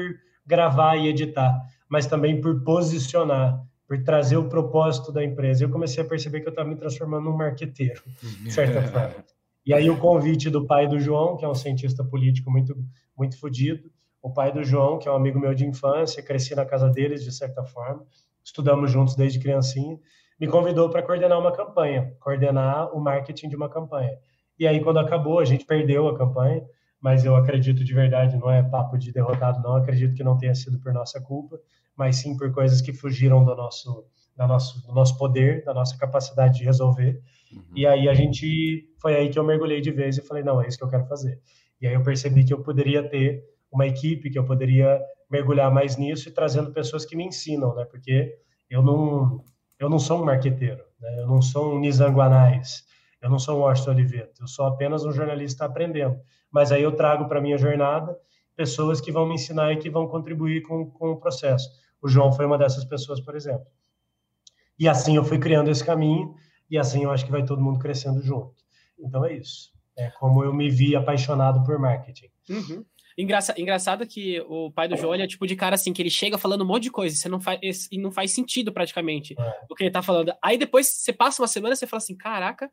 gravar 0.45 0.97
e 0.97 1.07
editar, 1.07 1.57
mas 1.91 2.07
também 2.07 2.39
por 2.39 2.63
posicionar, 2.63 3.61
por 3.85 4.01
trazer 4.01 4.37
o 4.37 4.47
propósito 4.47 5.11
da 5.11 5.21
empresa. 5.21 5.65
Eu 5.65 5.69
comecei 5.69 6.01
a 6.01 6.07
perceber 6.07 6.39
que 6.39 6.47
eu 6.47 6.51
estava 6.51 6.69
me 6.69 6.77
transformando 6.77 7.25
num 7.25 7.35
marqueteiro, 7.35 8.01
de 8.41 8.49
certa 8.49 8.81
forma. 8.87 9.25
E 9.65 9.73
aí 9.73 9.89
o 9.89 9.99
convite 9.99 10.49
do 10.49 10.65
pai 10.65 10.87
do 10.87 10.97
João, 11.01 11.35
que 11.35 11.43
é 11.43 11.47
um 11.49 11.53
cientista 11.53 12.01
político 12.01 12.49
muito 12.49 12.77
muito 13.15 13.37
fodido, 13.37 13.91
o 14.21 14.31
pai 14.31 14.53
do 14.53 14.63
João, 14.63 14.97
que 14.99 15.07
é 15.09 15.11
um 15.11 15.15
amigo 15.15 15.37
meu 15.37 15.53
de 15.53 15.65
infância, 15.65 16.23
cresci 16.23 16.55
na 16.55 16.65
casa 16.65 16.89
deles 16.89 17.25
de 17.25 17.31
certa 17.33 17.61
forma, 17.65 18.05
estudamos 18.41 18.89
juntos 18.89 19.13
desde 19.15 19.37
criancinha, 19.37 19.99
me 20.39 20.47
convidou 20.47 20.89
para 20.89 21.03
coordenar 21.03 21.37
uma 21.37 21.51
campanha, 21.51 22.15
coordenar 22.21 22.95
o 22.95 23.01
marketing 23.01 23.49
de 23.49 23.55
uma 23.57 23.67
campanha. 23.67 24.17
E 24.57 24.65
aí, 24.65 24.79
quando 24.79 24.99
acabou, 24.99 25.39
a 25.39 25.45
gente 25.45 25.65
perdeu 25.65 26.07
a 26.07 26.17
campanha, 26.17 26.63
mas 27.01 27.25
eu 27.25 27.35
acredito 27.35 27.83
de 27.83 27.93
verdade, 27.93 28.37
não 28.37 28.49
é 28.49 28.61
papo 28.61 28.97
de 28.97 29.11
derrotado, 29.11 29.61
não, 29.61 29.75
acredito 29.75 30.13
que 30.13 30.23
não 30.23 30.37
tenha 30.37 30.53
sido 30.53 30.79
por 30.79 30.93
nossa 30.93 31.19
culpa, 31.19 31.59
mas 31.95 32.17
sim 32.17 32.37
por 32.37 32.51
coisas 32.53 32.79
que 32.79 32.93
fugiram 32.93 33.43
do 33.43 33.55
nosso, 33.55 34.05
do 34.37 34.47
nosso, 34.47 34.85
do 34.85 34.93
nosso 34.93 35.17
poder, 35.17 35.63
da 35.63 35.73
nossa 35.73 35.97
capacidade 35.97 36.59
de 36.59 36.63
resolver. 36.63 37.19
Uhum. 37.51 37.63
E 37.75 37.87
aí 37.87 38.07
a 38.07 38.13
gente, 38.13 38.87
foi 39.01 39.15
aí 39.15 39.29
que 39.29 39.39
eu 39.39 39.43
mergulhei 39.43 39.81
de 39.81 39.91
vez 39.91 40.17
e 40.17 40.21
falei, 40.21 40.43
não, 40.43 40.61
é 40.61 40.67
isso 40.67 40.77
que 40.77 40.83
eu 40.83 40.89
quero 40.89 41.05
fazer. 41.05 41.39
E 41.81 41.87
aí 41.87 41.93
eu 41.95 42.03
percebi 42.03 42.43
que 42.43 42.53
eu 42.53 42.61
poderia 42.61 43.01
ter 43.01 43.43
uma 43.71 43.87
equipe, 43.87 44.29
que 44.29 44.37
eu 44.37 44.45
poderia 44.45 45.01
mergulhar 45.29 45.71
mais 45.71 45.97
nisso 45.97 46.29
e 46.29 46.31
trazendo 46.31 46.71
pessoas 46.71 47.05
que 47.05 47.15
me 47.15 47.25
ensinam, 47.25 47.73
né? 47.73 47.85
Porque 47.85 48.37
eu 48.69 48.83
não, 48.83 49.43
eu 49.79 49.89
não 49.89 49.97
sou 49.97 50.21
um 50.21 50.25
marqueteiro, 50.25 50.83
né? 50.99 51.21
eu 51.21 51.27
não 51.27 51.41
sou 51.41 51.73
um 51.73 51.79
Nizam 51.79 52.13
Guanais, 52.13 52.83
eu 53.21 53.29
não 53.29 53.39
sou 53.39 53.57
um 53.57 53.61
Washington 53.61 53.91
Oliveto, 53.91 54.43
eu 54.43 54.47
sou 54.47 54.65
apenas 54.65 55.05
um 55.05 55.11
jornalista 55.11 55.65
aprendendo. 55.65 56.19
Mas 56.51 56.71
aí 56.71 56.83
eu 56.83 56.91
trago 56.91 57.27
para 57.27 57.41
minha 57.41 57.57
jornada 57.57 58.17
pessoas 58.55 58.99
que 58.99 59.11
vão 59.11 59.25
me 59.25 59.35
ensinar 59.35 59.71
e 59.71 59.77
que 59.77 59.89
vão 59.89 60.07
contribuir 60.07 60.61
com, 60.63 60.89
com 60.91 61.11
o 61.11 61.17
processo. 61.17 61.69
O 62.01 62.07
João 62.07 62.31
foi 62.31 62.45
uma 62.45 62.57
dessas 62.57 62.83
pessoas, 62.85 63.19
por 63.19 63.35
exemplo. 63.35 63.65
E 64.77 64.87
assim 64.87 65.15
eu 65.15 65.23
fui 65.23 65.39
criando 65.39 65.69
esse 65.69 65.83
caminho 65.83 66.35
e 66.69 66.77
assim 66.77 67.03
eu 67.03 67.11
acho 67.11 67.25
que 67.25 67.31
vai 67.31 67.45
todo 67.45 67.61
mundo 67.61 67.79
crescendo 67.79 68.21
junto. 68.21 68.55
Então 68.99 69.25
é 69.25 69.33
isso. 69.33 69.71
É 69.97 70.09
como 70.11 70.43
eu 70.43 70.53
me 70.53 70.69
vi 70.69 70.95
apaixonado 70.95 71.63
por 71.63 71.77
marketing. 71.79 72.29
Uhum. 72.49 72.85
Engraça, 73.17 73.53
engraçado 73.57 74.07
que 74.07 74.39
o 74.47 74.71
pai 74.71 74.87
do 74.87 74.95
João 74.95 75.13
é 75.13 75.27
tipo 75.27 75.45
de 75.45 75.55
cara 75.55 75.75
assim, 75.75 75.91
que 75.91 76.01
ele 76.01 76.09
chega 76.09 76.37
falando 76.37 76.63
um 76.63 76.67
monte 76.67 76.83
de 76.83 76.91
coisa, 76.91 77.15
você 77.15 77.27
não 77.27 77.41
faz, 77.41 77.59
e 77.91 77.97
não 77.99 78.11
faz 78.11 78.31
sentido 78.31 78.71
praticamente 78.71 79.35
é. 79.37 79.61
o 79.69 79.75
que 79.75 79.83
ele 79.83 79.91
tá 79.91 80.01
falando. 80.01 80.33
Aí 80.41 80.57
depois 80.57 80.87
você 80.87 81.11
passa 81.11 81.41
uma 81.41 81.47
semana 81.47 81.73
e 81.73 81.77
você 81.77 81.85
fala 81.85 81.97
assim: 81.97 82.15
caraca, 82.15 82.71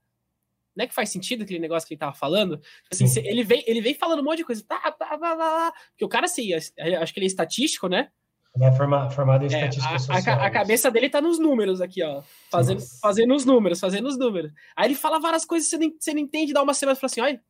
não 0.79 0.85
é 0.85 0.87
que 0.87 0.95
faz 0.95 1.11
sentido 1.11 1.43
aquele 1.43 1.59
negócio 1.59 1.87
que 1.87 1.95
ele 1.95 1.99
tava 1.99 2.14
falando? 2.14 2.61
Assim, 2.91 3.05
ele, 3.26 3.43
vem, 3.43 3.64
ele 3.66 3.81
vem 3.81 3.95
falando 3.95 4.20
um 4.20 4.24
monte 4.24 4.39
de 4.39 4.45
coisa, 4.45 4.64
tá, 4.64 4.79
tá, 4.79 4.93
tá, 4.93 5.18
tá, 5.18 5.37
tá. 5.37 5.72
Porque 5.91 6.05
o 6.05 6.09
cara, 6.09 6.26
assim, 6.26 6.55
acho 6.55 6.72
que 7.12 7.18
ele 7.18 7.26
é 7.26 7.26
estatístico, 7.26 7.89
né? 7.89 8.09
Ele 8.55 8.64
é 8.64 8.72
formado, 8.72 9.12
formado 9.12 9.43
em 9.43 9.53
é, 9.53 9.66
estatística 9.66 9.95
a, 9.95 9.99
social. 9.99 10.41
A, 10.41 10.47
a, 10.47 10.51
cabeça 10.51 10.91
dele 10.91 11.11
tá 11.11 11.20
nos 11.20 11.39
números 11.39 11.81
aqui, 11.81 12.03
ó. 12.03 12.22
Fazendo, 12.49 12.81
fazendo 13.03 13.35
os 13.35 13.45
números, 13.45 13.81
fazendo 13.81 14.07
os 14.07 14.16
números. 14.16 14.53
Aí 14.76 14.87
ele 14.87 14.95
fala 14.95 15.18
várias 15.18 15.45
coisas 15.45 15.68
que 15.68 15.76
você 15.76 15.85
não, 15.85 15.93
você 15.99 16.14
não 16.14 16.20
entende, 16.20 16.53
dá 16.53 16.62
uma 16.62 16.74
semana 16.74 16.97
e 16.97 17.01
fala 17.01 17.11
assim: 17.11 17.20
olha, 17.20 17.43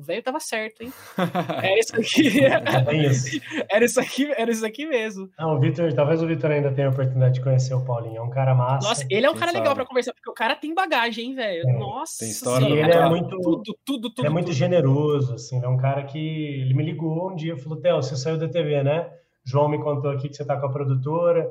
o 0.00 0.02
velho 0.02 0.22
tava 0.22 0.40
certo, 0.40 0.82
hein? 0.82 0.92
Era 1.62 1.78
isso 1.78 1.94
aqui. 1.94 2.40
É 2.40 2.96
isso. 3.06 3.40
Era 3.70 3.84
isso 3.84 4.00
aqui, 4.00 4.32
era 4.36 4.50
isso 4.50 4.64
aqui 4.64 4.86
mesmo. 4.86 5.28
Não, 5.38 5.56
o 5.56 5.60
Vitor, 5.60 5.92
talvez 5.92 6.22
o 6.22 6.26
Vitor 6.26 6.50
ainda 6.50 6.72
tenha 6.72 6.88
a 6.88 6.90
oportunidade 6.90 7.34
de 7.34 7.42
conhecer 7.42 7.74
o 7.74 7.84
Paulinho. 7.84 8.16
É 8.16 8.22
um 8.22 8.30
cara 8.30 8.54
massa. 8.54 8.88
Nossa, 8.88 9.06
ele 9.10 9.26
é 9.26 9.30
um 9.30 9.34
cara 9.34 9.52
legal 9.52 9.74
para 9.74 9.84
conversar, 9.84 10.14
porque 10.14 10.30
o 10.30 10.34
cara 10.34 10.56
tem 10.56 10.74
bagagem, 10.74 11.26
hein, 11.26 11.34
velho? 11.34 11.68
É. 11.68 11.72
Nossa. 11.78 12.20
Tem 12.20 12.30
história. 12.30 12.66
Sim, 12.66 12.72
ele 12.72 12.92
é 12.92 13.08
muito, 13.08 13.38
tudo, 13.40 13.62
tudo, 13.84 14.10
tudo. 14.10 14.20
Ele 14.20 14.28
é 14.28 14.30
muito 14.30 14.46
tudo. 14.46 14.56
generoso, 14.56 15.34
assim. 15.34 15.58
Ele 15.58 15.66
é 15.66 15.68
um 15.68 15.76
cara 15.76 16.02
que 16.04 16.18
ele 16.18 16.72
me 16.72 16.82
ligou 16.82 17.30
um 17.30 17.36
dia 17.36 17.52
e 17.52 17.58
falou: 17.58 17.78
Theo, 17.78 17.96
você 17.96 18.16
saiu 18.16 18.38
da 18.38 18.48
TV, 18.48 18.82
né? 18.82 19.10
João 19.44 19.68
me 19.68 19.78
contou 19.78 20.10
aqui 20.10 20.30
que 20.30 20.34
você 20.34 20.44
tá 20.44 20.58
com 20.58 20.66
a 20.66 20.72
produtora. 20.72 21.46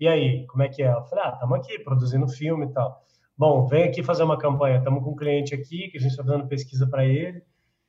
E 0.00 0.08
aí, 0.08 0.44
como 0.48 0.64
é 0.64 0.68
que 0.68 0.82
é? 0.82 0.92
Eu 0.92 1.04
falei: 1.04 1.24
ah, 1.24 1.30
estamos 1.34 1.58
aqui 1.58 1.78
produzindo 1.78 2.26
filme 2.26 2.66
e 2.66 2.72
tal. 2.72 3.00
Bom, 3.38 3.64
vem 3.66 3.84
aqui 3.84 4.02
fazer 4.02 4.24
uma 4.24 4.36
campanha. 4.36 4.78
Estamos 4.78 5.04
com 5.04 5.10
um 5.10 5.16
cliente 5.16 5.54
aqui 5.54 5.88
que 5.88 5.98
a 5.98 6.00
gente 6.00 6.10
está 6.10 6.22
dando 6.24 6.48
pesquisa 6.48 6.84
para 6.88 7.04
ele 7.04 7.42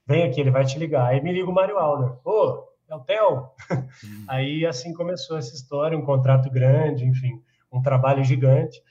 vem 0.05 0.23
aqui, 0.23 0.41
ele 0.41 0.51
vai 0.51 0.65
te 0.65 0.77
ligar. 0.77 1.07
Aí 1.07 1.21
me 1.21 1.31
liga 1.31 1.49
o 1.49 1.53
Mário 1.53 1.77
Alder, 1.77 2.17
ô, 2.25 2.67
é 2.89 2.95
o 2.95 2.99
Theo? 2.99 3.49
Hum. 3.71 4.25
Aí 4.27 4.65
assim 4.65 4.93
começou 4.93 5.37
essa 5.37 5.53
história, 5.53 5.97
um 5.97 6.05
contrato 6.05 6.49
grande, 6.49 7.05
enfim, 7.05 7.41
um 7.71 7.81
trabalho 7.81 8.23
gigante. 8.23 8.81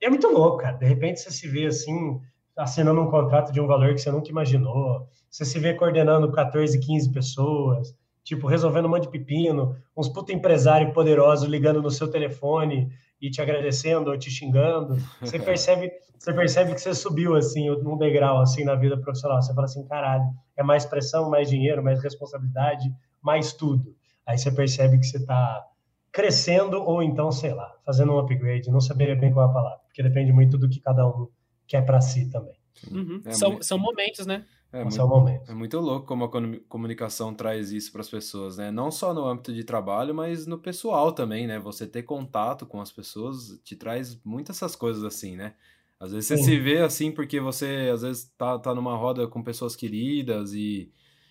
E 0.00 0.06
é 0.06 0.10
muito 0.10 0.28
louco, 0.28 0.58
cara. 0.58 0.76
De 0.76 0.86
repente 0.86 1.20
você 1.20 1.30
se 1.30 1.48
vê 1.48 1.66
assim, 1.66 2.20
assinando 2.56 3.00
um 3.00 3.10
contrato 3.10 3.52
de 3.52 3.60
um 3.60 3.66
valor 3.66 3.94
que 3.94 4.00
você 4.00 4.10
nunca 4.10 4.30
imaginou. 4.30 5.08
Você 5.30 5.44
se 5.44 5.58
vê 5.58 5.74
coordenando 5.74 6.32
14, 6.32 6.78
15 6.78 7.12
pessoas, 7.12 7.94
tipo, 8.24 8.46
resolvendo 8.46 8.86
um 8.86 8.88
monte 8.88 9.04
de 9.04 9.10
pepino, 9.10 9.76
uns 9.96 10.08
puta 10.08 10.32
empresário 10.32 10.92
poderoso 10.92 11.46
ligando 11.46 11.82
no 11.82 11.90
seu 11.90 12.08
telefone 12.08 12.90
e 13.20 13.30
te 13.30 13.42
agradecendo 13.42 14.10
ou 14.10 14.18
te 14.18 14.30
xingando. 14.30 14.96
Você 15.20 15.38
percebe, 15.40 15.92
você 16.18 16.32
percebe 16.32 16.74
que 16.74 16.80
você 16.80 16.94
subiu 16.94 17.34
assim 17.34 17.70
um 17.70 17.96
degrau 17.96 18.40
assim 18.40 18.64
na 18.64 18.74
vida 18.74 18.96
profissional. 18.96 19.40
Você 19.40 19.52
fala 19.52 19.66
assim, 19.66 19.86
caralho, 19.86 20.24
é 20.56 20.62
mais 20.62 20.86
pressão, 20.86 21.28
mais 21.28 21.48
dinheiro, 21.48 21.82
mais 21.82 22.02
responsabilidade, 22.02 22.92
mais 23.22 23.52
tudo. 23.52 23.94
Aí 24.26 24.38
você 24.38 24.50
percebe 24.50 24.98
que 24.98 25.06
você 25.06 25.18
está 25.18 25.66
crescendo 26.12 26.82
ou 26.82 27.02
então, 27.02 27.30
sei 27.30 27.54
lá, 27.54 27.72
fazendo 27.84 28.12
um 28.12 28.18
upgrade. 28.18 28.70
Não 28.70 28.80
saberia 28.80 29.16
bem 29.16 29.32
qual 29.32 29.46
é 29.46 29.50
a 29.50 29.52
palavra, 29.52 29.78
porque 29.86 30.02
depende 30.02 30.32
muito 30.32 30.58
do 30.58 30.68
que 30.68 30.80
cada 30.80 31.06
um 31.06 31.28
quer 31.66 31.84
para 31.84 32.00
si 32.00 32.28
também. 32.30 32.54
Uhum. 32.90 33.22
É 33.24 33.32
são, 33.32 33.50
muito... 33.50 33.64
são 33.64 33.78
momentos, 33.78 34.26
né? 34.26 34.44
É 34.72 34.84
muito, 34.84 35.28
é 35.48 35.54
muito 35.54 35.80
louco 35.80 36.06
como 36.06 36.24
a 36.24 36.30
comunicação 36.68 37.34
traz 37.34 37.72
isso 37.72 37.90
para 37.90 38.02
as 38.02 38.08
pessoas, 38.08 38.56
né? 38.56 38.70
Não 38.70 38.88
só 38.90 39.12
no 39.12 39.26
âmbito 39.26 39.52
de 39.52 39.64
trabalho, 39.64 40.14
mas 40.14 40.46
no 40.46 40.58
pessoal 40.58 41.10
também, 41.10 41.44
né? 41.46 41.58
Você 41.58 41.88
ter 41.88 42.04
contato 42.04 42.64
com 42.64 42.80
as 42.80 42.92
pessoas 42.92 43.60
te 43.64 43.74
traz 43.74 44.20
muitas 44.24 44.56
essas 44.56 44.76
coisas 44.76 45.02
assim, 45.02 45.34
né? 45.36 45.54
Às 45.98 46.12
vezes 46.12 46.28
você 46.28 46.36
Sim. 46.36 46.44
se 46.44 46.58
vê 46.58 46.78
assim 46.78 47.12
porque 47.12 47.40
você, 47.40 47.90
às 47.92 48.02
vezes, 48.02 48.32
tá, 48.38 48.58
tá 48.58 48.74
numa 48.74 48.96
roda 48.96 49.26
com 49.26 49.42
pessoas 49.42 49.74
queridas 49.74 50.54
e, 50.54 50.90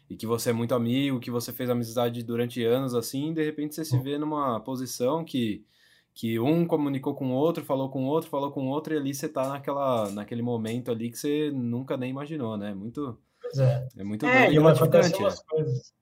e 0.10 0.18
que 0.18 0.28
você 0.28 0.50
é 0.50 0.54
muito 0.54 0.76
amigo, 0.76 1.20
que 1.20 1.32
você 1.32 1.54
fez 1.54 1.70
amizade 1.70 2.22
durante 2.24 2.64
anos, 2.64 2.94
assim, 2.94 3.32
e 3.32 3.34
de 3.34 3.44
repente 3.44 3.74
você 3.74 3.86
se 3.86 3.98
vê 3.98 4.18
numa 4.18 4.60
posição 4.60 5.24
que, 5.24 5.66
que 6.14 6.40
um 6.40 6.68
comunicou 6.68 7.16
com 7.16 7.32
o 7.32 7.34
outro, 7.34 7.64
falou 7.66 7.90
com 7.90 8.04
o 8.06 8.08
outro, 8.08 8.30
falou 8.30 8.52
com 8.52 8.68
o 8.68 8.70
outro, 8.70 8.94
e 8.94 8.98
ali 8.98 9.14
você 9.14 9.30
tá 9.30 9.48
naquela, 9.50 10.12
naquele 10.12 10.42
momento 10.42 10.92
ali 10.92 11.10
que 11.10 11.18
você 11.18 11.52
nunca 11.52 11.98
nem 11.98 12.10
imaginou, 12.12 12.58
né? 12.58 12.74
Muito... 12.74 13.18
é. 13.58 13.88
É 13.98 14.04
muito 14.04 14.26
é, 14.26 14.52
e 14.52 14.60
gratificante. 14.60 15.20
Umas 15.20 15.42
coisas. 15.42 15.94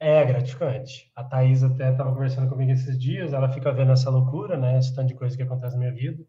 É 0.00 0.24
gratificante. 0.24 1.10
A 1.14 1.24
Thaís 1.24 1.62
até 1.62 1.90
estava 1.90 2.12
conversando 2.12 2.48
comigo 2.48 2.70
esses 2.70 2.98
dias, 2.98 3.32
ela 3.32 3.50
fica 3.52 3.72
vendo 3.72 3.92
essa 3.92 4.10
loucura, 4.10 4.56
né? 4.56 4.78
Esse 4.78 4.94
tanto 4.94 5.08
de 5.08 5.14
coisa 5.14 5.36
que 5.36 5.42
acontece 5.42 5.74
na 5.74 5.80
minha 5.80 5.92
vida. 5.92 6.24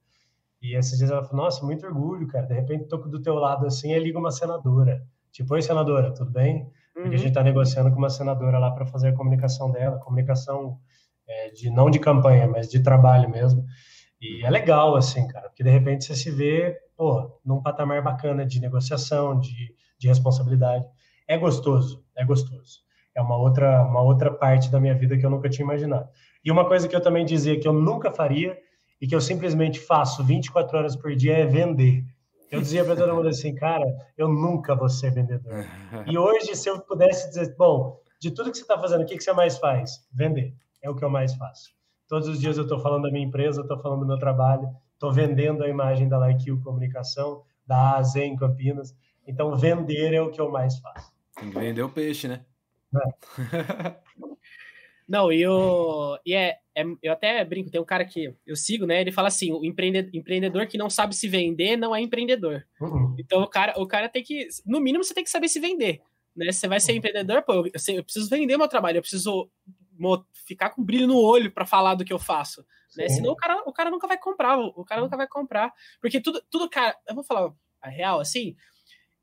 E 0.61 0.76
esses 0.76 0.97
dias 0.97 1.11
ela 1.11 1.24
falou, 1.24 1.45
nossa, 1.45 1.65
muito 1.65 1.86
orgulho, 1.86 2.28
cara. 2.28 2.45
De 2.45 2.53
repente, 2.53 2.88
tô 2.88 2.97
do 2.97 3.22
teu 3.22 3.36
lado 3.36 3.65
assim, 3.65 3.93
e 3.93 3.99
liga 3.99 4.20
uma 4.20 4.32
senadora. 4.32 5.01
Tipo, 5.32 5.53
oi, 5.53 5.61
senadora, 5.61 6.13
tudo 6.13 6.32
bem? 6.32 6.70
Porque 6.93 7.09
uhum. 7.09 7.15
a 7.15 7.17
gente 7.17 7.34
tá 7.34 7.43
negociando 7.43 7.91
com 7.91 7.97
uma 7.97 8.09
senadora 8.09 8.59
lá 8.59 8.72
para 8.72 8.86
fazer 8.86 9.09
a 9.09 9.15
comunicação 9.15 9.72
dela, 9.72 9.99
comunicação 9.99 10.80
é, 11.28 11.49
de 11.51 11.70
não 11.70 11.89
de 11.89 11.99
campanha, 11.99 12.47
mas 12.47 12.67
de 12.67 12.82
trabalho 12.82 13.30
mesmo. 13.30 13.63
E 14.20 14.43
é 14.43 14.49
legal, 14.49 14.95
assim, 14.95 15.26
cara, 15.28 15.47
porque 15.47 15.63
de 15.63 15.70
repente 15.70 16.03
você 16.03 16.15
se 16.15 16.30
vê, 16.30 16.78
pô, 16.97 17.39
num 17.45 17.61
patamar 17.61 18.01
bacana 18.01 18.45
de 18.45 18.59
negociação, 18.59 19.39
de, 19.39 19.74
de 20.00 20.08
responsabilidade. 20.08 20.86
É 21.28 21.38
gostoso, 21.38 22.04
é 22.16 22.26
gostoso. 22.26 22.80
É 23.14 23.22
uma 23.22 23.38
outra, 23.38 23.84
uma 23.84 24.02
outra 24.02 24.32
parte 24.32 24.72
da 24.72 24.80
minha 24.80 24.95
vida 24.95 25.18
que 25.18 25.26
eu 25.26 25.30
nunca 25.30 25.50
tinha 25.50 25.66
imaginado. 25.66 26.08
E 26.43 26.50
uma 26.50 26.66
coisa 26.66 26.88
que 26.88 26.95
eu 26.95 27.02
também 27.02 27.26
dizia 27.26 27.60
que 27.60 27.68
eu 27.68 27.74
nunca 27.74 28.12
faria 28.12 28.58
e 29.02 29.08
que 29.08 29.14
eu 29.14 29.22
simplesmente 29.22 29.80
faço 29.80 30.24
24 30.24 30.78
horas 30.78 30.95
por 30.95 31.16
dia 31.16 31.38
é 31.38 31.45
vender. 31.45 32.04
Eu 32.52 32.62
dizia 32.62 32.84
para 32.84 32.95
todo 32.95 33.14
mundo 33.14 33.28
assim, 33.28 33.54
cara, 33.54 33.86
eu 34.18 34.28
nunca 34.28 34.76
vou 34.76 34.89
ser 34.89 35.12
vendedor. 35.12 35.66
E 36.08 36.18
hoje, 36.18 36.56
se 36.56 36.68
eu 36.68 36.80
pudesse 36.82 37.30
dizer, 37.30 37.56
bom, 37.56 38.00
de 38.20 38.32
tudo 38.32 38.50
que 38.50 38.58
você 38.58 38.64
está 38.64 38.78
fazendo, 38.78 39.04
o 39.04 39.06
que, 39.06 39.16
que 39.16 39.24
você 39.24 39.32
mais 39.34 39.58
faz? 39.58 40.04
Vender. 40.12 40.56
É 40.82 40.89
o 40.89 40.95
que 40.95 41.04
eu 41.04 41.10
mais 41.10 41.36
faço. 41.36 41.70
Todos 42.08 42.28
os 42.28 42.39
dias 42.39 42.58
eu 42.58 42.64
estou 42.64 42.80
falando 42.80 43.04
da 43.04 43.12
minha 43.12 43.26
empresa, 43.26 43.62
estou 43.62 43.78
falando 43.78 44.00
do 44.00 44.08
meu 44.08 44.18
trabalho, 44.18 44.68
estou 44.93 45.14
vendendo 45.14 45.64
a 45.64 45.70
imagem 45.70 46.10
da 46.10 46.18
Like 46.18 46.52
Comunicação, 46.62 47.43
da 47.68 47.78
A 47.78 47.97
a 47.97 48.04
Z 48.04 48.24
em 48.24 48.36
Campinas. 48.36 48.95
Então, 49.30 49.55
vender 49.55 50.13
é 50.13 50.21
o 50.21 50.32
que 50.32 50.41
eu 50.41 50.49
mais 50.51 50.80
faço. 50.80 51.11
Vender 51.41 51.84
o 51.84 51.89
peixe, 51.89 52.27
né? 52.27 52.45
É. 52.95 53.95
Não, 55.07 55.32
e, 55.32 55.41
eu, 55.41 56.19
e 56.23 56.36
é, 56.36 56.59
é, 56.75 56.84
eu 57.01 57.11
até 57.11 57.43
brinco, 57.43 57.71
tem 57.71 57.82
um 57.82 57.86
cara 57.86 58.05
que 58.05 58.32
eu 58.45 58.55
sigo, 58.55 58.86
né? 58.86 59.01
Ele 59.01 59.11
fala 59.11 59.27
assim: 59.27 59.51
o 59.51 59.65
empreendedor, 59.65 60.11
empreendedor 60.13 60.67
que 60.67 60.77
não 60.77 60.88
sabe 60.88 61.15
se 61.15 61.27
vender 61.27 61.75
não 61.75 61.95
é 61.95 62.01
empreendedor. 62.01 62.63
Uhum. 62.80 63.15
Então 63.17 63.41
o 63.41 63.47
cara, 63.47 63.73
o 63.77 63.88
cara 63.88 64.07
tem 64.07 64.23
que, 64.23 64.47
no 64.63 64.80
mínimo, 64.80 65.03
você 65.03 65.13
tem 65.13 65.23
que 65.23 65.30
saber 65.32 65.47
se 65.47 65.59
vender. 65.59 65.99
Né? 66.36 66.51
Você 66.51 66.67
vai 66.67 66.80
ser 66.80 66.91
uhum. 66.91 66.99
empreendedor, 66.99 67.41
pô, 67.41 67.53
eu, 67.53 67.65
eu, 67.65 68.03
preciso 68.03 68.30
vender 68.30 68.55
meu 68.55 68.67
trabalho, 68.67 68.97
eu 68.97 69.01
preciso 69.01 69.49
ficar 70.45 70.69
com 70.69 70.84
brilho 70.84 71.07
no 71.07 71.17
olho 71.17 71.51
para 71.51 71.65
falar 71.65 71.95
do 71.95 72.05
que 72.05 72.13
eu 72.13 72.19
faço. 72.19 72.63
Né? 72.95 73.09
Senão 73.09 73.32
o 73.32 73.36
cara, 73.36 73.63
o 73.65 73.73
cara 73.73 73.89
nunca 73.89 74.07
vai 74.07 74.17
comprar, 74.17 74.59
o 74.59 74.86
cara 74.86 75.01
nunca 75.01 75.17
vai 75.17 75.27
comprar. 75.27 75.73
Porque 75.99 76.21
tudo, 76.21 76.39
tudo 76.51 76.69
cara, 76.69 76.95
eu 77.07 77.15
vou 77.15 77.23
falar 77.23 77.51
a 77.82 77.89
real, 77.89 78.19
assim, 78.19 78.55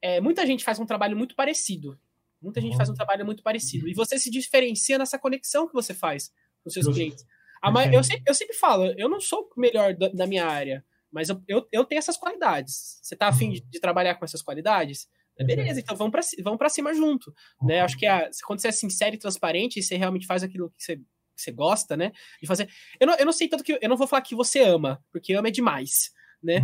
é, 0.06 0.20
muita 0.20 0.46
gente 0.46 0.62
faz 0.62 0.78
um 0.78 0.86
trabalho 0.86 1.16
muito 1.16 1.34
parecido. 1.34 1.98
Muita 2.40 2.60
gente 2.60 2.76
faz 2.76 2.88
um 2.88 2.94
trabalho 2.94 3.26
muito 3.26 3.42
parecido. 3.42 3.88
E 3.88 3.94
você 3.94 4.18
se 4.18 4.30
diferencia 4.30 4.96
nessa 4.98 5.18
conexão 5.18 5.66
que 5.66 5.74
você 5.74 5.92
faz 5.92 6.32
com 6.62 6.70
seus 6.70 6.84
Justo. 6.84 6.96
clientes. 6.96 7.26
A, 7.60 7.70
eu, 7.92 8.04
sempre, 8.04 8.22
eu 8.24 8.34
sempre 8.34 8.54
falo, 8.54 8.84
eu 8.96 9.08
não 9.08 9.20
sou 9.20 9.50
o 9.56 9.60
melhor 9.60 9.94
da, 9.94 10.08
da 10.08 10.26
minha 10.26 10.46
área, 10.46 10.84
mas 11.10 11.28
eu, 11.28 11.42
eu, 11.48 11.66
eu, 11.72 11.84
tenho 11.84 11.98
essas 11.98 12.16
qualidades. 12.16 13.00
Você 13.02 13.16
tá 13.16 13.26
afim 13.26 13.50
de, 13.50 13.60
de 13.62 13.80
trabalhar 13.80 14.14
com 14.14 14.24
essas 14.24 14.42
qualidades? 14.42 15.08
Beleza, 15.38 15.80
então 15.80 15.96
vamos 15.96 16.12
para 16.12 16.22
vamos 16.44 16.58
pra 16.58 16.68
cima 16.68 16.94
junto. 16.94 17.34
Né? 17.60 17.80
Acho 17.80 17.98
que 17.98 18.06
a, 18.06 18.30
quando 18.46 18.60
você 18.60 18.68
é 18.68 18.72
sincero 18.72 19.16
e 19.16 19.18
transparente, 19.18 19.80
e 19.80 19.82
você 19.82 19.96
realmente 19.96 20.26
faz 20.26 20.42
aquilo 20.42 20.70
que 20.70 20.82
você, 20.82 20.96
que 20.96 21.02
você 21.42 21.50
gosta, 21.50 21.96
né? 21.96 22.12
De 22.40 22.46
fazer. 22.46 22.68
Eu 23.00 23.06
não, 23.06 23.14
eu 23.16 23.26
não 23.26 23.32
sei 23.32 23.48
tanto 23.48 23.64
que. 23.64 23.76
Eu 23.80 23.88
não 23.88 23.96
vou 23.96 24.06
falar 24.06 24.22
que 24.22 24.36
você 24.36 24.60
ama, 24.60 25.02
porque 25.10 25.34
ama 25.34 25.48
é 25.48 25.50
demais. 25.50 26.12
né? 26.42 26.60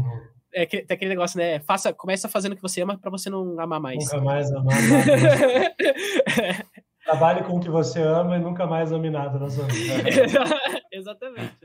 É, 0.53 0.67
tem 0.67 0.85
aquele 0.89 1.11
negócio, 1.11 1.39
né? 1.39 1.61
Faça, 1.61 1.93
começa 1.93 2.29
fazendo 2.29 2.53
o 2.53 2.57
que 2.57 2.63
você 2.63 2.83
ama 2.83 2.99
para 2.99 3.11
você 3.11 3.31
não 3.31 3.59
amar 3.59 3.81
mais. 3.81 4.05
Nunca 4.05 4.21
mais 4.21 4.53
amar. 4.53 4.77
Trabalhe 7.05 7.43
com 7.45 7.57
o 7.57 7.61
que 7.61 7.71
você 7.71 8.01
ama 8.01 8.37
e 8.37 8.41
nunca 8.41 8.67
mais 8.67 8.93
ame 8.93 9.11
nada 9.11 9.39
na 9.39 9.49
sua 9.49 9.65
vida. 9.65 9.95
Exatamente. 10.93 11.57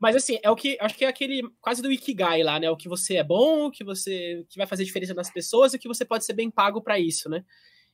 Mas 0.00 0.16
assim, 0.16 0.38
é 0.42 0.50
o 0.50 0.56
que 0.56 0.76
acho 0.80 0.96
que 0.96 1.04
é 1.04 1.08
aquele 1.08 1.42
quase 1.60 1.80
do 1.80 1.90
ikigai 1.90 2.42
lá, 2.42 2.60
né? 2.60 2.70
O 2.70 2.76
que 2.76 2.88
você 2.88 3.16
é 3.16 3.24
bom, 3.24 3.66
o 3.66 3.70
que 3.70 3.82
você 3.82 4.44
que 4.50 4.58
vai 4.58 4.66
fazer 4.66 4.84
diferença 4.84 5.14
nas 5.14 5.30
pessoas 5.30 5.72
e 5.72 5.76
o 5.76 5.80
que 5.80 5.88
você 5.88 6.04
pode 6.04 6.24
ser 6.24 6.34
bem 6.34 6.50
pago 6.50 6.82
para 6.82 6.98
isso, 6.98 7.30
né? 7.30 7.42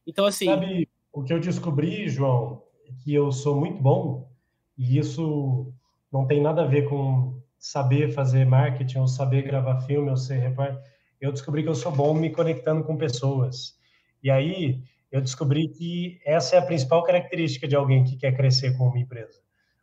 Então 0.07 0.25
assim, 0.25 0.47
Sabe, 0.47 0.89
o 1.13 1.23
que 1.23 1.33
eu 1.33 1.39
descobri, 1.39 2.09
João, 2.09 2.65
é 2.89 2.93
que 3.05 3.15
eu 3.15 3.31
sou 3.31 3.55
muito 3.55 3.81
bom 3.81 4.29
e 4.77 4.99
isso 4.99 5.73
não 6.13 6.27
tem 6.27 6.43
nada 6.43 6.63
a 6.63 6.67
ver 6.67 6.89
com 6.89 7.41
saber 7.61 8.11
fazer 8.13 8.47
marketing 8.47 8.99
ou 8.99 9.07
saber 9.07 9.43
gravar 9.43 9.83
filme 9.83 10.09
ou 10.09 10.17
ser 10.17 10.39
repórter. 10.39 10.83
Eu 11.21 11.31
descobri 11.31 11.63
que 11.63 11.69
eu 11.69 11.75
sou 11.75 11.93
bom 11.93 12.15
me 12.15 12.31
conectando 12.31 12.83
com 12.83 12.97
pessoas. 12.97 13.79
E 14.23 14.31
aí, 14.31 14.83
eu 15.13 15.21
descobri 15.21 15.69
que 15.69 16.19
essa 16.25 16.57
é 16.57 16.59
a 16.59 16.63
principal 16.65 17.03
característica 17.03 17.69
de 17.69 17.77
alguém 17.77 18.03
que 18.03 18.17
quer 18.17 18.35
crescer 18.35 18.77
com 18.79 18.85
uma 18.85 18.99
empresa. 18.99 19.39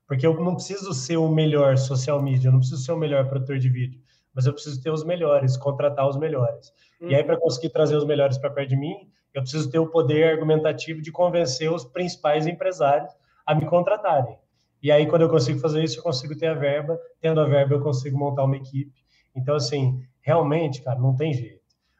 Porque 0.08 0.26
eu 0.26 0.34
não 0.44 0.56
preciso 0.56 0.92
ser 0.94 1.18
o 1.18 1.30
melhor 1.30 1.78
social 1.78 2.22
media, 2.22 2.48
eu 2.48 2.52
não 2.52 2.60
preciso 2.60 2.82
ser 2.82 2.94
o 2.94 2.98
melhor 2.98 3.28
produtor 3.30 3.60
de 3.60 3.70
vídeo, 3.70 4.02
mas 4.34 4.48
eu 4.48 4.54
preciso 4.54 4.82
ter 4.82 4.90
os 4.90 5.04
melhores, 5.04 5.56
contratar 5.56 6.08
os 6.10 6.18
melhores. 6.18 6.74
Uhum. 7.00 7.10
E 7.10 7.16
aí, 7.16 7.24
para 7.24 7.38
conseguir 7.38 7.70
trazer 7.70 7.96
os 7.96 8.06
melhores 8.06 8.40
para 8.40 8.50
perto 8.50 8.70
de 8.70 8.78
mim, 8.78 8.96
eu 9.34 9.42
preciso 9.42 9.70
ter 9.70 9.78
o 9.78 9.88
poder 9.88 10.32
argumentativo 10.32 11.00
de 11.00 11.12
convencer 11.12 11.72
os 11.72 11.86
principais 11.86 12.48
empresários 12.48 13.12
a 13.46 13.54
me 13.54 13.68
contratarem. 13.68 14.38
E 14.82 14.92
aí, 14.92 15.08
quando 15.08 15.24
eu 15.24 15.30
consigo 15.30 15.60
fazer 15.60 15.84
isso, 15.84 16.00
eu 16.00 16.04
consigo 16.04 16.38
ter 16.38 16.48
a 16.48 16.54
verba. 16.54 17.00
Tendo 17.20 17.40
a 17.42 17.46
verba, 17.46 17.76
eu 17.76 17.82
consigo 17.82 18.18
montar 18.18 18.44
uma 18.44 18.58
equipe. 18.58 18.94
Então, 19.36 19.56
assim, 19.56 20.02
realmente, 20.22 20.82
cara, 20.82 21.00
não 21.00 21.16
tem 21.16 21.34
jeito. 21.34 21.58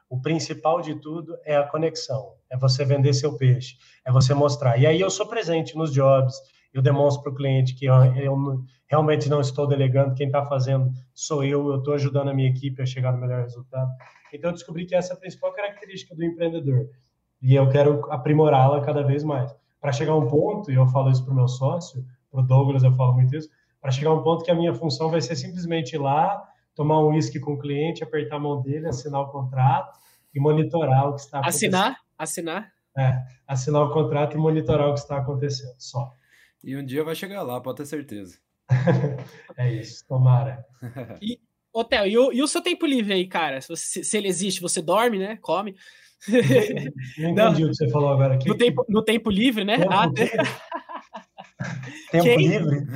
O 0.10 0.22
principal 0.22 0.82
de 0.82 0.96
tudo 0.96 1.38
é 1.44 1.58
a 1.58 1.64
conexão, 1.64 2.34
é 2.50 2.58
você 2.58 2.86
vender 2.86 3.14
seu 3.14 3.38
peixe, 3.38 3.76
é 4.06 4.12
você 4.12 4.34
mostrar. 4.34 4.78
E 4.78 4.86
aí 4.86 5.02
eu 5.02 5.10
sou 5.10 5.28
presente 5.28 5.76
nos 5.76 5.92
jobs, 5.92 6.34
eu 6.74 6.82
demonstro 6.82 7.24
para 7.24 7.34
o 7.34 7.36
cliente 7.36 7.76
que 7.76 7.86
eu, 7.86 7.94
eu, 8.16 8.64
realmente 8.88 9.28
não 9.28 9.42
estou 9.42 9.68
delegando, 9.68 10.16
quem 10.16 10.28
está 10.28 10.46
fazendo 10.46 10.92
sou 11.14 11.44
eu, 11.44 11.68
eu 11.68 11.80
estou 11.80 11.94
ajudando 11.94 12.30
a 12.30 12.34
minha 12.34 12.50
equipe 12.50 12.82
a 12.82 12.86
chegar 12.86 13.12
no 13.12 13.20
melhor 13.20 13.42
resultado. 13.42 13.92
Então 14.34 14.50
eu 14.50 14.54
descobri 14.54 14.86
que 14.86 14.96
essa 14.96 15.12
é 15.12 15.16
a 15.18 15.20
principal 15.20 15.52
característica 15.52 16.16
do 16.16 16.24
empreendedor 16.24 16.88
e 17.42 17.56
eu 17.56 17.70
quero 17.70 18.12
aprimorá-la 18.12 18.82
cada 18.82 19.04
vez 19.04 19.24
mais. 19.24 19.54
Para 19.80 19.92
chegar 19.92 20.14
a 20.14 20.18
um 20.18 20.28
ponto, 20.28 20.72
e 20.72 20.76
eu 20.76 20.88
falo 20.88 21.12
isso 21.12 21.24
para 21.24 21.34
o 21.34 21.36
meu 21.36 21.48
sócio, 21.48 22.04
para 22.32 22.42
o 22.42 22.44
Douglas 22.44 22.84
eu 22.84 22.94
falo 22.94 23.14
muito 23.14 23.36
isso, 23.36 23.50
para 23.82 23.92
chegar 23.92 24.10
a 24.10 24.14
um 24.14 24.24
ponto 24.24 24.44
que 24.44 24.52
a 24.52 24.56
minha 24.56 24.74
função 24.74 25.10
vai 25.10 25.22
ser 25.22 25.36
simplesmente 25.36 25.94
ir 25.94 26.00
lá, 26.00 26.44
tomar 26.76 27.00
um 27.00 27.10
uísque 27.10 27.40
com 27.40 27.54
o 27.54 27.60
cliente, 27.60 28.04
apertar 28.04 28.38
a 28.38 28.40
mão 28.40 28.62
dele, 28.62 28.88
assinar 28.88 29.22
o 29.22 29.32
contrato 29.32 30.00
e 30.34 30.40
monitorar 30.40 31.10
o 31.10 31.16
que 31.16 31.22
está 31.22 31.40
acontecendo. 31.40 31.76
Assinar? 31.76 31.98
Assinar? 32.18 32.74
É, 32.98 33.24
assinar 33.48 33.84
o 33.84 33.94
contrato 33.94 34.36
e 34.36 34.40
monitorar 34.40 34.90
o 34.90 34.94
que 34.94 35.00
está 35.00 35.18
acontecendo, 35.18 35.76
só. 35.78 36.12
E 36.64 36.76
um 36.76 36.84
dia 36.84 37.04
vai 37.04 37.16
chegar 37.16 37.44
lá, 37.44 37.62
pode 37.62 37.78
ter 37.78 37.86
certeza. 37.86 38.38
é 39.58 39.74
isso, 39.74 40.06
tomara. 40.08 40.66
E, 41.22 41.40
Hotel, 41.74 42.08
e 42.08 42.18
o, 42.18 42.34
e 42.34 42.42
o 42.42 42.48
seu 42.48 42.60
tempo 42.62 42.88
livre 42.88 43.14
aí, 43.14 43.28
cara? 43.28 43.62
Se, 43.62 43.68
você, 43.70 44.04
se 44.04 44.18
ele 44.18 44.28
existe, 44.28 44.60
você 44.60 44.82
dorme, 44.82 45.20
né? 45.20 45.38
Come. 45.42 45.76
Não 46.28 47.30
entendi 47.30 47.36
não. 47.36 47.52
o 47.52 47.56
que 47.56 47.68
você 47.68 47.88
falou 47.90 48.10
agora. 48.10 48.34
aqui. 48.34 48.48
No, 48.48 48.58
tempo, 48.58 48.86
no 48.90 49.04
tempo 49.04 49.30
livre, 49.30 49.64
né? 49.64 49.78
Tempo, 49.78 49.94
ah, 49.94 50.10
tempo 52.12 52.40
livre? 52.40 52.88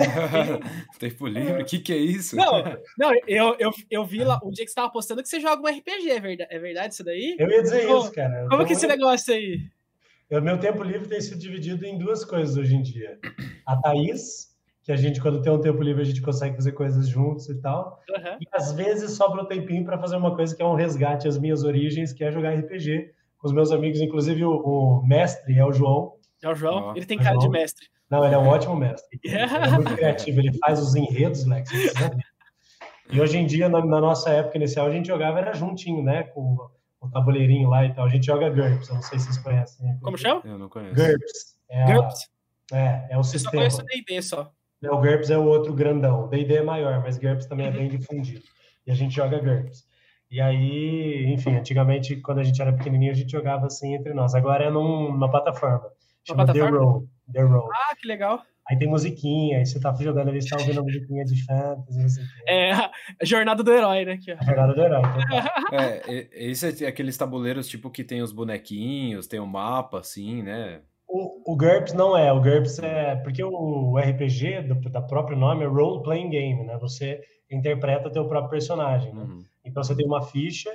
tempo 0.99 1.27
livre? 1.27 1.61
O 1.61 1.65
que, 1.65 1.79
que 1.79 1.93
é 1.93 1.97
isso? 1.97 2.35
Não, 2.35 2.63
não 2.97 3.11
eu, 3.27 3.55
eu, 3.59 3.71
eu 3.89 4.05
vi 4.05 4.23
lá 4.23 4.39
um 4.43 4.51
dia 4.51 4.65
que 4.65 4.71
você 4.71 4.79
estava 4.79 4.91
postando 4.91 5.21
que 5.21 5.29
você 5.29 5.39
joga 5.39 5.61
um 5.61 5.73
RPG, 5.73 6.09
é 6.09 6.19
verdade, 6.19 6.53
é 6.53 6.59
verdade 6.59 6.93
isso 6.93 7.03
daí? 7.03 7.35
Eu 7.37 7.49
ia 7.49 7.61
dizer 7.61 7.83
isso, 7.83 8.11
cara. 8.11 8.47
Como 8.49 8.65
que 8.65 8.73
é 8.73 8.75
esse 8.75 8.87
negócio 8.87 9.33
aí? 9.33 9.61
O 10.31 10.39
meu 10.39 10.57
tempo 10.57 10.81
livre 10.81 11.09
tem 11.09 11.19
sido 11.19 11.39
dividido 11.39 11.85
em 11.85 11.97
duas 11.97 12.23
coisas 12.23 12.55
hoje 12.55 12.75
em 12.75 12.81
dia. 12.81 13.19
A 13.65 13.75
Thaís, 13.75 14.55
que 14.81 14.91
a 14.91 14.95
gente, 14.95 15.19
quando 15.19 15.41
tem 15.41 15.51
um 15.51 15.59
tempo 15.59 15.83
livre, 15.83 16.01
a 16.01 16.05
gente 16.05 16.21
consegue 16.21 16.55
fazer 16.55 16.71
coisas 16.71 17.09
juntos 17.09 17.49
e 17.49 17.61
tal. 17.61 17.99
Uhum. 18.09 18.37
E 18.39 18.47
às 18.53 18.71
vezes 18.71 19.11
sobra 19.11 19.41
um 19.41 19.45
tempinho 19.45 19.83
para 19.83 19.99
fazer 19.99 20.15
uma 20.15 20.33
coisa 20.33 20.55
que 20.55 20.61
é 20.61 20.65
um 20.65 20.73
resgate 20.73 21.27
às 21.27 21.37
minhas 21.37 21.63
origens, 21.63 22.13
que 22.13 22.23
é 22.23 22.31
jogar 22.31 22.55
RPG 22.55 23.11
com 23.37 23.47
os 23.47 23.53
meus 23.53 23.71
amigos, 23.71 23.99
inclusive 23.99 24.45
o, 24.45 24.51
o 24.51 25.05
mestre 25.05 25.57
é 25.57 25.65
o 25.65 25.73
João. 25.73 26.13
É 26.41 26.47
o 26.47 26.55
João? 26.55 26.95
Ele 26.95 27.05
tem 27.05 27.17
cara 27.17 27.37
de 27.37 27.49
mestre. 27.49 27.87
Não, 28.11 28.25
ele 28.25 28.35
é 28.35 28.37
um 28.37 28.47
ótimo 28.47 28.75
mestre. 28.75 29.19
Yeah. 29.25 29.55
Ele 29.55 29.65
é 29.65 29.69
muito 29.71 29.95
criativo, 29.95 30.39
ele 30.39 30.57
faz 30.57 30.79
os 30.79 30.95
enredos, 30.95 31.45
Lex. 31.45 31.71
E 33.09 33.21
hoje 33.21 33.37
em 33.37 33.45
dia, 33.45 33.69
na, 33.69 33.83
na, 33.85 34.01
nossa 34.01 34.29
época 34.29 34.57
inicial, 34.57 34.87
a 34.87 34.91
gente 34.91 35.07
jogava 35.07 35.39
era 35.39 35.53
juntinho, 35.53 36.03
né? 36.03 36.23
Com 36.23 36.57
o 36.99 37.09
tabuleirinho 37.09 37.69
lá 37.69 37.85
e 37.85 37.93
tal. 37.93 38.05
A 38.05 38.09
gente 38.09 38.25
joga 38.25 38.49
GURPS, 38.49 38.89
eu 38.89 38.95
não 38.95 39.01
sei 39.01 39.19
se 39.19 39.25
vocês 39.25 39.37
conhecem. 39.37 39.85
Né? 39.85 39.97
Como 40.01 40.17
chama? 40.17 40.41
Eu 40.43 40.57
não 40.57 40.69
conheço. 40.69 40.95
GURPS. 40.95 41.57
É 41.69 41.93
GURPS? 41.93 42.29
A, 42.71 42.77
é, 42.77 43.07
é 43.11 43.17
o 43.17 43.19
eu 43.19 43.23
sistema. 43.23 43.63
Eu 43.63 43.71
só 43.71 43.77
conheço 43.77 44.05
D&D 44.05 44.21
só. 44.21 44.51
o 44.83 44.97
GURPS 44.97 45.29
é 45.29 45.37
o 45.37 45.45
outro 45.45 45.73
grandão. 45.73 46.27
D&D 46.27 46.55
é 46.55 46.63
maior, 46.63 47.01
mas 47.01 47.17
GURPS 47.17 47.45
também 47.45 47.67
uhum. 47.67 47.73
é 47.73 47.77
bem 47.77 47.89
difundido. 47.89 48.43
E 48.85 48.91
a 48.91 48.95
gente 48.95 49.15
joga 49.15 49.39
GURPS. 49.39 49.85
E 50.29 50.39
aí, 50.39 51.31
enfim, 51.33 51.55
antigamente, 51.55 52.15
quando 52.17 52.39
a 52.39 52.43
gente 52.43 52.61
era 52.61 52.71
pequenininho, 52.71 53.11
a 53.11 53.15
gente 53.15 53.31
jogava 53.31 53.67
assim 53.67 53.93
entre 53.95 54.13
nós. 54.13 54.33
Agora 54.33 54.65
é 54.65 54.69
numa 54.69 55.29
plataforma. 55.29 55.89
Chama 56.27 56.45
The 56.45 56.59
Roll. 56.59 57.07
The 57.31 57.41
Roll. 57.41 57.69
Ah, 57.73 57.95
que 57.95 58.07
legal. 58.07 58.43
Aí 58.69 58.77
tem 58.77 58.87
musiquinha, 58.87 59.57
aí 59.57 59.65
você 59.65 59.79
tá 59.79 59.93
jogando 59.99 60.29
ali, 60.29 60.41
você 60.41 60.49
tá 60.49 60.57
ouvindo 60.57 60.79
a 60.79 60.83
musiquinha 60.83 61.25
de 61.25 61.43
fantasy. 61.43 62.03
Assim. 62.03 62.21
É, 62.47 62.71
a 62.71 62.91
jornada 63.23 63.63
do 63.63 63.71
herói, 63.71 64.05
né? 64.05 64.13
Aqui, 64.13 64.31
a 64.31 64.43
jornada 64.43 64.73
do 64.73 64.81
herói. 64.81 65.01
é, 65.73 66.27
esse 66.31 66.85
é 66.85 66.87
aqueles 66.87 67.17
tabuleiros 67.17 67.67
tipo 67.67 67.89
que 67.89 68.03
tem 68.03 68.21
os 68.21 68.31
bonequinhos, 68.31 69.27
tem 69.27 69.39
o 69.39 69.43
um 69.43 69.47
mapa, 69.47 69.99
assim, 69.99 70.43
né? 70.43 70.81
O, 71.09 71.53
o 71.53 71.57
GURPS 71.57 71.93
não 71.93 72.15
é, 72.15 72.31
o 72.31 72.39
GURPS 72.39 72.79
é. 72.79 73.15
Porque 73.17 73.43
o 73.43 73.97
RPG, 73.97 74.61
do, 74.61 74.89
da 74.89 75.01
próprio 75.01 75.37
nome, 75.37 75.65
é 75.65 75.67
Role 75.67 76.03
Playing 76.03 76.29
Game, 76.29 76.63
né? 76.63 76.77
Você 76.79 77.19
interpreta 77.51 78.09
teu 78.09 78.25
próprio 78.27 78.51
personagem. 78.51 79.13
Né? 79.13 79.23
Uhum. 79.23 79.43
Então 79.65 79.83
você 79.83 79.93
tem 79.95 80.05
uma 80.05 80.21
ficha, 80.21 80.71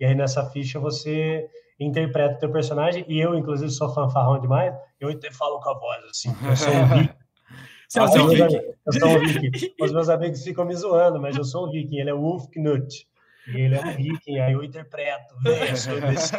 e 0.00 0.04
aí 0.04 0.14
nessa 0.14 0.48
ficha 0.50 0.78
você 0.78 1.48
interpreta 1.80 2.34
o 2.34 2.38
teu 2.38 2.50
personagem, 2.50 3.04
e 3.08 3.20
eu, 3.20 3.34
inclusive, 3.34 3.70
sou 3.70 3.92
fanfarrão 3.94 4.40
demais, 4.40 4.74
eu 5.00 5.10
falo 5.32 5.60
com 5.60 5.70
a 5.70 5.78
voz 5.78 6.04
assim, 6.10 6.34
eu 6.48 6.56
sou 6.56 6.72
viking. 6.72 7.14
Você 7.88 8.00
é 8.00 8.02
um 8.02 8.28
viking? 8.28 8.60
Eu 8.86 8.92
sou 8.92 9.08
um 9.08 9.18
viking. 9.26 9.74
Os 9.80 9.92
meus 9.92 10.10
amigos 10.10 10.44
ficam 10.44 10.66
me 10.66 10.74
zoando, 10.74 11.18
mas 11.18 11.38
eu 11.38 11.44
sou 11.44 11.66
um 11.66 11.70
viking, 11.70 12.00
ele 12.00 12.10
é 12.10 12.14
o 12.14 12.20
Wolf 12.20 12.44
Knut. 12.54 13.08
E 13.48 13.60
ele 13.60 13.76
é 13.76 13.80
um 13.80 13.96
viking, 13.96 14.38
aí 14.40 14.52
eu 14.52 14.62
interpreto. 14.62 15.34
Sou 15.74 15.98
desse... 16.02 16.34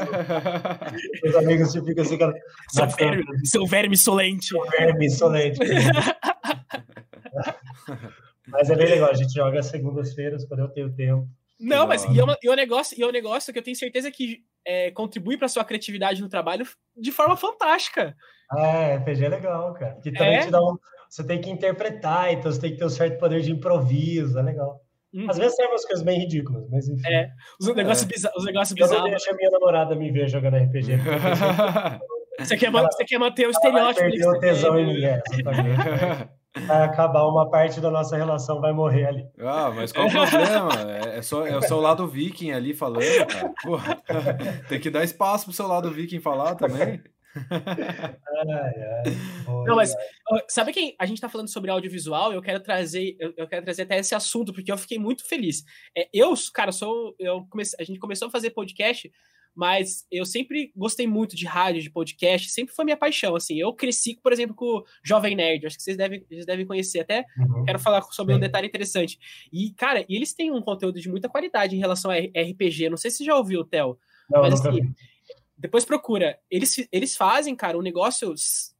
Meus 1.23 1.35
amigos 1.35 1.73
ficam 1.73 2.03
assim, 2.03 2.19
cara. 2.19 2.35
Seu 2.69 2.87
verme, 2.87 3.47
seu 3.47 3.65
verme 3.65 3.95
insolente. 3.95 4.45
Seu 4.45 4.63
verme 4.65 5.07
insolente. 5.07 5.59
mas 8.47 8.69
é 8.69 8.75
bem 8.75 8.87
legal, 8.87 9.09
a 9.09 9.15
gente 9.15 9.33
joga 9.33 9.63
segundas-feiras 9.63 10.45
quando 10.45 10.59
eu 10.59 10.69
tenho 10.69 10.93
tempo. 10.93 11.27
Não, 11.59 11.85
mas 11.85 12.05
e 12.05 12.19
é, 12.19 12.23
uma, 12.23 12.37
e, 12.41 12.47
é 12.47 12.51
um 12.51 12.55
negócio, 12.55 12.97
e 12.97 13.03
é 13.03 13.07
um 13.07 13.11
negócio 13.11 13.51
que 13.51 13.59
eu 13.59 13.63
tenho 13.63 13.75
certeza 13.75 14.09
que 14.09 14.43
é, 14.65 14.91
contribui 14.91 15.37
para 15.37 15.47
sua 15.47 15.65
criatividade 15.65 16.21
no 16.21 16.29
trabalho 16.29 16.65
de 16.95 17.11
forma 17.11 17.35
fantástica. 17.35 18.15
É, 18.57 18.95
RPG 18.95 19.25
é 19.25 19.29
legal, 19.29 19.73
cara. 19.73 19.99
Que 20.01 20.11
também 20.11 20.37
é? 20.37 20.45
te 20.45 20.51
dá 20.51 20.61
um, 20.61 20.77
você 21.09 21.25
tem 21.25 21.41
que 21.41 21.49
interpretar, 21.49 22.31
então 22.31 22.51
você 22.51 22.61
tem 22.61 22.71
que 22.71 22.77
ter 22.77 22.85
um 22.85 22.89
certo 22.89 23.19
poder 23.19 23.41
de 23.41 23.51
improviso, 23.51 24.37
é 24.37 24.41
legal. 24.41 24.79
Uhum. 25.13 25.29
Às 25.29 25.37
vezes 25.37 25.55
sai 25.55 25.65
umas 25.67 25.83
coisas 25.85 26.05
bem 26.05 26.19
ridículas, 26.19 26.69
mas 26.69 26.87
enfim. 26.87 27.11
É, 27.11 27.31
os 27.59 27.75
negócios, 27.75 28.07
é. 28.07 28.13
bizarros, 28.13 28.37
os 28.37 28.45
negócios 28.45 28.75
bizarros. 28.75 28.97
Eu 28.97 29.03
não 29.03 29.09
deixo 29.09 29.31
a 29.31 29.33
minha 29.33 29.49
namorada 29.49 29.95
me 29.95 30.11
ver 30.11 30.29
jogando 30.29 30.57
RPG. 30.57 30.97
você, 32.39 32.55
quer, 32.55 32.71
você 32.71 33.05
quer 33.05 33.17
manter 33.17 33.47
o 33.47 33.51
estereótipo. 33.51 34.01
Ela 34.01 34.11
perder 34.11 34.27
o 34.27 34.39
tesão 34.39 34.79
em 34.79 34.85
mim, 34.85 35.03
é, 35.03 35.21
exatamente. 35.31 36.29
vai 36.55 36.83
acabar 36.83 37.25
uma 37.25 37.49
parte 37.49 37.79
da 37.79 37.91
nossa 37.91 38.17
relação, 38.17 38.59
vai 38.59 38.73
morrer 38.73 39.05
ali. 39.05 39.25
Ah, 39.39 39.71
mas 39.71 39.91
qual 39.91 40.07
o 40.07 40.11
problema? 40.11 40.69
É, 41.05 41.17
é 41.17 41.21
só, 41.21 41.45
é 41.45 41.55
o 41.57 41.61
seu 41.61 41.79
lado 41.79 42.07
viking 42.07 42.51
ali 42.51 42.73
falando, 42.73 43.27
cara. 43.27 43.53
Porra, 43.63 44.01
tem 44.67 44.79
que 44.79 44.89
dar 44.89 45.03
espaço 45.03 45.45
pro 45.45 45.53
seu 45.53 45.67
lado 45.67 45.91
viking 45.91 46.19
falar 46.19 46.55
também. 46.55 47.01
ai, 47.35 48.73
ai, 49.05 49.13
Não, 49.67 49.75
mas 49.75 49.93
sabe 50.47 50.73
quem 50.73 50.95
a 50.99 51.05
gente 51.05 51.21
tá 51.21 51.29
falando 51.29 51.51
sobre 51.51 51.69
audiovisual? 51.69 52.33
Eu 52.33 52.41
quero 52.41 52.59
trazer, 52.59 53.15
eu, 53.19 53.33
eu, 53.37 53.47
quero 53.47 53.63
trazer 53.63 53.83
até 53.83 53.99
esse 53.99 54.15
assunto 54.15 54.51
porque 54.51 54.71
eu 54.71 54.77
fiquei 54.77 54.97
muito 54.97 55.27
feliz. 55.27 55.63
É, 55.95 56.09
eu, 56.11 56.33
cara, 56.53 56.71
sou, 56.71 57.15
eu 57.19 57.45
comecei, 57.49 57.77
a 57.79 57.83
gente 57.83 57.99
começou 57.99 58.27
a 58.27 58.31
fazer 58.31 58.49
podcast 58.49 59.11
mas 59.55 60.05
eu 60.11 60.25
sempre 60.25 60.71
gostei 60.75 61.05
muito 61.05 61.35
de 61.35 61.45
rádio, 61.45 61.81
de 61.81 61.89
podcast, 61.89 62.49
sempre 62.49 62.73
foi 62.73 62.85
minha 62.85 62.97
paixão, 62.97 63.35
assim. 63.35 63.59
Eu 63.59 63.73
cresci, 63.73 64.19
por 64.21 64.31
exemplo, 64.31 64.55
com 64.55 64.65
o 64.65 64.83
Jovem 65.03 65.35
Nerd, 65.35 65.65
acho 65.65 65.75
que 65.75 65.83
vocês 65.83 65.97
devem, 65.97 66.23
vocês 66.27 66.45
devem 66.45 66.65
conhecer. 66.65 67.01
Até 67.01 67.25
uhum. 67.37 67.65
quero 67.65 67.79
falar 67.79 68.01
sobre 68.03 68.33
um 68.33 68.39
detalhe 68.39 68.67
interessante. 68.67 69.19
E, 69.51 69.71
cara, 69.71 70.05
eles 70.07 70.33
têm 70.33 70.51
um 70.51 70.61
conteúdo 70.61 70.99
de 70.99 71.09
muita 71.09 71.27
qualidade 71.27 71.75
em 71.75 71.79
relação 71.79 72.09
a 72.09 72.15
RPG. 72.15 72.89
Não 72.89 72.97
sei 72.97 73.11
se 73.11 73.17
você 73.17 73.23
já 73.25 73.35
ouviu, 73.35 73.63
Theo. 73.63 73.97
Não, 74.29 74.41
mas 74.41 74.53
assim, 74.53 74.93
depois 75.57 75.83
procura. 75.83 76.39
Eles, 76.49 76.87
eles 76.91 77.17
fazem, 77.17 77.55
cara, 77.55 77.77
um 77.77 77.81
negócio, 77.81 78.33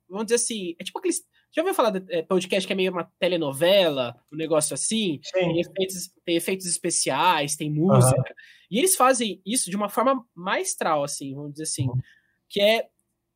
vamos 0.08 0.26
dizer 0.26 0.36
assim, 0.36 0.76
é 0.80 0.84
tipo 0.84 1.00
aqueles 1.00 1.24
Já 1.52 1.62
ouviu 1.62 1.74
falar 1.74 1.90
de 1.90 2.14
é, 2.14 2.22
podcast 2.22 2.68
que 2.68 2.74
é 2.74 2.76
meio 2.76 2.92
uma 2.92 3.12
telenovela, 3.20 4.16
um 4.32 4.38
negócio 4.38 4.74
assim? 4.74 5.20
Sim. 5.24 5.32
Tem 5.34 5.60
efeitos, 5.60 6.12
tem 6.24 6.36
efeitos 6.36 6.66
especiais, 6.68 7.56
tem 7.56 7.72
música. 7.72 8.18
Uhum. 8.18 8.36
E 8.70 8.78
eles 8.78 8.96
fazem 8.96 9.42
isso 9.46 9.70
de 9.70 9.76
uma 9.76 9.90
forma 9.90 10.24
maestral, 10.36 11.04
assim, 11.04 11.34
vamos 11.34 11.54
dizer 11.54 11.64
assim. 11.64 11.88
Uhum. 11.88 12.00
Que 12.48 12.62
é, 12.62 12.88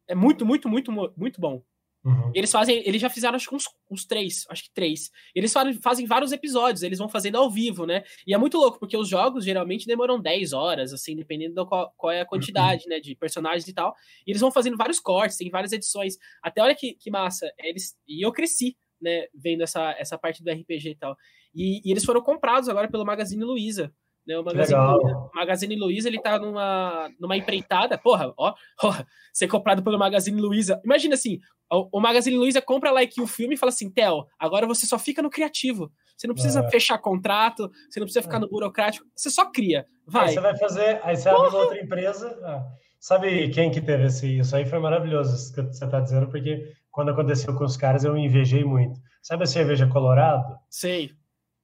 é 0.07 0.15
muito, 0.15 0.45
muito, 0.45 0.69
muito, 0.69 0.91
muito 1.17 1.41
bom. 1.41 1.63
Uhum. 2.05 2.31
Eles 2.35 2.51
fazem, 2.51 2.83
eles 2.85 3.01
já 3.01 3.09
fizeram 3.09 3.35
acho 3.35 3.47
que 3.47 3.55
uns, 3.55 3.65
uns, 3.89 4.05
três, 4.05 4.45
acho 4.49 4.63
que 4.63 4.73
três. 4.73 5.09
Eles 5.33 5.53
fazem, 5.53 5.73
fazem 5.73 6.05
vários 6.05 6.33
episódios, 6.33 6.83
eles 6.83 6.99
vão 6.99 7.07
fazendo 7.07 7.37
ao 7.37 7.49
vivo, 7.49 7.85
né? 7.85 8.03
E 8.27 8.33
é 8.33 8.37
muito 8.37 8.57
louco, 8.57 8.77
porque 8.77 8.97
os 8.97 9.07
jogos 9.07 9.45
geralmente 9.45 9.87
demoram 9.87 10.21
10 10.21 10.51
horas, 10.51 10.91
assim, 10.91 11.15
dependendo 11.15 11.55
do 11.55 11.65
qual, 11.65 11.93
qual 11.95 12.11
é 12.11 12.21
a 12.21 12.25
quantidade, 12.25 12.83
uhum. 12.83 12.89
né, 12.89 12.99
de 12.99 13.15
personagens 13.15 13.67
e 13.67 13.73
tal. 13.73 13.95
E 14.27 14.31
eles 14.31 14.41
vão 14.41 14.51
fazendo 14.51 14.75
vários 14.75 14.99
cortes, 14.99 15.37
tem 15.37 15.49
várias 15.49 15.71
edições. 15.71 16.17
Até 16.41 16.61
olha 16.61 16.75
que, 16.75 16.93
que 16.93 17.09
massa, 17.09 17.49
eles 17.57 17.95
e 18.05 18.25
eu 18.25 18.33
cresci, 18.33 18.75
né, 19.01 19.27
vendo 19.33 19.63
essa, 19.63 19.95
essa 19.97 20.17
parte 20.17 20.43
do 20.43 20.51
RPG 20.51 20.89
e 20.89 20.95
tal. 20.95 21.15
E, 21.55 21.81
e 21.87 21.91
eles 21.91 22.03
foram 22.03 22.21
comprados 22.21 22.67
agora 22.67 22.89
pelo 22.89 23.05
Magazine 23.05 23.43
Luiza. 23.43 23.93
Né, 24.25 24.37
o 24.37 24.43
Magazine, 24.43 24.79
Magazine 25.33 25.75
Luiza, 25.75 26.07
ele 26.07 26.21
tá 26.21 26.39
numa, 26.39 27.09
numa 27.19 27.35
empreitada, 27.35 27.97
porra, 27.97 28.33
ó, 28.37 28.53
ó, 28.81 28.93
ser 29.33 29.47
comprado 29.47 29.83
pelo 29.83 29.99
Magazine 29.99 30.39
Luiza. 30.39 30.79
Imagina 30.83 31.15
assim, 31.15 31.39
o, 31.69 31.97
o 31.97 31.99
Magazine 31.99 32.37
Luiza 32.37 32.61
compra 32.61 32.91
lá 32.91 33.01
aqui 33.01 33.21
o 33.21 33.27
filme 33.27 33.55
e 33.55 33.57
fala 33.57 33.71
assim, 33.71 33.89
Theo, 33.89 34.25
agora 34.39 34.65
você 34.65 34.85
só 34.85 34.97
fica 34.97 35.21
no 35.21 35.29
criativo. 35.29 35.91
Você 36.15 36.27
não 36.27 36.35
precisa 36.35 36.61
é. 36.61 36.69
fechar 36.69 36.97
contrato, 36.99 37.69
você 37.89 37.99
não 37.99 38.05
precisa 38.05 38.23
ficar 38.23 38.39
no 38.39 38.47
burocrático, 38.47 39.05
você 39.15 39.29
só 39.29 39.51
cria. 39.51 39.85
Vai. 40.07 40.27
Aí 40.27 40.33
você 40.33 40.39
vai 40.39 40.57
fazer, 40.57 41.01
aí 41.03 41.17
você 41.17 41.29
porra. 41.29 41.47
abre 41.47 41.57
outra 41.57 41.81
empresa. 41.81 42.39
Ah, 42.43 42.63
sabe 42.99 43.49
quem 43.49 43.71
que 43.71 43.81
teve 43.81 44.05
esse, 44.05 44.39
isso 44.39 44.55
aí 44.55 44.65
foi 44.65 44.79
maravilhoso 44.79 45.35
isso 45.35 45.53
que 45.53 45.61
você 45.61 45.87
tá 45.87 45.99
dizendo, 45.99 46.27
porque 46.27 46.71
quando 46.91 47.11
aconteceu 47.11 47.53
com 47.55 47.65
os 47.65 47.75
caras 47.75 48.03
eu 48.03 48.15
invejei 48.15 48.63
muito. 48.63 49.01
Sabe 49.21 49.43
a 49.43 49.47
cerveja 49.47 49.87
Colorado? 49.87 50.57
Sei. 50.69 51.11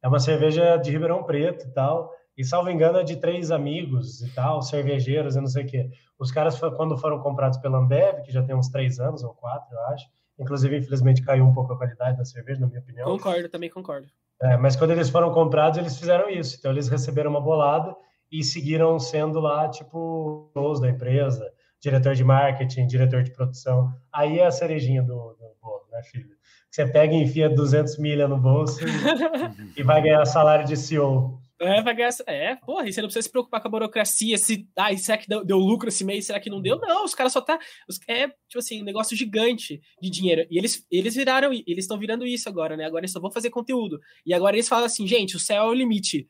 É 0.01 0.07
uma 0.07 0.20
cerveja 0.20 0.78
de 0.78 0.91
Ribeirão 0.91 1.24
Preto 1.24 1.66
e 1.66 1.72
tal. 1.72 2.12
E, 2.40 2.46
salvo 2.46 2.70
engano, 2.70 2.98
é 2.98 3.04
de 3.04 3.18
três 3.18 3.52
amigos 3.52 4.22
e 4.22 4.34
tal, 4.34 4.62
cervejeiros 4.62 5.36
e 5.36 5.42
não 5.42 5.48
sei 5.48 5.66
o 5.66 5.68
quê. 5.68 5.90
Os 6.18 6.32
caras, 6.32 6.58
quando 6.78 6.98
foram 6.98 7.20
comprados 7.20 7.58
pela 7.58 7.80
Ambev, 7.80 8.22
que 8.22 8.32
já 8.32 8.42
tem 8.42 8.56
uns 8.56 8.70
três 8.70 8.98
anos 8.98 9.26
ou 9.26 9.34
quatro, 9.34 9.76
eu 9.76 9.82
acho, 9.88 10.08
inclusive, 10.40 10.78
infelizmente, 10.78 11.22
caiu 11.22 11.44
um 11.44 11.54
pouco 11.54 11.74
a 11.74 11.78
qualidade 11.78 12.18
da 12.18 12.24
cerveja, 12.24 12.62
na 12.62 12.68
minha 12.68 12.80
opinião. 12.80 13.06
Concordo, 13.10 13.50
também 13.50 13.70
concordo. 13.70 14.08
É, 14.42 14.56
mas 14.56 14.78
quando 14.78 14.92
eles 14.92 15.10
foram 15.10 15.34
comprados, 15.34 15.78
eles 15.78 16.00
fizeram 16.00 16.30
isso. 16.30 16.56
Então, 16.58 16.72
eles 16.72 16.88
receberam 16.88 17.30
uma 17.30 17.42
bolada 17.42 17.94
e 18.32 18.42
seguiram 18.42 18.98
sendo 18.98 19.42
lá, 19.42 19.68
tipo, 19.68 20.50
os 20.56 20.80
da 20.80 20.90
empresa, 20.90 21.46
diretor 21.82 22.16
de 22.16 22.24
marketing, 22.24 22.88
diretor 22.88 23.22
de 23.22 23.32
produção. 23.32 23.94
Aí 24.14 24.40
é 24.40 24.46
a 24.46 24.52
cerejinha 24.52 25.04
do, 25.04 25.34
do 25.34 25.58
bolo, 25.62 25.84
né, 25.92 26.02
filho? 26.04 26.38
Você 26.72 26.86
pega 26.86 27.14
e 27.14 27.22
enfia 27.22 27.50
200 27.50 27.98
milha 27.98 28.30
no 28.30 28.38
bolso 28.38 28.80
e, 28.82 28.88
e 29.82 29.84
vai 29.84 30.02
ganhar 30.02 30.24
salário 30.24 30.66
de 30.66 30.78
CEO. 30.78 31.38
É, 31.62 31.82
vai 31.82 31.93
ganhar. 31.93 32.10
É, 32.26 32.55
porra, 32.55 32.88
e 32.88 32.93
você 32.93 33.01
não 33.01 33.07
precisa 33.07 33.24
se 33.24 33.32
preocupar 33.32 33.62
com 33.62 33.68
a 33.68 33.72
burocracia, 33.72 34.38
se. 34.38 34.68
Ai, 34.78 34.97
será 34.97 35.18
que 35.18 35.28
deu, 35.28 35.43
deu 35.43 35.57
lucro 35.57 35.89
esse 35.89 36.05
mês? 36.05 36.26
Será 36.26 36.39
que 36.39 36.49
não 36.49 36.62
deu? 36.62 36.80
Não, 36.80 37.03
os 37.03 37.14
caras 37.14 37.34
só 37.34 37.41
tá. 37.41 37.60
Os, 37.88 37.99
é, 38.07 38.28
tipo 38.28 38.60
assim, 38.60 38.82
um 38.82 38.86
negócio 38.86 39.16
gigante 39.16 39.82
de 40.01 40.10
dinheiro. 40.10 40.47
E 40.49 40.57
eles, 40.57 40.86
eles 40.89 41.16
viraram, 41.16 41.51
eles 41.51 41.84
estão 41.84 41.99
virando 41.99 42.26
isso 42.26 42.47
agora, 42.47 42.78
né? 42.78 42.86
Agora 42.86 43.01
eles 43.01 43.12
só 43.12 43.20
vão 43.20 43.32
fazer 43.32 43.49
conteúdo. 43.49 43.99
E 44.26 44.34
agora 44.34 44.55
eles 44.55 44.70
falam 44.70 44.86
assim, 44.86 45.05
gente, 45.05 45.36
o 45.36 45.39
céu 45.39 45.64
é 45.64 45.68
o 45.68 45.74
limite. 45.74 46.30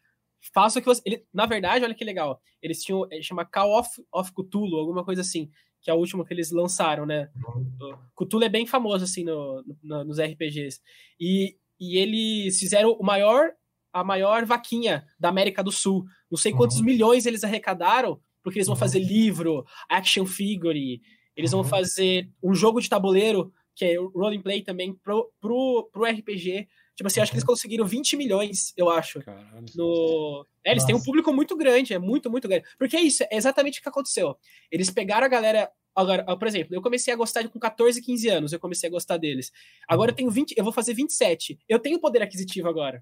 Faça 0.52 0.80
o 0.80 0.82
que 0.82 0.88
você. 0.88 1.02
Ele, 1.06 1.24
na 1.32 1.46
verdade, 1.46 1.86
olha 1.86 1.94
que 1.94 2.04
legal. 2.04 2.42
Eles 2.62 2.82
tinham. 2.82 3.08
Chama 3.22 3.46
Call 3.46 3.78
of, 3.80 3.90
of 4.12 4.32
Cthulhu, 4.34 4.78
alguma 4.78 5.06
coisa 5.06 5.22
assim. 5.22 5.50
Que 5.82 5.92
é 5.92 5.94
o 5.94 5.98
último 5.98 6.26
que 6.26 6.34
eles 6.34 6.52
lançaram, 6.52 7.06
né? 7.06 7.30
Uhum. 7.36 7.96
Cthulhu 8.18 8.44
é 8.44 8.50
bem 8.50 8.66
famoso, 8.66 9.04
assim, 9.04 9.24
no, 9.24 9.64
no, 9.84 10.04
nos 10.06 10.20
RPGs. 10.20 10.82
E, 11.20 11.56
e 11.80 11.98
eles 11.98 12.60
fizeram 12.60 12.92
o 12.94 13.04
maior 13.04 13.52
a 13.92 14.04
maior 14.04 14.46
vaquinha 14.46 15.06
da 15.20 15.30
América 15.30 15.64
do 15.64 15.72
Sul. 15.72 16.06
Não 16.30 16.38
sei 16.38 16.52
quantos 16.52 16.78
uhum. 16.78 16.86
milhões 16.86 17.26
eles 17.26 17.44
arrecadaram, 17.44 18.20
porque 18.44 18.60
eles 18.60 18.68
vão 18.68 18.76
uhum. 18.76 18.80
fazer 18.80 19.00
livro, 19.00 19.66
action 19.90 20.26
figure, 20.26 21.02
eles 21.36 21.54
uhum. 21.54 21.62
vão 21.62 21.70
fazer 21.70 22.30
um 22.44 22.54
jogo 22.54 22.82
de 22.82 22.90
tabuleiro, 22.90 23.52
que 23.76 23.86
é 23.86 23.96
rolling 23.98 24.42
play 24.42 24.62
também, 24.62 24.94
pro, 24.94 25.32
pro, 25.40 25.90
pro 25.92 26.04
RPG. 26.04 26.68
Tipo 26.96 27.08
assim, 27.08 27.22
acho 27.22 27.32
que 27.32 27.38
eles 27.38 27.44
uhum. 27.44 27.54
conseguiram 27.54 27.86
20 27.86 28.18
milhões, 28.18 28.74
eu 28.76 28.90
acho. 28.90 29.22
Caralho. 29.22 29.66
No... 29.74 30.46
É, 30.66 30.72
eles 30.72 30.84
Nossa. 30.84 30.88
têm 30.88 30.96
um 30.98 31.04
público 31.04 31.32
muito 31.32 31.56
grande, 31.56 31.94
é 31.94 32.00
muito, 32.00 32.30
muito 32.30 32.46
grande. 32.46 32.66
Porque 32.78 32.98
é 32.98 33.02
isso, 33.02 33.24
é 33.24 33.38
exatamente 33.38 33.80
o 33.80 33.82
que 33.82 33.88
aconteceu. 33.88 34.36
Eles 34.70 34.90
pegaram 34.90 35.26
a 35.26 35.30
galera. 35.30 35.72
Agora, 35.96 36.24
por 36.38 36.48
exemplo, 36.48 36.76
eu 36.76 36.82
comecei 36.82 37.14
a 37.14 37.18
gostar 37.18 37.42
de 37.42 37.48
com 37.48 37.58
14, 37.58 38.02
15 38.02 38.30
anos, 38.30 38.54
eu 38.54 38.60
comecei 38.60 38.90
a 38.90 38.92
gostar 38.92 39.16
deles. 39.16 39.50
Agora 39.88 40.12
eu 40.12 40.14
uhum. 40.14 40.18
tenho 40.18 40.30
20, 40.30 40.56
eu 40.58 40.64
vou 40.64 40.74
fazer 40.74 40.94
27. 40.94 41.58
Eu 41.70 41.80
tenho 41.80 42.02
poder 42.02 42.22
aquisitivo 42.22 42.68
agora. 42.68 43.02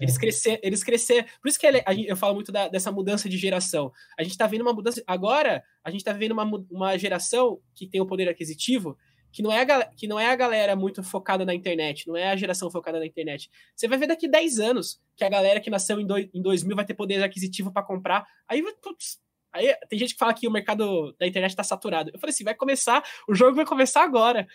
Eles 0.00 0.18
crescer, 0.18 0.60
eles 0.62 0.84
crescer. 0.84 1.26
Por 1.40 1.48
isso 1.48 1.58
que 1.58 1.66
ele, 1.66 1.82
eu 2.06 2.16
falo 2.16 2.34
muito 2.34 2.52
da, 2.52 2.68
dessa 2.68 2.92
mudança 2.92 3.28
de 3.28 3.36
geração. 3.36 3.92
A 4.18 4.22
gente 4.22 4.32
está 4.32 4.46
vendo 4.46 4.62
uma 4.62 4.72
mudança. 4.72 5.02
Agora, 5.06 5.62
a 5.82 5.90
gente 5.90 6.00
está 6.00 6.12
vendo 6.12 6.32
uma, 6.32 6.44
uma 6.70 6.96
geração 6.96 7.60
que 7.74 7.86
tem 7.86 8.00
o 8.00 8.06
poder 8.06 8.28
aquisitivo, 8.28 8.96
que 9.32 9.42
não, 9.42 9.52
é 9.52 9.62
a, 9.62 9.84
que 9.86 10.06
não 10.06 10.18
é 10.18 10.30
a 10.30 10.36
galera 10.36 10.74
muito 10.74 11.02
focada 11.02 11.44
na 11.44 11.54
internet, 11.54 12.06
não 12.06 12.16
é 12.16 12.30
a 12.30 12.36
geração 12.36 12.70
focada 12.70 12.98
na 12.98 13.06
internet. 13.06 13.50
Você 13.74 13.86
vai 13.86 13.98
ver 13.98 14.06
daqui 14.06 14.28
10 14.28 14.58
anos 14.58 15.00
que 15.16 15.24
a 15.24 15.28
galera 15.28 15.60
que 15.60 15.70
nasceu 15.70 16.00
em, 16.00 16.06
do, 16.06 16.18
em 16.18 16.42
2000 16.42 16.76
vai 16.76 16.84
ter 16.84 16.94
poder 16.94 17.22
aquisitivo 17.22 17.72
para 17.72 17.82
comprar. 17.82 18.26
Aí, 18.48 18.62
putz, 18.82 19.20
aí 19.52 19.74
tem 19.88 19.98
gente 19.98 20.14
que 20.14 20.18
fala 20.18 20.34
que 20.34 20.48
o 20.48 20.50
mercado 20.50 21.14
da 21.18 21.26
internet 21.26 21.50
está 21.50 21.62
saturado. 21.62 22.10
Eu 22.12 22.18
falei 22.18 22.32
assim: 22.32 22.44
vai 22.44 22.54
começar, 22.54 23.02
o 23.28 23.34
jogo 23.34 23.56
vai 23.56 23.66
começar 23.66 24.02
agora. 24.02 24.46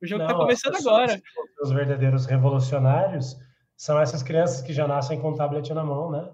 O 0.00 0.06
jogo 0.06 0.22
está 0.22 0.34
começando 0.34 0.76
agora. 0.76 1.20
Os 1.62 1.70
verdadeiros 1.72 2.24
revolucionários 2.24 3.36
são 3.80 3.98
essas 3.98 4.22
crianças 4.22 4.60
que 4.60 4.74
já 4.74 4.86
nascem 4.86 5.18
com 5.18 5.30
o 5.30 5.34
tablet 5.34 5.72
na 5.72 5.82
mão, 5.82 6.10
né? 6.10 6.28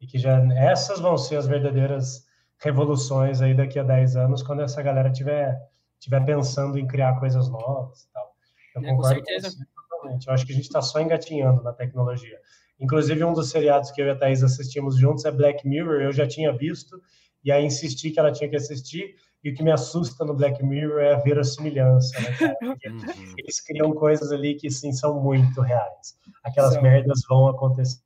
E 0.00 0.06
que 0.06 0.20
já 0.20 0.38
essas 0.54 1.00
vão 1.00 1.18
ser 1.18 1.34
as 1.34 1.48
verdadeiras 1.48 2.24
revoluções 2.58 3.42
aí 3.42 3.54
daqui 3.54 3.76
a 3.76 3.82
10 3.82 4.14
anos, 4.14 4.40
quando 4.40 4.62
essa 4.62 4.80
galera 4.80 5.10
tiver 5.10 5.60
tiver 5.98 6.24
pensando 6.24 6.78
em 6.78 6.86
criar 6.86 7.18
coisas 7.18 7.48
novas 7.48 8.04
e 8.04 8.12
tal. 8.12 8.36
Eu 8.76 8.82
é, 8.82 8.90
concordo 8.90 9.18
com 9.18 9.24
certeza. 9.26 9.66
Totalmente. 9.74 10.28
Eu 10.28 10.32
acho 10.32 10.46
que 10.46 10.52
a 10.52 10.54
gente 10.54 10.64
está 10.64 10.80
só 10.80 11.00
engatinhando 11.00 11.60
na 11.64 11.72
tecnologia. 11.72 12.38
Inclusive, 12.78 13.24
um 13.24 13.32
dos 13.32 13.50
seriados 13.50 13.90
que 13.90 14.00
eu 14.00 14.06
e 14.06 14.10
a 14.10 14.16
Thaís 14.16 14.44
assistimos 14.44 14.96
juntos 14.96 15.24
é 15.24 15.32
Black 15.32 15.66
Mirror. 15.66 16.02
Eu 16.02 16.12
já 16.12 16.28
tinha 16.28 16.56
visto, 16.56 17.02
e 17.42 17.50
aí 17.50 17.64
insisti 17.64 18.12
que 18.12 18.20
ela 18.20 18.30
tinha 18.30 18.48
que 18.48 18.54
assistir. 18.54 19.16
E 19.44 19.50
o 19.50 19.54
que 19.54 19.62
me 19.62 19.72
assusta 19.72 20.24
no 20.24 20.34
Black 20.34 20.64
Mirror 20.64 21.00
é 21.00 21.14
a 21.14 21.18
verossimilhança, 21.18 22.18
né. 22.20 22.54
Eles 23.36 23.60
criam 23.60 23.92
coisas 23.92 24.30
ali 24.30 24.54
que, 24.54 24.70
sim, 24.70 24.92
são 24.92 25.20
muito 25.20 25.60
reais. 25.60 26.16
Aquelas 26.44 26.74
São. 26.74 26.82
merdas 26.82 27.22
vão 27.28 27.48
acontecer. 27.48 28.00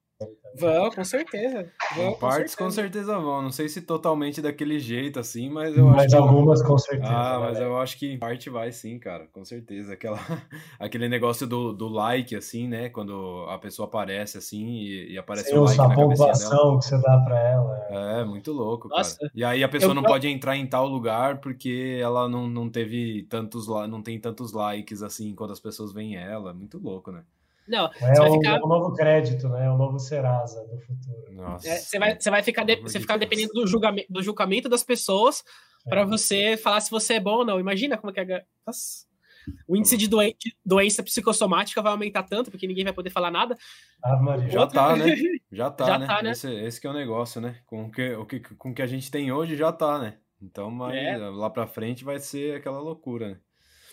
Vão, 0.58 0.90
com 0.90 1.04
certeza. 1.04 1.70
Vão, 1.94 2.12
com 2.12 2.18
partes 2.18 2.52
certeza. 2.52 2.56
com 2.56 2.70
certeza 2.70 3.18
vão. 3.18 3.42
Não 3.42 3.50
sei 3.50 3.68
se 3.68 3.82
totalmente 3.82 4.40
daquele 4.40 4.78
jeito 4.78 5.18
assim, 5.18 5.48
mas 5.48 5.76
eu 5.76 5.86
mas 5.86 5.96
acho. 5.96 6.04
Mas 6.04 6.14
algumas 6.14 6.62
com 6.62 6.78
certeza. 6.78 7.12
Ah, 7.12 7.40
mas 7.40 7.60
eu 7.60 7.78
acho 7.78 7.98
que 7.98 8.12
em 8.12 8.18
parte 8.18 8.50
vai 8.50 8.72
sim, 8.72 8.98
cara, 8.98 9.26
com 9.32 9.44
certeza. 9.44 9.92
Aquela, 9.92 10.18
aquele 10.78 11.08
negócio 11.08 11.46
do, 11.46 11.72
do 11.72 11.88
like, 11.88 12.34
assim, 12.34 12.68
né? 12.68 12.88
Quando 12.88 13.46
a 13.48 13.58
pessoa 13.58 13.86
aparece 13.86 14.38
assim 14.38 14.66
e, 14.66 15.12
e 15.12 15.18
aparece 15.18 15.54
o 15.54 15.64
like. 15.64 15.80
A 15.80 15.88
pontuação 15.90 16.78
que 16.78 16.84
você 16.84 17.00
dá 17.00 17.18
pra 17.18 17.38
ela. 17.38 17.86
É, 17.90 18.20
é 18.20 18.24
muito 18.24 18.52
louco, 18.52 18.88
Nossa, 18.88 19.18
cara. 19.18 19.32
E 19.34 19.44
aí 19.44 19.62
a 19.62 19.68
pessoa 19.68 19.90
eu... 19.90 19.94
não 19.94 20.02
pode 20.02 20.28
entrar 20.28 20.56
em 20.56 20.66
tal 20.66 20.86
lugar 20.86 21.38
porque 21.40 21.98
ela 22.00 22.28
não, 22.28 22.48
não 22.48 22.68
teve 22.68 23.24
tantos 23.28 23.66
não 23.66 24.02
tem 24.02 24.18
tantos 24.18 24.52
likes 24.52 25.02
assim 25.02 25.34
quando 25.34 25.52
as 25.52 25.60
pessoas 25.60 25.92
veem 25.92 26.16
ela. 26.16 26.52
Muito 26.52 26.78
louco, 26.78 27.10
né? 27.10 27.22
Não, 27.68 27.86
é 27.86 28.14
você 28.14 28.20
vai 28.20 28.32
ficar... 28.32 28.62
o 28.62 28.68
novo 28.68 28.94
crédito, 28.94 29.48
né? 29.48 29.70
O 29.70 29.76
novo 29.76 29.98
Serasa 29.98 30.64
do 30.66 30.78
futuro. 30.78 31.32
Nossa. 31.32 31.68
É, 31.68 31.76
você, 31.76 31.98
vai, 31.98 32.18
você 32.18 32.30
vai 32.30 32.42
ficar, 32.42 32.64
de... 32.64 32.76
você 32.76 33.00
ficar 33.00 33.16
dependendo 33.16 33.52
do 33.52 33.66
julgamento, 33.66 34.12
do 34.12 34.22
julgamento 34.22 34.68
das 34.68 34.84
pessoas 34.84 35.42
é. 35.86 35.90
para 35.90 36.04
você 36.04 36.56
falar 36.56 36.80
se 36.80 36.90
você 36.90 37.14
é 37.14 37.20
bom 37.20 37.38
ou 37.38 37.44
não. 37.44 37.60
Imagina 37.60 37.96
como 37.96 38.10
é 38.10 38.24
que 38.24 38.32
é. 38.32 38.44
Nossa. 38.66 39.06
O 39.66 39.76
índice 39.76 39.96
de 39.96 40.08
doen... 40.08 40.32
doença 40.64 41.02
psicossomática 41.02 41.80
vai 41.80 41.92
aumentar 41.92 42.24
tanto, 42.24 42.50
porque 42.50 42.66
ninguém 42.66 42.84
vai 42.84 42.92
poder 42.92 43.10
falar 43.10 43.30
nada. 43.30 43.56
Ah, 44.02 44.16
Maria. 44.16 44.48
Já 44.48 44.66
tá, 44.66 44.96
né? 44.96 45.14
Já 45.52 45.70
tá, 45.70 45.86
já 45.86 45.98
né? 45.98 46.06
Tá, 46.06 46.22
né? 46.22 46.30
Esse, 46.32 46.52
esse 46.52 46.80
que 46.80 46.86
é 46.86 46.90
o 46.90 46.92
negócio, 46.92 47.40
né? 47.40 47.60
Com 47.64 47.84
o 47.84 47.90
que, 47.90 48.14
o 48.14 48.26
que, 48.26 48.40
com 48.40 48.70
o 48.70 48.74
que 48.74 48.82
a 48.82 48.86
gente 48.86 49.10
tem 49.10 49.30
hoje 49.30 49.56
já 49.56 49.72
tá, 49.72 49.98
né? 49.98 50.18
Então, 50.42 50.70
mas 50.70 50.94
é. 50.94 51.16
lá 51.16 51.48
para 51.48 51.66
frente 51.66 52.04
vai 52.04 52.18
ser 52.18 52.56
aquela 52.56 52.78
loucura, 52.78 53.30
né? 53.30 53.38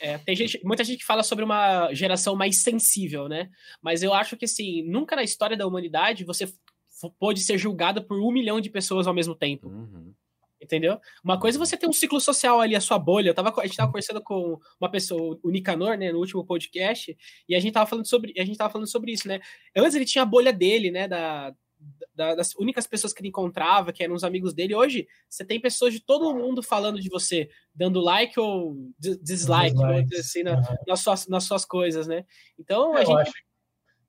É, 0.03 0.17
tem 0.17 0.35
gente, 0.35 0.59
muita 0.65 0.83
gente 0.83 0.99
que 0.99 1.05
fala 1.05 1.23
sobre 1.23 1.45
uma 1.45 1.93
geração 1.93 2.35
mais 2.35 2.61
sensível, 2.61 3.29
né? 3.29 3.49
Mas 3.81 4.03
eu 4.03 4.13
acho 4.13 4.35
que, 4.35 4.43
assim, 4.43 4.83
nunca 4.83 5.15
na 5.15 5.23
história 5.23 5.55
da 5.55 5.65
humanidade 5.65 6.25
você 6.25 6.45
pôde 7.17 7.39
ser 7.39 7.57
julgado 7.57 8.03
por 8.03 8.19
um 8.19 8.29
milhão 8.29 8.59
de 8.59 8.69
pessoas 8.69 9.07
ao 9.07 9.13
mesmo 9.13 9.33
tempo. 9.33 9.69
Uhum. 9.69 10.13
Entendeu? 10.61 10.99
Uma 11.23 11.39
coisa 11.39 11.57
é 11.57 11.59
você 11.59 11.77
ter 11.77 11.87
um 11.87 11.93
ciclo 11.93 12.19
social 12.19 12.59
ali, 12.59 12.75
a 12.75 12.81
sua 12.81 12.99
bolha. 12.99 13.29
Eu 13.29 13.33
tava, 13.33 13.53
a 13.61 13.65
gente 13.65 13.77
tava 13.77 13.91
conversando 13.91 14.21
com 14.21 14.59
uma 14.77 14.91
pessoa, 14.91 15.39
o 15.41 15.49
Nicanor, 15.49 15.97
né, 15.97 16.11
no 16.11 16.19
último 16.19 16.45
podcast, 16.45 17.17
e 17.47 17.55
a 17.55 17.59
gente 17.61 17.71
tava 17.71 17.89
falando 17.89 18.05
sobre, 18.05 18.33
a 18.37 18.43
gente 18.43 18.57
tava 18.57 18.73
falando 18.73 18.89
sobre 18.89 19.13
isso, 19.13 19.25
né? 19.25 19.39
Antes 19.73 19.95
ele 19.95 20.05
tinha 20.05 20.23
a 20.23 20.25
bolha 20.25 20.51
dele, 20.51 20.91
né, 20.91 21.07
da, 21.07 21.55
da, 22.15 22.35
das 22.35 22.55
únicas 22.55 22.85
pessoas 22.85 23.13
que 23.13 23.21
ele 23.21 23.29
encontrava, 23.29 23.91
que 23.91 24.03
eram 24.03 24.15
os 24.15 24.23
amigos 24.23 24.53
dele. 24.53 24.75
Hoje, 24.75 25.07
você 25.29 25.43
tem 25.43 25.59
pessoas 25.59 25.93
de 25.93 25.99
todo 25.99 26.35
mundo 26.35 26.61
falando 26.61 26.99
de 26.99 27.09
você, 27.09 27.49
dando 27.73 27.99
like 27.99 28.39
ou 28.39 28.75
dislike, 28.99 29.77
assim, 30.15 30.43
na, 30.43 30.57
uhum. 30.57 30.61
nas, 30.87 30.99
suas, 30.99 31.27
nas 31.27 31.43
suas 31.43 31.65
coisas, 31.65 32.07
né? 32.07 32.25
Então, 32.59 32.95
é, 32.97 33.01
a 33.01 33.05
gente... 33.05 33.31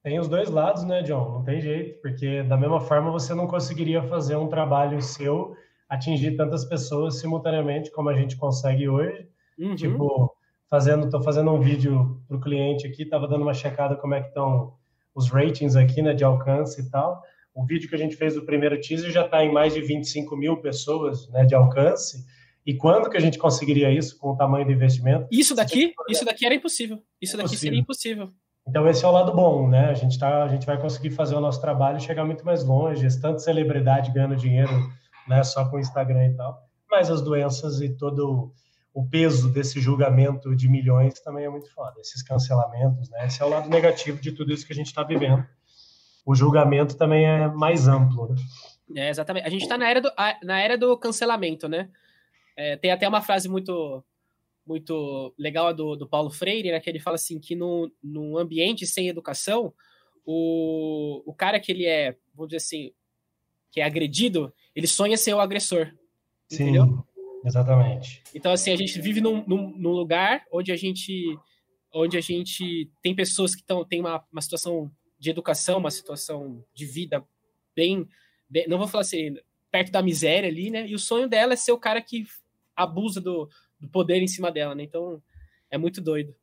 Tem 0.02 0.20
os 0.20 0.28
dois 0.28 0.50
lados, 0.50 0.84
né, 0.84 1.02
John? 1.02 1.32
Não 1.32 1.44
tem 1.44 1.60
jeito, 1.60 2.00
porque 2.02 2.42
da 2.42 2.58
mesma 2.58 2.80
forma 2.80 3.10
você 3.10 3.34
não 3.34 3.46
conseguiria 3.46 4.02
fazer 4.02 4.36
um 4.36 4.48
trabalho 4.48 5.00
seu 5.00 5.56
atingir 5.88 6.36
tantas 6.36 6.64
pessoas 6.64 7.18
simultaneamente 7.18 7.90
como 7.90 8.10
a 8.10 8.14
gente 8.14 8.36
consegue 8.36 8.86
hoje. 8.86 9.26
Uhum. 9.58 9.74
Tipo, 9.74 10.36
fazendo, 10.68 11.08
tô 11.08 11.22
fazendo 11.22 11.50
um 11.50 11.60
vídeo 11.60 12.20
para 12.28 12.36
o 12.36 12.40
cliente 12.40 12.86
aqui, 12.86 13.06
tava 13.06 13.26
dando 13.26 13.42
uma 13.42 13.54
checada 13.54 13.96
como 13.96 14.14
é 14.14 14.20
que 14.20 14.28
estão 14.28 14.74
os 15.14 15.30
ratings 15.30 15.76
aqui, 15.76 16.02
né, 16.02 16.12
de 16.12 16.24
alcance 16.24 16.82
e 16.82 16.90
tal 16.90 17.22
o 17.54 17.64
vídeo 17.64 17.88
que 17.88 17.94
a 17.94 17.98
gente 17.98 18.16
fez 18.16 18.34
do 18.34 18.42
primeiro 18.42 18.78
teaser 18.80 19.10
já 19.10 19.24
está 19.24 19.44
em 19.44 19.52
mais 19.52 19.72
de 19.72 19.80
25 19.80 20.36
mil 20.36 20.56
pessoas 20.56 21.28
né, 21.30 21.44
de 21.44 21.54
alcance. 21.54 22.26
E 22.66 22.74
quando 22.74 23.08
que 23.08 23.16
a 23.16 23.20
gente 23.20 23.38
conseguiria 23.38 23.90
isso 23.90 24.18
com 24.18 24.30
o 24.30 24.36
tamanho 24.36 24.66
do 24.66 24.72
investimento? 24.72 25.28
Isso 25.30 25.54
daqui, 25.54 25.94
isso 26.08 26.24
daqui 26.24 26.44
era 26.44 26.54
impossível. 26.54 26.98
Isso 27.20 27.36
daqui 27.36 27.56
seria 27.56 27.78
impossível. 27.78 28.32
Então 28.66 28.88
esse 28.88 29.04
é 29.04 29.08
o 29.08 29.12
lado 29.12 29.32
bom, 29.32 29.68
né? 29.68 29.90
A 29.90 29.94
gente 29.94 30.18
tá, 30.18 30.42
a 30.42 30.48
gente 30.48 30.66
vai 30.66 30.80
conseguir 30.80 31.10
fazer 31.10 31.34
o 31.34 31.40
nosso 31.40 31.60
trabalho 31.60 31.98
e 31.98 32.00
chegar 32.00 32.24
muito 32.24 32.44
mais 32.44 32.64
longe. 32.64 33.06
Tanta 33.20 33.38
celebridade 33.38 34.10
ganhando 34.10 34.34
dinheiro, 34.34 34.72
né? 35.28 35.42
Só 35.44 35.68
com 35.68 35.76
o 35.76 35.80
Instagram 35.80 36.26
e 36.28 36.34
tal. 36.34 36.58
Mas 36.90 37.10
as 37.10 37.22
doenças 37.22 37.80
e 37.82 37.90
todo 37.90 38.52
o 38.94 39.06
peso 39.06 39.52
desse 39.52 39.80
julgamento 39.80 40.56
de 40.56 40.68
milhões 40.68 41.20
também 41.20 41.44
é 41.44 41.50
muito 41.50 41.70
foda. 41.72 42.00
Esses 42.00 42.22
cancelamentos, 42.22 43.10
né? 43.10 43.26
Esse 43.26 43.42
é 43.42 43.44
o 43.44 43.50
lado 43.50 43.68
negativo 43.68 44.20
de 44.20 44.32
tudo 44.32 44.52
isso 44.52 44.66
que 44.66 44.72
a 44.72 44.76
gente 44.76 44.86
está 44.86 45.02
vivendo 45.02 45.44
o 46.24 46.34
julgamento 46.34 46.96
também 46.96 47.24
é 47.24 47.48
mais 47.48 47.86
amplo. 47.86 48.28
Né? 48.88 49.06
É, 49.06 49.10
exatamente. 49.10 49.46
A 49.46 49.50
gente 49.50 49.62
está 49.62 49.76
na, 49.76 49.88
era 49.88 50.00
do, 50.00 50.10
na 50.42 50.60
era 50.60 50.78
do 50.78 50.96
cancelamento, 50.96 51.68
né? 51.68 51.88
É, 52.56 52.76
tem 52.76 52.90
até 52.90 53.08
uma 53.08 53.20
frase 53.20 53.48
muito 53.48 54.02
muito 54.66 55.34
legal 55.38 55.74
do, 55.74 55.94
do 55.94 56.08
Paulo 56.08 56.30
Freire, 56.30 56.70
né, 56.70 56.80
que 56.80 56.88
ele 56.88 56.98
fala 56.98 57.16
assim 57.16 57.38
que 57.38 57.54
no, 57.54 57.92
num 58.02 58.38
ambiente 58.38 58.86
sem 58.86 59.08
educação, 59.08 59.74
o, 60.24 61.22
o 61.26 61.34
cara 61.34 61.60
que 61.60 61.70
ele 61.70 61.84
é, 61.84 62.16
vamos 62.34 62.48
dizer 62.48 62.56
assim, 62.56 62.90
que 63.70 63.80
é 63.80 63.84
agredido, 63.84 64.54
ele 64.74 64.86
sonha 64.86 65.18
ser 65.18 65.34
o 65.34 65.40
agressor. 65.40 65.92
Sim, 66.48 66.62
entendeu? 66.62 67.04
exatamente. 67.44 68.22
Então, 68.34 68.52
assim, 68.52 68.72
a 68.72 68.76
gente 68.76 68.98
vive 69.00 69.20
num, 69.20 69.44
num, 69.46 69.76
num 69.76 69.90
lugar 69.90 70.46
onde 70.50 70.72
a 70.72 70.76
gente 70.76 71.38
onde 71.92 72.16
a 72.16 72.20
gente 72.20 72.90
tem 73.02 73.14
pessoas 73.14 73.54
que 73.54 73.60
estão 73.60 73.84
tem 73.84 74.00
uma, 74.00 74.24
uma 74.32 74.40
situação 74.40 74.90
de 75.24 75.30
educação, 75.30 75.78
uma 75.78 75.90
situação 75.90 76.62
de 76.74 76.84
vida 76.84 77.24
bem, 77.74 78.06
bem, 78.48 78.68
não 78.68 78.76
vou 78.76 78.86
falar 78.86 79.00
assim, 79.00 79.36
perto 79.70 79.90
da 79.90 80.02
miséria 80.02 80.48
ali, 80.48 80.70
né? 80.70 80.86
E 80.86 80.94
o 80.94 80.98
sonho 80.98 81.26
dela 81.26 81.54
é 81.54 81.56
ser 81.56 81.72
o 81.72 81.78
cara 81.78 82.02
que 82.02 82.26
abusa 82.76 83.22
do, 83.22 83.48
do 83.80 83.88
poder 83.88 84.20
em 84.20 84.28
cima 84.28 84.52
dela, 84.52 84.74
né? 84.74 84.82
Então 84.82 85.22
é 85.70 85.78
muito 85.78 86.02
doido. 86.02 86.34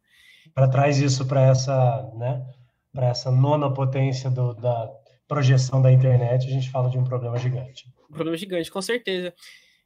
Para 0.54 0.68
trás 0.68 0.98
isso 1.00 1.28
para 1.28 1.44
essa, 1.44 2.12
né? 2.18 2.44
Para 2.92 3.10
essa 3.10 3.32
nona 3.32 3.72
potência 3.72 4.32
do, 4.32 4.56
da 4.56 4.92
projeção 5.28 5.80
da 5.80 5.92
internet, 5.92 6.48
a 6.48 6.52
gente 6.52 6.72
fala 6.72 6.90
de 6.90 6.98
um 6.98 7.04
problema 7.04 7.38
gigante. 7.38 7.88
Um 8.10 8.14
problema 8.14 8.36
gigante, 8.36 8.72
com 8.72 8.82
certeza. 8.82 9.32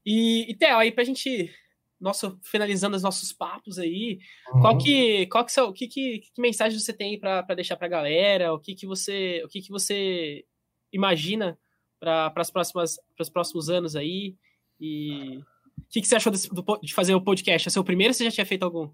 E, 0.06 0.50
e 0.50 0.56
Theo, 0.56 0.78
aí 0.78 0.92
para 0.92 1.04
a 1.04 1.06
gente 1.06 1.54
nosso, 2.00 2.40
finalizando 2.44 2.96
os 2.96 3.04
nossos 3.04 3.32
papos 3.32 3.80
aí, 3.80 4.20
uhum. 4.54 4.62
qual 4.62 4.78
que, 4.78 5.26
qual 5.28 5.46
que, 5.46 5.52
são, 5.52 5.72
que, 5.72 5.88
que, 5.88 6.20
que 6.20 6.42
mensagem 6.42 6.78
você 6.78 6.94
tem 6.94 7.20
para 7.20 7.42
deixar 7.56 7.76
para 7.76 7.88
a 7.88 7.90
galera? 7.90 8.54
O 8.54 8.60
que, 8.60 8.76
que 8.76 8.86
você, 8.86 9.42
o 9.46 9.48
que, 9.48 9.62
que 9.62 9.70
você 9.70 10.44
imagina 10.92 11.58
para 12.00 12.32
as 12.36 12.52
próximas, 12.52 12.96
para 13.16 13.24
os 13.24 13.30
próximos 13.30 13.70
anos 13.70 13.96
aí? 13.96 14.36
E 14.80 15.38
o 15.78 15.90
que, 15.90 16.02
que 16.02 16.08
você 16.08 16.16
achou 16.16 16.32
desse, 16.32 16.50
do, 16.50 16.64
de 16.82 16.94
fazer 16.94 17.16
o 17.16 17.22
podcast? 17.22 17.68
É 17.68 17.72
seu 17.72 17.84
primeiro 17.84 18.12
ou 18.12 18.14
você 18.14 18.26
já 18.26 18.32
tinha 18.32 18.46
feito 18.46 18.64
algum? 18.64 18.90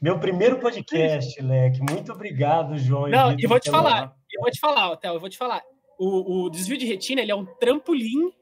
Meu 0.00 0.18
primeiro 0.18 0.58
podcast, 0.58 1.40
Leque. 1.42 1.80
Muito 1.80 2.10
obrigado, 2.12 2.78
João. 2.78 3.08
Não, 3.08 3.38
e 3.38 3.46
vou 3.46 3.60
te 3.60 3.70
falar, 3.70 4.16
eu 4.32 4.40
vou 4.40 4.50
te 4.50 4.58
falar, 4.58 4.96
Théo, 4.96 5.14
eu 5.14 5.20
vou 5.20 5.28
te 5.28 5.36
falar. 5.36 5.62
O, 5.98 6.46
o 6.46 6.50
desvio 6.50 6.78
de 6.78 6.86
retina 6.86 7.20
ele 7.20 7.30
é 7.30 7.34
um 7.34 7.44
trampolim 7.44 8.32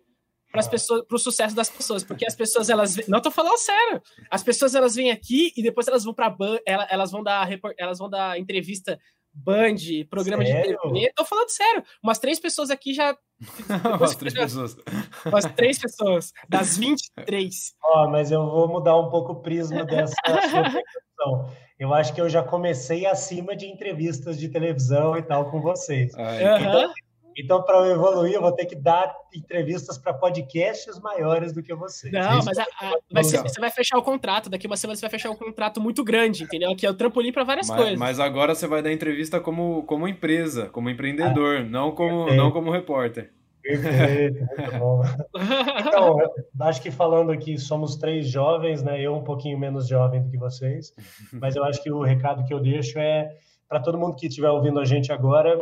para 0.50 0.60
as 0.60 0.68
pessoas, 0.68 1.04
para 1.06 1.16
o 1.16 1.18
sucesso 1.18 1.54
das 1.54 1.68
pessoas, 1.68 2.02
porque 2.02 2.26
as 2.26 2.34
pessoas 2.34 2.68
elas 2.70 2.96
não 3.06 3.20
tô 3.20 3.30
falando 3.30 3.58
sério. 3.58 4.02
As 4.30 4.42
pessoas 4.42 4.74
elas 4.74 4.94
vêm 4.94 5.10
aqui 5.10 5.52
e 5.56 5.62
depois 5.62 5.86
elas 5.88 6.04
vão 6.04 6.14
para 6.14 6.34
elas 6.66 7.10
vão 7.10 7.22
dar 7.22 7.48
elas 7.76 7.98
vão 7.98 8.08
dar 8.08 8.38
entrevista 8.38 8.98
Band, 9.44 9.76
programa 10.10 10.44
sério? 10.44 10.76
de 10.82 10.92
TV. 10.94 11.12
Tô 11.14 11.24
falando 11.24 11.48
sério. 11.48 11.82
Umas 12.02 12.18
três 12.18 12.40
pessoas 12.40 12.70
aqui 12.70 12.92
já. 12.92 13.16
Umas 13.96 14.16
três 14.16 14.34
já... 14.34 14.42
pessoas. 14.42 14.76
Umas 15.24 15.44
três 15.44 15.78
pessoas, 15.78 16.32
das 16.48 16.76
23. 16.76 17.74
Ó, 17.84 18.04
oh, 18.04 18.10
mas 18.10 18.32
eu 18.32 18.44
vou 18.44 18.66
mudar 18.68 18.96
um 18.96 19.08
pouco 19.08 19.32
o 19.32 19.40
prisma 19.40 19.84
dessa 19.84 20.14
sua 20.50 21.52
Eu 21.78 21.94
acho 21.94 22.12
que 22.12 22.20
eu 22.20 22.28
já 22.28 22.42
comecei 22.42 23.06
acima 23.06 23.54
de 23.54 23.66
entrevistas 23.66 24.38
de 24.38 24.48
televisão 24.48 25.16
e 25.16 25.22
tal 25.22 25.50
com 25.50 25.60
vocês. 25.60 26.12
Ai, 26.16 26.42
então, 26.42 26.92
então, 27.38 27.62
para 27.62 27.78
eu 27.78 27.94
evoluir, 27.94 28.34
eu 28.34 28.40
vou 28.40 28.52
ter 28.52 28.66
que 28.66 28.74
dar 28.74 29.14
entrevistas 29.34 29.96
para 29.96 30.12
podcasts 30.12 30.98
maiores 31.00 31.52
do 31.52 31.62
que 31.62 31.74
você. 31.74 32.10
Não, 32.10 32.44
mas, 32.44 32.58
a, 32.58 32.62
a, 32.62 32.98
mas 33.12 33.26
você, 33.28 33.38
você 33.38 33.60
vai 33.60 33.70
fechar 33.70 33.96
o 33.96 34.02
contrato. 34.02 34.50
Daqui 34.50 34.66
uma 34.66 34.76
semana 34.76 34.96
você 34.96 35.02
vai 35.02 35.10
fechar 35.10 35.30
um 35.30 35.36
contrato 35.36 35.80
muito 35.80 36.02
grande, 36.02 36.42
entendeu? 36.42 36.74
Que 36.74 36.84
é 36.84 36.90
o 36.90 36.94
trampolim 36.94 37.32
para 37.32 37.44
várias 37.44 37.68
mas, 37.68 37.78
coisas. 37.78 37.98
Mas 37.98 38.20
agora 38.20 38.54
você 38.54 38.66
vai 38.66 38.82
dar 38.82 38.92
entrevista 38.92 39.38
como, 39.40 39.84
como 39.84 40.08
empresa, 40.08 40.68
como 40.68 40.90
empreendedor, 40.90 41.58
ah, 41.58 41.64
não, 41.64 41.92
como, 41.92 42.32
não 42.34 42.50
como 42.50 42.70
repórter. 42.70 43.32
Perfeito, 43.62 44.38
muito 44.38 44.78
bom. 44.78 45.02
Então, 45.86 46.16
acho 46.60 46.82
que 46.82 46.90
falando 46.90 47.30
aqui, 47.30 47.58
somos 47.58 47.96
três 47.96 48.28
jovens, 48.28 48.82
né? 48.82 49.00
Eu 49.00 49.14
um 49.14 49.22
pouquinho 49.22 49.58
menos 49.58 49.86
jovem 49.86 50.22
do 50.22 50.30
que 50.30 50.38
vocês, 50.38 50.92
mas 51.32 51.54
eu 51.54 51.64
acho 51.64 51.82
que 51.82 51.90
o 51.90 52.02
recado 52.02 52.44
que 52.44 52.52
eu 52.52 52.60
deixo 52.60 52.98
é 52.98 53.28
para 53.68 53.80
todo 53.80 53.98
mundo 53.98 54.16
que 54.16 54.26
estiver 54.26 54.48
ouvindo 54.48 54.80
a 54.80 54.84
gente 54.84 55.12
agora 55.12 55.58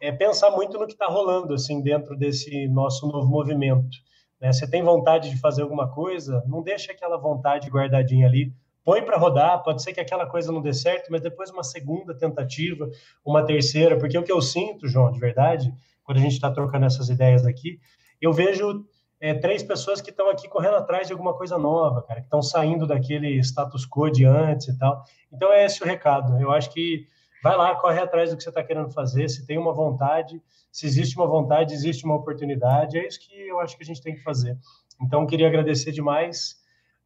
é 0.00 0.10
pensar 0.10 0.50
muito 0.50 0.78
no 0.78 0.86
que 0.86 0.94
está 0.94 1.06
rolando 1.06 1.54
assim 1.54 1.82
dentro 1.82 2.16
desse 2.16 2.66
nosso 2.68 3.06
novo 3.06 3.28
movimento. 3.28 3.98
Né? 4.40 4.52
Você 4.52 4.68
tem 4.68 4.82
vontade 4.82 5.30
de 5.30 5.38
fazer 5.38 5.62
alguma 5.62 5.88
coisa, 5.88 6.42
não 6.46 6.62
deixa 6.62 6.92
aquela 6.92 7.18
vontade 7.18 7.68
guardadinha 7.68 8.26
ali, 8.26 8.52
põe 8.82 9.02
para 9.02 9.18
rodar. 9.18 9.62
Pode 9.62 9.82
ser 9.82 9.92
que 9.92 10.00
aquela 10.00 10.26
coisa 10.26 10.50
não 10.50 10.62
dê 10.62 10.72
certo, 10.72 11.10
mas 11.10 11.20
depois 11.20 11.50
uma 11.50 11.62
segunda 11.62 12.14
tentativa, 12.16 12.88
uma 13.24 13.44
terceira, 13.44 13.98
porque 13.98 14.16
o 14.16 14.22
que 14.22 14.32
eu 14.32 14.40
sinto, 14.40 14.88
João, 14.88 15.12
de 15.12 15.20
verdade, 15.20 15.72
quando 16.02 16.18
a 16.18 16.22
gente 16.22 16.32
está 16.32 16.50
trocando 16.50 16.86
essas 16.86 17.08
ideias 17.08 17.46
aqui, 17.46 17.78
eu 18.20 18.32
vejo 18.32 18.84
é, 19.20 19.34
três 19.34 19.62
pessoas 19.62 20.00
que 20.00 20.10
estão 20.10 20.30
aqui 20.30 20.48
correndo 20.48 20.76
atrás 20.76 21.06
de 21.06 21.12
alguma 21.12 21.34
coisa 21.34 21.58
nova, 21.58 22.02
cara, 22.02 22.20
que 22.20 22.26
estão 22.26 22.42
saindo 22.42 22.86
daquele 22.86 23.38
status 23.40 23.86
quo 23.86 24.10
de 24.10 24.24
antes 24.24 24.68
e 24.68 24.78
tal. 24.78 25.04
Então 25.30 25.52
é 25.52 25.64
esse 25.64 25.82
o 25.82 25.86
recado. 25.86 26.40
Eu 26.40 26.50
acho 26.50 26.70
que 26.72 27.06
vai 27.42 27.56
lá, 27.56 27.74
corre 27.76 28.00
atrás 28.00 28.30
do 28.30 28.36
que 28.36 28.42
você 28.42 28.48
está 28.48 28.62
querendo 28.62 28.90
fazer. 28.90 29.28
Se 29.28 29.46
tem 29.46 29.58
uma 29.58 29.72
vontade, 29.72 30.42
se 30.70 30.86
existe 30.86 31.16
uma 31.16 31.26
vontade, 31.26 31.74
existe 31.74 32.04
uma 32.04 32.16
oportunidade. 32.16 32.98
É 32.98 33.06
isso 33.06 33.20
que 33.20 33.34
eu 33.34 33.60
acho 33.60 33.76
que 33.76 33.82
a 33.82 33.86
gente 33.86 34.02
tem 34.02 34.14
que 34.14 34.22
fazer. 34.22 34.56
Então, 35.00 35.26
queria 35.26 35.46
agradecer 35.46 35.92
demais 35.92 36.56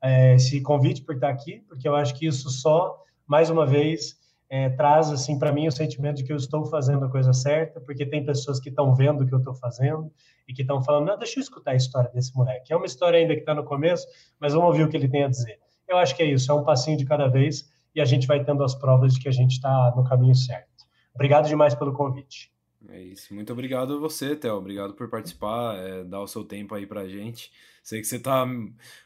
é, 0.03 0.35
esse 0.35 0.61
convite 0.61 1.03
por 1.03 1.15
estar 1.15 1.29
aqui, 1.29 1.65
porque 1.69 1.89
eu 1.89 1.95
acho 1.95 2.15
que 2.15 2.27
isso 2.27 2.51
só, 2.51 3.03
mais 3.27 3.49
uma 3.49 3.65
vez, 3.65 4.19
é, 4.49 4.69
traz 4.69 5.11
assim 5.11 5.39
para 5.39 5.53
mim 5.53 5.67
o 5.67 5.73
sentimento 5.73 6.17
de 6.19 6.25
que 6.25 6.33
eu 6.33 6.37
estou 6.37 6.65
fazendo 6.67 7.05
a 7.05 7.09
coisa 7.09 7.33
certa, 7.33 7.81
porque 7.81 8.05
tem 8.05 8.25
pessoas 8.25 8.61
que 8.61 8.69
estão 8.69 8.95
vendo 8.95 9.23
o 9.23 9.27
que 9.27 9.35
eu 9.35 9.39
estou 9.39 9.55
fazendo 9.55 10.13
e 10.47 10.53
que 10.53 10.63
estão 10.63 10.83
falando, 10.83 11.07
não, 11.07 11.19
deixa 11.19 11.39
eu 11.39 11.43
escutar 11.43 11.73
a 11.73 11.75
história 11.75 12.11
desse 12.13 12.37
moleque. 12.37 12.73
É 12.73 12.77
uma 12.77 12.87
história 12.87 13.19
ainda 13.19 13.35
que 13.35 13.41
está 13.41 13.55
no 13.55 13.65
começo, 13.65 14.07
mas 14.39 14.53
vamos 14.53 14.69
ouvir 14.69 14.85
o 14.85 14.89
que 14.89 14.97
ele 14.97 15.09
tem 15.09 15.25
a 15.25 15.29
dizer. 15.29 15.59
Eu 15.89 15.97
acho 15.97 16.15
que 16.15 16.23
é 16.23 16.27
isso, 16.27 16.51
é 16.51 16.55
um 16.55 16.65
passinho 16.65 16.97
de 16.97 17.05
cada 17.05 17.27
vez 17.27 17.69
e 17.95 18.01
a 18.01 18.05
gente 18.05 18.27
vai 18.27 18.45
tendo 18.45 18.65
as 18.65 18.75
provas 18.75 19.15
de 19.15 19.21
que 19.21 19.29
a 19.29 19.33
gente 19.33 19.53
está 19.53 19.93
no 19.97 20.05
caminho 20.05 20.35
certo. 20.35 20.85
Obrigado 21.15 21.47
demais 21.47 21.75
pelo 21.75 21.93
convite. 21.93 22.53
É 22.89 23.01
isso. 23.01 23.35
Muito 23.35 23.53
obrigado 23.53 23.95
a 23.95 23.99
você, 23.99 24.37
Theo. 24.37 24.57
Obrigado 24.57 24.95
por 24.95 25.09
participar, 25.09 25.77
é, 25.77 26.05
dar 26.05 26.21
o 26.21 26.27
seu 26.27 26.45
tempo 26.45 26.75
aí 26.75 26.87
pra 26.87 27.09
gente. 27.09 27.51
Sei 27.83 28.01
que 28.01 28.07
você 28.07 28.19
tá 28.19 28.45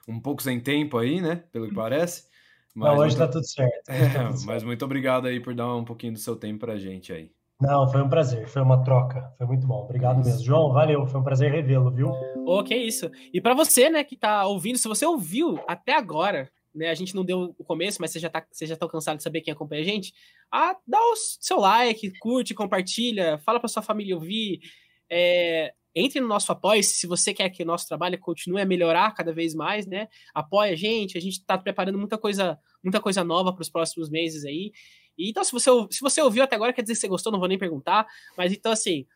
um 0.09 0.20
pouco 0.20 0.43
sem 0.43 0.60
tempo 0.60 0.98
aí, 0.98 1.20
né? 1.20 1.44
Pelo 1.52 1.69
que 1.69 1.74
parece. 1.74 2.28
Mas 2.74 2.93
Não, 2.93 2.98
hoje 2.98 3.16
muito... 3.16 3.27
tá 3.27 3.32
tudo 3.32 3.47
certo. 3.47 3.89
É, 3.89 4.09
tá 4.09 4.24
tudo 4.27 4.36
certo. 4.36 4.47
Mas 4.47 4.62
muito 4.62 4.85
obrigado 4.85 5.27
aí 5.27 5.40
por 5.40 5.55
dar 5.55 5.74
um 5.74 5.85
pouquinho 5.85 6.12
do 6.12 6.19
seu 6.19 6.36
tempo 6.36 6.60
pra 6.60 6.77
gente 6.77 7.12
aí. 7.12 7.31
Não, 7.60 7.90
foi 7.90 8.01
um 8.01 8.09
prazer, 8.09 8.47
foi 8.47 8.62
uma 8.62 8.85
troca, 8.85 9.32
foi 9.36 9.47
muito 9.48 9.66
bom. 9.66 9.82
Obrigado 9.82 10.19
mesmo. 10.19 10.44
João, 10.44 10.73
valeu, 10.73 11.05
foi 11.09 11.20
um 11.20 11.24
prazer 11.24 11.51
revê-lo, 11.51 11.90
viu? 11.90 12.09
Ô, 12.09 12.60
oh, 12.60 12.62
que 12.62 12.77
isso. 12.77 13.10
E 13.32 13.40
para 13.40 13.52
você, 13.52 13.90
né, 13.90 14.05
que 14.05 14.16
tá 14.16 14.47
ouvindo, 14.47 14.78
se 14.78 14.86
você 14.86 15.05
ouviu 15.05 15.59
até 15.66 15.97
agora, 15.97 16.48
né? 16.79 16.89
A 16.89 16.95
gente 16.95 17.15
não 17.15 17.25
deu 17.25 17.55
o 17.59 17.65
começo, 17.65 18.01
mas 18.01 18.13
você 18.13 18.21
já 18.21 18.31
tá, 18.31 18.47
você 18.51 18.67
já 18.67 18.77
tá 18.77 18.89
cansado 18.89 19.17
de 19.17 19.23
saber 19.23 19.41
quem 19.41 19.53
acompanha 19.53 19.83
a 19.83 19.85
gente. 19.85 20.15
Ah, 20.51 20.77
dá 20.87 20.99
o 21.01 21.17
seu 21.17 21.59
like, 21.59 22.19
curte, 22.19 22.55
compartilha, 22.55 23.39
fala 23.39 23.59
para 23.59 23.69
sua 23.69 23.83
família 23.83 24.15
ouvir. 24.15 24.61
É, 25.11 25.75
entre 25.95 26.21
no 26.21 26.29
nosso 26.29 26.53
apoio, 26.53 26.83
se 26.83 27.07
você 27.07 27.35
quer 27.35 27.51
que 27.51 27.63
o 27.63 27.67
nosso 27.67 27.89
trabalho 27.89 28.19
continue 28.19 28.61
a 28.61 28.67
melhorar 28.67 29.13
cada 29.15 29.33
vez 29.33 29.55
mais, 29.55 29.87
né? 29.87 30.09
Apoia 30.33 30.73
a 30.73 30.77
gente, 30.77 31.19
a 31.19 31.21
gente 31.21 31.41
está 31.41 31.59
preparando 31.59 31.99
muita 31.99 32.17
coisa, 32.17 32.59
muita 32.83 33.01
coisa 33.01 33.25
nova 33.25 33.53
para 33.53 33.63
os 33.63 33.69
próximos 33.69 34.09
meses 34.09 34.45
aí. 34.45 34.73
E, 35.17 35.29
então, 35.31 35.43
se 35.43 35.51
você, 35.51 35.71
se 35.91 36.01
você 36.01 36.23
ouviu 36.23 36.45
até 36.45 36.55
agora, 36.55 36.73
quer 36.73 36.83
dizer 36.83 36.95
que 36.95 37.01
você 37.01 37.09
gostou, 37.09 37.33
não 37.33 37.41
vou 37.41 37.49
nem 37.49 37.59
perguntar. 37.59 38.07
Mas 38.37 38.53
então, 38.53 38.71
assim, 38.71 39.07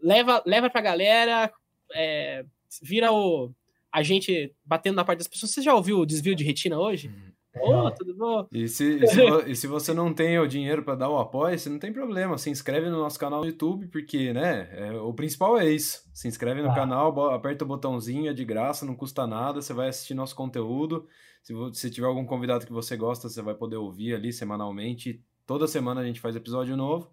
leva, 0.00 0.42
leva 0.44 0.68
pra 0.68 0.82
galera, 0.82 1.50
é, 1.94 2.44
vira 2.82 3.10
o, 3.12 3.50
a 3.96 4.02
gente 4.02 4.54
batendo 4.62 4.96
na 4.96 5.06
parte 5.06 5.20
das 5.20 5.26
pessoas. 5.26 5.52
Você 5.52 5.62
já 5.62 5.74
ouviu 5.74 6.00
o 6.00 6.04
desvio 6.04 6.36
de 6.36 6.44
retina 6.44 6.78
hoje? 6.78 7.10
Ô, 7.58 7.86
oh, 7.86 7.90
tudo 7.90 8.14
bom? 8.14 8.46
E 8.52 8.68
se, 8.68 9.02
e 9.02 9.06
se, 9.06 9.20
e 9.48 9.56
se 9.56 9.66
você 9.66 9.94
não 9.94 10.12
tem 10.12 10.38
o 10.38 10.46
dinheiro 10.46 10.82
para 10.82 10.96
dar 10.96 11.08
o 11.08 11.18
apoio, 11.18 11.58
você 11.58 11.70
não 11.70 11.78
tem 11.78 11.90
problema. 11.90 12.36
Se 12.36 12.50
inscreve 12.50 12.90
no 12.90 12.98
nosso 12.98 13.18
canal 13.18 13.40
no 13.40 13.46
YouTube, 13.46 13.86
porque, 13.88 14.34
né, 14.34 14.68
é, 14.72 14.92
o 14.92 15.14
principal 15.14 15.56
é 15.56 15.70
isso. 15.70 16.02
Se 16.12 16.28
inscreve 16.28 16.60
no 16.60 16.70
ah. 16.70 16.74
canal, 16.74 17.30
aperta 17.30 17.64
o 17.64 17.66
botãozinho, 17.66 18.28
é 18.30 18.34
de 18.34 18.44
graça, 18.44 18.84
não 18.84 18.94
custa 18.94 19.26
nada, 19.26 19.62
você 19.62 19.72
vai 19.72 19.88
assistir 19.88 20.12
nosso 20.12 20.36
conteúdo. 20.36 21.08
Se, 21.42 21.54
se 21.72 21.88
tiver 21.88 22.06
algum 22.06 22.26
convidado 22.26 22.66
que 22.66 22.72
você 22.74 22.98
gosta, 22.98 23.30
você 23.30 23.40
vai 23.40 23.54
poder 23.54 23.76
ouvir 23.76 24.14
ali 24.14 24.30
semanalmente. 24.30 25.24
Toda 25.46 25.66
semana 25.66 26.02
a 26.02 26.04
gente 26.04 26.20
faz 26.20 26.36
episódio 26.36 26.76
novo. 26.76 27.10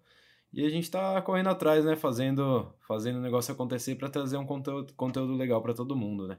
E 0.52 0.66
a 0.66 0.68
gente 0.68 0.90
tá 0.90 1.22
correndo 1.22 1.48
atrás, 1.48 1.82
né, 1.82 1.96
fazendo, 1.96 2.70
fazendo 2.86 3.16
o 3.16 3.22
negócio 3.22 3.54
acontecer 3.54 3.94
para 3.94 4.10
trazer 4.10 4.36
um 4.36 4.44
conteúdo, 4.44 4.92
conteúdo 4.92 5.34
legal 5.34 5.62
para 5.62 5.72
todo 5.72 5.96
mundo, 5.96 6.28
né? 6.28 6.36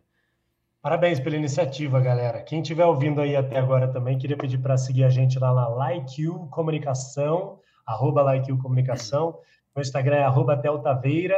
Parabéns 0.86 1.20
pela 1.20 1.36
iniciativa, 1.36 2.00
galera. 2.00 2.44
Quem 2.44 2.62
estiver 2.62 2.86
ouvindo 2.86 3.20
aí 3.20 3.36
até 3.36 3.58
agora 3.58 3.88
também, 3.88 4.20
queria 4.20 4.38
pedir 4.38 4.60
para 4.60 4.78
seguir 4.78 5.04
a 5.04 5.10
gente 5.10 5.40
lá 5.40 5.52
na 5.52 5.68
LikeU 5.68 6.48
Comunicação, 6.50 7.60
arroba 7.88 8.22
LikeU 8.22 8.60
Comunicação. 8.60 9.36
No 9.76 9.82
Instagram 9.82 10.18
é 10.18 10.24
arroba 10.26 10.56
Teltaveira 10.56 11.36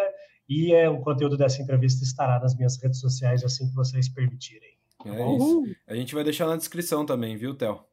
e 0.49 0.73
é, 0.73 0.89
o 0.89 0.99
conteúdo 0.99 1.37
dessa 1.37 1.61
entrevista 1.61 2.03
estará 2.03 2.41
nas 2.41 2.57
minhas 2.57 2.75
redes 2.75 2.99
sociais 2.99 3.41
assim 3.41 3.69
que 3.69 3.73
vocês 3.73 4.09
permitirem. 4.09 4.77
Tá 5.01 5.15
é 5.15 5.35
isso. 5.37 5.63
A 5.87 5.95
gente 5.95 6.13
vai 6.13 6.25
deixar 6.25 6.45
na 6.47 6.57
descrição 6.57 7.05
também, 7.05 7.37
viu, 7.37 7.55
Tel? 7.55 7.87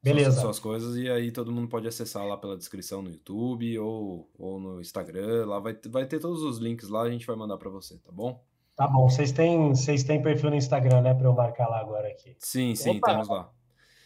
Beleza. 0.00 0.40
Suas 0.40 0.60
coisas 0.60 0.96
e 0.96 1.10
aí 1.10 1.32
todo 1.32 1.50
mundo 1.50 1.66
pode 1.66 1.88
acessar 1.88 2.24
lá 2.24 2.36
pela 2.36 2.56
descrição 2.56 3.02
no 3.02 3.10
YouTube 3.10 3.76
ou, 3.80 4.30
ou 4.38 4.60
no 4.60 4.80
Instagram. 4.80 5.46
Lá 5.46 5.58
vai, 5.58 5.76
vai 5.88 6.06
ter 6.06 6.20
todos 6.20 6.44
os 6.44 6.58
links 6.58 6.88
lá, 6.88 7.02
a 7.02 7.10
gente 7.10 7.26
vai 7.26 7.34
mandar 7.34 7.56
para 7.56 7.70
você, 7.70 7.98
tá 7.98 8.12
bom? 8.12 8.40
Tá 8.76 8.86
bom, 8.86 9.08
vocês 9.08 9.32
têm, 9.32 9.70
vocês 9.70 10.04
têm 10.04 10.20
perfil 10.20 10.50
no 10.50 10.56
Instagram, 10.56 11.00
né, 11.00 11.14
para 11.14 11.26
eu 11.26 11.32
marcar 11.32 11.66
lá 11.66 11.80
agora 11.80 12.08
aqui. 12.08 12.36
Sim, 12.38 12.74
sim, 12.74 12.98
Opa. 12.98 13.10
temos 13.10 13.28
lá. 13.28 13.50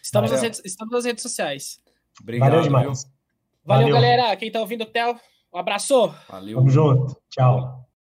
Estamos 0.01 0.31
nas, 0.31 0.43
redes, 0.43 0.63
estamos 0.65 0.93
nas 0.93 1.05
redes 1.05 1.23
sociais. 1.23 1.81
Obrigado, 2.21 2.51
Valeu 2.51 2.63
demais. 2.63 3.05
Valeu, 3.65 3.89
Valeu, 3.89 3.95
galera. 3.95 4.37
Quem 4.37 4.51
tá 4.51 4.61
ouvindo 4.61 4.83
o 4.83 4.87
Theo, 4.87 5.19
um 5.53 5.59
abraço. 5.59 6.15
Valeu. 6.29 6.57
Tamo 6.59 6.71
junto. 6.71 7.21
Tchau. 7.29 7.85